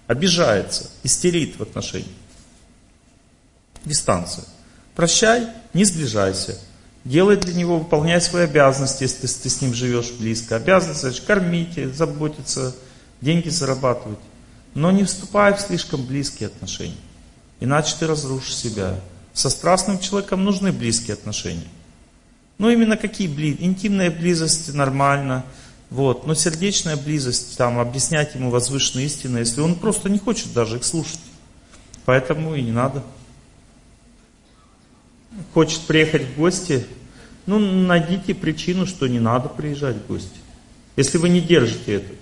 обижается, 0.08 0.90
истерит 1.04 1.60
в 1.60 1.62
отношениях. 1.62 2.10
Дистанция. 3.86 4.46
Прощай, 4.96 5.48
не 5.74 5.86
сближайся. 5.86 6.60
Делай 7.06 7.36
для 7.36 7.54
него, 7.54 7.78
выполняй 7.78 8.20
свои 8.20 8.46
обязанности, 8.46 9.04
если 9.04 9.28
ты, 9.28 9.50
с 9.50 9.62
ним 9.62 9.74
живешь 9.76 10.12
близко. 10.12 10.56
Обязанности, 10.56 11.02
значит, 11.02 11.26
кормите, 11.26 11.90
заботиться, 11.90 12.76
деньги 13.22 13.50
зарабатывать. 13.50 14.20
Но 14.74 14.90
не 14.90 15.04
вступай 15.04 15.54
в 15.54 15.60
слишком 15.60 16.04
близкие 16.04 16.48
отношения. 16.48 16.96
Иначе 17.60 17.96
ты 18.00 18.08
разрушишь 18.08 18.56
себя. 18.56 19.00
Со 19.34 19.50
страстным 19.50 20.00
человеком 20.00 20.44
нужны 20.44 20.72
близкие 20.72 21.14
отношения. 21.14 21.68
Ну, 22.60 22.70
именно 22.70 22.98
какие 22.98 23.28
близкие? 23.28 23.68
Интимная 23.68 24.12
близость 24.12 24.74
нормально. 24.74 25.44
Вот. 25.90 26.26
Но 26.28 26.36
сердечная 26.36 26.98
близость, 26.98 27.58
там, 27.58 27.80
объяснять 27.80 28.36
ему 28.36 28.50
возвышенные 28.50 29.08
истины, 29.08 29.40
если 29.40 29.62
он 29.62 29.76
просто 29.76 30.10
не 30.10 30.20
хочет 30.20 30.54
даже 30.54 30.78
их 30.78 30.84
слушать. 30.84 31.20
Поэтому 32.06 32.56
и 32.56 32.62
не 32.62 32.72
надо. 32.72 33.04
Хочет 35.54 35.82
приехать 35.82 36.24
в 36.24 36.38
гости, 36.38 36.86
ну, 37.46 37.60
найдите 37.60 38.36
причину, 38.36 38.86
что 38.86 39.08
не 39.08 39.20
надо 39.20 39.50
приезжать 39.50 39.96
в 39.98 40.08
гости. 40.08 40.38
Если 40.96 41.18
вы 41.18 41.30
не 41.30 41.42
держите 41.42 41.96
это. 41.96 42.14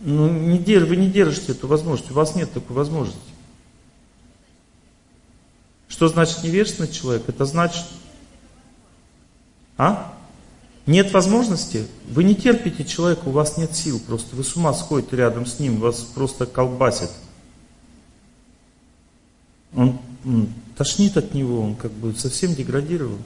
Ну, 0.00 0.28
не, 0.28 0.58
вы 0.58 0.96
не 0.96 1.08
держите 1.08 1.52
эту 1.52 1.68
возможность, 1.68 2.10
у 2.10 2.14
вас 2.14 2.34
нет 2.34 2.52
такой 2.52 2.74
возможности. 2.74 3.31
Что 5.92 6.08
значит 6.08 6.42
невежественный 6.42 6.90
человек? 6.90 7.28
Это 7.28 7.44
значит... 7.44 7.84
А? 9.76 10.16
Нет 10.86 11.12
возможности? 11.12 11.86
Вы 12.08 12.24
не 12.24 12.34
терпите 12.34 12.82
человека, 12.86 13.24
у 13.26 13.30
вас 13.30 13.58
нет 13.58 13.76
сил 13.76 14.00
просто. 14.00 14.34
Вы 14.34 14.42
с 14.42 14.56
ума 14.56 14.72
сходите 14.72 15.16
рядом 15.16 15.44
с 15.44 15.58
ним, 15.58 15.80
вас 15.80 16.00
просто 16.00 16.46
колбасит. 16.46 17.10
Он, 19.74 19.98
тошнит 20.78 21.18
от 21.18 21.34
него, 21.34 21.60
он 21.60 21.76
как 21.76 21.92
бы 21.92 22.14
совсем 22.14 22.54
деградирован. 22.54 23.18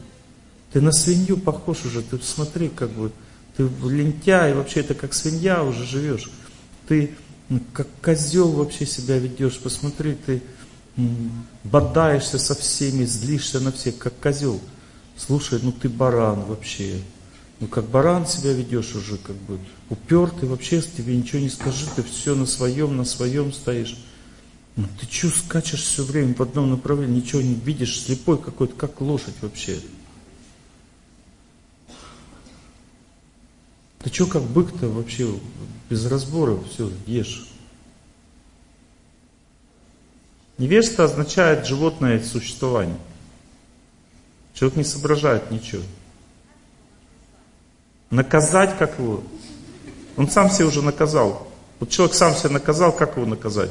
Ты 0.72 0.80
на 0.80 0.90
свинью 0.90 1.36
похож 1.36 1.84
уже, 1.84 2.02
ты 2.02 2.18
смотри, 2.18 2.68
как 2.68 2.90
бы, 2.90 3.12
ты 3.56 3.70
лентяй, 3.84 4.54
вообще 4.54 4.80
это 4.80 4.94
как 4.94 5.14
свинья 5.14 5.62
уже 5.62 5.84
живешь. 5.84 6.28
Ты 6.88 7.14
как 7.72 7.86
козел 8.02 8.50
вообще 8.50 8.86
себя 8.86 9.18
ведешь, 9.18 9.60
посмотри, 9.60 10.16
ты 10.16 10.42
бодаешься 11.64 12.38
со 12.38 12.54
всеми, 12.54 13.04
злишься 13.04 13.60
на 13.60 13.72
всех, 13.72 13.98
как 13.98 14.18
козел. 14.18 14.60
Слушай, 15.16 15.60
ну 15.62 15.72
ты 15.72 15.88
баран 15.88 16.44
вообще. 16.44 17.00
Ну 17.60 17.68
как 17.68 17.86
баран 17.86 18.26
себя 18.26 18.52
ведешь 18.52 18.94
уже, 18.94 19.16
как 19.16 19.36
бы 19.36 19.58
упертый, 19.88 20.48
вообще 20.48 20.82
тебе 20.82 21.16
ничего 21.16 21.40
не 21.40 21.48
скажи, 21.48 21.86
ты 21.94 22.02
все 22.02 22.34
на 22.34 22.46
своем, 22.46 22.96
на 22.96 23.04
своем 23.04 23.52
стоишь. 23.52 23.96
Ну 24.76 24.86
ты 25.00 25.06
что 25.10 25.28
скачешь 25.28 25.82
все 25.82 26.04
время 26.04 26.34
в 26.34 26.42
одном 26.42 26.70
направлении, 26.70 27.20
ничего 27.20 27.40
не 27.40 27.54
видишь, 27.54 28.02
слепой 28.02 28.38
какой-то, 28.38 28.74
как 28.74 29.00
лошадь 29.00 29.34
вообще. 29.40 29.80
Ты 34.00 34.12
что 34.12 34.26
как 34.26 34.42
бык-то 34.42 34.88
вообще 34.88 35.28
без 35.88 36.04
разбора 36.06 36.58
все 36.70 36.92
ешь? 37.06 37.48
Невежество 40.58 41.04
означает 41.04 41.66
животное 41.66 42.22
существование. 42.22 42.98
Человек 44.54 44.76
не 44.76 44.84
соображает 44.84 45.50
ничего. 45.50 45.82
Наказать 48.10 48.78
как 48.78 48.98
его? 48.98 49.22
Он 50.16 50.30
сам 50.30 50.50
себя 50.50 50.66
уже 50.66 50.80
наказал. 50.80 51.46
Вот 51.78 51.90
человек 51.90 52.14
сам 52.14 52.34
себя 52.34 52.50
наказал, 52.50 52.92
как 52.92 53.16
его 53.16 53.26
наказать? 53.26 53.70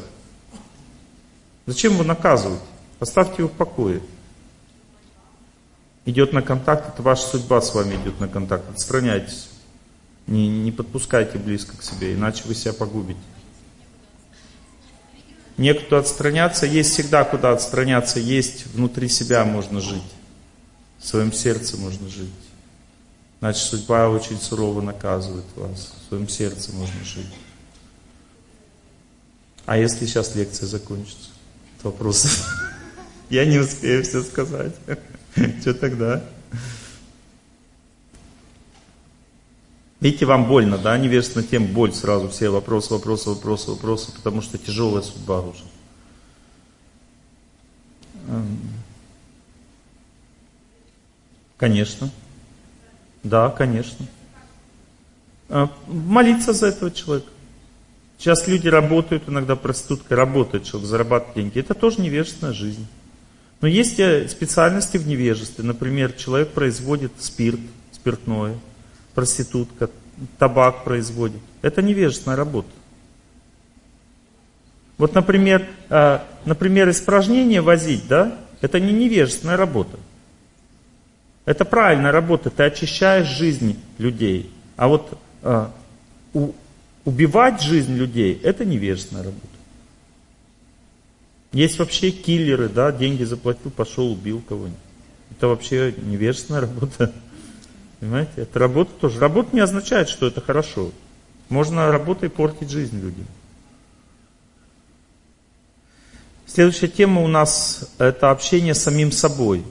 Зачем 1.65 1.93
его 1.93 2.03
наказывать? 2.03 2.61
Оставьте 2.99 3.37
его 3.39 3.49
в 3.49 3.53
покое. 3.53 4.01
Идет 6.05 6.33
на 6.33 6.43
контакт, 6.43 6.87
это 6.93 7.01
ваша 7.01 7.25
судьба 7.27 7.61
с 7.61 7.73
вами 7.73 7.95
идет 7.95 8.19
на 8.19 8.27
контакт. 8.27 8.69
Отстраняйтесь. 8.69 9.49
Не, 10.27 10.47
не 10.47 10.71
подпускайте 10.71 11.39
близко 11.39 11.75
к 11.77 11.83
себе, 11.83 12.13
иначе 12.13 12.43
вы 12.45 12.53
себя 12.53 12.73
погубите. 12.73 13.19
Некуда 15.57 15.99
отстраняться, 15.99 16.65
есть 16.65 16.91
всегда 16.93 17.23
куда 17.23 17.51
отстраняться, 17.51 18.19
есть 18.19 18.65
внутри 18.67 19.07
себя 19.07 19.45
можно 19.45 19.79
жить. 19.79 20.01
В 20.99 21.07
своем 21.07 21.31
сердце 21.31 21.77
можно 21.77 22.09
жить. 22.09 22.29
Значит, 23.39 23.63
судьба 23.63 24.09
очень 24.09 24.39
сурово 24.39 24.81
наказывает 24.81 25.45
вас. 25.55 25.93
В 26.05 26.09
своем 26.09 26.27
сердце 26.27 26.71
можно 26.73 27.03
жить. 27.03 27.33
А 29.65 29.77
если 29.77 30.05
сейчас 30.05 30.35
лекция 30.35 30.67
закончится? 30.67 31.29
Вопросов. 31.83 32.45
Я 33.29 33.45
не 33.45 33.57
успею 33.57 34.03
все 34.03 34.23
сказать. 34.23 34.73
Что 35.61 35.73
тогда? 35.73 36.23
Видите, 40.05 40.27
вам 40.27 40.45
больно, 40.45 40.77
да, 40.77 40.95
невежественно 40.99 41.43
тем 41.43 41.65
боль 41.65 41.91
сразу, 41.91 42.29
все 42.29 42.49
вопросы, 42.49 42.93
вопросы, 42.93 43.29
вопросы, 43.31 43.71
вопросы, 43.71 44.11
потому 44.11 44.43
что 44.43 44.59
тяжелая 44.59 45.01
судьба 45.01 45.41
уже. 45.41 45.63
Эм. 48.27 48.59
Конечно. 51.57 52.11
Да, 53.23 53.49
конечно. 53.49 54.05
Э, 55.49 55.69
молиться 55.87 56.53
за 56.53 56.67
этого 56.67 56.91
человека. 56.91 57.31
Сейчас 58.19 58.47
люди 58.47 58.67
работают, 58.67 59.23
иногда 59.27 59.55
проституткой 59.55 60.17
работают, 60.17 60.67
чтобы 60.67 60.85
зарабатывать 60.85 61.35
деньги. 61.35 61.57
Это 61.57 61.73
тоже 61.73 61.99
невежественная 61.99 62.53
жизнь. 62.53 62.85
Но 63.59 63.67
есть 63.67 63.99
э, 63.99 64.27
специальности 64.27 64.97
в 64.97 65.07
невежестве. 65.07 65.63
Например, 65.63 66.11
человек 66.13 66.51
производит 66.51 67.13
спирт, 67.17 67.59
спиртное– 67.91 68.59
проститутка, 69.15 69.89
табак 70.37 70.83
производит. 70.83 71.41
Это 71.61 71.81
невежественная 71.81 72.37
работа. 72.37 72.69
Вот, 74.97 75.13
например, 75.13 75.67
э, 75.89 76.19
например, 76.45 76.89
испражнение 76.89 77.61
возить, 77.61 78.07
да, 78.07 78.37
это 78.61 78.79
не 78.79 78.93
невежественная 78.93 79.57
работа. 79.57 79.97
Это 81.45 81.65
правильная 81.65 82.11
работа, 82.11 82.49
ты 82.49 82.63
очищаешь 82.63 83.27
жизнь 83.27 83.79
людей. 83.97 84.51
А 84.77 84.87
вот 84.87 85.17
э, 85.43 85.67
у, 86.33 86.51
убивать 87.03 87.61
жизнь 87.61 87.95
людей, 87.95 88.39
это 88.43 88.65
невежественная 88.65 89.23
работа. 89.23 89.47
Есть 91.51 91.77
вообще 91.79 92.11
киллеры, 92.11 92.67
да, 92.67 92.91
деньги 92.91 93.23
заплатил, 93.23 93.71
пошел, 93.71 94.11
убил 94.11 94.41
кого-нибудь. 94.47 94.79
Это 95.31 95.47
вообще 95.47 95.93
невежественная 96.03 96.61
работа. 96.67 97.13
Понимаете? 97.99 98.31
Это 98.37 98.59
работа 98.59 98.91
тоже. 98.99 99.19
Работа 99.19 99.55
не 99.55 99.61
означает, 99.61 100.09
что 100.09 100.27
это 100.27 100.41
хорошо. 100.41 100.91
Можно 101.49 101.91
работой 101.91 102.29
портить 102.29 102.69
жизнь 102.69 102.99
людям. 102.99 103.25
Следующая 106.47 106.87
тема 106.87 107.21
у 107.21 107.27
нас 107.27 107.89
это 107.97 108.31
общение 108.31 108.73
с 108.73 108.83
самим 108.83 109.11
собой. 109.11 109.63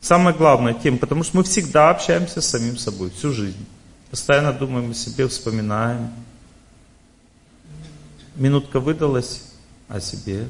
Самая 0.00 0.34
главная 0.34 0.74
тема, 0.74 0.98
потому 0.98 1.24
что 1.24 1.36
мы 1.36 1.44
всегда 1.44 1.90
общаемся 1.90 2.40
с 2.40 2.46
самим 2.46 2.78
собой, 2.78 3.10
всю 3.10 3.32
жизнь. 3.32 3.66
Постоянно 4.10 4.52
думаем 4.52 4.90
о 4.90 4.94
себе, 4.94 5.28
вспоминаем. 5.28 6.10
Минутка 8.34 8.80
выдалась 8.80 9.42
о 9.88 10.00
себе. 10.00 10.46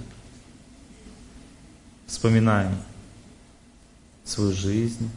Вспоминаем 2.07 2.77
свою 4.25 4.53
жизнь, 4.53 5.11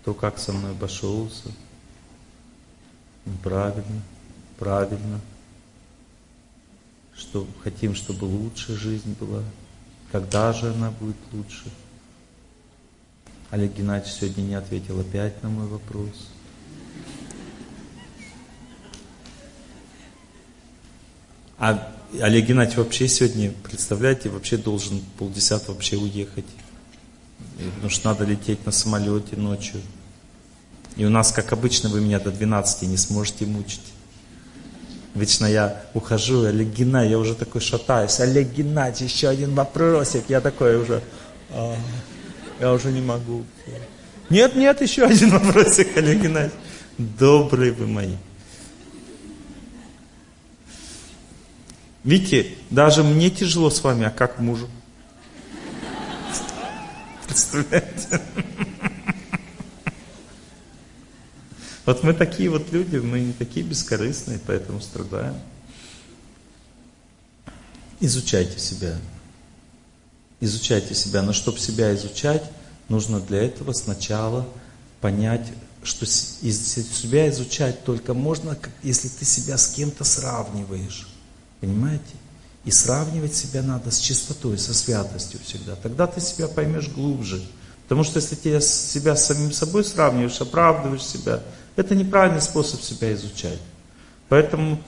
кто 0.00 0.14
как 0.14 0.38
со 0.38 0.52
мной 0.52 0.72
обошелся. 0.72 1.50
Правильно, 3.42 4.02
правильно. 4.58 5.20
Что 7.14 7.46
хотим, 7.62 7.94
чтобы 7.94 8.24
лучшая 8.24 8.76
жизнь 8.76 9.14
была. 9.20 9.42
Когда 10.10 10.52
же 10.52 10.72
она 10.72 10.90
будет 10.90 11.16
лучше? 11.32 11.70
Олег 13.50 13.76
Геннадьевич 13.76 14.14
сегодня 14.14 14.42
не 14.42 14.54
ответил 14.54 14.98
опять 15.00 15.42
на 15.42 15.50
мой 15.50 15.66
вопрос. 15.66 16.28
А 21.58 21.92
Олег 22.20 22.46
Геннадьевич 22.46 22.78
вообще 22.78 23.06
сегодня, 23.06 23.52
представляете, 23.62 24.30
вообще 24.30 24.56
должен 24.56 25.00
полдесятого 25.18 25.74
вообще 25.74 25.96
уехать. 25.96 26.46
Потому 27.74 27.90
что 27.90 28.08
надо 28.08 28.24
лететь 28.24 28.64
на 28.64 28.72
самолете 28.72 29.36
ночью. 29.36 29.80
И 30.96 31.04
у 31.04 31.10
нас, 31.10 31.32
как 31.32 31.52
обычно, 31.52 31.88
вы 31.88 32.00
меня 32.00 32.18
до 32.18 32.30
12 32.30 32.82
не 32.82 32.96
сможете 32.96 33.46
мучить. 33.46 33.92
Вечно 35.14 35.46
я 35.46 35.84
ухожу, 35.94 36.44
Олег 36.44 36.68
Геннадьевич, 36.68 37.12
я 37.12 37.18
уже 37.18 37.34
такой 37.34 37.60
шатаюсь. 37.60 38.20
Олег 38.20 38.52
Геннадьевич, 38.52 39.12
еще 39.12 39.28
один 39.28 39.54
вопросик. 39.54 40.24
Я 40.28 40.40
такой 40.40 40.76
уже, 40.76 41.02
а, 41.50 41.76
я 42.60 42.72
уже 42.72 42.92
не 42.92 43.00
могу. 43.00 43.44
Нет, 44.28 44.54
нет, 44.54 44.80
еще 44.80 45.04
один 45.04 45.30
вопросик, 45.30 45.96
Олег 45.96 46.22
Геннадьевич. 46.22 46.54
Добрые 46.96 47.72
вы 47.72 47.86
мои. 47.86 48.14
Видите, 52.04 52.54
даже 52.70 53.02
мне 53.02 53.30
тяжело 53.30 53.68
с 53.70 53.82
вами, 53.82 54.06
а 54.06 54.10
как 54.10 54.38
мужу? 54.38 54.68
Представляете? 57.30 58.20
Вот 61.86 62.02
мы 62.02 62.12
такие 62.12 62.50
вот 62.50 62.72
люди, 62.72 62.96
мы 62.96 63.20
не 63.20 63.32
такие 63.32 63.64
бескорыстные, 63.64 64.40
поэтому 64.44 64.80
страдаем. 64.80 65.36
Изучайте 68.00 68.58
себя. 68.58 68.98
Изучайте 70.40 70.96
себя. 70.96 71.22
Но 71.22 71.32
чтобы 71.32 71.60
себя 71.60 71.94
изучать, 71.94 72.42
нужно 72.88 73.20
для 73.20 73.44
этого 73.44 73.72
сначала 73.74 74.48
понять, 75.00 75.52
что 75.84 76.06
себя 76.06 77.28
изучать 77.28 77.84
только 77.84 78.12
можно, 78.12 78.58
если 78.82 79.06
ты 79.06 79.24
себя 79.24 79.56
с 79.56 79.68
кем-то 79.68 80.02
сравниваешь. 80.02 81.08
Понимаете? 81.60 82.02
И 82.64 82.70
сравнивать 82.70 83.34
себя 83.34 83.62
надо 83.62 83.90
с 83.90 83.98
чистотой, 83.98 84.58
со 84.58 84.74
святостью 84.74 85.40
всегда. 85.42 85.76
Тогда 85.76 86.06
ты 86.06 86.20
себя 86.20 86.46
поймешь 86.46 86.88
глубже. 86.88 87.42
Потому 87.84 88.04
что 88.04 88.20
если 88.20 88.36
ты 88.36 88.60
себя 88.60 89.16
с 89.16 89.26
самим 89.26 89.50
собой 89.52 89.84
сравниваешь, 89.84 90.40
оправдываешь 90.40 91.04
себя, 91.04 91.42
это 91.76 91.94
неправильный 91.94 92.42
способ 92.42 92.82
себя 92.82 93.12
изучать. 93.14 93.58
Поэтому 94.28 94.80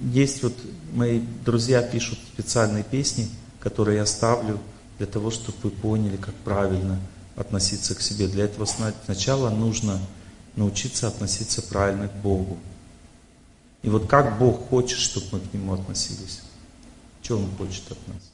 есть 0.00 0.42
вот 0.42 0.54
мои 0.92 1.20
друзья 1.44 1.82
пишут 1.82 2.18
специальные 2.34 2.82
песни, 2.82 3.28
которые 3.60 3.98
я 3.98 4.06
ставлю 4.06 4.60
для 4.98 5.06
того, 5.06 5.30
чтобы 5.30 5.58
вы 5.62 5.70
поняли, 5.70 6.16
как 6.16 6.34
правильно 6.34 6.98
относиться 7.36 7.94
к 7.94 8.00
себе. 8.00 8.28
Для 8.28 8.44
этого 8.44 8.66
сначала 9.04 9.50
нужно 9.50 10.00
научиться 10.56 11.08
относиться 11.08 11.62
правильно 11.62 12.08
к 12.08 12.14
Богу. 12.16 12.58
И 13.82 13.88
вот 13.88 14.06
как 14.06 14.38
Бог 14.38 14.68
хочет, 14.68 14.98
чтобы 14.98 15.26
мы 15.32 15.40
к 15.40 15.52
Нему 15.52 15.74
относились. 15.74 16.40
Что 17.24 17.38
Он 17.38 17.48
хочет 17.56 17.90
от 17.90 17.98
нас? 18.06 18.32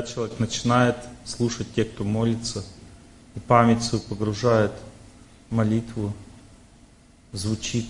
Человек 0.00 0.38
начинает 0.38 0.96
слушать 1.26 1.74
тех, 1.74 1.92
кто 1.92 2.04
молится, 2.04 2.64
и 3.34 3.40
память 3.40 3.82
свою 3.82 4.02
погружает 4.04 4.72
молитву, 5.50 6.14
звучит 7.32 7.86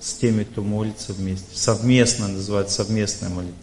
с 0.00 0.14
теми, 0.14 0.44
кто 0.44 0.62
молится 0.62 1.12
вместе. 1.12 1.54
Совместно 1.54 2.28
называется 2.28 2.84
совместная 2.84 3.28
молитва. 3.28 3.58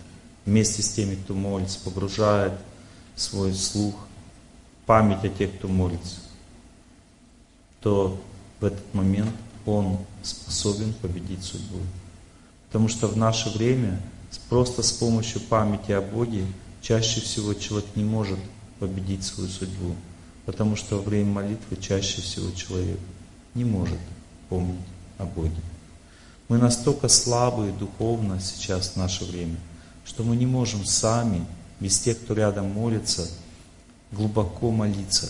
Вместе 0.46 0.84
с 0.84 0.94
теми, 0.94 1.16
кто 1.16 1.34
молится, 1.34 1.80
погружает 1.80 2.54
свой 3.16 3.54
слух, 3.54 3.96
память 4.86 5.24
о 5.24 5.30
тех, 5.30 5.56
кто 5.58 5.68
молится, 5.68 6.18
то 7.80 8.22
в 8.60 8.66
этот 8.66 8.94
момент 8.94 9.34
он 9.66 10.00
способен 10.24 10.94
победить 10.94 11.44
судьбу. 11.44 11.80
Потому 12.68 12.88
что 12.88 13.08
в 13.08 13.18
наше 13.18 13.50
время 13.50 14.02
просто 14.50 14.82
с 14.82 14.92
помощью 14.92 15.42
памяти 15.42 15.92
о 15.92 16.02
Боге 16.02 16.46
чаще 16.82 17.22
всего 17.22 17.54
человек 17.54 17.88
не 17.96 18.04
может 18.04 18.40
победить 18.80 19.24
свою 19.24 19.50
судьбу, 19.50 19.96
потому 20.46 20.76
что 20.76 20.98
во 20.98 21.04
время 21.04 21.32
молитвы 21.32 21.78
чаще 21.80 22.22
всего 22.22 22.52
человек 22.52 23.00
не 23.54 23.64
может 23.64 24.00
помнить 24.50 24.80
о 25.18 25.26
Боге. 25.26 25.62
Мы 26.50 26.58
настолько 26.58 27.08
слабые 27.08 27.72
духовно 27.72 28.40
сейчас 28.42 28.90
в 28.90 28.96
наше 28.98 29.24
время, 29.24 29.58
что 30.04 30.24
мы 30.24 30.36
не 30.36 30.46
можем 30.46 30.84
сами, 30.84 31.46
без 31.80 32.00
тех, 32.00 32.20
кто 32.20 32.34
рядом 32.34 32.72
молится, 32.72 33.28
глубоко 34.12 34.72
молиться. 34.72 35.30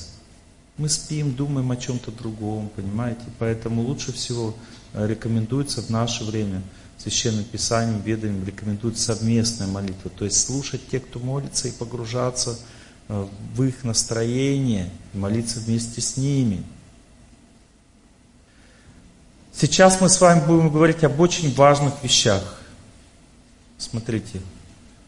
Мы 0.78 0.90
спим, 0.90 1.36
думаем 1.36 1.70
о 1.72 1.78
чем-то 1.78 2.12
другом, 2.12 2.70
понимаете? 2.76 3.22
Поэтому 3.38 3.84
лучше 3.84 4.12
всего 4.14 4.56
э, 4.94 5.08
рекомендуется 5.08 5.82
в 5.82 5.90
наше 5.90 6.24
время 6.24 6.64
Священным 7.02 7.44
Писанием, 7.46 8.00
Веданием 8.02 8.46
рекомендует 8.46 8.96
совместная 8.96 9.66
молитва. 9.66 10.12
То 10.16 10.26
есть 10.26 10.46
слушать 10.46 10.88
тех, 10.88 11.04
кто 11.04 11.18
молится, 11.18 11.68
и 11.68 11.72
погружаться 11.72 12.60
э, 13.08 13.28
в 13.56 13.64
их 13.64 13.84
настроение, 13.84 14.88
и 15.12 15.18
молиться 15.18 15.60
вместе 15.62 16.00
с 16.00 16.16
ними. 16.16 16.64
Сейчас 19.52 20.00
мы 20.00 20.10
с 20.10 20.22
вами 20.22 20.46
будем 20.46 20.70
говорить 20.70 21.04
об 21.04 21.20
очень 21.20 21.52
важных 21.56 22.04
вещах. 22.04 22.62
Смотрите, 23.80 24.40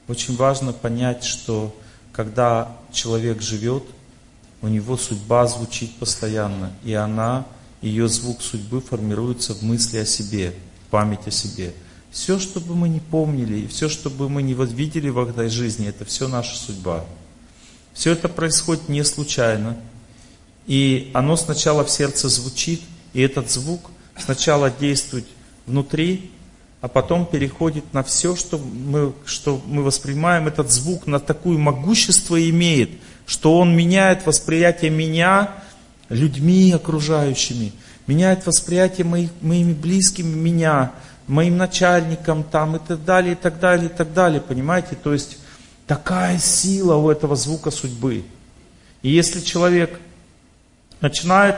очень 0.08 0.36
важно 0.36 0.74
понять, 0.74 1.24
что 1.24 1.80
когда 2.12 2.76
человек 2.92 3.40
живет, 3.40 3.84
у 4.64 4.68
него 4.68 4.98
судьба 4.98 5.46
звучит 5.46 5.96
постоянно, 5.98 6.72
и 6.84 6.94
она, 6.94 7.46
ее 7.84 8.08
звук 8.08 8.42
судьбы 8.42 8.82
формируется 8.82 9.54
в 9.54 9.62
мысли 9.62 10.00
о 10.00 10.06
себе, 10.06 10.56
в 10.88 10.90
память 10.90 11.28
о 11.28 11.32
себе. 11.32 11.74
Все, 12.14 12.38
что 12.38 12.60
бы 12.60 12.76
мы 12.76 12.90
не 12.90 13.00
помнили, 13.00 13.62
и 13.62 13.68
все, 13.68 13.90
что 13.90 14.12
бы 14.12 14.30
мы 14.30 14.44
не 14.44 14.54
видели 14.54 15.10
в 15.10 15.18
этой 15.18 15.50
жизни, 15.50 15.88
это 15.88 16.06
все 16.06 16.28
наша 16.28 16.56
судьба. 16.56 17.04
Все 17.92 18.12
это 18.12 18.30
происходит 18.30 18.88
не 18.88 19.04
случайно. 19.04 19.76
И 20.68 21.10
оно 21.16 21.36
сначала 21.36 21.84
в 21.84 21.90
сердце 21.90 22.30
звучит, 22.30 22.82
и 23.14 23.22
этот 23.22 23.50
звук 23.50 23.90
сначала 24.16 24.70
действует 24.70 25.26
внутри, 25.66 26.30
а 26.82 26.88
потом 26.88 27.26
переходит 27.26 27.92
на 27.94 28.04
все, 28.04 28.36
что 28.36 28.60
мы, 28.60 29.14
что 29.26 29.60
мы 29.66 29.82
воспринимаем. 29.82 30.48
Этот 30.48 30.72
звук 30.72 31.08
на 31.08 31.20
такое 31.20 31.58
могущество 31.58 32.40
имеет, 32.50 32.92
что 33.26 33.58
он 33.58 33.76
меняет 33.76 34.28
восприятие 34.28 34.92
меня 34.92 35.50
людьми 36.10 36.72
окружающими, 36.74 37.74
меняет 38.06 38.46
восприятие 38.46 39.06
моих, 39.06 39.32
моими 39.42 39.74
близкими 39.74 40.36
меня, 40.36 40.92
моим 41.28 41.58
начальником 41.58 42.44
там 42.44 42.76
и 42.76 42.80
так 42.80 43.04
далее, 43.04 43.34
и 43.34 43.36
так 43.36 43.60
далее, 43.60 43.88
и 43.88 43.94
так 43.94 44.14
далее, 44.14 44.42
понимаете? 44.42 44.96
То 44.96 45.14
есть 45.14 45.38
такая 45.88 46.38
сила 46.38 46.96
у 46.96 47.10
этого 47.10 47.36
звука 47.36 47.72
судьбы. 47.72 48.24
И 49.02 49.10
если 49.10 49.42
человек 49.42 50.00
начинает 51.02 51.58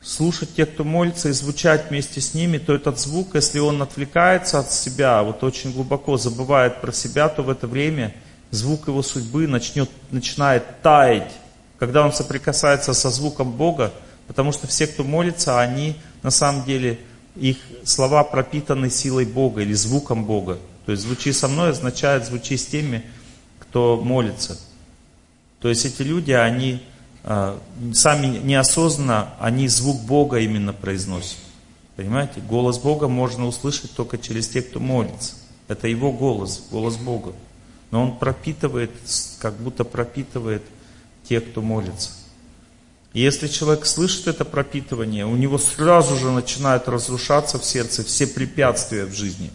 слушать 0.00 0.54
тех, 0.54 0.72
кто 0.72 0.84
молится, 0.84 1.28
и 1.28 1.32
звучать 1.32 1.90
вместе 1.90 2.20
с 2.20 2.32
ними, 2.32 2.58
то 2.58 2.74
этот 2.74 2.98
звук, 2.98 3.34
если 3.34 3.58
он 3.58 3.82
отвлекается 3.82 4.60
от 4.60 4.72
себя, 4.72 5.22
вот 5.22 5.42
очень 5.44 5.72
глубоко 5.72 6.16
забывает 6.16 6.80
про 6.80 6.92
себя, 6.92 7.28
то 7.28 7.42
в 7.42 7.50
это 7.50 7.66
время 7.66 8.14
звук 8.50 8.88
его 8.88 9.02
судьбы 9.02 9.46
начнет, 9.46 9.90
начинает 10.10 10.80
таять, 10.82 11.32
когда 11.78 12.04
он 12.04 12.12
соприкасается 12.12 12.94
со 12.94 13.10
звуком 13.10 13.52
Бога, 13.52 13.92
потому 14.26 14.52
что 14.52 14.66
все, 14.66 14.86
кто 14.86 15.04
молится, 15.04 15.60
они 15.60 15.96
на 16.22 16.30
самом 16.30 16.64
деле, 16.64 16.98
их 17.40 17.58
слова 17.84 18.24
пропитаны 18.24 18.90
силой 18.90 19.24
Бога 19.24 19.62
или 19.62 19.72
звуком 19.72 20.24
Бога. 20.24 20.58
То 20.86 20.92
есть 20.92 21.04
«звучи 21.04 21.32
со 21.32 21.48
мной» 21.48 21.70
означает 21.70 22.26
«звучи 22.26 22.56
с 22.56 22.66
теми, 22.66 23.04
кто 23.58 24.00
молится». 24.02 24.58
То 25.60 25.68
есть 25.68 25.84
эти 25.84 26.02
люди, 26.02 26.32
они 26.32 26.80
а, 27.24 27.60
сами 27.92 28.38
неосознанно, 28.38 29.34
они 29.40 29.68
звук 29.68 30.00
Бога 30.02 30.38
именно 30.38 30.72
произносят. 30.72 31.38
Понимаете? 31.96 32.40
Голос 32.40 32.78
Бога 32.78 33.08
можно 33.08 33.46
услышать 33.46 33.92
только 33.92 34.18
через 34.18 34.48
тех, 34.48 34.70
кто 34.70 34.80
молится. 34.80 35.34
Это 35.66 35.88
Его 35.88 36.12
голос, 36.12 36.64
голос 36.70 36.96
Бога. 36.96 37.32
Но 37.90 38.02
Он 38.02 38.16
пропитывает, 38.16 38.92
как 39.40 39.56
будто 39.56 39.84
пропитывает 39.84 40.62
тех, 41.24 41.50
кто 41.50 41.60
молится. 41.60 42.12
И 43.14 43.20
если 43.20 43.48
человек 43.48 43.86
слышит 43.86 44.28
это 44.28 44.44
пропитывание, 44.44 45.26
у 45.26 45.36
него 45.36 45.58
сразу 45.58 46.16
же 46.16 46.30
начинают 46.30 46.88
разрушаться 46.88 47.58
в 47.58 47.64
сердце 47.64 48.04
все 48.04 48.26
препятствия 48.26 49.06
в 49.06 49.14
жизни. 49.14 49.50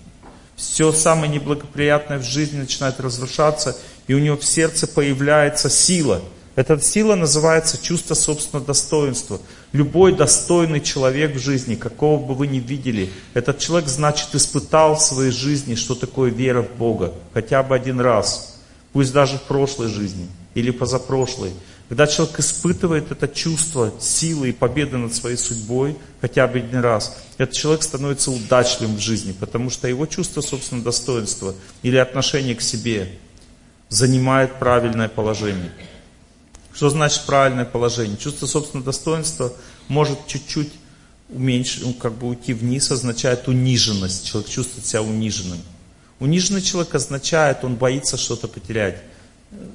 Все 0.56 0.92
самое 0.92 1.32
неблагоприятное 1.32 2.20
в 2.20 2.24
жизни 2.24 2.60
начинает 2.60 3.00
разрушаться, 3.00 3.78
и 4.08 4.14
у 4.14 4.20
него 4.20 4.38
в 4.38 4.46
сердце 4.46 4.88
появляется 4.88 5.70
сила– 5.70 6.22
эта 6.56 6.80
сила 6.80 7.16
называется 7.16 7.82
чувство 7.82 8.14
собственного 8.14 8.68
достоинства. 8.68 9.40
Любой 9.72 10.16
достойный 10.16 10.82
человек 10.82 11.36
в 11.36 11.40
жизни, 11.40 11.74
какого 11.74 12.24
бы 12.24 12.36
вы 12.36 12.46
ни 12.46 12.60
видели, 12.60 13.10
этот 13.34 13.58
человек, 13.58 13.90
значит, 13.90 14.36
испытал 14.36 14.96
в 14.96 15.02
своей 15.02 15.32
жизни, 15.32 15.74
что 15.74 15.96
такое 15.96 16.30
вера 16.30 16.62
в 16.62 16.72
Бога. 16.78 17.14
Хотя 17.34 17.64
бы 17.64 17.76
один 17.76 18.00
раз. 18.00 18.60
Пусть 18.92 19.12
даже 19.12 19.38
в 19.38 19.44
прошлой 19.44 19.88
жизни 19.88 20.28
или 20.54 20.70
позапрошлой. 20.70 21.54
Когда 21.89 22.07
человек 22.07 22.39
испытывает 22.39 23.11
это 23.11 23.27
чувство 23.27 23.93
силы 23.99 24.49
и 24.49 24.53
победы 24.53 24.97
над 24.97 25.14
своей 25.14 25.38
судьбой, 25.38 25.97
хотя 26.22 26.47
бы 26.47 26.60
один 26.60 26.80
раз, 26.80 27.18
этот 27.38 27.55
человек 27.55 27.84
становится 27.84 28.31
удачливым 28.31 28.95
в 28.95 28.99
жизни, 28.99 29.34
потому 29.34 29.69
что 29.69 29.88
его 29.88 30.05
чувство 30.05 30.41
собственного 30.41 30.85
достоинства 30.85 31.53
или 31.81 31.97
отношение 31.97 32.55
к 32.55 32.61
себе 32.61 33.19
занимает 33.89 34.57
правильное 34.60 35.10
положение. 35.10 35.72
Что 36.73 36.89
значит 36.89 37.23
правильное 37.26 37.65
положение? 37.65 38.18
Чувство 38.18 38.47
собственного 38.47 38.85
достоинства 38.85 39.53
может 39.88 40.26
чуть-чуть 40.26 40.72
уменьшить, 41.30 41.84
ну, 41.84 41.93
как 41.93 42.14
бы 42.14 42.27
уйти 42.27 42.53
вниз, 42.53 42.91
означает 42.91 43.47
униженность. 43.47 44.26
Человек 44.26 44.49
чувствует 44.49 44.85
себя 44.85 45.01
униженным. 45.01 45.60
Униженный 46.19 46.61
человек 46.61 46.95
означает, 46.95 47.64
он 47.64 47.76
боится 47.76 48.18
что-то 48.18 48.47
потерять. 48.47 49.01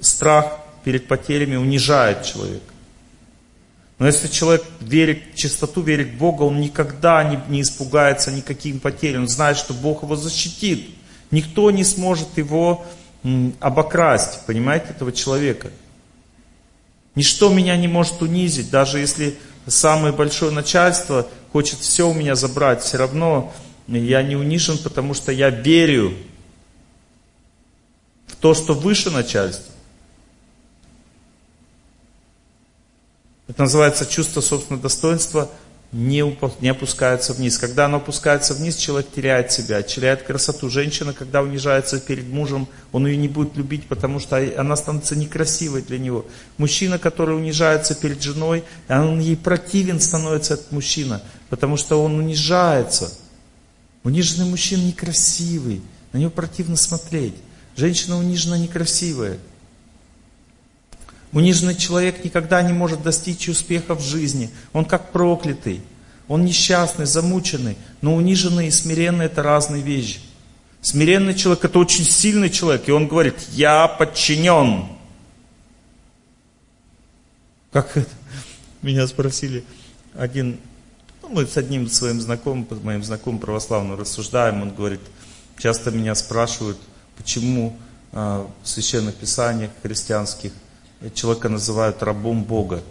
Страх 0.01 0.61
перед 0.85 1.07
потерями 1.07 1.57
унижает 1.57 2.25
человека. 2.25 2.73
Но 3.99 4.07
если 4.07 4.29
человек 4.29 4.65
верит 4.81 5.23
в 5.35 5.37
чистоту, 5.37 5.83
верит 5.83 6.11
в 6.11 6.19
Бога, 6.19 6.43
он 6.43 6.61
никогда 6.61 7.25
не, 7.25 7.41
не 7.49 7.63
испугается 7.63 8.31
никаким 8.31 8.79
потерям. 8.79 9.23
Он 9.23 9.29
знает, 9.29 9.57
что 9.57 9.75
Бог 9.75 10.05
его 10.05 10.15
защитит. 10.15 10.89
Никто 11.31 11.71
не 11.71 11.85
сможет 11.85 12.39
его 12.39 12.87
обокрасть, 13.61 14.47
понимаете, 14.47 14.87
этого 14.91 15.11
человека. 15.11 15.71
Ничто 17.17 17.53
меня 17.53 17.77
не 17.77 17.89
может 17.89 18.23
унизить, 18.23 18.71
даже 18.71 19.01
если 19.01 19.37
самое 19.67 20.13
большое 20.13 20.53
начальство 20.53 21.29
хочет 21.53 21.81
все 21.81 22.09
у 22.09 22.15
меня 22.15 22.37
забрать, 22.37 22.83
все 22.83 22.97
равно 22.97 23.53
я 23.89 24.23
не 24.23 24.37
унижен, 24.37 24.79
потому 24.79 25.15
что 25.15 25.33
я 25.33 25.51
верю 25.51 26.15
в 28.29 28.37
то, 28.37 28.55
что 28.55 28.75
выше 28.75 29.11
начальства. 29.11 29.75
Это 33.49 33.63
называется 33.63 34.07
чувство 34.07 34.41
собственного 34.41 34.83
достоинства– 34.83 35.51
не, 35.91 36.37
не 36.61 36.69
опускается 36.69 37.33
вниз. 37.33 37.59
Когда 37.59 37.87
оно 37.87 37.97
опускается 37.97 38.53
вниз, 38.53 38.77
человек 38.77 39.11
теряет 39.15 39.53
себя, 39.53 39.83
теряет 39.83 40.23
красоту. 40.23 40.69
Женщина, 40.69 41.15
когда 41.15 41.41
унижается 41.43 41.99
перед 41.99 42.29
мужем, 42.29 42.69
он 42.93 43.07
ее 43.07 43.17
не 43.17 43.29
будет 43.29 43.57
любить, 43.57 43.87
потому 43.87 44.21
что 44.21 44.37
она 44.57 44.77
становится 44.77 45.17
некрасивой 45.17 45.83
для 45.83 45.99
него. 45.99 46.27
Мужчина, 46.59 46.99
который 46.99 47.37
унижается 47.37 47.95
перед 47.95 48.23
женой, 48.23 48.65
он 48.89 49.21
ей 49.21 49.37
противен 49.37 50.01
становится 50.01 50.55
этот 50.55 50.73
мужчина, 50.73 51.23
потому 51.49 51.77
что 51.79 52.03
он 52.03 52.17
унижается. 52.17 53.11
Униженный 54.05 54.47
мужчина 54.47 54.83
некрасивый, 54.83 55.81
на 56.13 56.19
него 56.19 56.31
противно 56.31 56.77
смотреть. 56.77 57.35
Женщина 57.77 58.19
унижена 58.19 58.59
некрасивая. 58.59 59.39
Униженный 61.33 61.75
человек 61.75 62.25
никогда 62.25 62.63
не 62.63 62.73
может 62.73 63.03
достичь 63.03 63.49
успеха 63.49 63.95
в 63.95 64.03
жизни. 64.03 64.51
Он 64.73 64.85
как 64.85 65.13
проклятый. 65.13 65.83
Он 66.27 66.45
несчастный, 66.45 67.07
замученный. 67.07 67.77
Но 68.01 68.15
униженный 68.15 68.69
и 68.69 68.71
смиренный 68.71 69.27
это 69.27 69.43
разные 69.43 69.83
вещи. 69.83 70.21
Смиренный 70.81 71.35
человек 71.35 71.65
это 71.65 71.79
очень 71.79 72.05
сильный 72.05 72.51
человек. 72.51 72.89
И 72.89 72.93
он 72.93 73.09
говорит, 73.09 73.35
я 73.53 73.89
подчинен. 73.89 74.87
Как 77.73 77.97
это? 77.97 78.11
Меня 78.81 79.07
спросили 79.07 79.65
один, 80.17 80.59
ну, 81.23 81.29
мы 81.31 81.47
с 81.47 81.57
одним 81.57 81.89
своим 81.89 82.21
знакомым, 82.21 82.67
моим 82.83 83.05
знакомым 83.05 83.41
православным 83.41 83.99
рассуждаем, 83.99 84.63
он 84.63 84.75
говорит, 84.75 85.01
часто 85.59 85.91
меня 85.91 86.15
спрашивают, 86.15 86.79
почему 87.17 87.77
э, 88.13 88.47
в 88.63 88.69
священных 88.69 89.15
писаниях 89.17 89.71
христианских 89.83 90.53
человека 91.15 91.49
называют 91.49 92.03
рабом 92.03 92.45
Бога. 92.45 92.83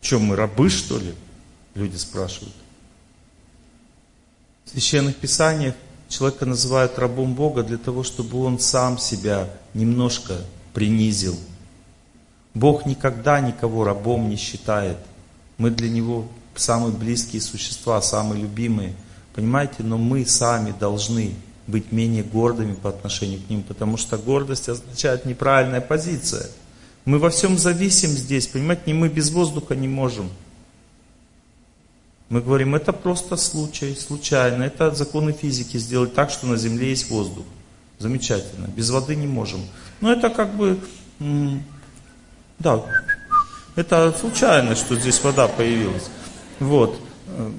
Чем 0.00 0.24
мы, 0.24 0.36
рабы 0.36 0.68
что 0.68 0.98
ли? 0.98 1.14
Люди 1.74 1.96
спрашивают. 1.96 2.54
В 4.64 4.70
священных 4.70 5.16
писаниях 5.16 5.74
человека 6.08 6.46
называют 6.46 6.98
рабом 6.98 7.34
Бога 7.34 7.62
для 7.62 7.78
того, 7.78 8.02
чтобы 8.02 8.42
он 8.44 8.58
сам 8.58 8.98
себя 8.98 9.48
немножко 9.72 10.40
принизил. 10.72 11.36
Бог 12.54 12.86
никогда 12.86 13.40
никого 13.40 13.84
рабом 13.84 14.28
не 14.28 14.36
считает. 14.36 14.98
Мы 15.58 15.70
для 15.70 15.90
Него 15.90 16.28
самые 16.54 16.92
близкие 16.92 17.42
существа, 17.42 18.00
самые 18.00 18.42
любимые. 18.42 18.94
Понимаете? 19.34 19.76
Но 19.78 19.98
мы 19.98 20.24
сами 20.24 20.72
должны 20.78 21.34
быть 21.66 21.92
менее 21.92 22.22
гордыми 22.22 22.74
по 22.74 22.90
отношению 22.90 23.40
к 23.40 23.48
ним, 23.48 23.62
потому 23.62 23.96
что 23.96 24.18
гордость 24.18 24.68
означает 24.68 25.24
неправильная 25.24 25.80
позиция. 25.80 26.46
Мы 27.04 27.18
во 27.18 27.30
всем 27.30 27.58
зависим 27.58 28.10
здесь, 28.10 28.46
понимаете, 28.46 28.82
не 28.86 28.94
мы 28.94 29.08
без 29.08 29.30
воздуха 29.30 29.74
не 29.74 29.88
можем. 29.88 30.30
Мы 32.30 32.40
говорим, 32.40 32.74
это 32.74 32.92
просто 32.92 33.36
случай, 33.36 33.94
случайно, 33.94 34.64
это 34.64 34.94
законы 34.94 35.32
физики 35.32 35.76
сделать 35.76 36.14
так, 36.14 36.30
что 36.30 36.46
на 36.46 36.56
Земле 36.56 36.90
есть 36.90 37.10
воздух. 37.10 37.44
Замечательно, 37.98 38.66
без 38.66 38.90
воды 38.90 39.14
не 39.14 39.26
можем. 39.26 39.60
Но 40.00 40.12
это 40.12 40.30
как 40.30 40.54
бы, 40.54 40.80
да, 42.58 42.82
это 43.76 44.14
случайно, 44.18 44.74
что 44.74 44.96
здесь 44.96 45.22
вода 45.22 45.48
появилась. 45.48 46.10
Вот. 46.58 46.98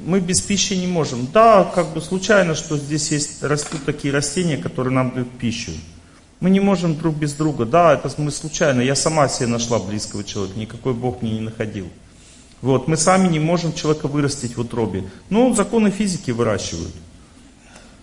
Мы 0.05 0.19
без 0.19 0.41
пищи 0.41 0.73
не 0.73 0.87
можем. 0.87 1.27
Да, 1.31 1.63
как 1.63 1.93
бы 1.93 2.01
случайно, 2.01 2.55
что 2.55 2.77
здесь 2.77 3.11
есть, 3.11 3.43
растут 3.43 3.85
такие 3.85 4.13
растения, 4.13 4.57
которые 4.57 4.93
нам 4.93 5.11
дают 5.11 5.29
пищу. 5.31 5.71
Мы 6.39 6.49
не 6.49 6.59
можем 6.59 6.95
друг 6.97 7.15
без 7.15 7.33
друга. 7.33 7.65
Да, 7.65 7.93
это 7.93 8.11
мы 8.17 8.31
случайно. 8.31 8.81
Я 8.81 8.95
сама 8.95 9.27
себе 9.27 9.47
нашла 9.47 9.79
близкого 9.79 10.23
человека. 10.23 10.59
Никакой 10.59 10.93
Бог 10.93 11.21
мне 11.21 11.33
не 11.33 11.41
находил. 11.41 11.87
Вот, 12.61 12.87
мы 12.87 12.97
сами 12.97 13.27
не 13.27 13.39
можем 13.39 13.73
человека 13.73 14.07
вырастить 14.07 14.57
в 14.57 14.61
утробе. 14.61 15.03
Но 15.29 15.53
законы 15.53 15.91
физики 15.91 16.31
выращивают. 16.31 16.93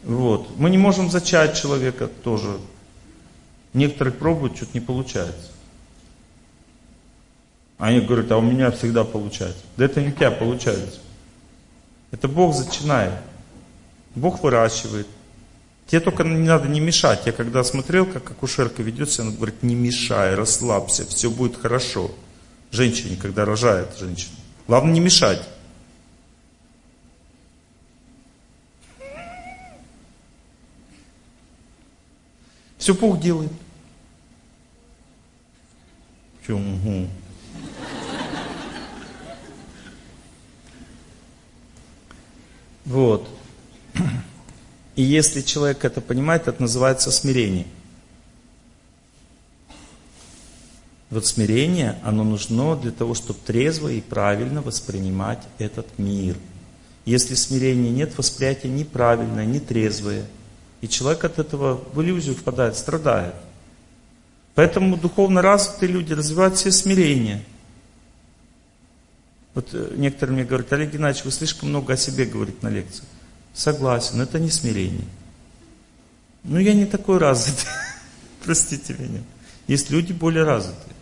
Вот. 0.04 0.48
Мы 0.56 0.70
не 0.70 0.78
можем 0.78 1.10
зачать 1.10 1.60
человека 1.60 2.08
тоже. 2.08 2.58
Некоторые 3.72 4.12
пробуют, 4.12 4.56
что-то 4.56 4.72
не 4.74 4.80
получается. 4.80 5.50
Они 7.78 8.00
говорят, 8.00 8.30
а 8.30 8.36
у 8.36 8.42
меня 8.42 8.70
всегда 8.70 9.04
получается. 9.04 9.62
Да 9.76 9.84
это 9.84 10.00
не 10.00 10.08
у 10.08 10.12
тебя 10.12 10.30
получается. 10.30 11.00
Это 12.12 12.28
Бог 12.28 12.54
зачинает. 12.54 13.14
Бог 14.14 14.42
выращивает. 14.42 15.08
Тебе 15.86 16.00
только 16.00 16.22
не 16.22 16.46
надо 16.46 16.68
не 16.68 16.78
мешать. 16.78 17.26
Я 17.26 17.32
когда 17.32 17.64
смотрел, 17.64 18.06
как 18.06 18.30
акушерка 18.30 18.82
ведет 18.82 19.10
себя, 19.10 19.24
она 19.24 19.34
говорит, 19.34 19.62
не 19.62 19.74
мешай, 19.74 20.34
расслабься, 20.34 21.04
все 21.06 21.30
будет 21.30 21.60
хорошо. 21.60 22.12
Женщине, 22.70 23.16
когда 23.16 23.44
рожает 23.44 23.88
женщина. 23.98 24.36
Главное 24.68 24.92
не 24.92 25.00
мешать. 25.00 25.42
Все 32.78 32.94
Бог 32.94 33.20
делает. 33.20 33.52
Че, 36.46 36.54
угу. 36.54 37.08
Вот. 42.84 43.28
И 44.94 45.02
если 45.02 45.40
человек 45.40 45.84
это 45.84 46.00
понимает, 46.00 46.48
это 46.48 46.60
называется 46.60 47.10
смирение. 47.10 47.66
Вот 51.10 51.26
смирение, 51.26 51.98
оно 52.02 52.24
нужно 52.24 52.74
для 52.76 52.90
того, 52.90 53.14
чтобы 53.14 53.38
трезво 53.44 53.88
и 53.88 54.00
правильно 54.00 54.62
воспринимать 54.62 55.42
этот 55.58 55.98
мир. 55.98 56.36
Если 57.04 57.34
смирения 57.34 57.90
нет, 57.90 58.16
восприятие 58.16 58.72
неправильное, 58.72 59.44
нетрезвое. 59.44 60.24
И 60.80 60.88
человек 60.88 61.24
от 61.24 61.38
этого 61.38 61.82
в 61.92 62.00
иллюзию 62.00 62.34
впадает, 62.34 62.76
страдает. 62.76 63.34
Поэтому 64.54 64.96
духовно 64.96 65.42
развитые 65.42 65.92
люди 65.92 66.12
развивают 66.12 66.56
все 66.56 66.70
смирение. 66.70 67.44
Вот 69.54 69.68
э, 69.72 69.92
некоторые 69.96 70.34
мне 70.34 70.44
говорят, 70.44 70.72
Олег 70.72 70.92
Геннадьевич, 70.92 71.24
вы 71.24 71.30
слишком 71.30 71.68
много 71.68 71.94
о 71.94 71.96
себе 71.96 72.24
говорите 72.24 72.58
на 72.62 72.68
лекциях. 72.68 73.06
Согласен, 73.52 74.20
это 74.20 74.38
не 74.38 74.50
смирение. 74.50 75.04
Ну, 76.44 76.58
я 76.58 76.74
не 76.74 76.86
такой 76.86 77.18
развитый. 77.18 77.68
Простите 78.44 78.94
меня. 78.98 79.20
Есть 79.66 79.90
люди 79.90 80.12
более 80.12 80.44
развитые. 80.44 80.92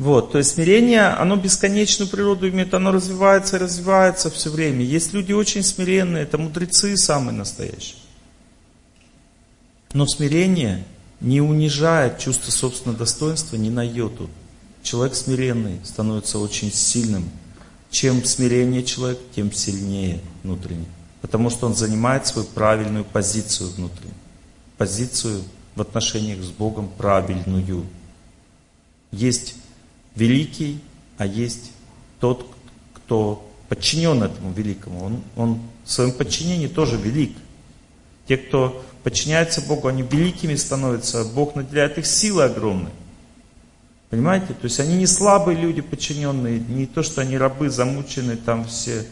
Вот, 0.00 0.32
то 0.32 0.38
есть 0.38 0.54
смирение, 0.54 1.08
оно 1.08 1.36
бесконечную 1.36 2.08
природу 2.08 2.48
имеет, 2.48 2.72
оно 2.72 2.90
развивается 2.90 3.56
и 3.56 3.60
развивается 3.60 4.30
все 4.30 4.48
время. 4.48 4.82
Есть 4.82 5.12
люди 5.12 5.34
очень 5.34 5.62
смиренные, 5.62 6.22
это 6.22 6.38
мудрецы 6.38 6.96
самые 6.96 7.36
настоящие. 7.36 7.98
Но 9.92 10.06
смирение 10.06 10.84
не 11.20 11.42
унижает 11.42 12.18
чувство 12.18 12.50
собственного 12.50 12.98
достоинства 12.98 13.56
ни 13.56 13.68
на 13.68 13.86
йоту. 13.86 14.30
Человек 14.82 15.14
смиренный 15.14 15.78
становится 15.84 16.38
очень 16.38 16.72
сильным. 16.72 17.28
Чем 17.90 18.24
смирение 18.24 18.84
человек, 18.84 19.18
тем 19.34 19.52
сильнее 19.52 20.20
внутренне. 20.42 20.86
Потому 21.20 21.50
что 21.50 21.66
он 21.66 21.74
занимает 21.74 22.26
свою 22.26 22.46
правильную 22.46 23.04
позицию 23.04 23.70
внутреннюю. 23.70 24.14
Позицию 24.78 25.42
в 25.74 25.80
отношениях 25.80 26.42
с 26.42 26.50
Богом 26.50 26.88
правильную. 26.88 27.84
Есть 29.10 29.54
великий, 30.14 30.80
а 31.18 31.26
есть 31.26 31.72
тот, 32.20 32.46
кто 32.94 33.46
подчинен 33.68 34.22
этому 34.22 34.52
великому. 34.52 35.04
Он, 35.04 35.22
он 35.36 35.60
в 35.84 35.90
своем 35.90 36.12
подчинении 36.12 36.68
тоже 36.68 36.96
велик. 36.96 37.36
Те, 38.26 38.36
кто 38.36 38.84
подчиняется 39.02 39.60
Богу, 39.60 39.88
они 39.88 40.02
великими 40.02 40.54
становятся, 40.54 41.22
а 41.22 41.24
Бог 41.24 41.56
наделяет 41.56 41.98
их 41.98 42.06
силой 42.06 42.46
огромной. 42.46 42.92
Понимаете? 44.10 44.54
То 44.54 44.64
есть 44.64 44.80
они 44.80 44.96
не 44.96 45.06
слабые 45.06 45.56
люди, 45.56 45.80
подчиненные, 45.80 46.58
не 46.58 46.86
то, 46.86 47.02
что 47.02 47.20
они 47.20 47.38
рабы, 47.38 47.70
замученные 47.70 48.36
там 48.36 48.64
все. 48.64 49.06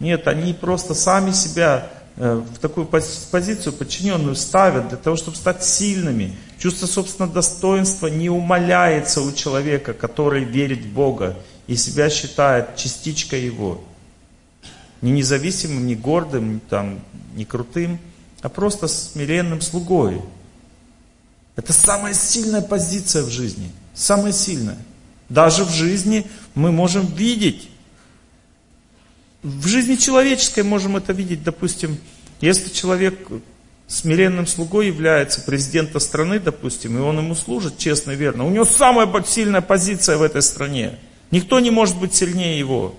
Нет, 0.00 0.28
они 0.28 0.52
просто 0.52 0.94
сами 0.94 1.32
себя 1.32 1.90
э, 2.16 2.34
в 2.34 2.58
такую 2.58 2.86
позицию 2.86 3.72
подчиненную 3.72 4.36
ставят 4.36 4.90
для 4.90 4.98
того, 4.98 5.16
чтобы 5.16 5.38
стать 5.38 5.64
сильными. 5.64 6.36
Чувство 6.58 6.86
собственного 6.86 7.32
достоинства 7.32 8.08
не 8.08 8.28
умаляется 8.28 9.22
у 9.22 9.32
человека, 9.32 9.94
который 9.94 10.44
верит 10.44 10.80
в 10.80 10.92
Бога 10.92 11.36
и 11.66 11.74
себя 11.74 12.10
считает 12.10 12.76
частичкой 12.76 13.44
Его. 13.44 13.82
Не 15.00 15.10
независимым, 15.12 15.86
не 15.86 15.94
гордым, 15.94 16.60
там, 16.68 17.00
не 17.34 17.46
крутым, 17.46 17.98
а 18.42 18.50
просто 18.50 18.88
смиренным 18.88 19.62
слугой. 19.62 20.20
Это 21.56 21.72
самая 21.72 22.12
сильная 22.12 22.60
позиция 22.60 23.22
в 23.22 23.30
жизни– 23.30 23.72
Самое 23.94 24.32
сильное. 24.32 24.78
Даже 25.28 25.64
в 25.64 25.70
жизни 25.70 26.26
мы 26.54 26.72
можем 26.72 27.06
видеть. 27.06 27.68
В 29.42 29.66
жизни 29.66 29.94
человеческой 29.96 30.64
можем 30.64 30.96
это 30.96 31.12
видеть. 31.12 31.44
Допустим, 31.44 31.98
если 32.40 32.70
человек 32.70 33.28
смиренным 33.86 34.46
слугой 34.46 34.88
является 34.88 35.40
президента 35.42 36.00
страны, 36.00 36.40
допустим, 36.40 36.98
и 36.98 37.00
он 37.00 37.18
ему 37.18 37.34
служит 37.34 37.78
честно 37.78 38.12
и 38.12 38.16
верно, 38.16 38.46
у 38.46 38.50
него 38.50 38.64
самая 38.64 39.08
сильная 39.24 39.60
позиция 39.60 40.16
в 40.16 40.22
этой 40.22 40.42
стране. 40.42 40.98
Никто 41.30 41.60
не 41.60 41.70
может 41.70 41.98
быть 41.98 42.14
сильнее 42.14 42.58
его. 42.58 42.94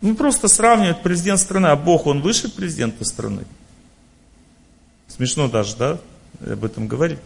Ну, 0.00 0.14
просто 0.14 0.48
сравнивать 0.48 1.02
президент 1.02 1.40
страны, 1.40 1.66
а 1.66 1.76
Бог, 1.76 2.06
он 2.06 2.22
выше 2.22 2.48
президента 2.48 3.04
страны. 3.04 3.44
Смешно 5.08 5.48
даже, 5.48 5.76
да, 5.76 6.00
об 6.40 6.64
этом 6.64 6.86
говорить 6.86 7.18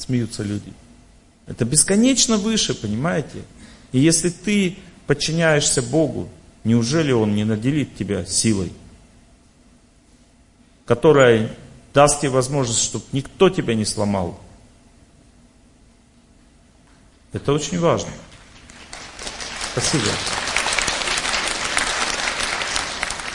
смеются 0.00 0.42
люди. 0.42 0.72
Это 1.46 1.64
бесконечно 1.64 2.36
выше, 2.36 2.74
понимаете? 2.74 3.42
И 3.92 3.98
если 3.98 4.30
ты 4.30 4.78
подчиняешься 5.06 5.82
Богу, 5.82 6.28
неужели 6.64 7.12
Он 7.12 7.34
не 7.34 7.44
наделит 7.44 7.96
тебя 7.96 8.24
силой, 8.24 8.72
которая 10.84 11.54
даст 11.94 12.20
тебе 12.20 12.30
возможность, 12.30 12.82
чтобы 12.82 13.04
никто 13.12 13.48
тебя 13.48 13.74
не 13.74 13.84
сломал? 13.84 14.40
Это 17.32 17.52
очень 17.52 17.78
важно. 17.78 18.10
Спасибо. 19.72 20.04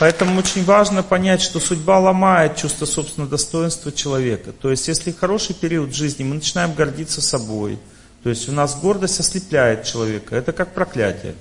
Поэтому 0.01 0.39
очень 0.39 0.63
важно 0.63 1.03
понять, 1.03 1.43
что 1.43 1.59
судьба 1.59 1.99
ломает 1.99 2.55
чувство 2.55 2.87
собственного 2.87 3.29
достоинства 3.29 3.91
человека. 3.91 4.51
То 4.51 4.71
есть, 4.71 4.87
если 4.87 5.11
хороший 5.11 5.53
период 5.53 5.93
жизни, 5.93 6.23
мы 6.23 6.33
начинаем 6.33 6.73
гордиться 6.73 7.21
собой. 7.21 7.77
То 8.23 8.31
есть, 8.31 8.49
у 8.49 8.51
нас 8.51 8.79
гордость 8.79 9.19
ослепляет 9.19 9.83
человека. 9.83 10.35
Это 10.35 10.53
как 10.53 10.73
проклятие. 10.73 11.35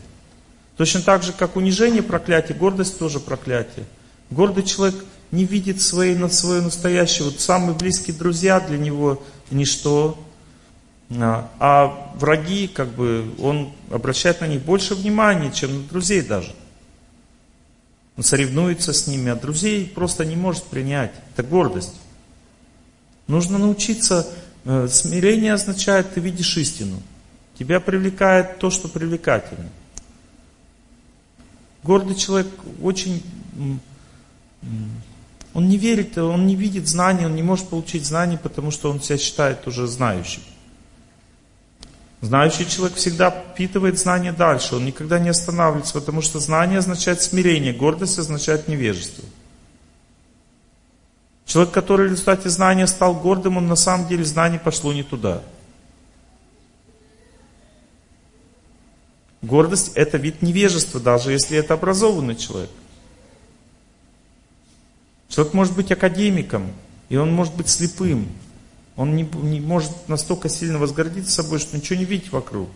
Точно 0.77 1.01
так 1.01 1.23
же, 1.23 1.33
как 1.33 1.57
унижение 1.57 2.03
проклятие, 2.03 2.55
гордость 2.55 2.99
тоже 2.99 3.19
проклятие. 3.19 3.87
Гордый 4.29 4.65
человек 4.65 5.07
не 5.31 5.47
видит 5.47 5.81
своей, 5.81 6.15
на 6.15 6.29
свое 6.29 6.61
настоящее. 6.61 7.31
Вот 7.31 7.41
самые 7.41 7.75
близкие 7.75 8.15
друзья 8.15 8.61
для 8.61 8.77
него 8.77 9.23
ничто. 9.51 10.23
А, 11.19 11.49
а 11.59 12.13
враги, 12.17 12.69
как 12.69 12.89
бы, 12.89 13.25
он 13.39 13.73
обращает 13.91 14.43
на 14.43 14.47
них 14.47 14.61
больше 14.61 14.95
внимания, 14.95 15.51
чем 15.51 15.79
на 15.79 15.83
друзей 15.85 16.21
даже. 16.21 16.55
Он 18.21 18.25
соревнуется 18.25 18.93
с 18.93 19.07
ними, 19.07 19.31
а 19.31 19.35
друзей 19.35 19.87
просто 19.87 20.27
не 20.27 20.37
может 20.37 20.65
принять. 20.65 21.11
Это 21.33 21.43
гордость. 21.43 21.95
Нужно 23.29 23.57
научиться, 23.57 24.27
э, 24.67 24.89
смирение 24.89 25.55
означает, 25.55 26.13
ты 26.13 26.21
видишь 26.21 26.55
истину. 26.59 27.03
Тебя 27.59 27.81
привлекает 27.81 28.59
то, 28.59 28.69
что 28.69 28.89
привлекательно. 28.89 29.71
Гордый 31.83 32.15
человек 32.15 32.49
очень... 32.83 33.23
Он 35.55 35.69
не 35.71 35.79
верит, 35.79 36.19
он 36.19 36.47
не 36.47 36.57
видит 36.57 36.89
знаний, 36.89 37.25
он 37.25 37.35
не 37.35 37.43
может 37.43 37.69
получить 37.69 38.05
знаний, 38.05 38.37
потому 38.37 38.71
что 38.71 38.91
он 38.91 39.01
себя 39.01 39.17
считает 39.17 39.67
уже 39.67 39.87
знающим. 39.87 40.43
Знающий 42.21 42.69
человек 42.69 42.97
всегда 42.99 43.31
впитывает 43.31 43.99
знания 43.99 44.33
дальше, 44.33 44.77
он 44.77 44.85
никогда 44.85 45.19
не 45.19 45.31
останавливается, 45.31 45.95
потому 45.95 46.21
что 46.21 46.39
знание 46.39 46.79
означает 46.79 47.23
смирение, 47.23 47.73
гордость 47.73 48.19
означает 48.19 48.69
невежество. 48.69 49.25
Человек, 51.47 51.73
который 51.73 52.09
в 52.09 52.13
результате 52.13 52.51
знания 52.51 52.87
стал 52.87 53.15
гордым, 53.15 53.57
он 53.57 53.69
на 53.69 53.77
самом 53.77 54.07
деле 54.07 54.25
знание 54.25 54.61
пошло 54.61 54.93
не 54.93 55.03
туда. 55.03 55.43
Гордость 59.43 59.93
это 59.95 60.19
вид 60.19 60.43
невежества, 60.43 61.01
даже 61.01 61.33
если 61.33 61.57
это 61.57 61.75
образованный 61.75 62.37
человек. 62.37 62.71
Человек 65.29 65.55
может 65.55 65.75
быть 65.75 65.91
академиком, 65.91 66.71
и 67.09 67.17
он 67.17 67.33
может 67.33 67.55
быть 67.55 67.69
слепым. 67.69 68.29
Он 69.01 69.17
не, 69.17 69.23
не 69.23 69.61
может 69.61 69.93
настолько 70.09 70.51
сильно 70.51 70.79
возгордиться 70.79 71.33
собой, 71.33 71.59
что 71.59 71.75
ничего 71.75 71.99
не 71.99 72.05
видеть 72.05 72.33
вокруг. 72.33 72.69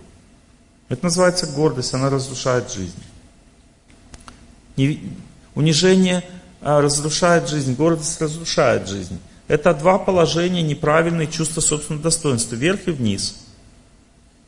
Это 0.89 1.05
называется 1.05 1.47
гордость, 1.49 1.93
она 1.93 2.09
разрушает 2.09 2.73
жизнь. 2.73 2.97
Унижение 5.55 6.25
а, 6.63 6.81
разрушает 6.81 7.51
жизнь, 7.51 7.75
гордость 7.75 8.23
разрушает 8.23 8.89
жизнь. 8.89 9.21
Это 9.49 9.75
два 9.75 9.99
положения 9.99 10.63
неправильные 10.63 11.27
чувства 11.27 11.61
собственного 11.61 12.05
достоинства, 12.05 12.55
вверх 12.55 12.89
и 12.89 12.93
вниз. 12.93 13.45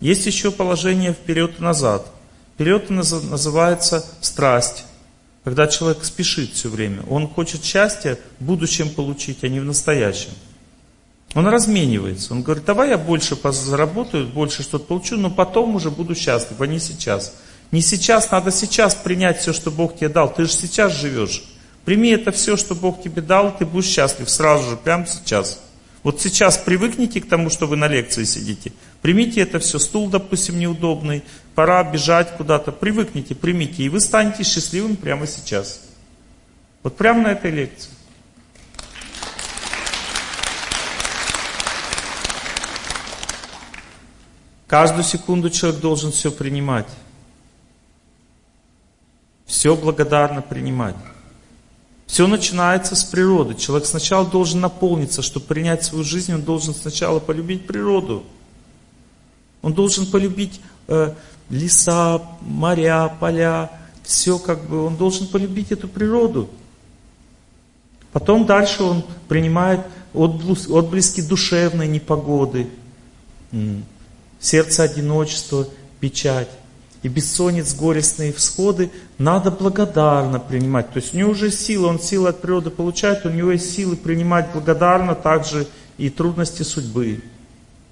Есть 0.01 0.25
еще 0.25 0.51
положение 0.51 1.13
вперед 1.13 1.57
и 1.59 1.63
назад. 1.63 2.07
Вперед 2.55 2.89
называется 2.89 4.03
страсть, 4.23 4.87
когда 5.45 5.67
человек 5.67 6.05
спешит 6.05 6.55
все 6.55 6.71
время. 6.71 7.03
Он 7.11 7.29
хочет 7.29 7.63
счастья 7.63 8.19
в 8.41 8.45
будущем 8.47 8.89
получить, 8.89 9.45
а 9.45 9.49
не 9.49 9.61
в 9.61 9.65
настоящем. 9.67 10.31
Он 11.37 11.47
разменивается. 11.49 12.33
Он 12.33 12.43
говорит, 12.43 12.65
давай 12.65 12.89
я 12.89 12.97
больше 12.97 13.37
заработаю, 13.53 14.27
больше 14.27 14.63
что-то 14.63 14.87
получу, 14.87 15.19
но 15.19 15.31
потом 15.31 15.75
уже 15.75 15.91
буду 15.91 16.15
счастлив, 16.15 16.59
а 16.59 16.67
не 16.67 16.79
сейчас. 16.79 17.35
Не 17.73 17.83
сейчас, 17.83 18.31
надо 18.31 18.51
сейчас 18.51 18.95
принять 18.95 19.41
все, 19.41 19.53
что 19.53 19.71
Бог 19.71 19.97
тебе 19.99 20.09
дал. 20.09 20.33
Ты 20.33 20.47
же 20.47 20.53
сейчас 20.53 20.99
живешь. 20.99 21.45
Прими 21.85 22.09
это 22.09 22.33
все, 22.33 22.57
что 22.57 22.75
Бог 22.75 23.03
тебе 23.03 23.21
дал, 23.21 23.55
ты 23.55 23.67
будешь 23.67 23.85
счастлив 23.85 24.31
сразу 24.31 24.71
же, 24.71 24.77
прямо 24.79 25.07
сейчас. 25.07 25.61
Вот 26.03 26.23
сейчас 26.23 26.57
привыкните 26.57 27.21
к 27.21 27.29
тому, 27.29 27.51
что 27.51 27.67
вы 27.67 27.77
на 27.77 27.87
лекции 27.87 28.25
сидите. 28.25 28.73
Примите 29.03 29.43
это 29.43 29.59
все, 29.59 29.79
стул, 29.79 30.09
допустим, 30.09 30.59
неудобный, 30.59 31.23
пора 31.55 31.85
бежать 31.85 32.35
куда-то. 32.39 32.73
Привыкните, 32.73 33.35
примите, 33.35 33.83
и 33.83 33.91
вы 33.91 34.01
станете 34.01 34.43
счастливым 34.43 34.97
прямо 34.97 35.27
сейчас. 35.27 35.83
Вот 36.83 36.97
прямо 36.97 37.25
на 37.25 37.33
этой 37.33 37.51
лекции. 37.51 37.91
Каждую 44.67 45.05
секунду 45.05 45.49
человек 45.51 45.81
должен 45.81 46.11
все 46.11 46.31
принимать. 46.31 46.89
Все 49.47 49.77
благодарно 49.77 50.43
принимать. 50.43 50.97
Все 52.07 52.27
начинается 52.27 52.95
с 52.97 53.05
природы. 53.05 53.55
Человек 53.55 53.87
сначала 53.87 54.27
должен 54.27 54.61
наполниться, 54.61 55.23
чтобы 55.23 55.47
принять 55.47 55.85
свою 55.85 56.05
жизнь, 56.05 56.33
он 56.35 56.43
должен 56.43 56.75
сначала 56.75 57.21
полюбить 57.21 57.67
природу. 57.67 58.25
Он 59.63 59.73
должен 59.73 60.07
полюбить 60.07 60.61
э, 60.89 61.15
леса, 61.49 62.23
моря, 62.41 63.13
поля, 63.21 63.71
все 64.03 64.39
как 64.39 64.65
бы, 64.69 64.85
он 64.85 64.97
должен 64.97 65.27
полюбить 65.27 65.73
эту 65.73 65.89
природу. 65.89 66.49
Потом 68.13 68.47
дальше 68.47 68.83
он 68.83 69.05
принимает 69.29 69.81
отблески 70.15 71.21
душевной 71.21 71.89
непогоды, 71.89 72.69
сердце 74.41 74.85
одиночества, 74.85 75.67
печать 76.01 76.49
и 77.03 77.09
бессонниц, 77.09 77.75
горестные 77.75 78.33
всходы, 78.33 78.91
надо 79.19 79.51
благодарно 79.51 80.41
принимать. 80.41 80.93
То 80.93 80.99
есть 80.99 81.15
у 81.15 81.19
него 81.19 81.31
уже 81.31 81.51
сила, 81.51 81.89
он 81.89 82.01
силы 82.01 82.31
от 82.31 82.41
природы 82.41 82.71
получает, 82.71 83.25
у 83.25 83.31
него 83.31 83.53
есть 83.53 83.71
силы 83.71 83.97
принимать 83.97 84.53
благодарно 84.53 85.15
также 85.15 85.67
и 85.99 86.11
трудности 86.11 86.63
судьбы. 86.63 87.23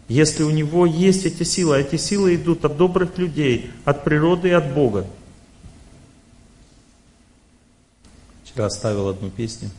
Если 0.08 0.42
у 0.42 0.50
него 0.50 0.84
есть 0.84 1.24
эти 1.24 1.44
силы, 1.44 1.76
а 1.76 1.78
эти 1.78 1.96
силы 1.96 2.34
идут 2.34 2.64
от 2.64 2.76
добрых 2.76 3.16
людей, 3.16 3.70
от 3.84 4.04
природы 4.04 4.48
и 4.48 4.52
от 4.52 4.74
Бога. 4.74 5.06
Вчера 8.44 8.66
оставил 8.66 9.08
одну 9.08 9.30
песню. 9.30 9.70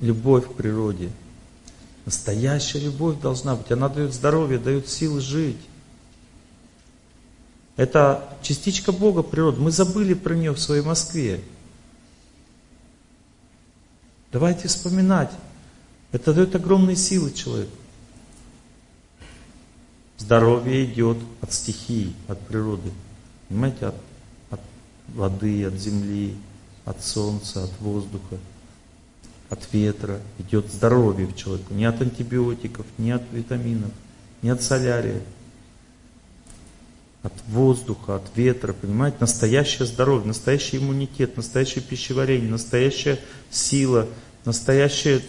Любовь 0.00 0.46
к 0.46 0.52
природе. 0.52 1.10
Настоящая 2.06 2.78
любовь 2.78 3.20
должна 3.20 3.56
быть. 3.56 3.70
Она 3.72 3.88
дает 3.88 4.14
здоровье, 4.14 4.58
дает 4.58 4.88
силы 4.88 5.20
жить. 5.20 5.58
Это 7.76 8.36
частичка 8.42 8.92
Бога 8.92 9.22
природы. 9.22 9.60
Мы 9.60 9.72
забыли 9.72 10.14
про 10.14 10.34
нее 10.34 10.52
в 10.52 10.60
своей 10.60 10.82
Москве. 10.82 11.42
Давайте 14.30 14.68
вспоминать. 14.68 15.32
Это 16.12 16.32
дает 16.32 16.54
огромные 16.54 16.96
силы 16.96 17.32
человеку. 17.32 17.72
Здоровье 20.16 20.84
идет 20.84 21.18
от 21.40 21.52
стихии, 21.52 22.14
от 22.28 22.40
природы. 22.46 22.92
Понимаете, 23.48 23.86
от, 23.86 23.94
от 24.50 24.60
воды, 25.08 25.64
от 25.64 25.74
земли, 25.74 26.36
от 26.84 27.04
солнца, 27.04 27.64
от 27.64 27.80
воздуха, 27.80 28.38
от 29.50 29.60
ветра. 29.72 30.20
Идет 30.38 30.70
здоровье 30.70 31.26
в 31.26 31.36
человеку. 31.36 31.74
Не 31.74 31.84
от 31.84 32.00
антибиотиков, 32.00 32.86
не 32.98 33.12
от 33.12 33.22
витаминов, 33.32 33.90
не 34.42 34.50
от 34.50 34.62
солярия 34.62 35.20
от 37.26 37.32
воздуха, 37.48 38.16
от 38.16 38.36
ветра, 38.36 38.72
понимаете, 38.72 39.18
настоящее 39.20 39.86
здоровье, 39.86 40.26
настоящий 40.28 40.76
иммунитет, 40.78 41.36
настоящее 41.36 41.82
пищеварение, 41.82 42.48
настоящая 42.48 43.18
сила, 43.50 44.06
настоящая 44.44 45.20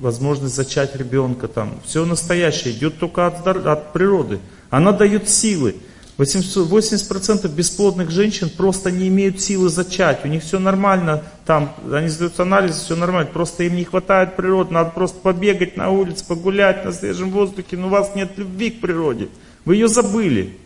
возможность 0.00 0.54
зачать 0.54 0.96
ребенка 0.96 1.48
там. 1.48 1.80
Все 1.84 2.04
настоящее 2.04 2.74
идет 2.74 2.98
только 2.98 3.26
от, 3.26 3.46
от 3.46 3.92
природы. 3.92 4.40
Она 4.70 4.92
дает 4.92 5.28
силы. 5.28 5.76
80% 6.18 7.46
бесплодных 7.48 8.10
женщин 8.10 8.48
просто 8.48 8.90
не 8.90 9.08
имеют 9.08 9.40
силы 9.40 9.68
зачать. 9.68 10.24
У 10.24 10.28
них 10.28 10.42
все 10.42 10.58
нормально, 10.58 11.24
там, 11.44 11.74
они 11.92 12.08
сдают 12.08 12.40
анализ, 12.40 12.76
все 12.76 12.96
нормально. 12.96 13.30
Просто 13.30 13.64
им 13.64 13.76
не 13.76 13.84
хватает 13.84 14.34
природы, 14.34 14.72
надо 14.72 14.90
просто 14.90 15.18
побегать 15.20 15.76
на 15.76 15.90
улице, 15.90 16.24
погулять 16.26 16.84
на 16.84 16.92
свежем 16.92 17.30
воздухе, 17.30 17.76
но 17.76 17.88
у 17.88 17.90
вас 17.90 18.14
нет 18.14 18.32
любви 18.36 18.70
к 18.70 18.80
природе. 18.80 19.28
Вы 19.64 19.74
ее 19.74 19.88
забыли. 19.88 20.56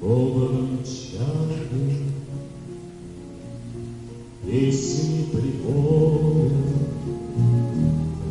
Говором 0.00 0.78
чады 0.84 2.01
Песни 4.52 5.24
припомнят 5.32 6.52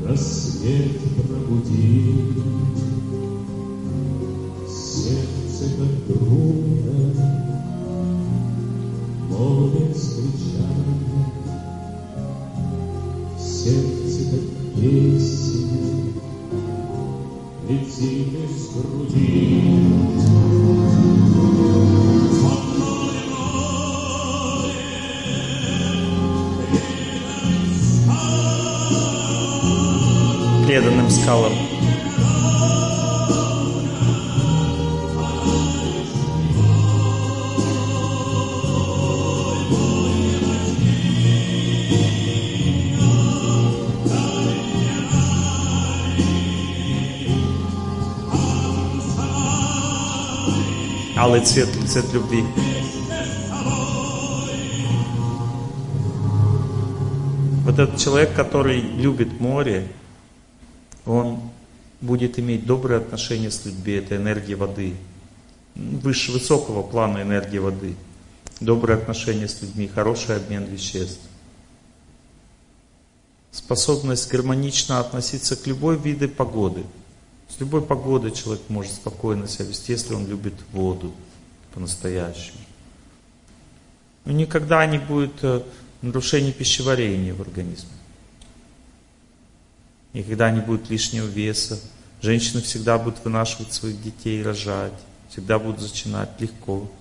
Рассвет 0.05 0.99
пробудит 1.15 2.37
Сердце 4.69 5.65
как 5.79 6.19
друга 6.19 7.15
Море 9.31 9.91
встречает 9.95 10.91
Сердце 13.39 14.29
как 14.29 14.79
песня 14.79 16.13
летит 17.67 18.27
из 18.47 18.69
груди. 18.75 19.50
Скалам. 31.21 31.53
алый 51.17 51.41
цвет, 51.41 51.69
цвет 51.87 52.11
любви. 52.13 52.43
Вот 57.63 57.77
этот 57.77 57.97
человек, 57.97 58.33
который 58.33 58.81
любит 58.81 59.39
море, 59.39 59.87
он 61.11 61.41
будет 61.99 62.39
иметь 62.39 62.65
добрые 62.65 62.99
отношения 62.99 63.51
с 63.51 63.65
людьми, 63.65 63.93
это 63.93 64.15
энергия 64.15 64.55
воды. 64.55 64.95
Выше 65.75 66.31
высокого 66.31 66.83
плана 66.83 67.21
энергии 67.21 67.57
воды. 67.57 67.95
Добрые 68.59 68.97
отношения 68.97 69.47
с 69.47 69.61
людьми, 69.61 69.87
хороший 69.87 70.37
обмен 70.37 70.65
веществ. 70.65 71.21
Способность 73.51 74.31
гармонично 74.31 74.99
относиться 74.99 75.55
к 75.55 75.67
любой 75.67 75.97
виду 75.97 76.29
погоды. 76.29 76.83
С 77.49 77.59
любой 77.59 77.81
погодой 77.81 78.31
человек 78.31 78.63
может 78.69 78.93
спокойно 78.93 79.47
себя 79.47 79.65
вести, 79.65 79.91
если 79.91 80.13
он 80.13 80.25
любит 80.27 80.53
воду 80.71 81.11
по-настоящему. 81.73 82.59
И 84.25 84.33
никогда 84.33 84.85
не 84.85 84.99
будет 84.99 85.43
э, 85.43 85.63
нарушений 86.01 86.53
пищеварения 86.53 87.33
в 87.33 87.41
организме. 87.41 87.89
Никогда 90.13 90.51
не 90.51 90.59
будет 90.59 90.89
лишнего 90.89 91.25
веса. 91.25 91.79
Женщины 92.21 92.61
всегда 92.61 92.97
будут 92.97 93.23
вынашивать 93.23 93.73
своих 93.73 94.01
детей, 94.01 94.43
рожать. 94.43 94.93
Всегда 95.29 95.57
будут 95.57 95.79
зачинать 95.79 96.29
легко. 96.39 96.91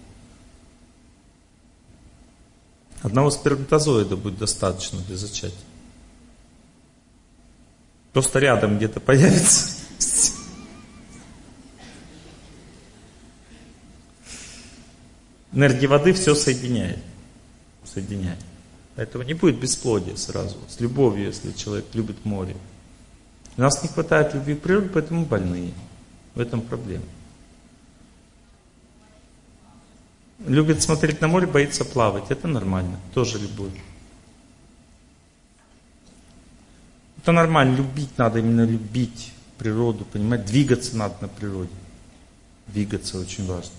Одного 3.02 3.30
сперматозоида 3.30 4.16
будет 4.16 4.38
достаточно 4.38 5.00
для 5.00 5.16
зачатия. 5.16 5.58
Просто 8.12 8.38
рядом 8.38 8.76
где-то 8.76 9.00
появится. 9.00 9.76
Энергия 15.52 15.88
воды 15.88 16.12
все 16.12 16.34
соединяет. 16.34 17.02
Соединяет. 17.84 18.38
Поэтому 18.96 19.24
не 19.24 19.34
будет 19.34 19.58
бесплодия 19.58 20.16
сразу. 20.16 20.56
С 20.68 20.78
любовью, 20.80 21.26
если 21.26 21.52
человек 21.52 21.86
любит 21.94 22.24
море. 22.24 22.56
У 23.56 23.60
нас 23.60 23.82
не 23.82 23.88
хватает 23.88 24.34
любви 24.34 24.54
к 24.54 24.62
природе, 24.62 24.88
поэтому 24.92 25.24
больные. 25.24 25.72
В 26.34 26.40
этом 26.40 26.60
проблема. 26.60 27.04
Любит 30.46 30.82
смотреть 30.82 31.20
на 31.20 31.28
море, 31.28 31.46
боится 31.46 31.84
плавать. 31.84 32.30
Это 32.30 32.48
нормально. 32.48 32.98
Тоже 33.12 33.38
любовь. 33.38 33.72
Это 37.18 37.32
нормально. 37.32 37.76
Любить 37.76 38.16
надо, 38.16 38.38
именно 38.38 38.64
любить 38.64 39.32
природу, 39.58 40.06
понимать. 40.06 40.46
Двигаться 40.46 40.96
надо 40.96 41.14
на 41.20 41.28
природе. 41.28 41.70
Двигаться 42.68 43.18
очень 43.18 43.46
важно. 43.46 43.72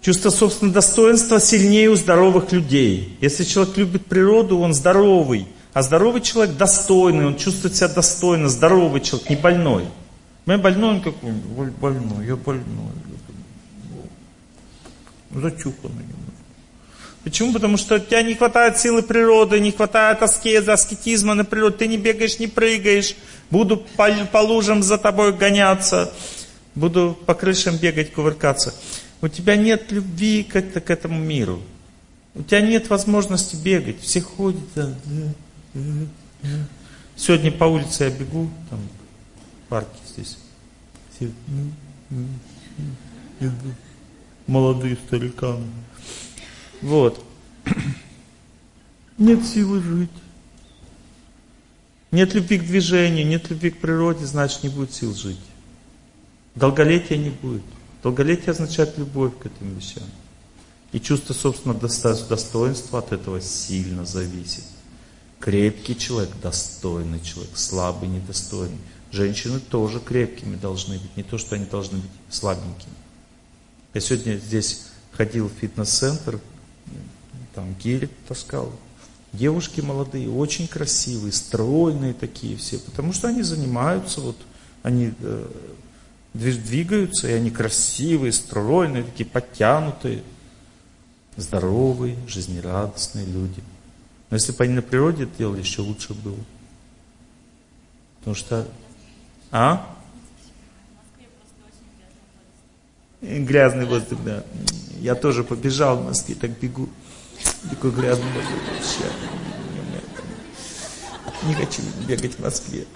Чувство 0.00 0.30
собственного 0.30 0.74
достоинства 0.74 1.40
сильнее 1.40 1.88
у 1.88 1.96
здоровых 1.96 2.52
людей. 2.52 3.16
Если 3.20 3.44
человек 3.44 3.76
любит 3.76 4.06
природу, 4.06 4.58
он 4.58 4.74
здоровый. 4.74 5.46
А 5.72 5.82
здоровый 5.82 6.20
человек 6.20 6.56
достойный, 6.56 7.26
он 7.26 7.36
чувствует 7.36 7.74
себя 7.74 7.88
достойно, 7.88 8.48
здоровый 8.48 9.00
человек, 9.00 9.30
не 9.30 9.36
больной. 9.36 9.84
Я 10.46 10.58
больной, 10.58 10.90
он 10.96 11.02
какой 11.02 11.70
больной, 11.70 12.26
я 12.26 12.36
больной. 12.36 12.92
Зачуханный 15.30 16.04
Почему? 17.24 17.52
Потому 17.52 17.76
что 17.76 17.94
у 17.94 17.98
тебя 18.00 18.22
не 18.22 18.34
хватает 18.34 18.78
силы 18.78 19.02
природы, 19.02 19.60
не 19.60 19.70
хватает 19.70 20.22
аскеза, 20.22 20.72
аскетизма 20.72 21.34
на 21.34 21.44
природе, 21.44 21.76
ты 21.76 21.86
не 21.86 21.96
бегаешь, 21.96 22.40
не 22.40 22.48
прыгаешь, 22.48 23.14
буду 23.48 23.76
по, 23.76 24.10
по 24.32 24.38
лужам 24.38 24.82
за 24.82 24.98
тобой 24.98 25.32
гоняться, 25.32 26.12
буду 26.74 27.16
по 27.24 27.34
крышам 27.34 27.76
бегать, 27.76 28.12
кувыркаться. 28.12 28.74
У 29.20 29.28
тебя 29.28 29.54
нет 29.54 29.92
любви 29.92 30.42
к, 30.42 30.60
к 30.60 30.90
этому 30.90 31.20
миру. 31.20 31.62
У 32.34 32.42
тебя 32.42 32.60
нет 32.60 32.90
возможности 32.90 33.54
бегать. 33.54 34.00
Все 34.00 34.20
ходят, 34.20 34.60
Сегодня 37.16 37.52
по 37.52 37.64
улице 37.64 38.04
я 38.04 38.10
бегу, 38.10 38.50
там 38.68 38.80
в 39.64 39.68
парке 39.68 39.98
здесь. 40.06 40.38
Все, 41.14 41.30
молодые 44.46 44.96
стариканы. 45.06 45.66
Вот. 46.80 47.24
Нет 49.18 49.44
силы 49.44 49.80
жить. 49.80 50.10
Нет 52.10 52.34
любви 52.34 52.58
к 52.58 52.66
движению, 52.66 53.26
нет 53.26 53.48
любви 53.48 53.70
к 53.70 53.80
природе, 53.80 54.26
значит 54.26 54.62
не 54.62 54.68
будет 54.68 54.92
сил 54.92 55.14
жить. 55.14 55.40
Долголетия 56.54 57.16
не 57.16 57.30
будет. 57.30 57.62
Долголетие 58.02 58.50
означает 58.50 58.98
любовь 58.98 59.32
к 59.38 59.46
этим 59.46 59.74
вещам. 59.74 60.02
И 60.92 61.00
чувство 61.00 61.32
собственного 61.32 61.80
достоинства 61.80 62.98
от 62.98 63.12
этого 63.12 63.40
сильно 63.40 64.04
зависит. 64.04 64.64
Крепкий 65.42 65.98
человек, 65.98 66.30
достойный 66.40 67.20
человек, 67.20 67.56
слабый, 67.56 68.08
недостойный. 68.08 68.78
Женщины 69.10 69.58
тоже 69.58 69.98
крепкими 69.98 70.54
должны 70.54 71.00
быть, 71.00 71.16
не 71.16 71.24
то, 71.24 71.36
что 71.36 71.56
они 71.56 71.64
должны 71.64 71.98
быть 71.98 72.10
слабенькими. 72.30 72.94
Я 73.92 74.00
сегодня 74.00 74.36
здесь 74.36 74.84
ходил 75.10 75.48
в 75.48 75.60
фитнес-центр, 75.60 76.38
там 77.56 77.74
гелик 77.82 78.12
таскал. 78.28 78.72
Девушки 79.32 79.80
молодые, 79.80 80.30
очень 80.30 80.68
красивые, 80.68 81.32
стройные 81.32 82.14
такие 82.14 82.56
все, 82.56 82.78
потому 82.78 83.12
что 83.12 83.26
они 83.26 83.42
занимаются, 83.42 84.20
вот, 84.20 84.36
они 84.84 85.12
э, 85.18 85.48
двигаются, 86.34 87.28
и 87.28 87.32
они 87.32 87.50
красивые, 87.50 88.32
стройные, 88.32 89.02
такие 89.02 89.28
подтянутые, 89.28 90.22
здоровые, 91.36 92.16
жизнерадостные 92.28 93.26
люди. 93.26 93.60
Но 94.32 94.36
если 94.36 94.52
бы 94.52 94.64
они 94.64 94.72
на 94.72 94.80
природе 94.80 95.28
делали, 95.38 95.60
еще 95.60 95.82
лучше 95.82 96.14
было. 96.14 96.38
Потому 98.20 98.34
что... 98.34 98.66
А? 99.50 99.94
Грязный 103.20 103.84
воздух, 103.84 104.20
да. 104.24 104.42
Я 105.00 105.16
тоже 105.16 105.44
побежал 105.44 105.98
в 105.98 106.06
Москве, 106.06 106.34
так 106.34 106.58
бегу. 106.58 106.88
Такой 107.68 107.90
грязный 107.90 108.24
воздух 108.32 108.58
вообще. 108.72 109.04
Не 111.42 111.54
хочу 111.54 111.82
бегать 112.08 112.36
в 112.36 112.38
Москве. 112.38 112.86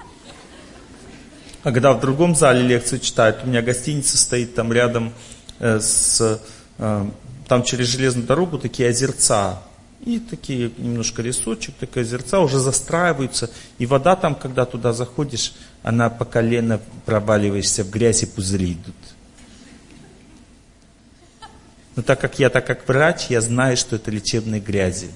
А 1.65 1.71
когда 1.71 1.93
в 1.93 2.01
другом 2.01 2.35
зале 2.35 2.63
лекцию 2.63 3.01
читают, 3.01 3.45
у 3.45 3.49
меня 3.49 3.61
гостиница 3.61 4.17
стоит 4.17 4.55
там 4.55 4.73
рядом 4.73 5.13
э, 5.59 5.81
с... 5.81 6.41
Э, 6.79 7.07
там 7.47 7.63
через 7.63 7.89
железную 7.89 8.27
дорогу 8.27 8.59
такие 8.59 8.89
озерца 8.89 9.66
и 10.05 10.19
такие 10.19 10.71
немножко 10.79 11.23
лесочек, 11.23 11.75
такая 11.81 12.05
озерца 12.05 12.41
уже 12.41 12.59
застраиваются. 12.59 13.51
И 13.79 13.87
вода 13.87 14.15
там, 14.15 14.35
когда 14.35 14.65
туда 14.65 14.93
заходишь, 14.93 15.55
она 15.83 16.11
по 16.11 16.25
колено 16.25 16.81
проваливаешься 17.05 17.83
в 17.83 17.91
грязь 17.91 18.23
и 18.23 18.27
пузыри 18.27 18.73
идут. 18.73 18.95
Но 21.97 22.03
так 22.03 22.21
как 22.21 22.39
я, 22.39 22.51
так 22.51 22.67
как 22.67 22.87
врач, 22.87 23.27
я 23.31 23.41
знаю, 23.41 23.77
что 23.77 23.97
это 23.97 24.11
лечебные 24.11 24.61
грязи. 24.61 25.09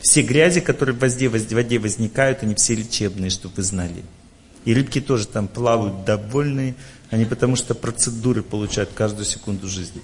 Все 0.00 0.22
грязи, 0.22 0.60
которые 0.60 0.94
в 0.94 1.00
воде, 1.00 1.28
в 1.28 1.52
воде 1.52 1.78
возникают, 1.78 2.42
они 2.42 2.54
все 2.54 2.74
лечебные, 2.74 3.30
чтобы 3.30 3.56
вы 3.56 3.62
знали. 3.64 4.04
И 4.64 4.72
рыбки 4.72 5.00
тоже 5.00 5.26
там 5.26 5.48
плавают 5.48 6.04
довольные, 6.04 6.76
они 7.10 7.24
потому 7.24 7.56
что 7.56 7.74
процедуры 7.74 8.42
получают 8.42 8.90
каждую 8.94 9.24
секунду 9.24 9.68
жизни. 9.68 10.00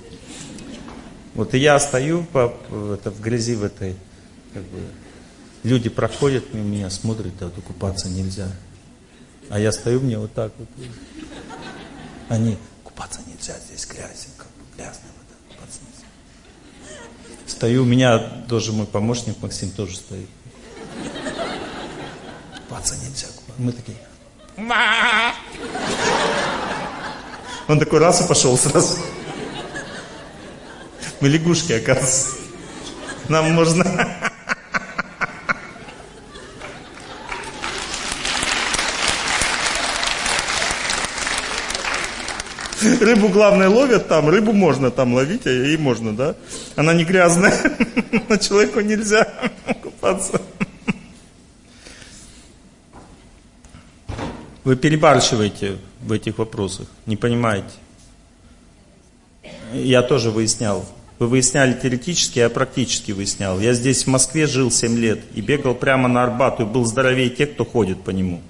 Вот 1.39 1.55
и 1.55 1.59
я 1.59 1.79
стою 1.79 2.25
по, 2.25 2.53
это, 2.95 3.13
в 3.13 3.21
грязи 3.21 3.55
в 3.55 3.63
этой, 3.63 3.95
как 4.53 4.65
бы, 4.65 4.81
люди 5.63 5.89
проходят 5.89 6.53
мимо 6.53 6.67
меня, 6.67 6.91
смотрят, 6.91 7.39
да, 7.39 7.47
вот 7.47 7.65
купаться 7.65 8.09
нельзя. 8.09 8.49
А 9.49 9.61
я 9.61 9.71
стою, 9.71 10.01
мне 10.01 10.19
вот 10.19 10.35
так 10.35 10.51
вот. 10.59 10.69
Они, 12.29 12.59
купаться 12.83 13.21
нельзя, 13.25 13.55
здесь 13.69 13.87
грязь, 13.87 14.27
как 14.37 14.49
бы 14.49 14.65
грязная 14.77 15.13
вода, 15.17 15.37
купаться 15.49 15.79
нельзя. 15.87 16.99
Стою, 17.47 17.83
у 17.85 17.87
меня 17.87 18.19
тоже 18.49 18.73
мой 18.73 18.87
помощник 18.87 19.41
Максим 19.41 19.71
тоже 19.71 19.95
стоит. 19.95 20.29
Купаться 22.67 22.97
нельзя, 22.97 23.29
купаться. 23.29 23.63
Мы 23.63 23.71
такие, 23.71 23.97
он 27.69 27.79
такой 27.79 28.01
раз 28.01 28.25
и 28.25 28.27
пошел 28.27 28.59
сразу. 28.59 28.99
Мы 31.21 31.29
лягушки, 31.29 31.73
оказывается. 31.73 32.37
Нам 33.29 33.53
можно... 33.53 33.85
Рыбу, 43.01 43.29
главное, 43.29 43.69
ловят 43.69 44.07
там, 44.07 44.29
рыбу 44.29 44.53
можно 44.53 44.91
там 44.93 45.13
ловить, 45.13 45.47
а 45.47 45.51
ей 45.51 45.77
можно, 45.77 46.17
да? 46.17 46.37
Она 46.77 46.95
не 46.95 47.05
грязная, 47.05 47.55
но 48.29 48.37
человеку 48.37 48.81
нельзя 48.81 49.27
купаться. 49.83 50.41
Вы 54.63 54.77
перебарщиваете 54.77 55.79
в 56.01 56.13
этих 56.13 56.39
вопросах, 56.39 56.87
не 57.07 57.17
понимаете. 57.17 57.75
Я 59.73 60.03
тоже 60.03 60.31
выяснял 60.31 60.87
Вы 61.19 61.27
выясняли 61.27 61.73
теоретически, 61.73 62.39
я 62.39 62.49
практически 62.49 63.13
выяснял. 63.13 63.59
Я 63.59 63.75
здесь 63.75 64.05
в 64.05 64.07
Москве 64.07 64.47
жил 64.47 64.71
7 64.71 64.97
лет 64.97 65.21
и 65.35 65.41
бегал 65.41 65.75
прямо 65.75 66.09
на 66.09 66.23
Арбату, 66.23 66.63
и 66.63 66.67
был 66.67 66.85
здоровее 66.85 67.31
тех, 67.31 67.55
кто 67.55 67.65
ходит 67.65 68.03
по 68.03 68.11
нему. 68.11 68.41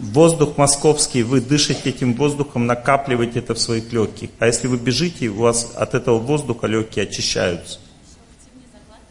Воздух 0.00 0.58
московский, 0.58 1.22
вы 1.22 1.40
дышите 1.40 1.90
этим 1.90 2.14
воздухом, 2.14 2.66
накапливаете 2.66 3.38
это 3.38 3.54
в 3.54 3.58
своих 3.58 3.92
легких. 3.92 4.30
А 4.40 4.46
если 4.46 4.66
вы 4.66 4.76
бежите, 4.76 5.28
у 5.28 5.42
вас 5.42 5.72
от 5.76 5.94
этого 5.94 6.18
воздуха 6.18 6.66
легкие 6.66 7.04
очищаются. 7.04 7.78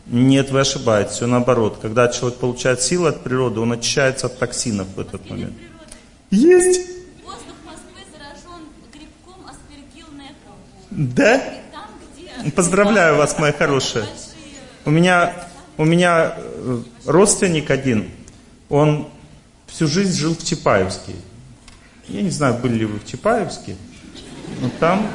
Нет, 0.06 0.52
вы 0.52 0.60
ошибаетесь, 0.60 1.14
все 1.14 1.28
наоборот. 1.28 1.78
Когда 1.82 2.10
человек 2.10 2.40
получает 2.40 2.82
силу 2.82 3.06
от 3.06 3.24
природы, 3.24 3.62
он 3.62 3.72
очищается 3.72 4.28
от 4.28 4.38
токсинов 4.38 4.88
в 4.96 5.00
этот 5.00 5.30
момент. 5.30 5.54
Есть! 6.30 6.82
Воздух 7.24 7.56
Москвы 7.66 8.02
заражен 8.12 8.68
грибком 8.92 9.46
аспергилнеком. 9.48 10.58
Да? 10.92 11.42
Поздравляю 12.56 13.16
вас, 13.16 13.40
моя 13.40 13.54
хорошая. 13.54 14.06
У 14.84 14.92
меня, 14.92 15.34
у 15.78 15.86
меня 15.86 16.36
э, 16.38 16.82
родственник 17.06 17.72
один, 17.72 18.10
он 18.70 19.08
всю 19.68 19.88
жизнь 19.88 20.20
жил 20.20 20.36
в 20.36 20.44
Чапаевске. 20.44 21.14
Я 22.08 22.22
не 22.22 22.30
знаю, 22.30 22.56
были 22.56 22.80
ли 22.80 22.86
вы 22.86 23.00
в 23.00 23.08
Чапаевске, 23.08 23.78
но 24.60 24.70
там 24.80 25.08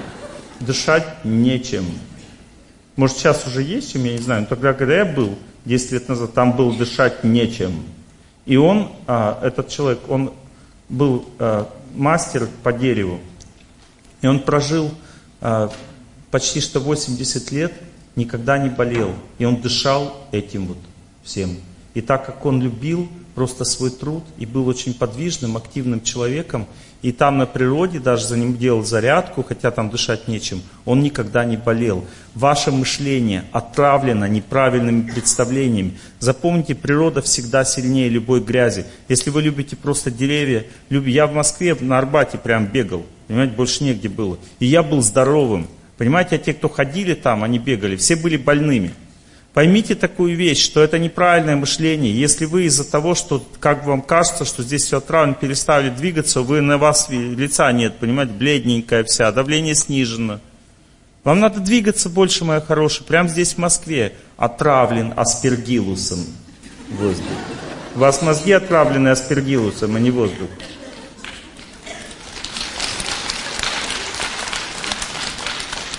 дышать 0.60 1.24
нечем. 1.24 1.84
Может, 2.96 3.18
сейчас 3.18 3.46
уже 3.46 3.62
есть 3.62 3.92
чем, 3.92 4.04
я 4.04 4.12
не 4.12 4.22
знаю. 4.22 4.42
Но 4.42 4.46
тогда, 4.46 4.72
когда 4.72 4.96
я 4.96 5.04
был, 5.04 5.36
10 5.66 5.92
лет 5.92 6.08
назад, 6.08 6.32
там 6.32 6.56
было 6.56 6.74
дышать 6.74 7.22
нечем. 7.22 7.82
И 8.46 8.56
он, 8.56 8.92
а, 9.06 9.38
этот 9.42 9.68
человек, 9.68 9.98
он 10.08 10.32
был 10.88 11.28
а, 11.38 11.68
мастер 11.94 12.48
по 12.62 12.72
дереву. 12.72 13.20
И 14.22 14.26
он 14.26 14.40
прожил 14.40 14.90
почти 16.30 16.60
что 16.60 16.80
80 16.80 17.50
лет, 17.52 17.72
никогда 18.14 18.58
не 18.58 18.68
болел. 18.68 19.14
И 19.38 19.44
он 19.44 19.60
дышал 19.60 20.26
этим 20.32 20.66
вот 20.66 20.78
всем. 21.22 21.56
И 21.94 22.00
так 22.00 22.26
как 22.26 22.44
он 22.44 22.60
любил 22.60 23.08
просто 23.34 23.64
свой 23.64 23.90
труд 23.90 24.24
и 24.38 24.46
был 24.46 24.66
очень 24.66 24.94
подвижным, 24.94 25.56
активным 25.56 26.02
человеком, 26.02 26.66
и 27.02 27.12
там 27.12 27.38
на 27.38 27.46
природе 27.46 28.00
даже 28.00 28.26
за 28.26 28.36
ним 28.36 28.56
делал 28.56 28.84
зарядку, 28.84 29.42
хотя 29.42 29.70
там 29.70 29.90
дышать 29.90 30.28
нечем, 30.28 30.62
он 30.84 31.02
никогда 31.02 31.44
не 31.44 31.56
болел. 31.56 32.04
Ваше 32.34 32.72
мышление 32.72 33.44
отравлено 33.52 34.26
неправильными 34.26 35.10
представлениями. 35.10 35.98
Запомните, 36.18 36.74
природа 36.74 37.22
всегда 37.22 37.64
сильнее 37.64 38.08
любой 38.08 38.40
грязи. 38.40 38.86
Если 39.08 39.30
вы 39.30 39.42
любите 39.42 39.76
просто 39.76 40.10
деревья, 40.10 40.64
люб... 40.88 41.06
я 41.06 41.26
в 41.26 41.34
Москве 41.34 41.76
на 41.78 41.98
Арбате 41.98 42.38
прям 42.38 42.66
бегал, 42.66 43.04
понимаете, 43.28 43.54
больше 43.54 43.84
негде 43.84 44.08
было. 44.08 44.38
И 44.58 44.66
я 44.66 44.82
был 44.82 45.02
здоровым. 45.02 45.68
Понимаете, 45.98 46.36
а 46.36 46.38
те, 46.38 46.52
кто 46.52 46.68
ходили 46.68 47.14
там, 47.14 47.42
они 47.42 47.58
бегали, 47.58 47.96
все 47.96 48.16
были 48.16 48.36
больными. 48.36 48.92
Поймите 49.56 49.94
такую 49.94 50.36
вещь, 50.36 50.62
что 50.62 50.82
это 50.82 50.98
неправильное 50.98 51.56
мышление. 51.56 52.14
Если 52.14 52.44
вы 52.44 52.64
из-за 52.64 52.84
того, 52.84 53.14
что 53.14 53.42
как 53.58 53.86
вам 53.86 54.02
кажется, 54.02 54.44
что 54.44 54.62
здесь 54.62 54.84
все 54.84 54.98
отравлено, 54.98 55.34
перестали 55.34 55.88
двигаться, 55.88 56.42
вы 56.42 56.60
на 56.60 56.76
вас 56.76 57.08
лица 57.08 57.72
нет, 57.72 57.96
понимаете, 57.96 58.34
бледненькая 58.34 59.02
вся, 59.04 59.32
давление 59.32 59.74
снижено. 59.74 60.40
Вам 61.24 61.40
надо 61.40 61.60
двигаться 61.60 62.10
больше, 62.10 62.44
моя 62.44 62.60
хорошая, 62.60 63.06
прямо 63.06 63.30
здесь 63.30 63.54
в 63.54 63.56
Москве. 63.56 64.12
Отравлен 64.36 65.14
аспергилусом 65.16 66.18
воздух. 66.90 67.24
У 67.94 68.00
вас 68.00 68.20
мозги 68.20 68.52
отравлены 68.52 69.08
аспергилусом, 69.08 69.96
а 69.96 69.98
не 69.98 70.10
воздух. 70.10 70.50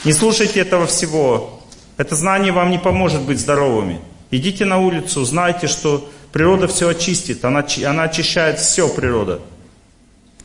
Не 0.06 0.14
слушайте 0.14 0.60
этого 0.60 0.86
всего. 0.86 1.57
Это 1.98 2.16
знание 2.16 2.52
вам 2.52 2.70
не 2.70 2.78
поможет 2.78 3.22
быть 3.22 3.40
здоровыми. 3.40 4.00
Идите 4.30 4.66
на 4.66 4.78
улицу, 4.78 5.26
знайте, 5.26 5.68
что 5.68 6.10
природа 6.32 6.68
все 6.68 6.90
очистит. 6.90 7.44
Она, 7.44 7.66
она 7.86 8.04
очищает 8.04 8.60
все, 8.60 8.88
природа. 8.88 9.40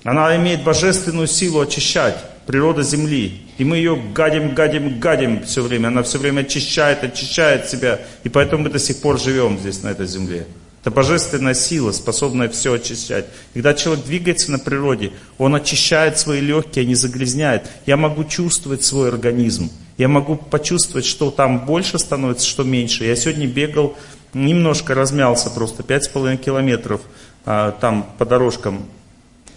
Она 0.04 0.34
имеет 0.36 0.64
божественную 0.64 1.26
силу 1.26 1.60
очищать. 1.60 2.16
Природа 2.46 2.82
Земли. 2.82 3.42
И 3.58 3.64
мы 3.64 3.76
ее 3.76 3.96
гадим, 4.14 4.54
гадим, 4.54 4.98
гадим 4.98 5.44
все 5.44 5.62
время. 5.62 5.88
Она 5.88 6.02
все 6.02 6.18
время 6.18 6.40
очищает, 6.40 7.04
очищает 7.04 7.68
себя. 7.68 8.00
И 8.24 8.28
поэтому 8.28 8.64
мы 8.64 8.70
до 8.70 8.80
сих 8.80 9.00
пор 9.00 9.20
живем 9.20 9.58
здесь, 9.58 9.82
на 9.82 9.88
этой 9.88 10.06
земле. 10.06 10.46
Это 10.80 10.90
божественная 10.90 11.54
сила, 11.54 11.92
способная 11.92 12.48
все 12.48 12.72
очищать. 12.72 13.26
Когда 13.54 13.74
человек 13.74 14.04
двигается 14.04 14.50
на 14.50 14.58
природе, 14.58 15.12
он 15.38 15.54
очищает 15.54 16.18
свои 16.18 16.40
легкие, 16.40 16.84
не 16.84 16.96
загрязняет. 16.96 17.68
Я 17.86 17.96
могу 17.96 18.24
чувствовать 18.24 18.82
свой 18.82 19.08
организм. 19.08 19.70
Я 19.98 20.08
могу 20.08 20.36
почувствовать, 20.36 21.04
что 21.04 21.30
там 21.30 21.66
больше 21.66 21.98
становится, 21.98 22.46
что 22.46 22.64
меньше. 22.64 23.04
Я 23.04 23.14
сегодня 23.16 23.46
бегал, 23.46 23.96
немножко 24.32 24.94
размялся 24.94 25.50
просто, 25.50 25.82
5,5 25.82 26.36
километров 26.38 27.02
а, 27.44 27.72
там 27.72 28.10
по 28.18 28.24
дорожкам 28.24 28.86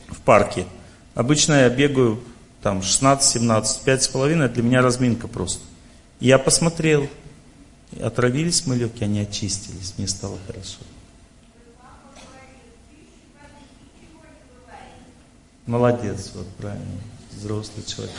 в 0.10 0.20
парке. 0.22 0.66
Обычно 1.14 1.62
я 1.62 1.70
бегаю 1.70 2.20
там 2.62 2.80
16-17, 2.80 3.86
5,5 3.86 4.50
для 4.50 4.64
меня 4.64 4.82
разминка 4.82 5.28
просто. 5.28 5.64
я 6.20 6.38
посмотрел, 6.38 7.08
отравились 8.02 8.66
мы 8.66 8.76
легкие, 8.76 9.06
они 9.06 9.20
очистились, 9.20 9.94
мне 9.98 10.08
стало 10.08 10.38
хорошо. 10.48 10.80
Молодец, 15.66 16.32
вот 16.36 16.48
правильно, 16.58 16.86
взрослый 17.32 17.84
человек. 17.86 18.14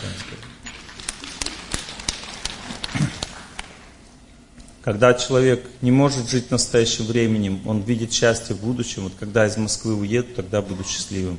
Когда 4.87 5.15
человек 5.15 5.69
не 5.83 5.91
может 5.91 6.31
жить 6.31 6.53
настоящим 6.53 7.07
временем, 7.07 7.61
он 7.67 7.81
видит 7.81 8.13
счастье 8.13 8.55
в 8.55 8.61
будущем. 8.61 9.03
Вот 9.03 9.15
когда 9.19 9.45
из 9.45 9.57
Москвы 9.57 9.97
уеду, 9.97 10.29
тогда 10.37 10.63
буду 10.63 10.85
счастливым. 10.85 11.39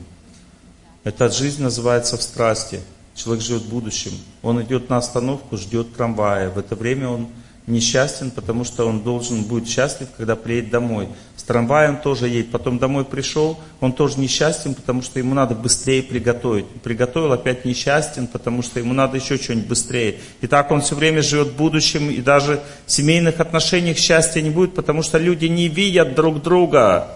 Эта 1.06 1.30
жизнь 1.30 1.64
называется 1.64 2.18
в 2.18 2.22
страсти. 2.22 2.82
Человек 3.16 3.42
живет 3.42 3.62
в 3.62 3.70
будущем. 3.70 4.12
Он 4.42 4.62
идет 4.62 4.90
на 4.90 4.98
остановку, 4.98 5.56
ждет 5.56 5.96
трамвая. 5.96 6.50
В 6.50 6.58
это 6.58 6.76
время 6.76 7.08
он 7.08 7.30
несчастен, 7.68 8.32
потому 8.32 8.64
что 8.64 8.88
он 8.88 9.02
должен 9.02 9.44
будет 9.44 9.68
счастлив, 9.68 10.08
когда 10.16 10.38
приедет 10.38 10.72
домой. 10.72 11.10
С 11.36 11.44
трамваем 11.44 11.98
тоже 11.98 12.30
едет, 12.30 12.50
потом 12.50 12.80
домой 12.80 13.04
пришел, 13.04 13.60
он 13.82 13.92
тоже 13.92 14.20
несчастен, 14.20 14.74
потому 14.74 15.02
что 15.02 15.20
ему 15.20 15.36
надо 15.36 15.54
быстрее 15.54 16.02
приготовить. 16.02 16.66
Приготовил, 16.82 17.34
опять 17.34 17.66
несчастен, 17.66 18.28
потому 18.28 18.62
что 18.62 18.80
ему 18.80 18.94
надо 18.94 19.18
еще 19.18 19.38
что-нибудь 19.38 19.68
быстрее. 19.68 20.20
И 20.40 20.48
так 20.48 20.72
он 20.72 20.82
все 20.82 20.96
время 20.96 21.22
живет 21.22 21.50
в 21.50 21.56
будущем, 21.58 22.10
и 22.10 22.22
даже 22.22 22.62
в 22.86 22.92
семейных 22.92 23.42
отношениях 23.42 23.98
счастья 23.98 24.42
не 24.42 24.50
будет, 24.50 24.74
потому 24.74 25.04
что 25.04 25.18
люди 25.18 25.46
не 25.48 25.68
видят 25.68 26.16
друг 26.16 26.42
друга. 26.42 27.10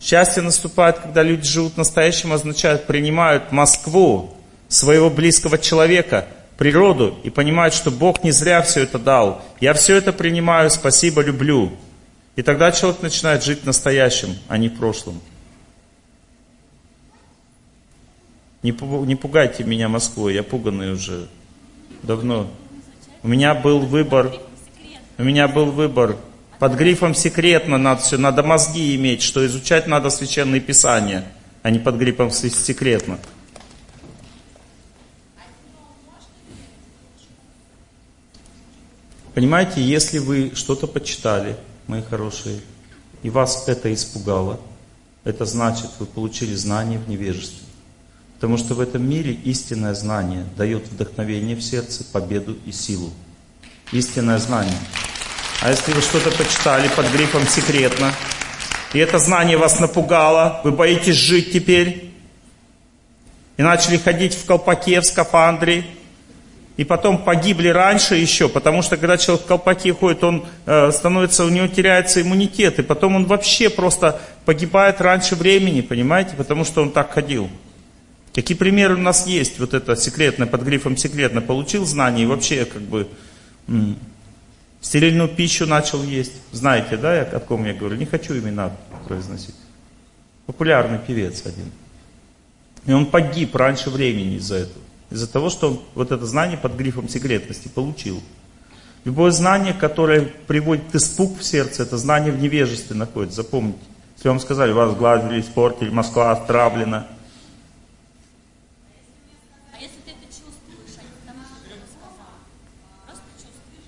Счастье 0.00 0.42
наступает, 0.42 0.98
когда 0.98 1.24
люди 1.24 1.46
живут 1.46 1.76
настоящим, 1.76 2.32
означает, 2.32 2.86
принимают 2.86 3.50
Москву, 3.50 4.34
своего 4.68 5.10
близкого 5.10 5.58
человека– 5.58 6.26
природу 6.56 7.18
и 7.24 7.30
понимают, 7.30 7.74
что 7.74 7.90
Бог 7.90 8.22
не 8.22 8.30
зря 8.30 8.62
все 8.62 8.82
это 8.82 8.98
дал. 8.98 9.42
Я 9.60 9.74
все 9.74 9.96
это 9.96 10.12
принимаю, 10.12 10.70
спасибо, 10.70 11.22
люблю. 11.22 11.72
И 12.36 12.42
тогда 12.42 12.72
человек 12.72 13.02
начинает 13.02 13.44
жить 13.44 13.64
настоящим, 13.64 14.36
а 14.48 14.58
не 14.58 14.68
прошлым. 14.68 15.20
Не 18.62 18.72
пугайте 18.72 19.62
меня 19.62 19.88
Москвой, 19.88 20.34
я 20.34 20.42
пуганный 20.42 20.92
уже 20.92 21.28
давно. 22.02 22.50
У 23.22 23.28
меня 23.28 23.54
был 23.54 23.80
выбор, 23.80 24.34
у 25.18 25.22
меня 25.22 25.48
был 25.48 25.66
выбор. 25.66 26.16
Под 26.58 26.74
грифом 26.74 27.14
секретно 27.14 27.76
надо 27.76 28.00
все, 28.00 28.16
надо 28.16 28.42
мозги 28.42 28.96
иметь, 28.96 29.22
что 29.22 29.44
изучать 29.44 29.86
надо 29.86 30.08
священные 30.08 30.60
писания, 30.60 31.24
а 31.62 31.70
не 31.70 31.78
под 31.78 31.96
грифом 31.96 32.30
секретно. 32.30 33.18
Понимаете, 39.34 39.82
если 39.82 40.18
вы 40.18 40.52
что-то 40.54 40.86
почитали, 40.86 41.56
мои 41.88 42.02
хорошие, 42.02 42.60
и 43.24 43.30
вас 43.30 43.64
это 43.66 43.92
испугало, 43.92 44.60
это 45.24 45.44
значит, 45.44 45.90
вы 45.98 46.06
получили 46.06 46.54
знание 46.54 47.00
в 47.00 47.08
невежестве. 47.08 47.66
Потому 48.36 48.58
что 48.58 48.74
в 48.74 48.80
этом 48.80 49.08
мире 49.08 49.32
истинное 49.32 49.94
знание 49.94 50.44
дает 50.56 50.86
вдохновение 50.86 51.56
в 51.56 51.62
сердце, 51.62 52.04
победу 52.04 52.56
и 52.64 52.70
силу. 52.70 53.10
Истинное 53.90 54.38
знание. 54.38 54.78
А 55.62 55.70
если 55.70 55.92
вы 55.92 56.00
что-то 56.00 56.30
почитали 56.30 56.88
под 56.88 57.10
грифом 57.10 57.46
«секретно», 57.48 58.12
и 58.92 58.98
это 58.98 59.18
знание 59.18 59.56
вас 59.56 59.80
напугало, 59.80 60.60
вы 60.62 60.70
боитесь 60.70 61.16
жить 61.16 61.52
теперь, 61.52 62.12
и 63.56 63.62
начали 63.62 63.96
ходить 63.96 64.34
в 64.34 64.44
колпаке, 64.44 65.00
в 65.00 65.04
скафандре, 65.04 65.84
и 66.76 66.84
потом 66.84 67.22
погибли 67.22 67.68
раньше 67.68 68.16
еще, 68.16 68.48
потому 68.48 68.82
что 68.82 68.96
когда 68.96 69.16
человек 69.16 69.44
в 69.44 69.48
колпаке 69.48 69.92
ходит, 69.92 70.24
он 70.24 70.44
э, 70.66 70.90
становится, 70.90 71.44
у 71.44 71.48
него 71.48 71.68
теряется 71.68 72.20
иммунитет, 72.20 72.80
и 72.80 72.82
потом 72.82 73.14
он 73.14 73.26
вообще 73.26 73.70
просто 73.70 74.20
погибает 74.44 75.00
раньше 75.00 75.36
времени, 75.36 75.82
понимаете, 75.82 76.34
потому 76.36 76.64
что 76.64 76.82
он 76.82 76.90
так 76.90 77.12
ходил. 77.12 77.48
Такие 78.32 78.56
примеры 78.56 78.96
у 78.96 79.00
нас 79.00 79.28
есть. 79.28 79.60
Вот 79.60 79.74
это 79.74 79.94
секретное, 79.94 80.48
под 80.48 80.62
грифом 80.62 80.96
секретно 80.96 81.40
получил 81.40 81.86
знание 81.86 82.24
и 82.24 82.26
вообще 82.26 82.64
как 82.64 82.82
бы 82.82 83.06
м, 83.68 83.96
стерильную 84.80 85.28
пищу 85.28 85.66
начал 85.66 86.02
есть. 86.02 86.32
Знаете, 86.50 86.96
да, 86.96 87.14
я, 87.14 87.22
о 87.22 87.38
ком 87.38 87.64
я 87.64 87.74
говорю? 87.74 87.94
Не 87.94 88.06
хочу 88.06 88.34
имена 88.34 88.72
произносить. 89.06 89.54
Популярный 90.46 90.98
певец 90.98 91.46
один. 91.46 91.70
И 92.86 92.92
он 92.92 93.06
погиб 93.06 93.54
раньше 93.54 93.88
времени 93.88 94.34
из-за 94.36 94.56
этого. 94.56 94.83
Из-за 95.10 95.30
того, 95.30 95.50
что 95.50 95.68
он 95.68 95.80
вот 95.94 96.12
это 96.12 96.24
знание 96.26 96.58
под 96.58 96.74
грифом 96.74 97.08
секретности 97.08 97.68
получил. 97.68 98.22
Любое 99.04 99.30
знание, 99.30 99.74
которое 99.74 100.22
приводит 100.22 100.94
испуг 100.94 101.38
в 101.38 101.44
сердце, 101.44 101.82
это 101.82 101.98
знание 101.98 102.32
в 102.32 102.38
невежестве 102.38 102.96
находится. 102.96 103.42
Запомните. 103.42 103.78
Если 104.16 104.28
вам 104.28 104.40
сказали, 104.40 104.72
вас 104.72 104.94
глазили, 104.94 105.40
испортили, 105.40 105.90
Москва 105.90 106.32
отравлена. 106.32 107.06
А 109.72 109.76
если 109.76 109.96
ты 110.06 110.12
это 110.12 110.26
чувствуешь, 110.26 110.96
а 110.98 111.02
не 111.02 111.08
потому 111.20 111.44
что 111.44 111.54
кто-то 111.66 111.86
сказал? 111.92 112.32
Просто 113.04 113.22
чувствуешь. 113.36 113.84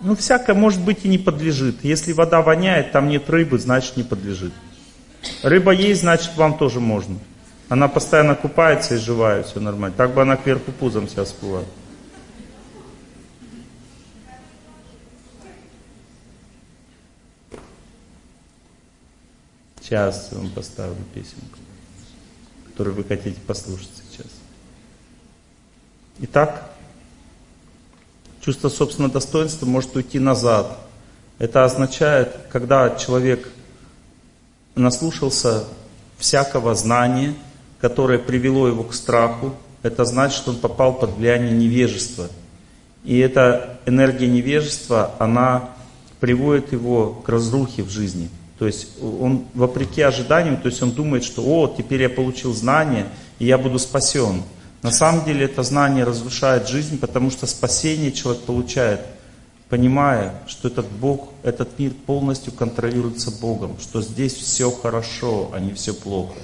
Ну, 0.00 0.16
всякое, 0.16 0.54
может 0.54 0.80
быть, 0.80 1.04
и 1.04 1.08
не 1.08 1.18
подлежит. 1.18 1.84
Если 1.84 2.12
вода 2.12 2.40
воняет, 2.40 2.92
там 2.92 3.08
нет 3.10 3.28
рыбы, 3.28 3.58
значит, 3.58 3.98
не 3.98 4.02
подлежит. 4.02 4.54
Рыба 5.42 5.72
есть, 5.72 6.00
значит, 6.00 6.34
вам 6.36 6.56
тоже 6.56 6.80
можно. 6.80 7.18
Она 7.68 7.88
постоянно 7.88 8.36
купается 8.36 8.94
и 8.94 8.98
живая, 8.98 9.42
все 9.42 9.58
нормально. 9.58 9.96
Так 9.96 10.14
бы 10.14 10.22
она 10.22 10.36
кверху 10.36 10.70
пузом 10.72 11.08
себя 11.08 11.24
всплыла. 11.24 11.64
Сейчас 19.80 20.28
я 20.32 20.38
вам 20.38 20.50
поставлю 20.50 20.96
песенку, 21.14 21.58
которую 22.66 22.96
вы 22.96 23.04
хотите 23.04 23.40
послушать 23.40 23.90
сейчас. 24.10 24.26
Итак, 26.18 26.70
чувство 28.40 28.68
собственного 28.68 29.12
достоинства 29.12 29.66
может 29.66 29.94
уйти 29.94 30.18
назад. 30.18 30.76
Это 31.38 31.64
означает, 31.64 32.34
когда 32.50 32.96
человек 32.96 33.48
наслушался 34.74 35.64
всякого 36.18 36.74
знания, 36.74 37.34
которое 37.80 38.18
привело 38.18 38.68
его 38.68 38.82
к 38.82 38.94
страху, 38.94 39.54
это 39.82 40.04
значит, 40.04 40.36
что 40.36 40.50
он 40.50 40.56
попал 40.56 40.94
под 40.94 41.16
влияние 41.16 41.52
невежества. 41.52 42.28
И 43.04 43.18
эта 43.18 43.78
энергия 43.86 44.26
невежества, 44.26 45.14
она 45.18 45.70
приводит 46.20 46.72
его 46.72 47.22
к 47.24 47.28
разрухе 47.28 47.82
в 47.82 47.90
жизни. 47.90 48.30
То 48.58 48.66
есть 48.66 48.88
он 49.02 49.44
вопреки 49.54 50.00
ожиданиям, 50.00 50.56
то 50.56 50.68
есть 50.68 50.82
он 50.82 50.90
думает, 50.90 51.24
что 51.24 51.42
о, 51.42 51.74
теперь 51.76 52.02
я 52.02 52.08
получил 52.08 52.54
знание, 52.54 53.06
и 53.38 53.46
я 53.46 53.58
буду 53.58 53.78
спасен. 53.78 54.42
На 54.82 54.90
самом 54.90 55.24
деле 55.24 55.44
это 55.44 55.62
знание 55.62 56.04
разрушает 56.04 56.68
жизнь, 56.68 56.98
потому 56.98 57.30
что 57.30 57.46
спасение 57.46 58.12
человек 58.12 58.42
получает, 58.42 59.00
понимая, 59.68 60.40
что 60.46 60.68
этот 60.68 60.86
Бог, 60.86 61.28
этот 61.42 61.78
мир 61.78 61.92
полностью 62.06 62.52
контролируется 62.52 63.30
Богом, 63.30 63.76
что 63.80 64.00
здесь 64.00 64.34
все 64.34 64.70
хорошо, 64.70 65.50
а 65.52 65.60
не 65.60 65.72
все 65.74 65.92
плохо. 65.92 66.34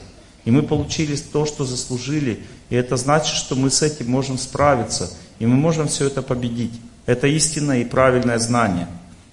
И 0.45 0.51
мы 0.51 0.62
получили 0.62 1.17
то, 1.17 1.47
что 1.47 1.65
заслужили, 1.65 2.41
и 2.71 2.75
это 2.75 2.97
значит, 2.97 3.37
что 3.37 3.55
мы 3.55 3.71
с 3.71 3.83
этим 3.83 4.11
можем 4.11 4.39
справиться, 4.39 5.12
и 5.39 5.47
мы 5.47 5.57
можем 5.57 5.89
все 5.89 6.07
это 6.07 6.23
победить. 6.23 6.73
Это 7.07 7.27
истинное 7.27 7.81
и 7.81 7.85
правильное 7.85 8.39
знание. 8.39 8.89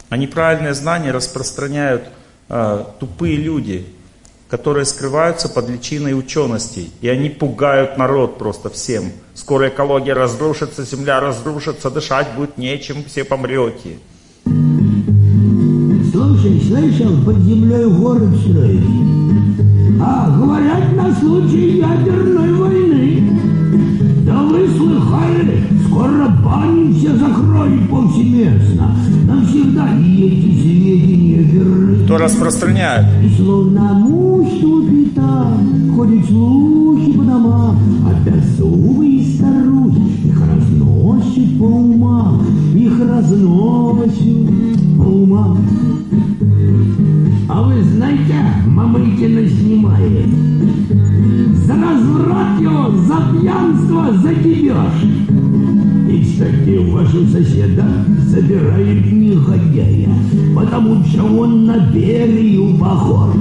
А 0.10 0.18
неправильное 0.18 0.74
знание 0.74 1.12
распространяют 1.12 2.04
э, 2.50 2.84
тупые 3.00 3.38
люди, 3.38 3.86
которые 4.50 4.86
скрываются 4.86 5.48
под 5.50 5.70
личиной 5.70 6.18
учености. 6.18 6.90
И 7.02 7.08
они 7.08 7.30
пугают 7.30 7.98
народ 7.98 8.40
просто 8.40 8.70
всем. 8.70 9.12
Скоро 9.36 9.70
экология 9.70 10.14
разрушится, 10.14 10.84
земля 10.84 11.20
разрушится, 11.20 11.92
дышать 11.92 12.34
будет 12.36 12.58
нечем, 12.58 13.04
все 13.06 13.24
помрете. 13.24 14.00
Слушай, 16.12 16.60
слышал, 16.68 17.24
под 17.24 17.38
землей 17.44 17.86
город 17.86 18.36
строить. 18.42 19.29
А, 20.02 20.34
говорят, 20.38 20.96
на 20.96 21.14
случай 21.14 21.80
ядерной 21.80 22.54
войны. 22.54 23.40
Да 24.26 24.44
вы 24.44 24.68
слыхали, 24.70 25.79
скоро 25.90 26.30
бани 26.44 26.94
все 26.94 27.16
закроют 27.16 27.90
повсеместно. 27.90 28.96
Навсегда 29.26 29.88
и 29.98 30.22
эти 30.22 30.62
сведения 30.62 31.42
верны. 31.42 32.06
Кто 32.06 32.18
распространяет? 32.18 33.06
И 33.24 33.36
словно 33.36 33.94
муж 33.94 34.48
тупита, 34.62 35.48
ходят 35.96 36.26
слухи 36.28 37.12
по 37.14 37.24
домам, 37.24 37.78
а 38.06 38.30
беззубые 38.30 39.24
старухи 39.36 40.02
их 40.26 40.40
разносят 40.40 41.60
по 41.60 41.64
умам, 41.64 42.42
их 42.76 43.00
разносят 43.00 44.48
по 44.98 45.04
умам. 45.04 45.58
А 47.50 47.64
вы 47.64 47.84
знаете, 47.84 48.36
Мамыкина 48.68 49.48
снимает. 49.48 50.28
За 51.66 51.74
разврат 51.74 52.62
его, 52.62 52.92
за 52.92 53.40
пьянство, 53.40 54.14
за 54.22 54.36
кибеж. 54.36 55.29
И, 56.10 56.24
кстати, 56.24 56.76
у 56.76 56.90
вашего 56.90 57.28
соседа 57.32 57.86
забирают 58.26 59.06
негодяя, 59.06 60.10
потому 60.56 61.06
что 61.06 61.24
он 61.24 61.68
на 61.68 61.78
Берию 61.92 62.80
похож. 62.80 63.36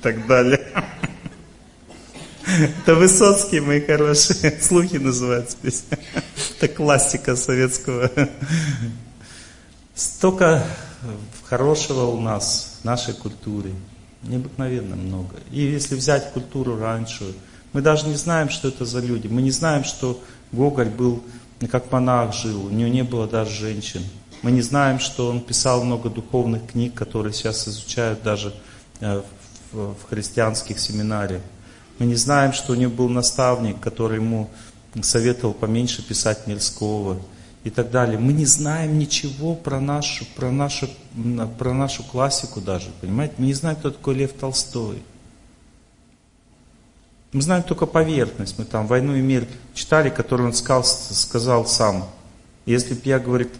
так 0.00 0.26
далее. 0.28 0.60
Это 2.46 2.94
Высоцкий, 2.94 3.58
мои 3.58 3.80
хорошие. 3.80 4.60
Слухи 4.60 4.98
называется 4.98 5.56
песня. 5.60 5.98
Это 6.56 6.68
классика 6.68 7.34
советского. 7.34 8.08
Столько 9.96 10.62
хорошего 11.48 12.04
у 12.06 12.20
нас, 12.20 12.78
в 12.80 12.84
нашей 12.84 13.14
культуре. 13.14 13.72
Необыкновенно 14.22 14.94
много. 14.94 15.34
И 15.50 15.62
если 15.62 15.96
взять 15.96 16.32
культуру 16.32 16.78
раньше, 16.78 17.34
мы 17.72 17.82
даже 17.82 18.06
не 18.06 18.14
знаем, 18.14 18.48
что 18.48 18.68
это 18.68 18.84
за 18.84 19.00
люди. 19.00 19.26
Мы 19.26 19.42
не 19.42 19.50
знаем, 19.50 19.84
что 19.84 20.22
Гоголь 20.52 20.88
был 20.88 21.22
как 21.70 21.90
монах 21.90 22.34
жил, 22.34 22.66
у 22.66 22.70
него 22.70 22.88
не 22.88 23.02
было 23.02 23.26
даже 23.26 23.50
женщин. 23.50 24.02
Мы 24.42 24.50
не 24.50 24.60
знаем, 24.60 24.98
что 24.98 25.28
он 25.28 25.40
писал 25.40 25.82
много 25.82 26.10
духовных 26.10 26.66
книг, 26.66 26.94
которые 26.94 27.32
сейчас 27.32 27.66
изучают 27.66 28.22
даже 28.22 28.54
э, 29.00 29.22
в, 29.72 29.96
христианских 30.08 30.78
семинариях. 30.78 31.42
Мы 31.98 32.06
не 32.06 32.14
знаем, 32.14 32.52
что 32.52 32.72
у 32.72 32.76
него 32.76 32.92
был 32.92 33.08
наставник, 33.08 33.80
который 33.80 34.18
ему 34.18 34.50
советовал 35.02 35.54
поменьше 35.54 36.06
писать 36.06 36.46
Мирского 36.46 37.18
и 37.64 37.70
так 37.70 37.90
далее. 37.90 38.18
Мы 38.18 38.32
не 38.32 38.44
знаем 38.44 38.98
ничего 38.98 39.54
про 39.54 39.80
нашу, 39.80 40.26
про 40.36 40.50
нашу, 40.50 40.88
про 41.58 41.72
нашу 41.72 42.04
классику 42.04 42.60
даже, 42.60 42.90
понимаете? 43.00 43.34
Мы 43.38 43.46
не 43.46 43.54
знаем, 43.54 43.76
кто 43.76 43.90
такой 43.90 44.14
Лев 44.14 44.34
Толстой. 44.34 45.02
Мы 47.32 47.42
знаем 47.42 47.62
только 47.62 47.86
поверхность. 47.86 48.58
Мы 48.58 48.64
там 48.64 48.86
«Войну 48.86 49.14
и 49.14 49.20
мир» 49.20 49.46
читали, 49.74 50.10
который 50.10 50.46
он 50.46 50.52
сказал, 50.52 50.84
сказал 50.84 51.66
сам. 51.66 52.08
Если 52.64 52.94
бы 52.94 53.00
я, 53.04 53.18
говорит, 53.18 53.50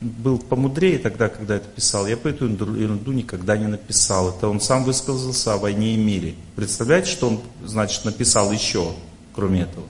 был 0.00 0.38
помудрее 0.38 0.98
тогда, 0.98 1.28
когда 1.28 1.56
это 1.56 1.68
писал, 1.68 2.06
я 2.06 2.16
бы 2.16 2.30
эту 2.30 2.46
ерунду 2.48 3.12
никогда 3.12 3.56
не 3.56 3.66
написал. 3.66 4.30
Это 4.30 4.48
он 4.48 4.60
сам 4.60 4.84
высказался 4.84 5.54
о 5.54 5.58
войне 5.58 5.94
и 5.94 5.96
мире. 5.96 6.34
Представляете, 6.56 7.10
что 7.10 7.28
он, 7.28 7.40
значит, 7.64 8.04
написал 8.04 8.50
еще, 8.50 8.92
кроме 9.34 9.62
этого? 9.62 9.86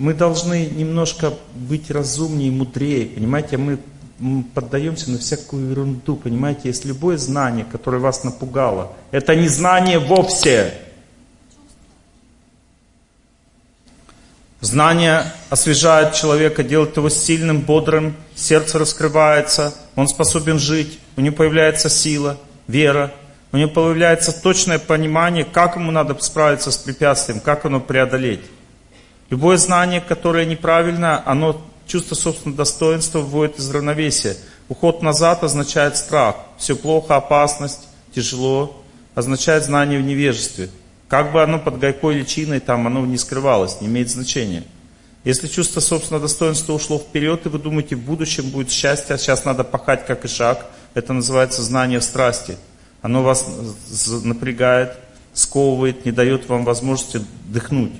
мы 0.00 0.14
должны 0.14 0.64
немножко 0.64 1.34
быть 1.54 1.90
разумнее, 1.90 2.50
мудрее, 2.50 3.06
понимаете, 3.06 3.58
мы 3.58 3.78
поддаемся 4.54 5.10
на 5.10 5.18
всякую 5.18 5.70
ерунду, 5.70 6.16
понимаете, 6.16 6.62
есть 6.64 6.86
любое 6.86 7.18
знание, 7.18 7.66
которое 7.70 7.98
вас 7.98 8.24
напугало, 8.24 8.92
это 9.10 9.36
не 9.36 9.48
знание 9.48 9.98
вовсе. 9.98 10.72
Знание 14.60 15.32
освежает 15.48 16.14
человека, 16.14 16.62
делает 16.62 16.96
его 16.96 17.08
сильным, 17.08 17.60
бодрым, 17.60 18.14
сердце 18.34 18.78
раскрывается, 18.78 19.74
он 19.96 20.06
способен 20.06 20.58
жить, 20.58 20.98
у 21.16 21.22
него 21.22 21.34
появляется 21.34 21.88
сила, 21.88 22.36
вера, 22.66 23.10
у 23.52 23.56
него 23.56 23.70
появляется 23.70 24.32
точное 24.38 24.78
понимание, 24.78 25.44
как 25.44 25.76
ему 25.76 25.90
надо 25.90 26.14
справиться 26.20 26.70
с 26.70 26.76
препятствием, 26.76 27.40
как 27.40 27.64
оно 27.64 27.80
преодолеть. 27.80 28.42
Любое 29.30 29.56
знание, 29.56 30.00
которое 30.00 30.44
неправильно, 30.44 31.22
оно 31.24 31.60
чувство 31.86 32.14
собственного 32.14 32.58
достоинства 32.58 33.20
вводит 33.20 33.58
из 33.58 33.70
равновесия. 33.70 34.36
Уход 34.68 35.02
назад 35.02 35.42
означает 35.42 35.96
страх. 35.96 36.36
Все 36.58 36.76
плохо, 36.76 37.16
опасность, 37.16 37.88
тяжело. 38.14 38.82
Означает 39.14 39.64
знание 39.64 39.98
в 39.98 40.02
невежестве. 40.02 40.70
Как 41.10 41.32
бы 41.32 41.42
оно 41.42 41.58
под 41.58 41.80
гайкой 41.80 42.14
личиной, 42.14 42.60
там 42.60 42.86
оно 42.86 43.04
не 43.04 43.18
скрывалось, 43.18 43.80
не 43.80 43.88
имеет 43.88 44.08
значения. 44.08 44.62
Если 45.24 45.48
чувство 45.48 45.80
собственного 45.80 46.22
достоинства 46.22 46.72
ушло 46.72 47.00
вперед, 47.00 47.44
и 47.44 47.48
вы 47.48 47.58
думаете, 47.58 47.96
в 47.96 48.00
будущем 48.00 48.48
будет 48.50 48.70
счастье, 48.70 49.16
а 49.16 49.18
сейчас 49.18 49.44
надо 49.44 49.64
пахать 49.64 50.06
как 50.06 50.24
и 50.24 50.28
шаг, 50.28 50.66
это 50.94 51.12
называется 51.12 51.62
знание 51.62 52.00
страсти. 52.00 52.56
Оно 53.02 53.24
вас 53.24 53.44
напрягает, 54.22 54.92
сковывает, 55.34 56.06
не 56.06 56.12
дает 56.12 56.48
вам 56.48 56.64
возможности 56.64 57.20
дыхнуть. 57.46 57.92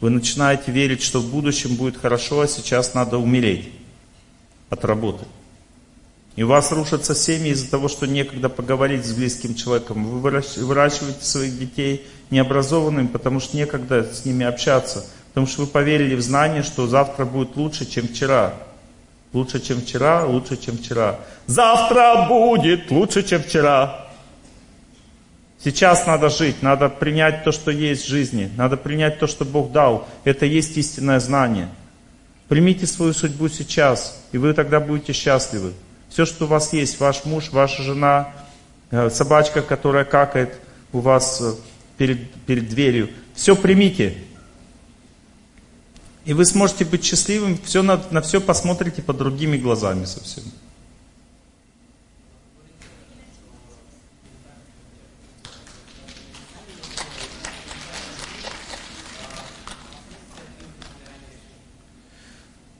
Вы 0.00 0.10
начинаете 0.10 0.70
верить, 0.70 1.02
что 1.02 1.18
в 1.18 1.28
будущем 1.28 1.74
будет 1.74 1.96
хорошо, 1.96 2.42
а 2.42 2.48
сейчас 2.48 2.94
надо 2.94 3.18
умереть 3.18 3.70
от 4.70 4.84
работы. 4.84 5.24
И 6.36 6.42
у 6.42 6.48
вас 6.48 6.70
рушатся 6.70 7.14
семьи 7.14 7.50
из-за 7.50 7.70
того, 7.70 7.88
что 7.88 8.06
некогда 8.06 8.48
поговорить 8.50 9.04
с 9.04 9.12
близким 9.12 9.54
человеком. 9.54 10.06
Вы 10.06 10.20
выращиваете 10.20 11.24
своих 11.24 11.58
детей 11.58 12.06
необразованными, 12.30 13.06
потому 13.06 13.40
что 13.40 13.56
некогда 13.56 14.04
с 14.04 14.24
ними 14.24 14.44
общаться. 14.44 15.04
Потому 15.28 15.46
что 15.46 15.62
вы 15.62 15.66
поверили 15.66 16.14
в 16.14 16.22
знание, 16.22 16.62
что 16.62 16.86
завтра 16.86 17.24
будет 17.24 17.56
лучше, 17.56 17.84
чем 17.84 18.08
вчера. 18.08 18.54
Лучше, 19.32 19.60
чем 19.60 19.80
вчера, 19.82 20.24
лучше, 20.24 20.56
чем 20.56 20.78
вчера. 20.78 21.20
Завтра 21.46 22.26
будет 22.28 22.90
лучше, 22.90 23.22
чем 23.22 23.42
вчера. 23.42 24.06
Сейчас 25.62 26.06
надо 26.06 26.28
жить, 26.28 26.62
надо 26.62 26.88
принять 26.88 27.44
то, 27.44 27.52
что 27.52 27.70
есть 27.70 28.04
в 28.04 28.08
жизни, 28.08 28.50
надо 28.56 28.76
принять 28.76 29.18
то, 29.18 29.26
что 29.26 29.44
Бог 29.44 29.72
дал. 29.72 30.06
Это 30.24 30.46
есть 30.46 30.76
истинное 30.76 31.18
знание. 31.18 31.68
Примите 32.48 32.86
свою 32.86 33.12
судьбу 33.12 33.48
сейчас, 33.48 34.22
и 34.32 34.38
вы 34.38 34.54
тогда 34.54 34.78
будете 34.78 35.12
счастливы. 35.12 35.72
Все, 36.08 36.24
что 36.24 36.44
у 36.44 36.48
вас 36.48 36.72
есть, 36.72 37.00
ваш 37.00 37.24
муж, 37.24 37.50
ваша 37.50 37.82
жена, 37.82 38.32
э, 38.90 39.10
собачка, 39.10 39.60
которая 39.60 40.04
какает 40.04 40.54
у 40.92 41.00
вас 41.00 41.40
э, 41.40 41.52
перед, 41.96 42.30
перед 42.46 42.68
дверью, 42.68 43.10
все 43.34 43.56
примите. 43.56 44.16
И 46.24 46.32
вы 46.32 46.44
сможете 46.44 46.84
быть 46.84 47.04
счастливым, 47.04 47.58
все 47.62 47.82
на, 47.82 48.02
на 48.10 48.20
все 48.20 48.40
посмотрите 48.40 49.00
под 49.02 49.18
другими 49.18 49.56
глазами 49.56 50.04
совсем. 50.04 50.44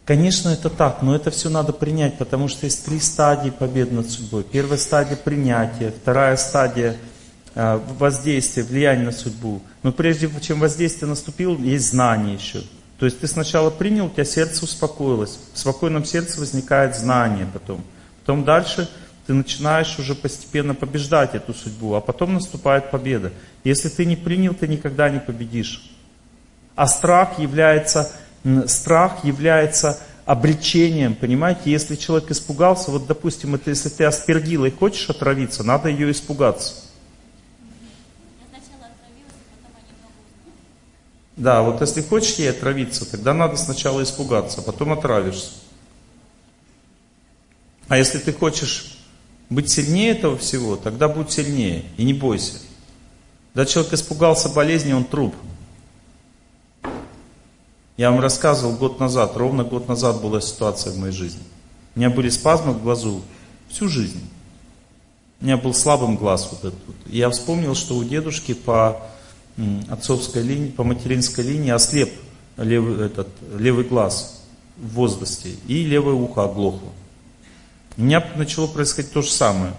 Конечно, 0.06 0.50
это 0.50 0.70
так, 0.70 1.02
но 1.02 1.16
это 1.16 1.32
все 1.32 1.50
надо 1.50 1.72
принять, 1.72 2.16
потому 2.16 2.46
что 2.46 2.66
есть 2.66 2.84
три 2.84 3.00
стадии 3.00 3.50
победы 3.50 3.92
над 3.92 4.08
судьбой. 4.08 4.44
Первая 4.44 4.78
стадия 4.78 5.16
принятия, 5.16 5.90
вторая 5.90 6.36
стадия 6.36 6.96
э, 7.56 7.80
воздействия, 7.98 8.62
влияния 8.62 9.06
на 9.06 9.12
судьбу. 9.12 9.60
Но 9.82 9.90
прежде 9.90 10.30
чем 10.40 10.60
воздействие 10.60 11.08
наступило, 11.08 11.58
есть 11.58 11.90
знание 11.90 12.36
еще. 12.36 12.62
То 13.00 13.06
есть 13.06 13.18
ты 13.18 13.26
сначала 13.26 13.70
принял, 13.70 14.06
у 14.06 14.10
тебя 14.10 14.24
сердце 14.24 14.64
успокоилось. 14.64 15.40
В 15.52 15.58
спокойном 15.58 16.04
сердце 16.04 16.38
возникает 16.38 16.94
знание 16.94 17.48
потом. 17.52 17.84
Потом 18.20 18.44
дальше 18.44 18.88
ты 19.26 19.34
начинаешь 19.34 19.98
уже 19.98 20.14
постепенно 20.14 20.76
побеждать 20.76 21.34
эту 21.34 21.52
судьбу, 21.52 21.94
а 21.94 22.00
потом 22.00 22.34
наступает 22.34 22.92
победа. 22.92 23.32
Если 23.64 23.88
ты 23.88 24.04
не 24.04 24.14
принял, 24.14 24.54
ты 24.54 24.68
никогда 24.68 25.10
не 25.10 25.18
победишь. 25.18 25.90
А 26.76 26.86
страх 26.86 27.40
является 27.40 28.12
страх 28.66 29.24
является 29.24 29.98
обречением, 30.24 31.14
понимаете? 31.14 31.62
Если 31.64 31.96
человек 31.96 32.30
испугался, 32.30 32.90
вот 32.90 33.06
допустим, 33.06 33.54
это 33.54 33.70
если 33.70 33.88
ты 33.88 34.04
аспергилой 34.04 34.70
хочешь 34.70 35.08
отравиться, 35.08 35.62
надо 35.62 35.88
ее 35.88 36.10
испугаться. 36.10 36.74
Да, 41.36 41.62
вот 41.62 41.82
если 41.82 42.00
хочешь 42.00 42.36
ей 42.36 42.50
отравиться, 42.50 43.08
тогда 43.08 43.34
надо 43.34 43.56
сначала 43.56 44.02
испугаться, 44.02 44.62
потом 44.62 44.92
отравишься. 44.92 45.50
А 47.88 47.98
если 47.98 48.18
ты 48.18 48.32
хочешь 48.32 48.98
быть 49.50 49.70
сильнее 49.70 50.12
этого 50.12 50.38
всего, 50.38 50.76
тогда 50.76 51.08
будь 51.08 51.30
сильнее 51.30 51.84
и 51.98 52.04
не 52.04 52.14
бойся. 52.14 52.54
Когда 53.52 53.66
человек 53.66 53.92
испугался 53.92 54.48
болезни, 54.48 54.92
он 54.92 55.04
труп. 55.04 55.34
Я 57.96 58.10
вам 58.10 58.20
рассказывал 58.20 58.76
год 58.76 58.98
назад, 58.98 59.36
ровно 59.36 59.64
год 59.64 59.88
назад 59.88 60.20
была 60.20 60.40
ситуация 60.40 60.92
в 60.92 60.98
моей 60.98 61.12
жизни. 61.12 61.42
У 61.94 61.98
меня 61.98 62.10
были 62.10 62.28
спазмы 62.28 62.72
в 62.72 62.82
глазу 62.82 63.22
всю 63.68 63.88
жизнь. 63.88 64.20
У 65.40 65.44
меня 65.44 65.56
был 65.56 65.74
слабым 65.74 66.16
глаз 66.16 66.48
вот 66.50 66.72
этот. 66.72 66.96
Я 67.06 67.30
вспомнил, 67.30 67.74
что 67.74 67.96
у 67.96 68.04
дедушки 68.04 68.52
по 68.54 69.00
отцовской 69.88 70.42
линии, 70.42 70.70
по 70.70 70.84
материнской 70.84 71.44
линии 71.44 71.70
ослеп 71.70 72.12
левый, 72.56 73.06
этот, 73.06 73.28
левый 73.58 73.84
глаз 73.84 74.42
в 74.76 74.94
возрасте 74.94 75.54
и 75.66 75.84
левое 75.84 76.14
ухо 76.14 76.44
оглохло. 76.44 76.90
У 77.96 78.02
меня 78.02 78.24
начало 78.36 78.66
происходить 78.66 79.12
то 79.12 79.22
же 79.22 79.30
самое. 79.30 79.72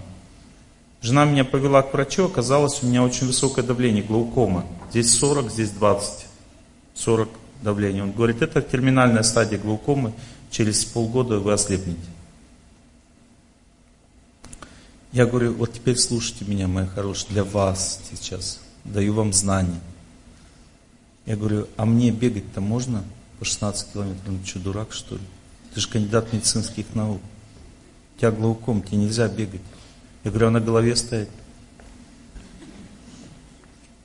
Жена 1.01 1.25
меня 1.25 1.45
повела 1.45 1.83
к 1.83 1.93
врачу, 1.93 2.25
оказалось, 2.25 2.81
у 2.81 2.87
меня 2.87 3.03
очень 3.03 3.27
высокое 3.27 3.63
давление, 3.63 4.01
глаукома. 4.03 4.65
Здесь 4.89 5.13
40, 5.13 5.51
здесь 5.51 5.69
20. 5.69 6.25
40 6.95 7.29
давление. 7.61 8.03
Он 8.03 8.11
говорит, 8.11 8.41
это 8.41 8.61
терминальная 8.61 9.21
стадия 9.21 9.59
глаукомы, 9.59 10.13
через 10.49 10.83
полгода 10.85 11.39
вы 11.39 11.53
ослепнете. 11.53 11.99
Я 15.11 15.25
говорю, 15.25 15.53
вот 15.53 15.73
теперь 15.73 15.97
слушайте 15.97 16.45
меня, 16.45 16.67
моя 16.67 16.87
хорошая, 16.87 17.29
для 17.29 17.43
вас 17.43 18.01
сейчас. 18.09 18.59
Даю 18.87 19.13
вам 19.13 19.33
знания. 19.33 19.79
Я 21.25 21.35
говорю, 21.35 21.67
а 21.75 21.85
мне 21.85 22.09
бегать-то 22.09 22.61
можно 22.61 23.03
по 23.37 23.45
16 23.45 23.91
километров? 23.91 24.23
Ну 24.27 24.45
что, 24.45 24.59
дурак 24.59 24.93
что 24.93 25.15
ли? 25.15 25.21
Ты 25.73 25.81
же 25.81 25.89
кандидат 25.89 26.31
медицинских 26.31 26.95
наук. 26.95 27.21
У 28.15 28.19
тебя 28.19 28.31
глауком, 28.31 28.81
тебе 28.81 28.97
нельзя 28.97 29.27
бегать. 29.27 29.61
Я 30.23 30.31
говорю, 30.31 30.47
а 30.47 30.51
на 30.51 30.61
голове 30.61 30.95
стоять? 30.95 31.29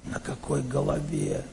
На 0.05 0.19
какой 0.19 0.63
голове? 0.63 1.45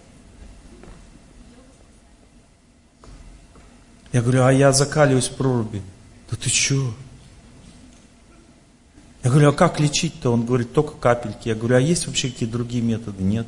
Я 4.12 4.22
говорю, 4.24 4.44
а 4.44 4.52
я 4.52 4.74
закаливаюсь 4.74 5.28
в 5.28 5.36
проруби. 5.36 5.84
Да 6.32 6.36
ты 6.36 6.50
что? 6.50 6.94
Я 9.24 9.32
говорю, 9.32 9.50
а 9.50 9.54
как 9.54 9.80
лечить-то? 9.80 10.32
Он 10.32 10.46
говорит, 10.46 10.74
только 10.74 10.94
капельки. 10.94 11.50
Я 11.50 11.56
говорю, 11.56 11.76
а 11.76 11.82
есть 11.82 12.08
вообще 12.08 12.30
какие-то 12.30 12.54
другие 12.54 12.84
методы? 12.84 13.22
Нет. 13.22 13.48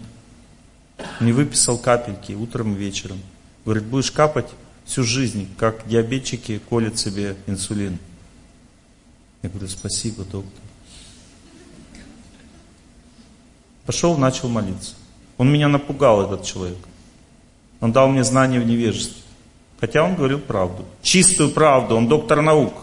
Не 1.19 1.31
выписал 1.31 1.77
капельки 1.77 2.33
утром 2.33 2.75
и 2.75 2.77
вечером. 2.77 3.19
Говорит, 3.63 3.85
будешь 3.85 4.11
капать 4.11 4.47
всю 4.85 5.03
жизнь, 5.03 5.47
как 5.57 5.87
диабетчики 5.87 6.59
колят 6.69 6.97
себе 6.97 7.37
инсулин. 7.47 7.97
Я 9.41 9.49
говорю, 9.49 9.67
спасибо, 9.69 10.23
доктор. 10.23 10.61
Пошел, 13.85 14.17
начал 14.17 14.49
молиться. 14.49 14.95
Он 15.37 15.51
меня 15.51 15.67
напугал, 15.67 16.21
этот 16.21 16.45
человек. 16.45 16.77
Он 17.79 17.91
дал 17.91 18.09
мне 18.09 18.23
знания 18.23 18.59
в 18.59 18.65
невежестве. 18.65 19.21
Хотя 19.79 20.03
он 20.03 20.15
говорил 20.15 20.39
правду. 20.39 20.85
Чистую 21.01 21.49
правду, 21.49 21.95
он 21.95 22.07
доктор 22.07 22.41
наук. 22.41 22.73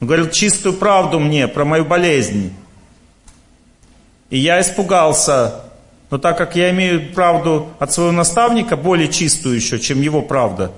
Он 0.00 0.06
говорил 0.06 0.30
чистую 0.30 0.74
правду 0.74 1.18
мне 1.18 1.48
про 1.48 1.64
мою 1.64 1.84
болезнь. 1.84 2.52
И 4.30 4.38
я 4.38 4.60
испугался. 4.60 5.64
Но 6.10 6.18
так 6.18 6.38
как 6.38 6.56
я 6.56 6.70
имею 6.70 7.12
правду 7.12 7.68
от 7.78 7.92
своего 7.92 8.12
наставника, 8.12 8.76
более 8.76 9.08
чистую 9.08 9.56
еще, 9.56 9.78
чем 9.78 10.00
его 10.00 10.22
правда, 10.22 10.72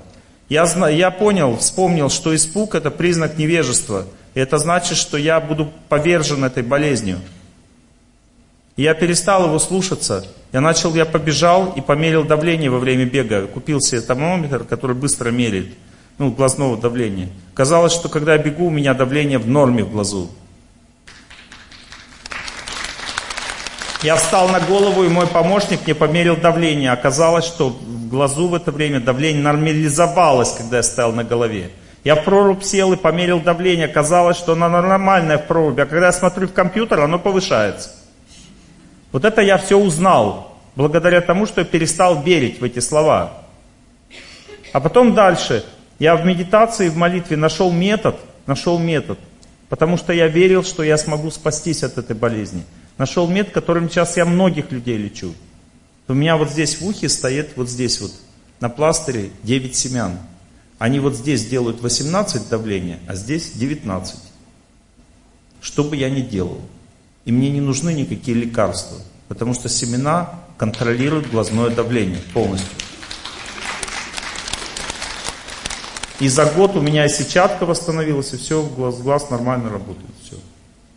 я, 0.49 0.65
я 0.89 1.11
понял, 1.13 1.57
вспомнил, 1.57 2.11
что 2.11 2.35
испуг 2.35 2.75
это 2.75 2.91
признак 2.91 3.39
невежества. 3.39 4.07
И 4.35 4.41
это 4.41 4.59
значит, 4.59 4.97
что 4.99 5.17
я 5.17 5.41
буду 5.41 5.73
повержен 5.89 6.45
этой 6.45 6.63
болезнью. 6.63 7.21
И 8.77 8.83
я 8.83 8.95
перестал 8.95 9.47
его 9.47 9.59
слушаться. 9.59 10.25
Я 10.53 10.61
начал, 10.61 10.95
я 10.95 11.05
побежал 11.05 11.73
и 11.77 11.81
померил 11.81 12.25
давление 12.25 12.71
во 12.71 12.79
время 12.79 13.05
бега. 13.05 13.47
Купил 13.47 13.81
себе 13.81 14.01
томометр, 14.01 14.65
который 14.65 14.97
быстро 14.97 15.31
меряет, 15.31 15.69
ну, 16.21 16.31
глазного 16.31 16.77
давления. 16.77 17.31
Казалось, 17.55 17.95
что 17.95 18.11
когда 18.11 18.35
я 18.35 18.39
бегу, 18.39 18.67
у 18.67 18.71
меня 18.71 18.93
давление 18.93 19.39
в 19.39 19.49
норме 19.49 19.83
в 19.83 19.91
глазу. 19.91 20.31
Я 24.03 24.17
встал 24.17 24.51
на 24.51 24.61
голову, 24.61 25.03
и 25.05 25.09
мой 25.09 25.27
помощник 25.27 25.81
мне 25.87 25.95
померил 25.95 26.37
давление. 26.37 26.93
Оказалось, 26.93 27.47
что 27.47 27.71
в 27.71 28.09
глазу 28.09 28.49
в 28.49 28.55
это 28.55 28.71
время 28.71 29.01
давление 29.01 29.43
нормализовалось, 29.43 30.53
когда 30.53 30.77
я 30.77 30.83
стоял 30.83 31.13
на 31.13 31.25
голове. 31.25 31.71
Я 32.05 32.17
в 32.17 32.25
прорубь 32.25 32.63
сел 32.63 32.93
и 32.93 32.97
померил 32.97 33.41
давление. 33.41 33.87
Оказалось, 33.87 34.37
что 34.37 34.53
оно 34.53 34.69
нормальное 34.69 35.39
в 35.39 35.47
проруби. 35.47 35.81
А 35.81 35.87
когда 35.87 36.07
я 36.07 36.13
смотрю 36.13 36.49
в 36.49 36.53
компьютер, 36.53 37.01
оно 37.01 37.19
повышается. 37.19 37.91
Вот 39.11 39.25
это 39.25 39.41
я 39.41 39.57
все 39.57 39.79
узнал, 39.79 40.55
благодаря 40.77 41.23
тому, 41.23 41.47
что 41.47 41.63
я 41.63 41.65
перестал 41.67 42.23
верить 42.23 42.61
в 42.61 42.65
эти 42.65 42.79
слова. 42.79 43.33
А 44.75 44.81
потом 44.81 45.15
дальше, 45.15 45.65
я 46.01 46.17
в 46.17 46.25
медитации, 46.25 46.89
в 46.89 46.97
молитве 46.97 47.37
нашел 47.37 47.71
метод, 47.71 48.19
нашел 48.47 48.79
метод, 48.79 49.19
потому 49.69 49.99
что 49.99 50.15
я 50.15 50.29
верил, 50.29 50.65
что 50.65 50.83
я 50.83 50.97
смогу 50.97 51.31
спастись 51.31 51.83
от 51.83 51.99
этой 51.99 52.17
болезни. 52.17 52.65
Нашел 52.97 53.29
метод, 53.29 53.53
которым 53.53 53.91
сейчас 53.91 54.17
я 54.17 54.25
многих 54.25 54.73
людей 54.73 54.97
лечу. 54.97 55.35
У 56.09 56.15
меня 56.15 56.39
вот 56.39 56.51
здесь 56.51 56.81
в 56.81 56.87
ухе 56.87 57.09
стоит, 57.09 57.51
вот 57.57 57.69
здесь 57.69 58.01
вот, 58.01 58.13
на 58.61 58.71
пластыре 58.71 59.31
9 59.43 59.77
семян. 59.77 60.19
Они 60.79 60.99
вот 61.01 61.15
здесь 61.15 61.47
делают 61.47 61.83
18 61.83 62.49
давления, 62.49 62.99
а 63.07 63.15
здесь 63.15 63.53
19. 63.53 64.17
Что 65.61 65.85
бы 65.85 65.97
я 65.97 66.09
ни 66.09 66.23
делал. 66.23 66.63
И 67.27 67.33
мне 67.33 67.51
не 67.51 67.61
нужны 67.61 67.93
никакие 67.93 68.39
лекарства, 68.39 68.97
потому 69.29 69.53
что 69.53 69.69
семена 69.69 70.41
контролируют 70.57 71.31
глазное 71.31 71.69
давление 71.69 72.21
полностью. 72.33 72.71
И 76.21 76.29
за 76.29 76.45
год 76.45 76.77
у 76.77 76.83
меня 76.83 77.07
и 77.07 77.09
сетчатка 77.09 77.65
восстановилась, 77.65 78.35
и 78.35 78.37
все, 78.37 78.63
глаз, 78.63 78.99
глаз 78.99 79.31
нормально 79.31 79.71
работает. 79.71 80.11
Все. 80.23 80.37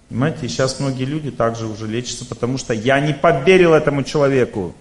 Понимаете, 0.09 0.45
и 0.45 0.49
сейчас 0.49 0.79
многие 0.81 1.05
люди 1.05 1.31
также 1.31 1.65
уже 1.65 1.87
лечатся, 1.87 2.25
потому 2.25 2.57
что 2.57 2.73
я 2.73 2.99
не 2.99 3.13
поверил 3.13 3.73
этому 3.73 4.03
человеку. 4.03 4.75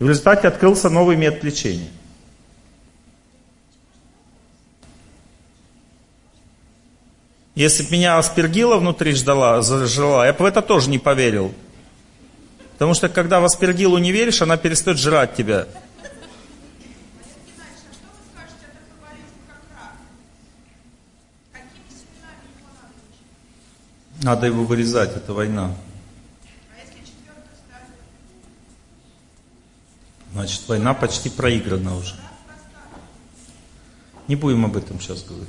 В 0.00 0.08
результате 0.08 0.48
открылся 0.48 0.90
новый 0.90 1.16
метод 1.16 1.44
лечения. 1.44 1.88
Если 7.54 7.84
бы 7.84 7.92
меня 7.92 8.18
аспергила 8.18 8.78
внутри 8.78 9.12
ждала, 9.12 9.62
жила, 9.62 10.26
я 10.26 10.32
бы 10.32 10.42
в 10.42 10.44
это 10.44 10.60
тоже 10.60 10.90
не 10.90 10.98
поверил. 10.98 11.54
Потому 12.72 12.94
что 12.94 13.08
когда 13.08 13.38
в 13.38 13.44
аспергилу 13.44 13.96
не 13.98 14.10
веришь, 14.10 14.42
она 14.42 14.56
перестает 14.56 14.98
жрать 14.98 15.36
тебя. 15.36 15.68
Надо 24.22 24.46
его 24.46 24.64
вырезать, 24.64 25.16
это 25.16 25.32
война. 25.32 25.74
Значит, 30.32 30.62
война 30.66 30.94
почти 30.94 31.28
проиграна 31.30 31.96
уже. 31.96 32.14
Не 34.26 34.36
будем 34.36 34.64
об 34.64 34.76
этом 34.76 35.00
сейчас 35.00 35.22
говорить. 35.22 35.48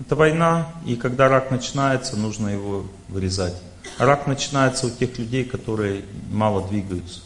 Это 0.00 0.14
война, 0.16 0.72
и 0.86 0.96
когда 0.96 1.28
рак 1.28 1.50
начинается, 1.50 2.16
нужно 2.16 2.48
его 2.48 2.86
вырезать. 3.08 3.54
рак 3.98 4.26
начинается 4.26 4.86
у 4.86 4.90
тех 4.90 5.18
людей, 5.18 5.44
которые 5.44 6.04
мало 6.30 6.66
двигаются. 6.68 7.20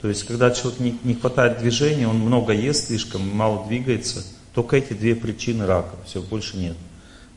То 0.00 0.08
есть, 0.08 0.24
когда 0.24 0.50
человек 0.50 0.80
не, 0.80 0.98
не 1.02 1.14
хватает 1.14 1.58
движения, 1.58 2.06
он 2.06 2.18
много 2.18 2.52
ест 2.52 2.86
слишком, 2.86 3.28
мало 3.36 3.66
двигается, 3.66 4.24
только 4.54 4.76
эти 4.76 4.92
две 4.92 5.16
причины 5.16 5.66
рака, 5.66 5.96
все, 6.06 6.22
больше 6.22 6.56
нет. 6.56 6.76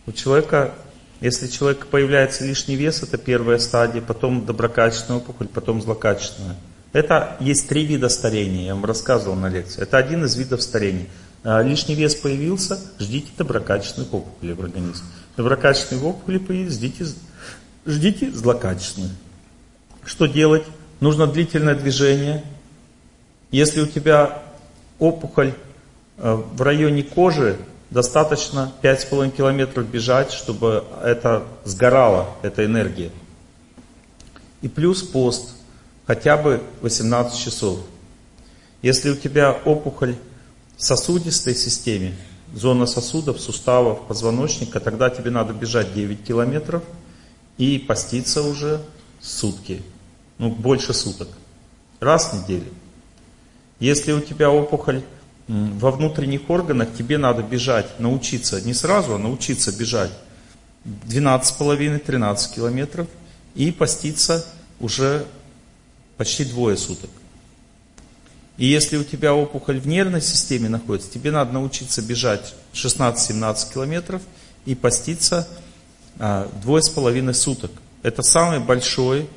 У 0.06 0.11
человека, 0.11 0.74
если 1.22 1.45
у 1.45 1.50
человека 1.50 1.85
появляется 1.85 2.43
лишний 2.45 2.75
вес, 2.75 3.03
это 3.03 3.17
первая 3.17 3.59
стадия, 3.59 4.01
потом 4.01 4.43
доброкачественная 4.43 5.19
опухоль, 5.19 5.48
потом 5.48 5.80
злокачественная. 5.82 6.58
Это 6.93 7.38
есть 7.40 7.69
три 7.69 7.85
вида 7.85 8.09
старения, 8.09 8.66
я 8.66 8.75
вам 8.75 8.85
рассказывал 8.85 9.35
на 9.35 9.48
лекции. 9.48 9.82
Это 9.82 9.98
один 9.98 10.25
из 10.25 10.35
видов 10.35 10.61
старения. 10.64 11.06
А, 11.43 11.61
лишний 11.61 11.93
вес 11.93 12.16
появился, 12.16 12.80
ждите 13.00 13.30
доброкачественных 13.38 14.14
опухолей 14.14 14.56
в 14.56 14.61
организме. 14.61 15.08
Доброкачественные 15.38 16.03
опухоли 16.03 16.40
появились, 16.40 16.74
ждите, 16.74 17.06
ждите 17.85 18.32
злокачественные. 18.32 19.11
Что 20.03 20.25
делать? 20.25 20.64
Нужно 21.00 21.27
длительное 21.27 21.75
движение. 21.75 22.43
Если 23.51 23.80
у 23.80 23.85
тебя 23.85 24.41
опухоль 24.98 25.53
э, 26.17 26.33
в 26.33 26.61
районе 26.61 27.03
кожи, 27.03 27.58
достаточно 27.92 28.72
5,5 28.82 29.32
километров 29.32 29.86
бежать, 29.88 30.32
чтобы 30.32 30.86
это 31.03 31.44
сгорала, 31.66 32.30
эта 32.42 32.66
энергия. 32.66 33.11
И 34.61 34.70
плюс 34.70 35.03
пост, 35.03 35.50
хотя 36.08 36.38
бы 36.38 36.64
18 36.82 37.38
часов. 37.38 37.80
Если 38.82 39.11
у 39.11 39.16
тебя 39.16 39.52
опухоль 39.52 40.16
сосудистой 40.78 41.53
системе, 41.53 42.16
зона 42.56 42.86
сосудов, 42.86 43.40
суставов, 43.40 44.08
позвоночника, 44.08 44.80
тогда 44.80 45.10
тебе 45.10 45.30
надо 45.30 45.53
бежать 45.53 45.94
9 45.94 46.24
километров 46.24 46.84
и 47.58 47.78
поститься 47.78 48.42
уже 48.42 48.82
сутки, 49.20 49.84
ну 50.38 50.50
больше 50.50 50.94
суток, 50.94 51.28
раз 52.00 52.32
в 52.32 52.42
неделю. 52.42 52.72
Если 53.80 54.14
у 54.14 54.22
тебя 54.22 54.50
опухоль 54.50 55.03
во 55.52 55.92
внутренних 55.92 56.50
органах, 56.50 56.94
тебе 56.98 57.18
надо 57.18 57.44
бежать, 57.44 58.00
научиться, 58.00 58.62
не 58.62 58.74
сразу, 58.74 59.16
а 59.16 59.18
научиться 59.18 59.78
бежать 59.78 60.12
12,5-13 60.86 62.56
километров 62.56 63.08
и 63.54 63.72
поститься 63.72 64.46
уже 64.80 65.26
почти 66.16 66.46
двое 66.46 66.78
суток. 66.78 67.10
И 68.58 68.66
если 68.66 68.96
у 68.96 69.04
тебя 69.04 69.34
опухоль 69.36 69.80
в 69.80 69.88
нервной 69.88 70.22
системе 70.22 70.70
находится, 70.70 71.12
тебе 71.12 71.32
надо 71.32 71.52
научиться 71.52 72.02
бежать 72.02 72.54
16-17 72.74 73.74
километров 73.74 74.22
и 74.66 74.74
поститься 74.74 75.48
а, 76.18 76.50
двое 76.62 76.82
с 76.82 76.90
половиной 76.90 77.34
суток. 77.34 77.72
Это 78.04 78.22
самый 78.22 78.60
большой 78.60 79.28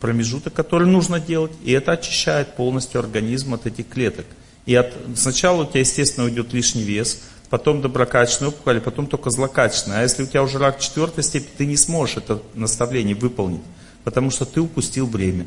промежуток, 0.00 0.54
который 0.54 0.86
нужно 0.86 1.20
делать, 1.20 1.52
и 1.62 1.72
это 1.72 1.92
очищает 1.92 2.56
полностью 2.56 3.00
организм 3.00 3.52
от 3.52 3.66
этих 3.66 3.88
клеток. 3.88 4.24
И 4.66 4.74
от, 4.74 4.92
сначала 5.16 5.62
у 5.62 5.66
тебя, 5.66 5.80
естественно, 5.80 6.26
уйдет 6.26 6.52
лишний 6.52 6.82
вес, 6.82 7.22
потом 7.50 7.82
доброкачественная 7.82 8.50
опухоль, 8.50 8.78
а 8.78 8.80
потом 8.80 9.06
только 9.06 9.30
злокачественная. 9.30 10.00
А 10.00 10.02
если 10.02 10.22
у 10.22 10.26
тебя 10.26 10.42
уже 10.42 10.58
рак 10.58 10.78
четвертой 10.78 11.24
степени, 11.24 11.50
ты 11.58 11.66
не 11.66 11.76
сможешь 11.76 12.18
это 12.18 12.40
наставление 12.54 13.14
выполнить, 13.14 13.62
потому 14.04 14.30
что 14.30 14.44
ты 14.44 14.60
упустил 14.60 15.06
время. 15.06 15.46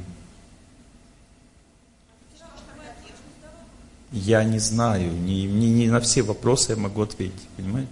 Я 4.12 4.44
не 4.44 4.60
знаю, 4.60 5.12
не, 5.12 5.44
не, 5.44 5.70
не 5.70 5.88
на 5.88 6.00
все 6.00 6.22
вопросы 6.22 6.74
я 6.74 6.78
могу 6.78 7.02
ответить, 7.02 7.48
понимаете? 7.58 7.90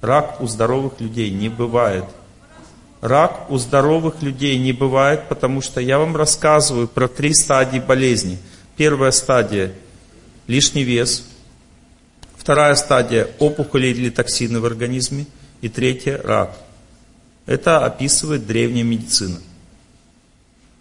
Рак 0.00 0.40
у 0.40 0.46
здоровых 0.46 1.00
людей 1.00 1.30
не 1.30 1.48
бывает. 1.48 2.04
Рак 3.00 3.50
у 3.50 3.58
здоровых 3.58 4.22
людей 4.22 4.58
не 4.58 4.72
бывает, 4.72 5.28
потому 5.28 5.60
что 5.60 5.80
я 5.80 5.98
вам 5.98 6.16
рассказываю 6.16 6.88
про 6.88 7.08
три 7.08 7.34
стадии 7.34 7.78
болезни. 7.78 8.38
Первая 8.76 9.10
стадия– 9.10 9.72
лишний 10.46 10.84
вес. 10.84 11.24
Вторая 12.36 12.74
стадия– 12.74 13.28
опухоли 13.38 13.88
или 13.88 14.10
токсины 14.10 14.60
в 14.60 14.66
организме. 14.66 15.26
И 15.60 15.68
третья– 15.68 16.20
рак. 16.24 16.56
Это 17.46 17.84
описывает 17.84 18.46
древняя 18.46 18.84
медицина. 18.84 19.40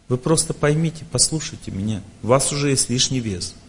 Вы 0.08 0.18
просто 0.18 0.54
поймите, 0.54 1.06
послушайте 1.12 1.72
меня. 1.72 2.02
У 2.22 2.28
вас 2.28 2.52
уже 2.52 2.70
есть 2.70 2.90
лишний 2.90 3.20
вес– 3.20 3.56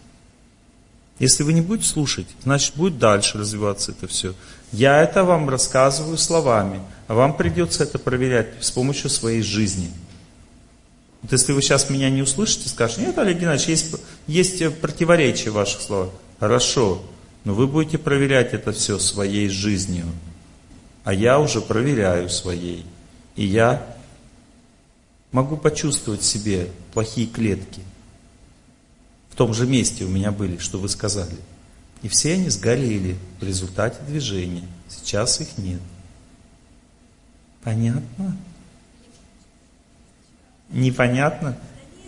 если 1.18 1.44
вы 1.44 1.54
не 1.54 1.62
будете 1.62 1.88
слушать, 1.88 2.26
значит 2.44 2.76
будет 2.76 2.98
дальше 2.98 3.38
развиваться 3.38 3.92
это 3.92 4.06
все. 4.06 4.34
Я 4.70 5.02
это 5.02 5.24
вам 5.24 5.48
рассказываю 5.48 6.18
словами, 6.18 6.82
а 7.08 7.14
вам 7.14 7.34
придется 7.34 7.84
это 7.84 7.98
проверять 7.98 8.48
с 8.60 8.70
помощью 8.70 9.08
своей 9.08 9.42
жизни. 9.42 9.90
Вот 11.26 11.32
если 11.32 11.52
вы 11.52 11.60
сейчас 11.60 11.90
меня 11.90 12.08
не 12.08 12.22
услышите, 12.22 12.68
скажете, 12.68 13.02
нет, 13.02 13.18
Олег 13.18 13.38
Геннадьевич, 13.38 13.68
есть, 13.68 13.96
есть 14.28 14.78
противоречие 14.78 15.50
в 15.50 15.54
ваших 15.54 15.80
словах. 15.80 16.10
Хорошо, 16.38 17.02
но 17.44 17.52
вы 17.52 17.66
будете 17.66 17.98
проверять 17.98 18.54
это 18.54 18.72
все 18.72 18.98
своей 18.98 19.48
жизнью. 19.48 20.06
А 21.02 21.12
я 21.12 21.40
уже 21.40 21.60
проверяю 21.60 22.30
своей. 22.30 22.84
И 23.34 23.44
я 23.44 23.86
могу 25.32 25.56
почувствовать 25.56 26.22
в 26.22 26.26
себе 26.26 26.68
плохие 26.92 27.26
клетки– 27.26 27.80
в 29.36 29.38
том 29.38 29.52
же 29.52 29.66
месте 29.66 30.02
у 30.04 30.08
меня 30.08 30.32
были, 30.32 30.56
что 30.56 30.78
вы 30.78 30.88
сказали. 30.88 31.36
И 32.00 32.08
все 32.08 32.32
они 32.32 32.48
сгорели 32.48 33.18
в 33.38 33.44
результате 33.44 33.98
движения. 34.08 34.66
Сейчас 34.88 35.42
их 35.42 35.58
нет. 35.58 35.82
Понятно? 37.62 38.34
Непонятно? 40.68 41.56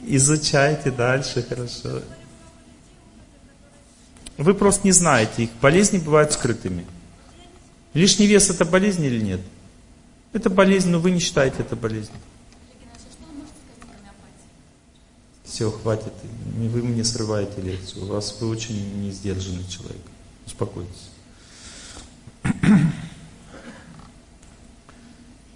Изучайте 0.05 0.91
дальше, 0.91 1.43
хорошо. 1.43 2.03
Вы 4.37 4.55
просто 4.55 4.87
не 4.87 4.93
знаете 4.93 5.45
их. 5.45 5.51
Болезни 5.61 5.99
бывают 5.99 6.33
скрытыми. 6.33 6.87
Лишний 7.95 8.27
вес 8.27 8.51
это 8.51 8.65
болезнь 8.65 9.05
или 9.05 9.21
нет? 9.21 9.41
Это 10.33 10.51
болезнь, 10.51 10.91
но 10.91 11.01
вы 11.01 11.11
не 11.11 11.19
считаете 11.19 11.57
это 11.61 11.75
болезнью. 11.75 12.21
Все, 15.45 15.71
хватит. 15.71 16.13
Вы 16.55 16.83
мне 16.83 17.03
срываете 17.03 17.61
лекцию. 17.61 18.05
У 18.05 18.07
вас 18.09 18.37
вы 18.41 18.49
очень 18.49 19.03
несдержанный 19.03 19.67
человек. 19.67 20.03
Успокойтесь. 20.47 21.11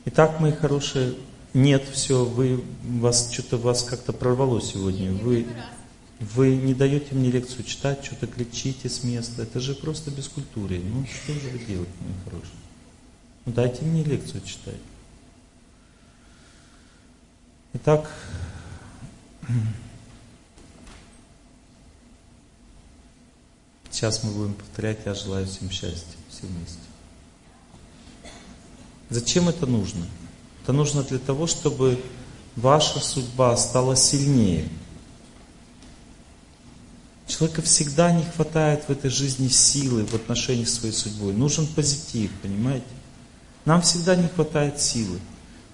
Итак, 0.06 0.40
мои 0.40 0.52
хорошие, 0.52 1.14
нет, 1.54 1.84
все, 1.88 2.24
вы, 2.24 2.64
вас 2.82 3.30
что-то 3.32 3.58
вас 3.58 3.82
как-то 3.82 4.12
прорвало 4.12 4.60
сегодня. 4.60 5.12
Вы, 5.12 5.46
вы 6.20 6.56
не 6.56 6.74
даете 6.74 7.14
мне 7.14 7.30
лекцию 7.30 7.64
читать, 7.64 8.04
что-то 8.04 8.26
кричите 8.26 8.88
с 8.88 9.04
места. 9.04 9.42
Это 9.42 9.60
же 9.60 9.74
просто 9.74 10.10
бескультурие. 10.10 10.80
Ну, 10.80 11.06
что 11.06 11.32
же 11.34 11.48
вы 11.50 11.58
делаете, 11.58 11.92
мои 12.00 12.14
хорошие? 12.24 12.54
Ну, 13.44 13.52
дайте 13.52 13.84
мне 13.84 14.04
лекцию 14.04 14.42
читать. 14.44 14.80
Итак, 17.74 18.10
Сейчас 23.92 24.24
мы 24.24 24.32
будем 24.32 24.54
повторять 24.54 25.00
«Я 25.04 25.12
желаю 25.12 25.46
всем 25.46 25.70
счастья» 25.70 26.16
все 26.30 26.46
вместе. 26.46 26.80
Зачем 29.10 29.50
это 29.50 29.66
нужно? 29.66 30.06
Это 30.62 30.72
нужно 30.72 31.02
для 31.02 31.18
того, 31.18 31.46
чтобы 31.46 32.00
ваша 32.54 33.00
судьба 33.00 33.56
стала 33.56 33.96
сильнее. 33.96 34.68
Человека 37.26 37.62
всегда 37.62 38.12
не 38.12 38.24
хватает 38.24 38.84
в 38.86 38.90
этой 38.90 39.10
жизни 39.10 39.48
силы 39.48 40.04
в 40.04 40.14
отношении 40.14 40.64
своей 40.64 40.94
судьбой. 40.94 41.32
Нужен 41.32 41.66
позитив, 41.66 42.30
понимаете? 42.42 42.86
Нам 43.64 43.82
всегда 43.82 44.14
не 44.16 44.28
хватает 44.28 44.80
силы. 44.80 45.18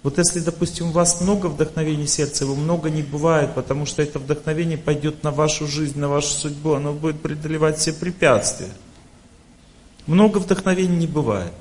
Вот 0.03 0.17
если, 0.17 0.41
допустим, 0.41 0.89
у 0.89 0.93
вас 0.93 1.21
много 1.21 1.49
вдохновений 1.49 2.07
сердца, 2.07 2.45
его 2.45 2.55
много 2.55 2.89
не 2.89 3.03
бывает, 3.03 3.55
потому 3.55 3.85
что 3.85 4.03
это 4.03 4.19
вдохновение 4.19 4.79
пойдет 4.79 5.25
на 5.25 5.33
вашу 5.33 5.67
жизнь, 5.67 5.99
на 5.99 6.09
вашу 6.09 6.29
судьбу, 6.29 6.75
оно 6.75 6.93
будет 6.93 7.21
преодолевать 7.21 7.79
все 7.79 7.93
препятствия. 7.93 8.71
Много 10.07 10.39
вдохновений 10.39 10.97
не 10.97 11.07
бывает. 11.07 11.53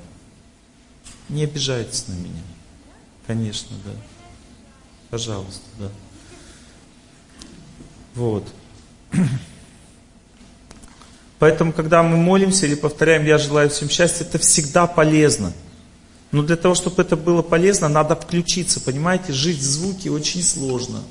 Не 1.28 1.44
обижайтесь 1.44 2.06
на 2.08 2.12
меня. 2.12 2.42
Конечно, 3.28 3.76
да. 3.84 3.90
Пожалуйста, 5.10 5.60
да. 5.78 5.90
Вот. 8.14 8.48
Поэтому, 11.38 11.74
когда 11.74 12.02
мы 12.02 12.16
молимся 12.16 12.64
или 12.64 12.74
повторяем 12.74 13.26
«Я 13.26 13.36
желаю 13.36 13.68
всем 13.68 13.90
счастья», 13.90 14.24
это 14.24 14.38
всегда 14.38 14.86
полезно. 14.86 15.52
Но 16.32 16.42
для 16.42 16.56
того, 16.56 16.74
чтобы 16.74 17.02
это 17.02 17.16
было 17.16 17.42
полезно, 17.42 17.88
надо 17.90 18.16
включиться, 18.16 18.80
понимаете? 18.80 19.34
Жить 19.34 19.58
в 19.58 19.62
звуке 19.62 20.10
очень 20.10 20.42
сложно. 20.42 21.02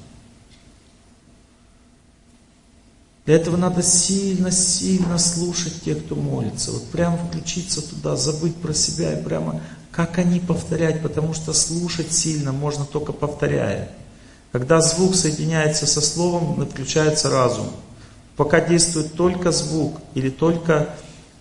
Для 3.28 3.36
этого 3.36 3.58
надо 3.58 3.84
сильно-сильно 3.84 5.20
слушать 5.20 5.84
тех, 5.84 6.04
кто 6.04 6.16
молится. 6.16 6.72
Вот 6.72 6.90
прямо 6.90 7.18
включиться 7.18 7.88
туда, 7.88 8.16
забыть 8.16 8.56
про 8.56 8.74
себя 8.74 9.20
и 9.20 9.24
прямо 9.24 9.62
как 9.98 10.20
они 10.20 10.40
повторять, 10.40 11.02
потому 11.02 11.34
что 11.34 11.54
слушать 11.54 12.14
сильно 12.14 12.52
можно 12.52 12.86
только 12.86 13.14
повторяя. 13.14 13.90
Когда 14.52 14.80
звук 14.80 15.16
соединяется 15.16 15.88
со 15.88 16.02
словом, 16.02 16.64
включается 16.68 17.32
разум. 17.32 17.72
Пока 18.36 18.62
действует 18.62 19.16
только 19.16 19.52
звук 19.52 20.00
или 20.14 20.30
только 20.30 20.90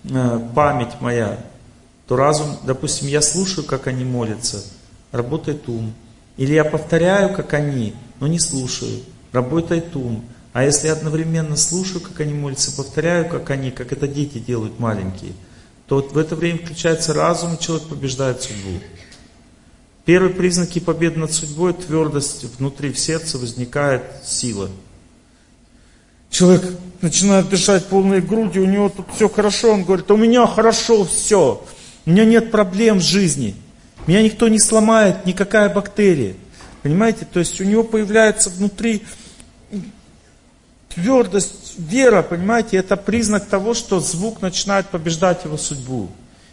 э, 0.05 0.41
память 0.55 1.03
моя, 1.03 1.39
то 2.09 2.17
разум, 2.17 2.57
допустим, 2.65 3.09
я 3.09 3.21
слушаю, 3.21 3.67
как 3.67 3.89
они 3.89 4.07
молятся, 4.07 4.65
работает 5.13 5.69
ум. 5.69 5.93
Или 6.39 6.55
я 6.55 6.65
повторяю, 6.65 7.35
как 7.35 7.53
они, 7.53 7.93
но 8.21 8.27
не 8.27 8.39
слушаю, 8.39 9.03
работает 9.33 9.95
ум. 9.97 10.25
А 10.55 10.65
если 10.65 10.87
я 10.87 10.95
одновременно 10.95 11.57
слушаю, 11.57 12.01
как 12.01 12.21
они 12.21 12.33
молятся, 12.33 12.75
повторяю, 12.75 13.29
как 13.29 13.51
они, 13.51 13.71
как 13.71 13.93
это 13.93 14.09
дети 14.09 14.39
делают 14.39 14.81
маленькие, 14.81 15.33
то 15.89 15.97
вот 15.97 16.13
в 16.13 16.19
это 16.19 16.35
время 16.35 16.59
включается 16.59 17.13
разум, 17.13 17.55
и 17.55 17.61
человек 17.61 17.89
побеждает 17.89 18.43
судьбу. 18.43 18.81
Первые 20.05 20.33
признаки 20.33 20.79
победы 20.79 21.19
над 21.19 21.33
судьбой– 21.33 21.73
твердость 21.75 22.45
внутри 22.59 22.93
в 22.93 22.99
сердце 22.99 23.39
возникает 23.39 24.03
сила. 24.25 24.71
Человек 26.31 26.65
начинает 27.01 27.49
дышать 27.49 27.87
полной 27.87 28.21
грудью, 28.21 28.65
у 28.65 28.67
него 28.67 28.89
тут 28.89 29.07
все 29.15 29.29
хорошо, 29.29 29.73
он 29.73 29.85
говорит, 29.85 30.11
у 30.11 30.17
меня 30.17 30.47
хорошо 30.47 31.05
все, 31.05 31.65
у 32.05 32.11
меня 32.11 32.25
нет 32.25 32.51
проблем 32.51 32.99
в 32.99 33.03
жизни. 33.03 33.55
Меня 34.07 34.23
никто 34.23 34.49
не 34.49 34.61
сломает, 34.61 35.27
никакая 35.27 35.69
бактерия. 35.69 36.35
Понимаете? 36.83 37.27
То 37.33 37.41
есть 37.41 37.61
у 37.61 37.65
него 37.65 37.83
появляется 37.83 38.51
внутри 38.51 39.03
твердость, 40.97 41.75
вера, 41.79 42.23
понимаете? 42.23 42.79
Это 42.79 42.97
признак 42.97 43.47
того, 43.47 43.75
что 43.75 44.01
звук 44.01 44.41
начинает 44.41 44.89
побеждать 44.89 45.45
его 45.45 45.59
судьбу. 45.59 46.11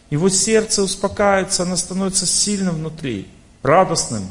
Его 0.09 0.29
сердце 0.29 0.83
успокаивается, 0.83 1.63
оно 1.63 1.77
становится 1.77 2.25
сильным 2.27 2.75
внутри, 2.75 3.27
радостным. 3.63 4.27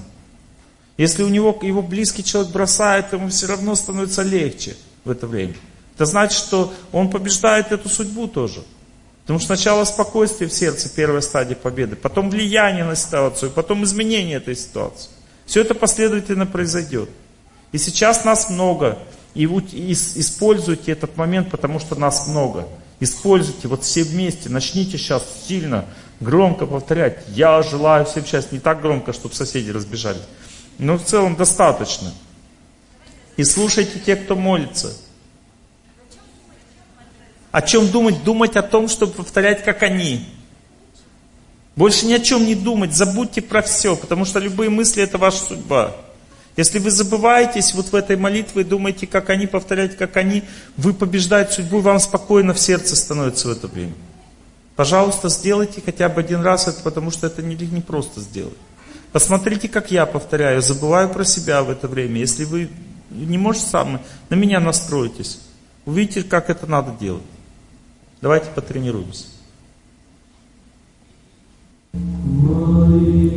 Если 0.99 1.23
у 1.23 1.28
него 1.28 1.58
его 1.62 1.82
близкий 1.82 2.23
человек 2.23 2.52
бросает, 2.52 3.12
ему 3.12 3.31
все 3.31 3.47
равно 3.47 3.74
становится 3.74 4.23
легче 4.23 4.76
в 5.05 5.10
это 5.10 5.26
время. 5.26 5.57
Это 5.94 6.05
значит, 6.05 6.39
что 6.39 6.73
он 6.92 7.10
побеждает 7.10 7.73
эту 7.73 7.89
судьбу 7.89 8.28
тоже. 8.28 8.62
Потому 9.23 9.39
что 9.39 9.47
сначала 9.47 9.84
спокойствие 9.84 10.50
в 10.50 10.52
сердце, 10.52 10.91
первая 10.94 11.23
стадия 11.23 11.57
победы, 11.57 11.97
потом 11.97 12.28
влияние 12.28 12.84
на 12.84 12.97
ситуацию, 12.97 13.50
потом 13.50 13.82
изменение 13.84 14.36
этой 14.36 14.55
ситуации. 14.55 15.08
Все 15.47 15.62
это 15.62 15.74
последовательно 15.74 16.44
произойдет. 16.44 17.08
И 17.73 17.78
сейчас 17.78 18.24
нас 18.24 18.50
много. 18.50 18.99
И 19.35 19.47
используйте 19.47 20.93
этот 20.93 21.17
момент, 21.17 21.51
потому 21.51 21.78
что 21.78 21.94
нас 21.94 22.27
много. 22.27 22.69
Используйте 23.01 23.69
вот 23.69 23.83
все 23.83 24.02
вместе. 24.02 24.49
Начните 24.49 24.99
сейчас 24.99 25.25
сильно, 25.49 25.86
громко 26.20 26.67
повторять. 26.67 27.25
Я 27.28 27.62
желаю 27.62 28.05
всем 28.05 28.25
счастья. 28.25 28.55
Не 28.55 28.61
так 28.61 28.81
громко, 28.81 29.12
чтобы 29.12 29.35
соседи 29.35 29.70
разбежались. 29.70 30.23
Но 30.78 30.99
в 30.99 31.05
целом 31.05 31.35
достаточно. 31.35 32.12
И 33.36 33.44
слушайте 33.44 33.99
тех, 33.99 34.25
кто 34.25 34.36
молится. 34.36 34.93
О 37.51 37.62
чем 37.62 37.89
думать? 37.89 38.23
Думать 38.25 38.57
о 38.57 38.62
том, 38.62 38.89
чтобы 38.89 39.12
повторять, 39.12 39.65
как 39.65 39.83
они. 39.83 40.27
Больше 41.75 42.05
ни 42.07 42.12
о 42.12 42.20
чем 42.20 42.44
не 42.44 42.55
думать, 42.55 42.94
забудьте 42.94 43.41
про 43.41 43.62
все, 43.62 43.97
потому 43.97 44.27
что 44.27 44.39
любые 44.39 44.69
мысли 44.69 45.02
это 45.02 45.17
ваша 45.17 45.39
судьба. 45.39 45.97
Если 46.56 46.78
вы 46.78 46.90
забываетесь 46.90 47.72
вот 47.74 47.86
в 47.86 47.94
этой 47.94 48.16
молитве 48.16 48.62
и 48.62 48.64
думаете, 48.64 49.06
как 49.06 49.31
они, 49.31 49.47
повторяете, 49.47 49.97
как 49.97 50.16
они, 50.18 50.42
вы 50.76 50.92
побеждаете 50.92 51.52
судьбу, 51.52 51.81
вам 51.81 51.98
спокойно 51.98 52.52
в 52.52 52.58
сердце 52.58 52.94
становится 52.94 53.48
в 53.48 53.52
это 53.52 53.68
время. 53.68 53.94
Пожалуйста, 54.76 55.28
сделайте 55.31 55.82
хотя 55.84 56.08
бы 56.08 56.20
один 56.20 56.42
раз 56.42 56.68
это, 56.68 56.82
потому 56.82 57.10
что 57.10 57.26
это 57.26 57.42
не, 57.42 57.55
не 57.56 57.81
просто 57.81 58.20
сделать. 58.20 58.56
Посмотрите, 59.12 59.68
как 59.68 59.90
я 59.90 60.05
повторяю, 60.06 60.60
забываю 60.62 61.08
про 61.08 61.24
себя 61.24 61.62
в 61.62 61.70
это 61.70 61.89
время. 61.89 62.20
Если 62.20 62.44
вы 62.44 62.68
не 63.10 63.39
можете 63.39 63.66
сам, 63.66 64.00
на 64.28 64.34
меня 64.34 64.60
настроитесь. 64.60 65.40
Увидите, 65.84 66.22
как 66.22 66.50
это 66.50 66.66
надо 66.66 66.92
делать. 66.98 67.22
Давайте 68.20 68.47
потренируемся. 68.55 69.26
Мои 71.92 73.32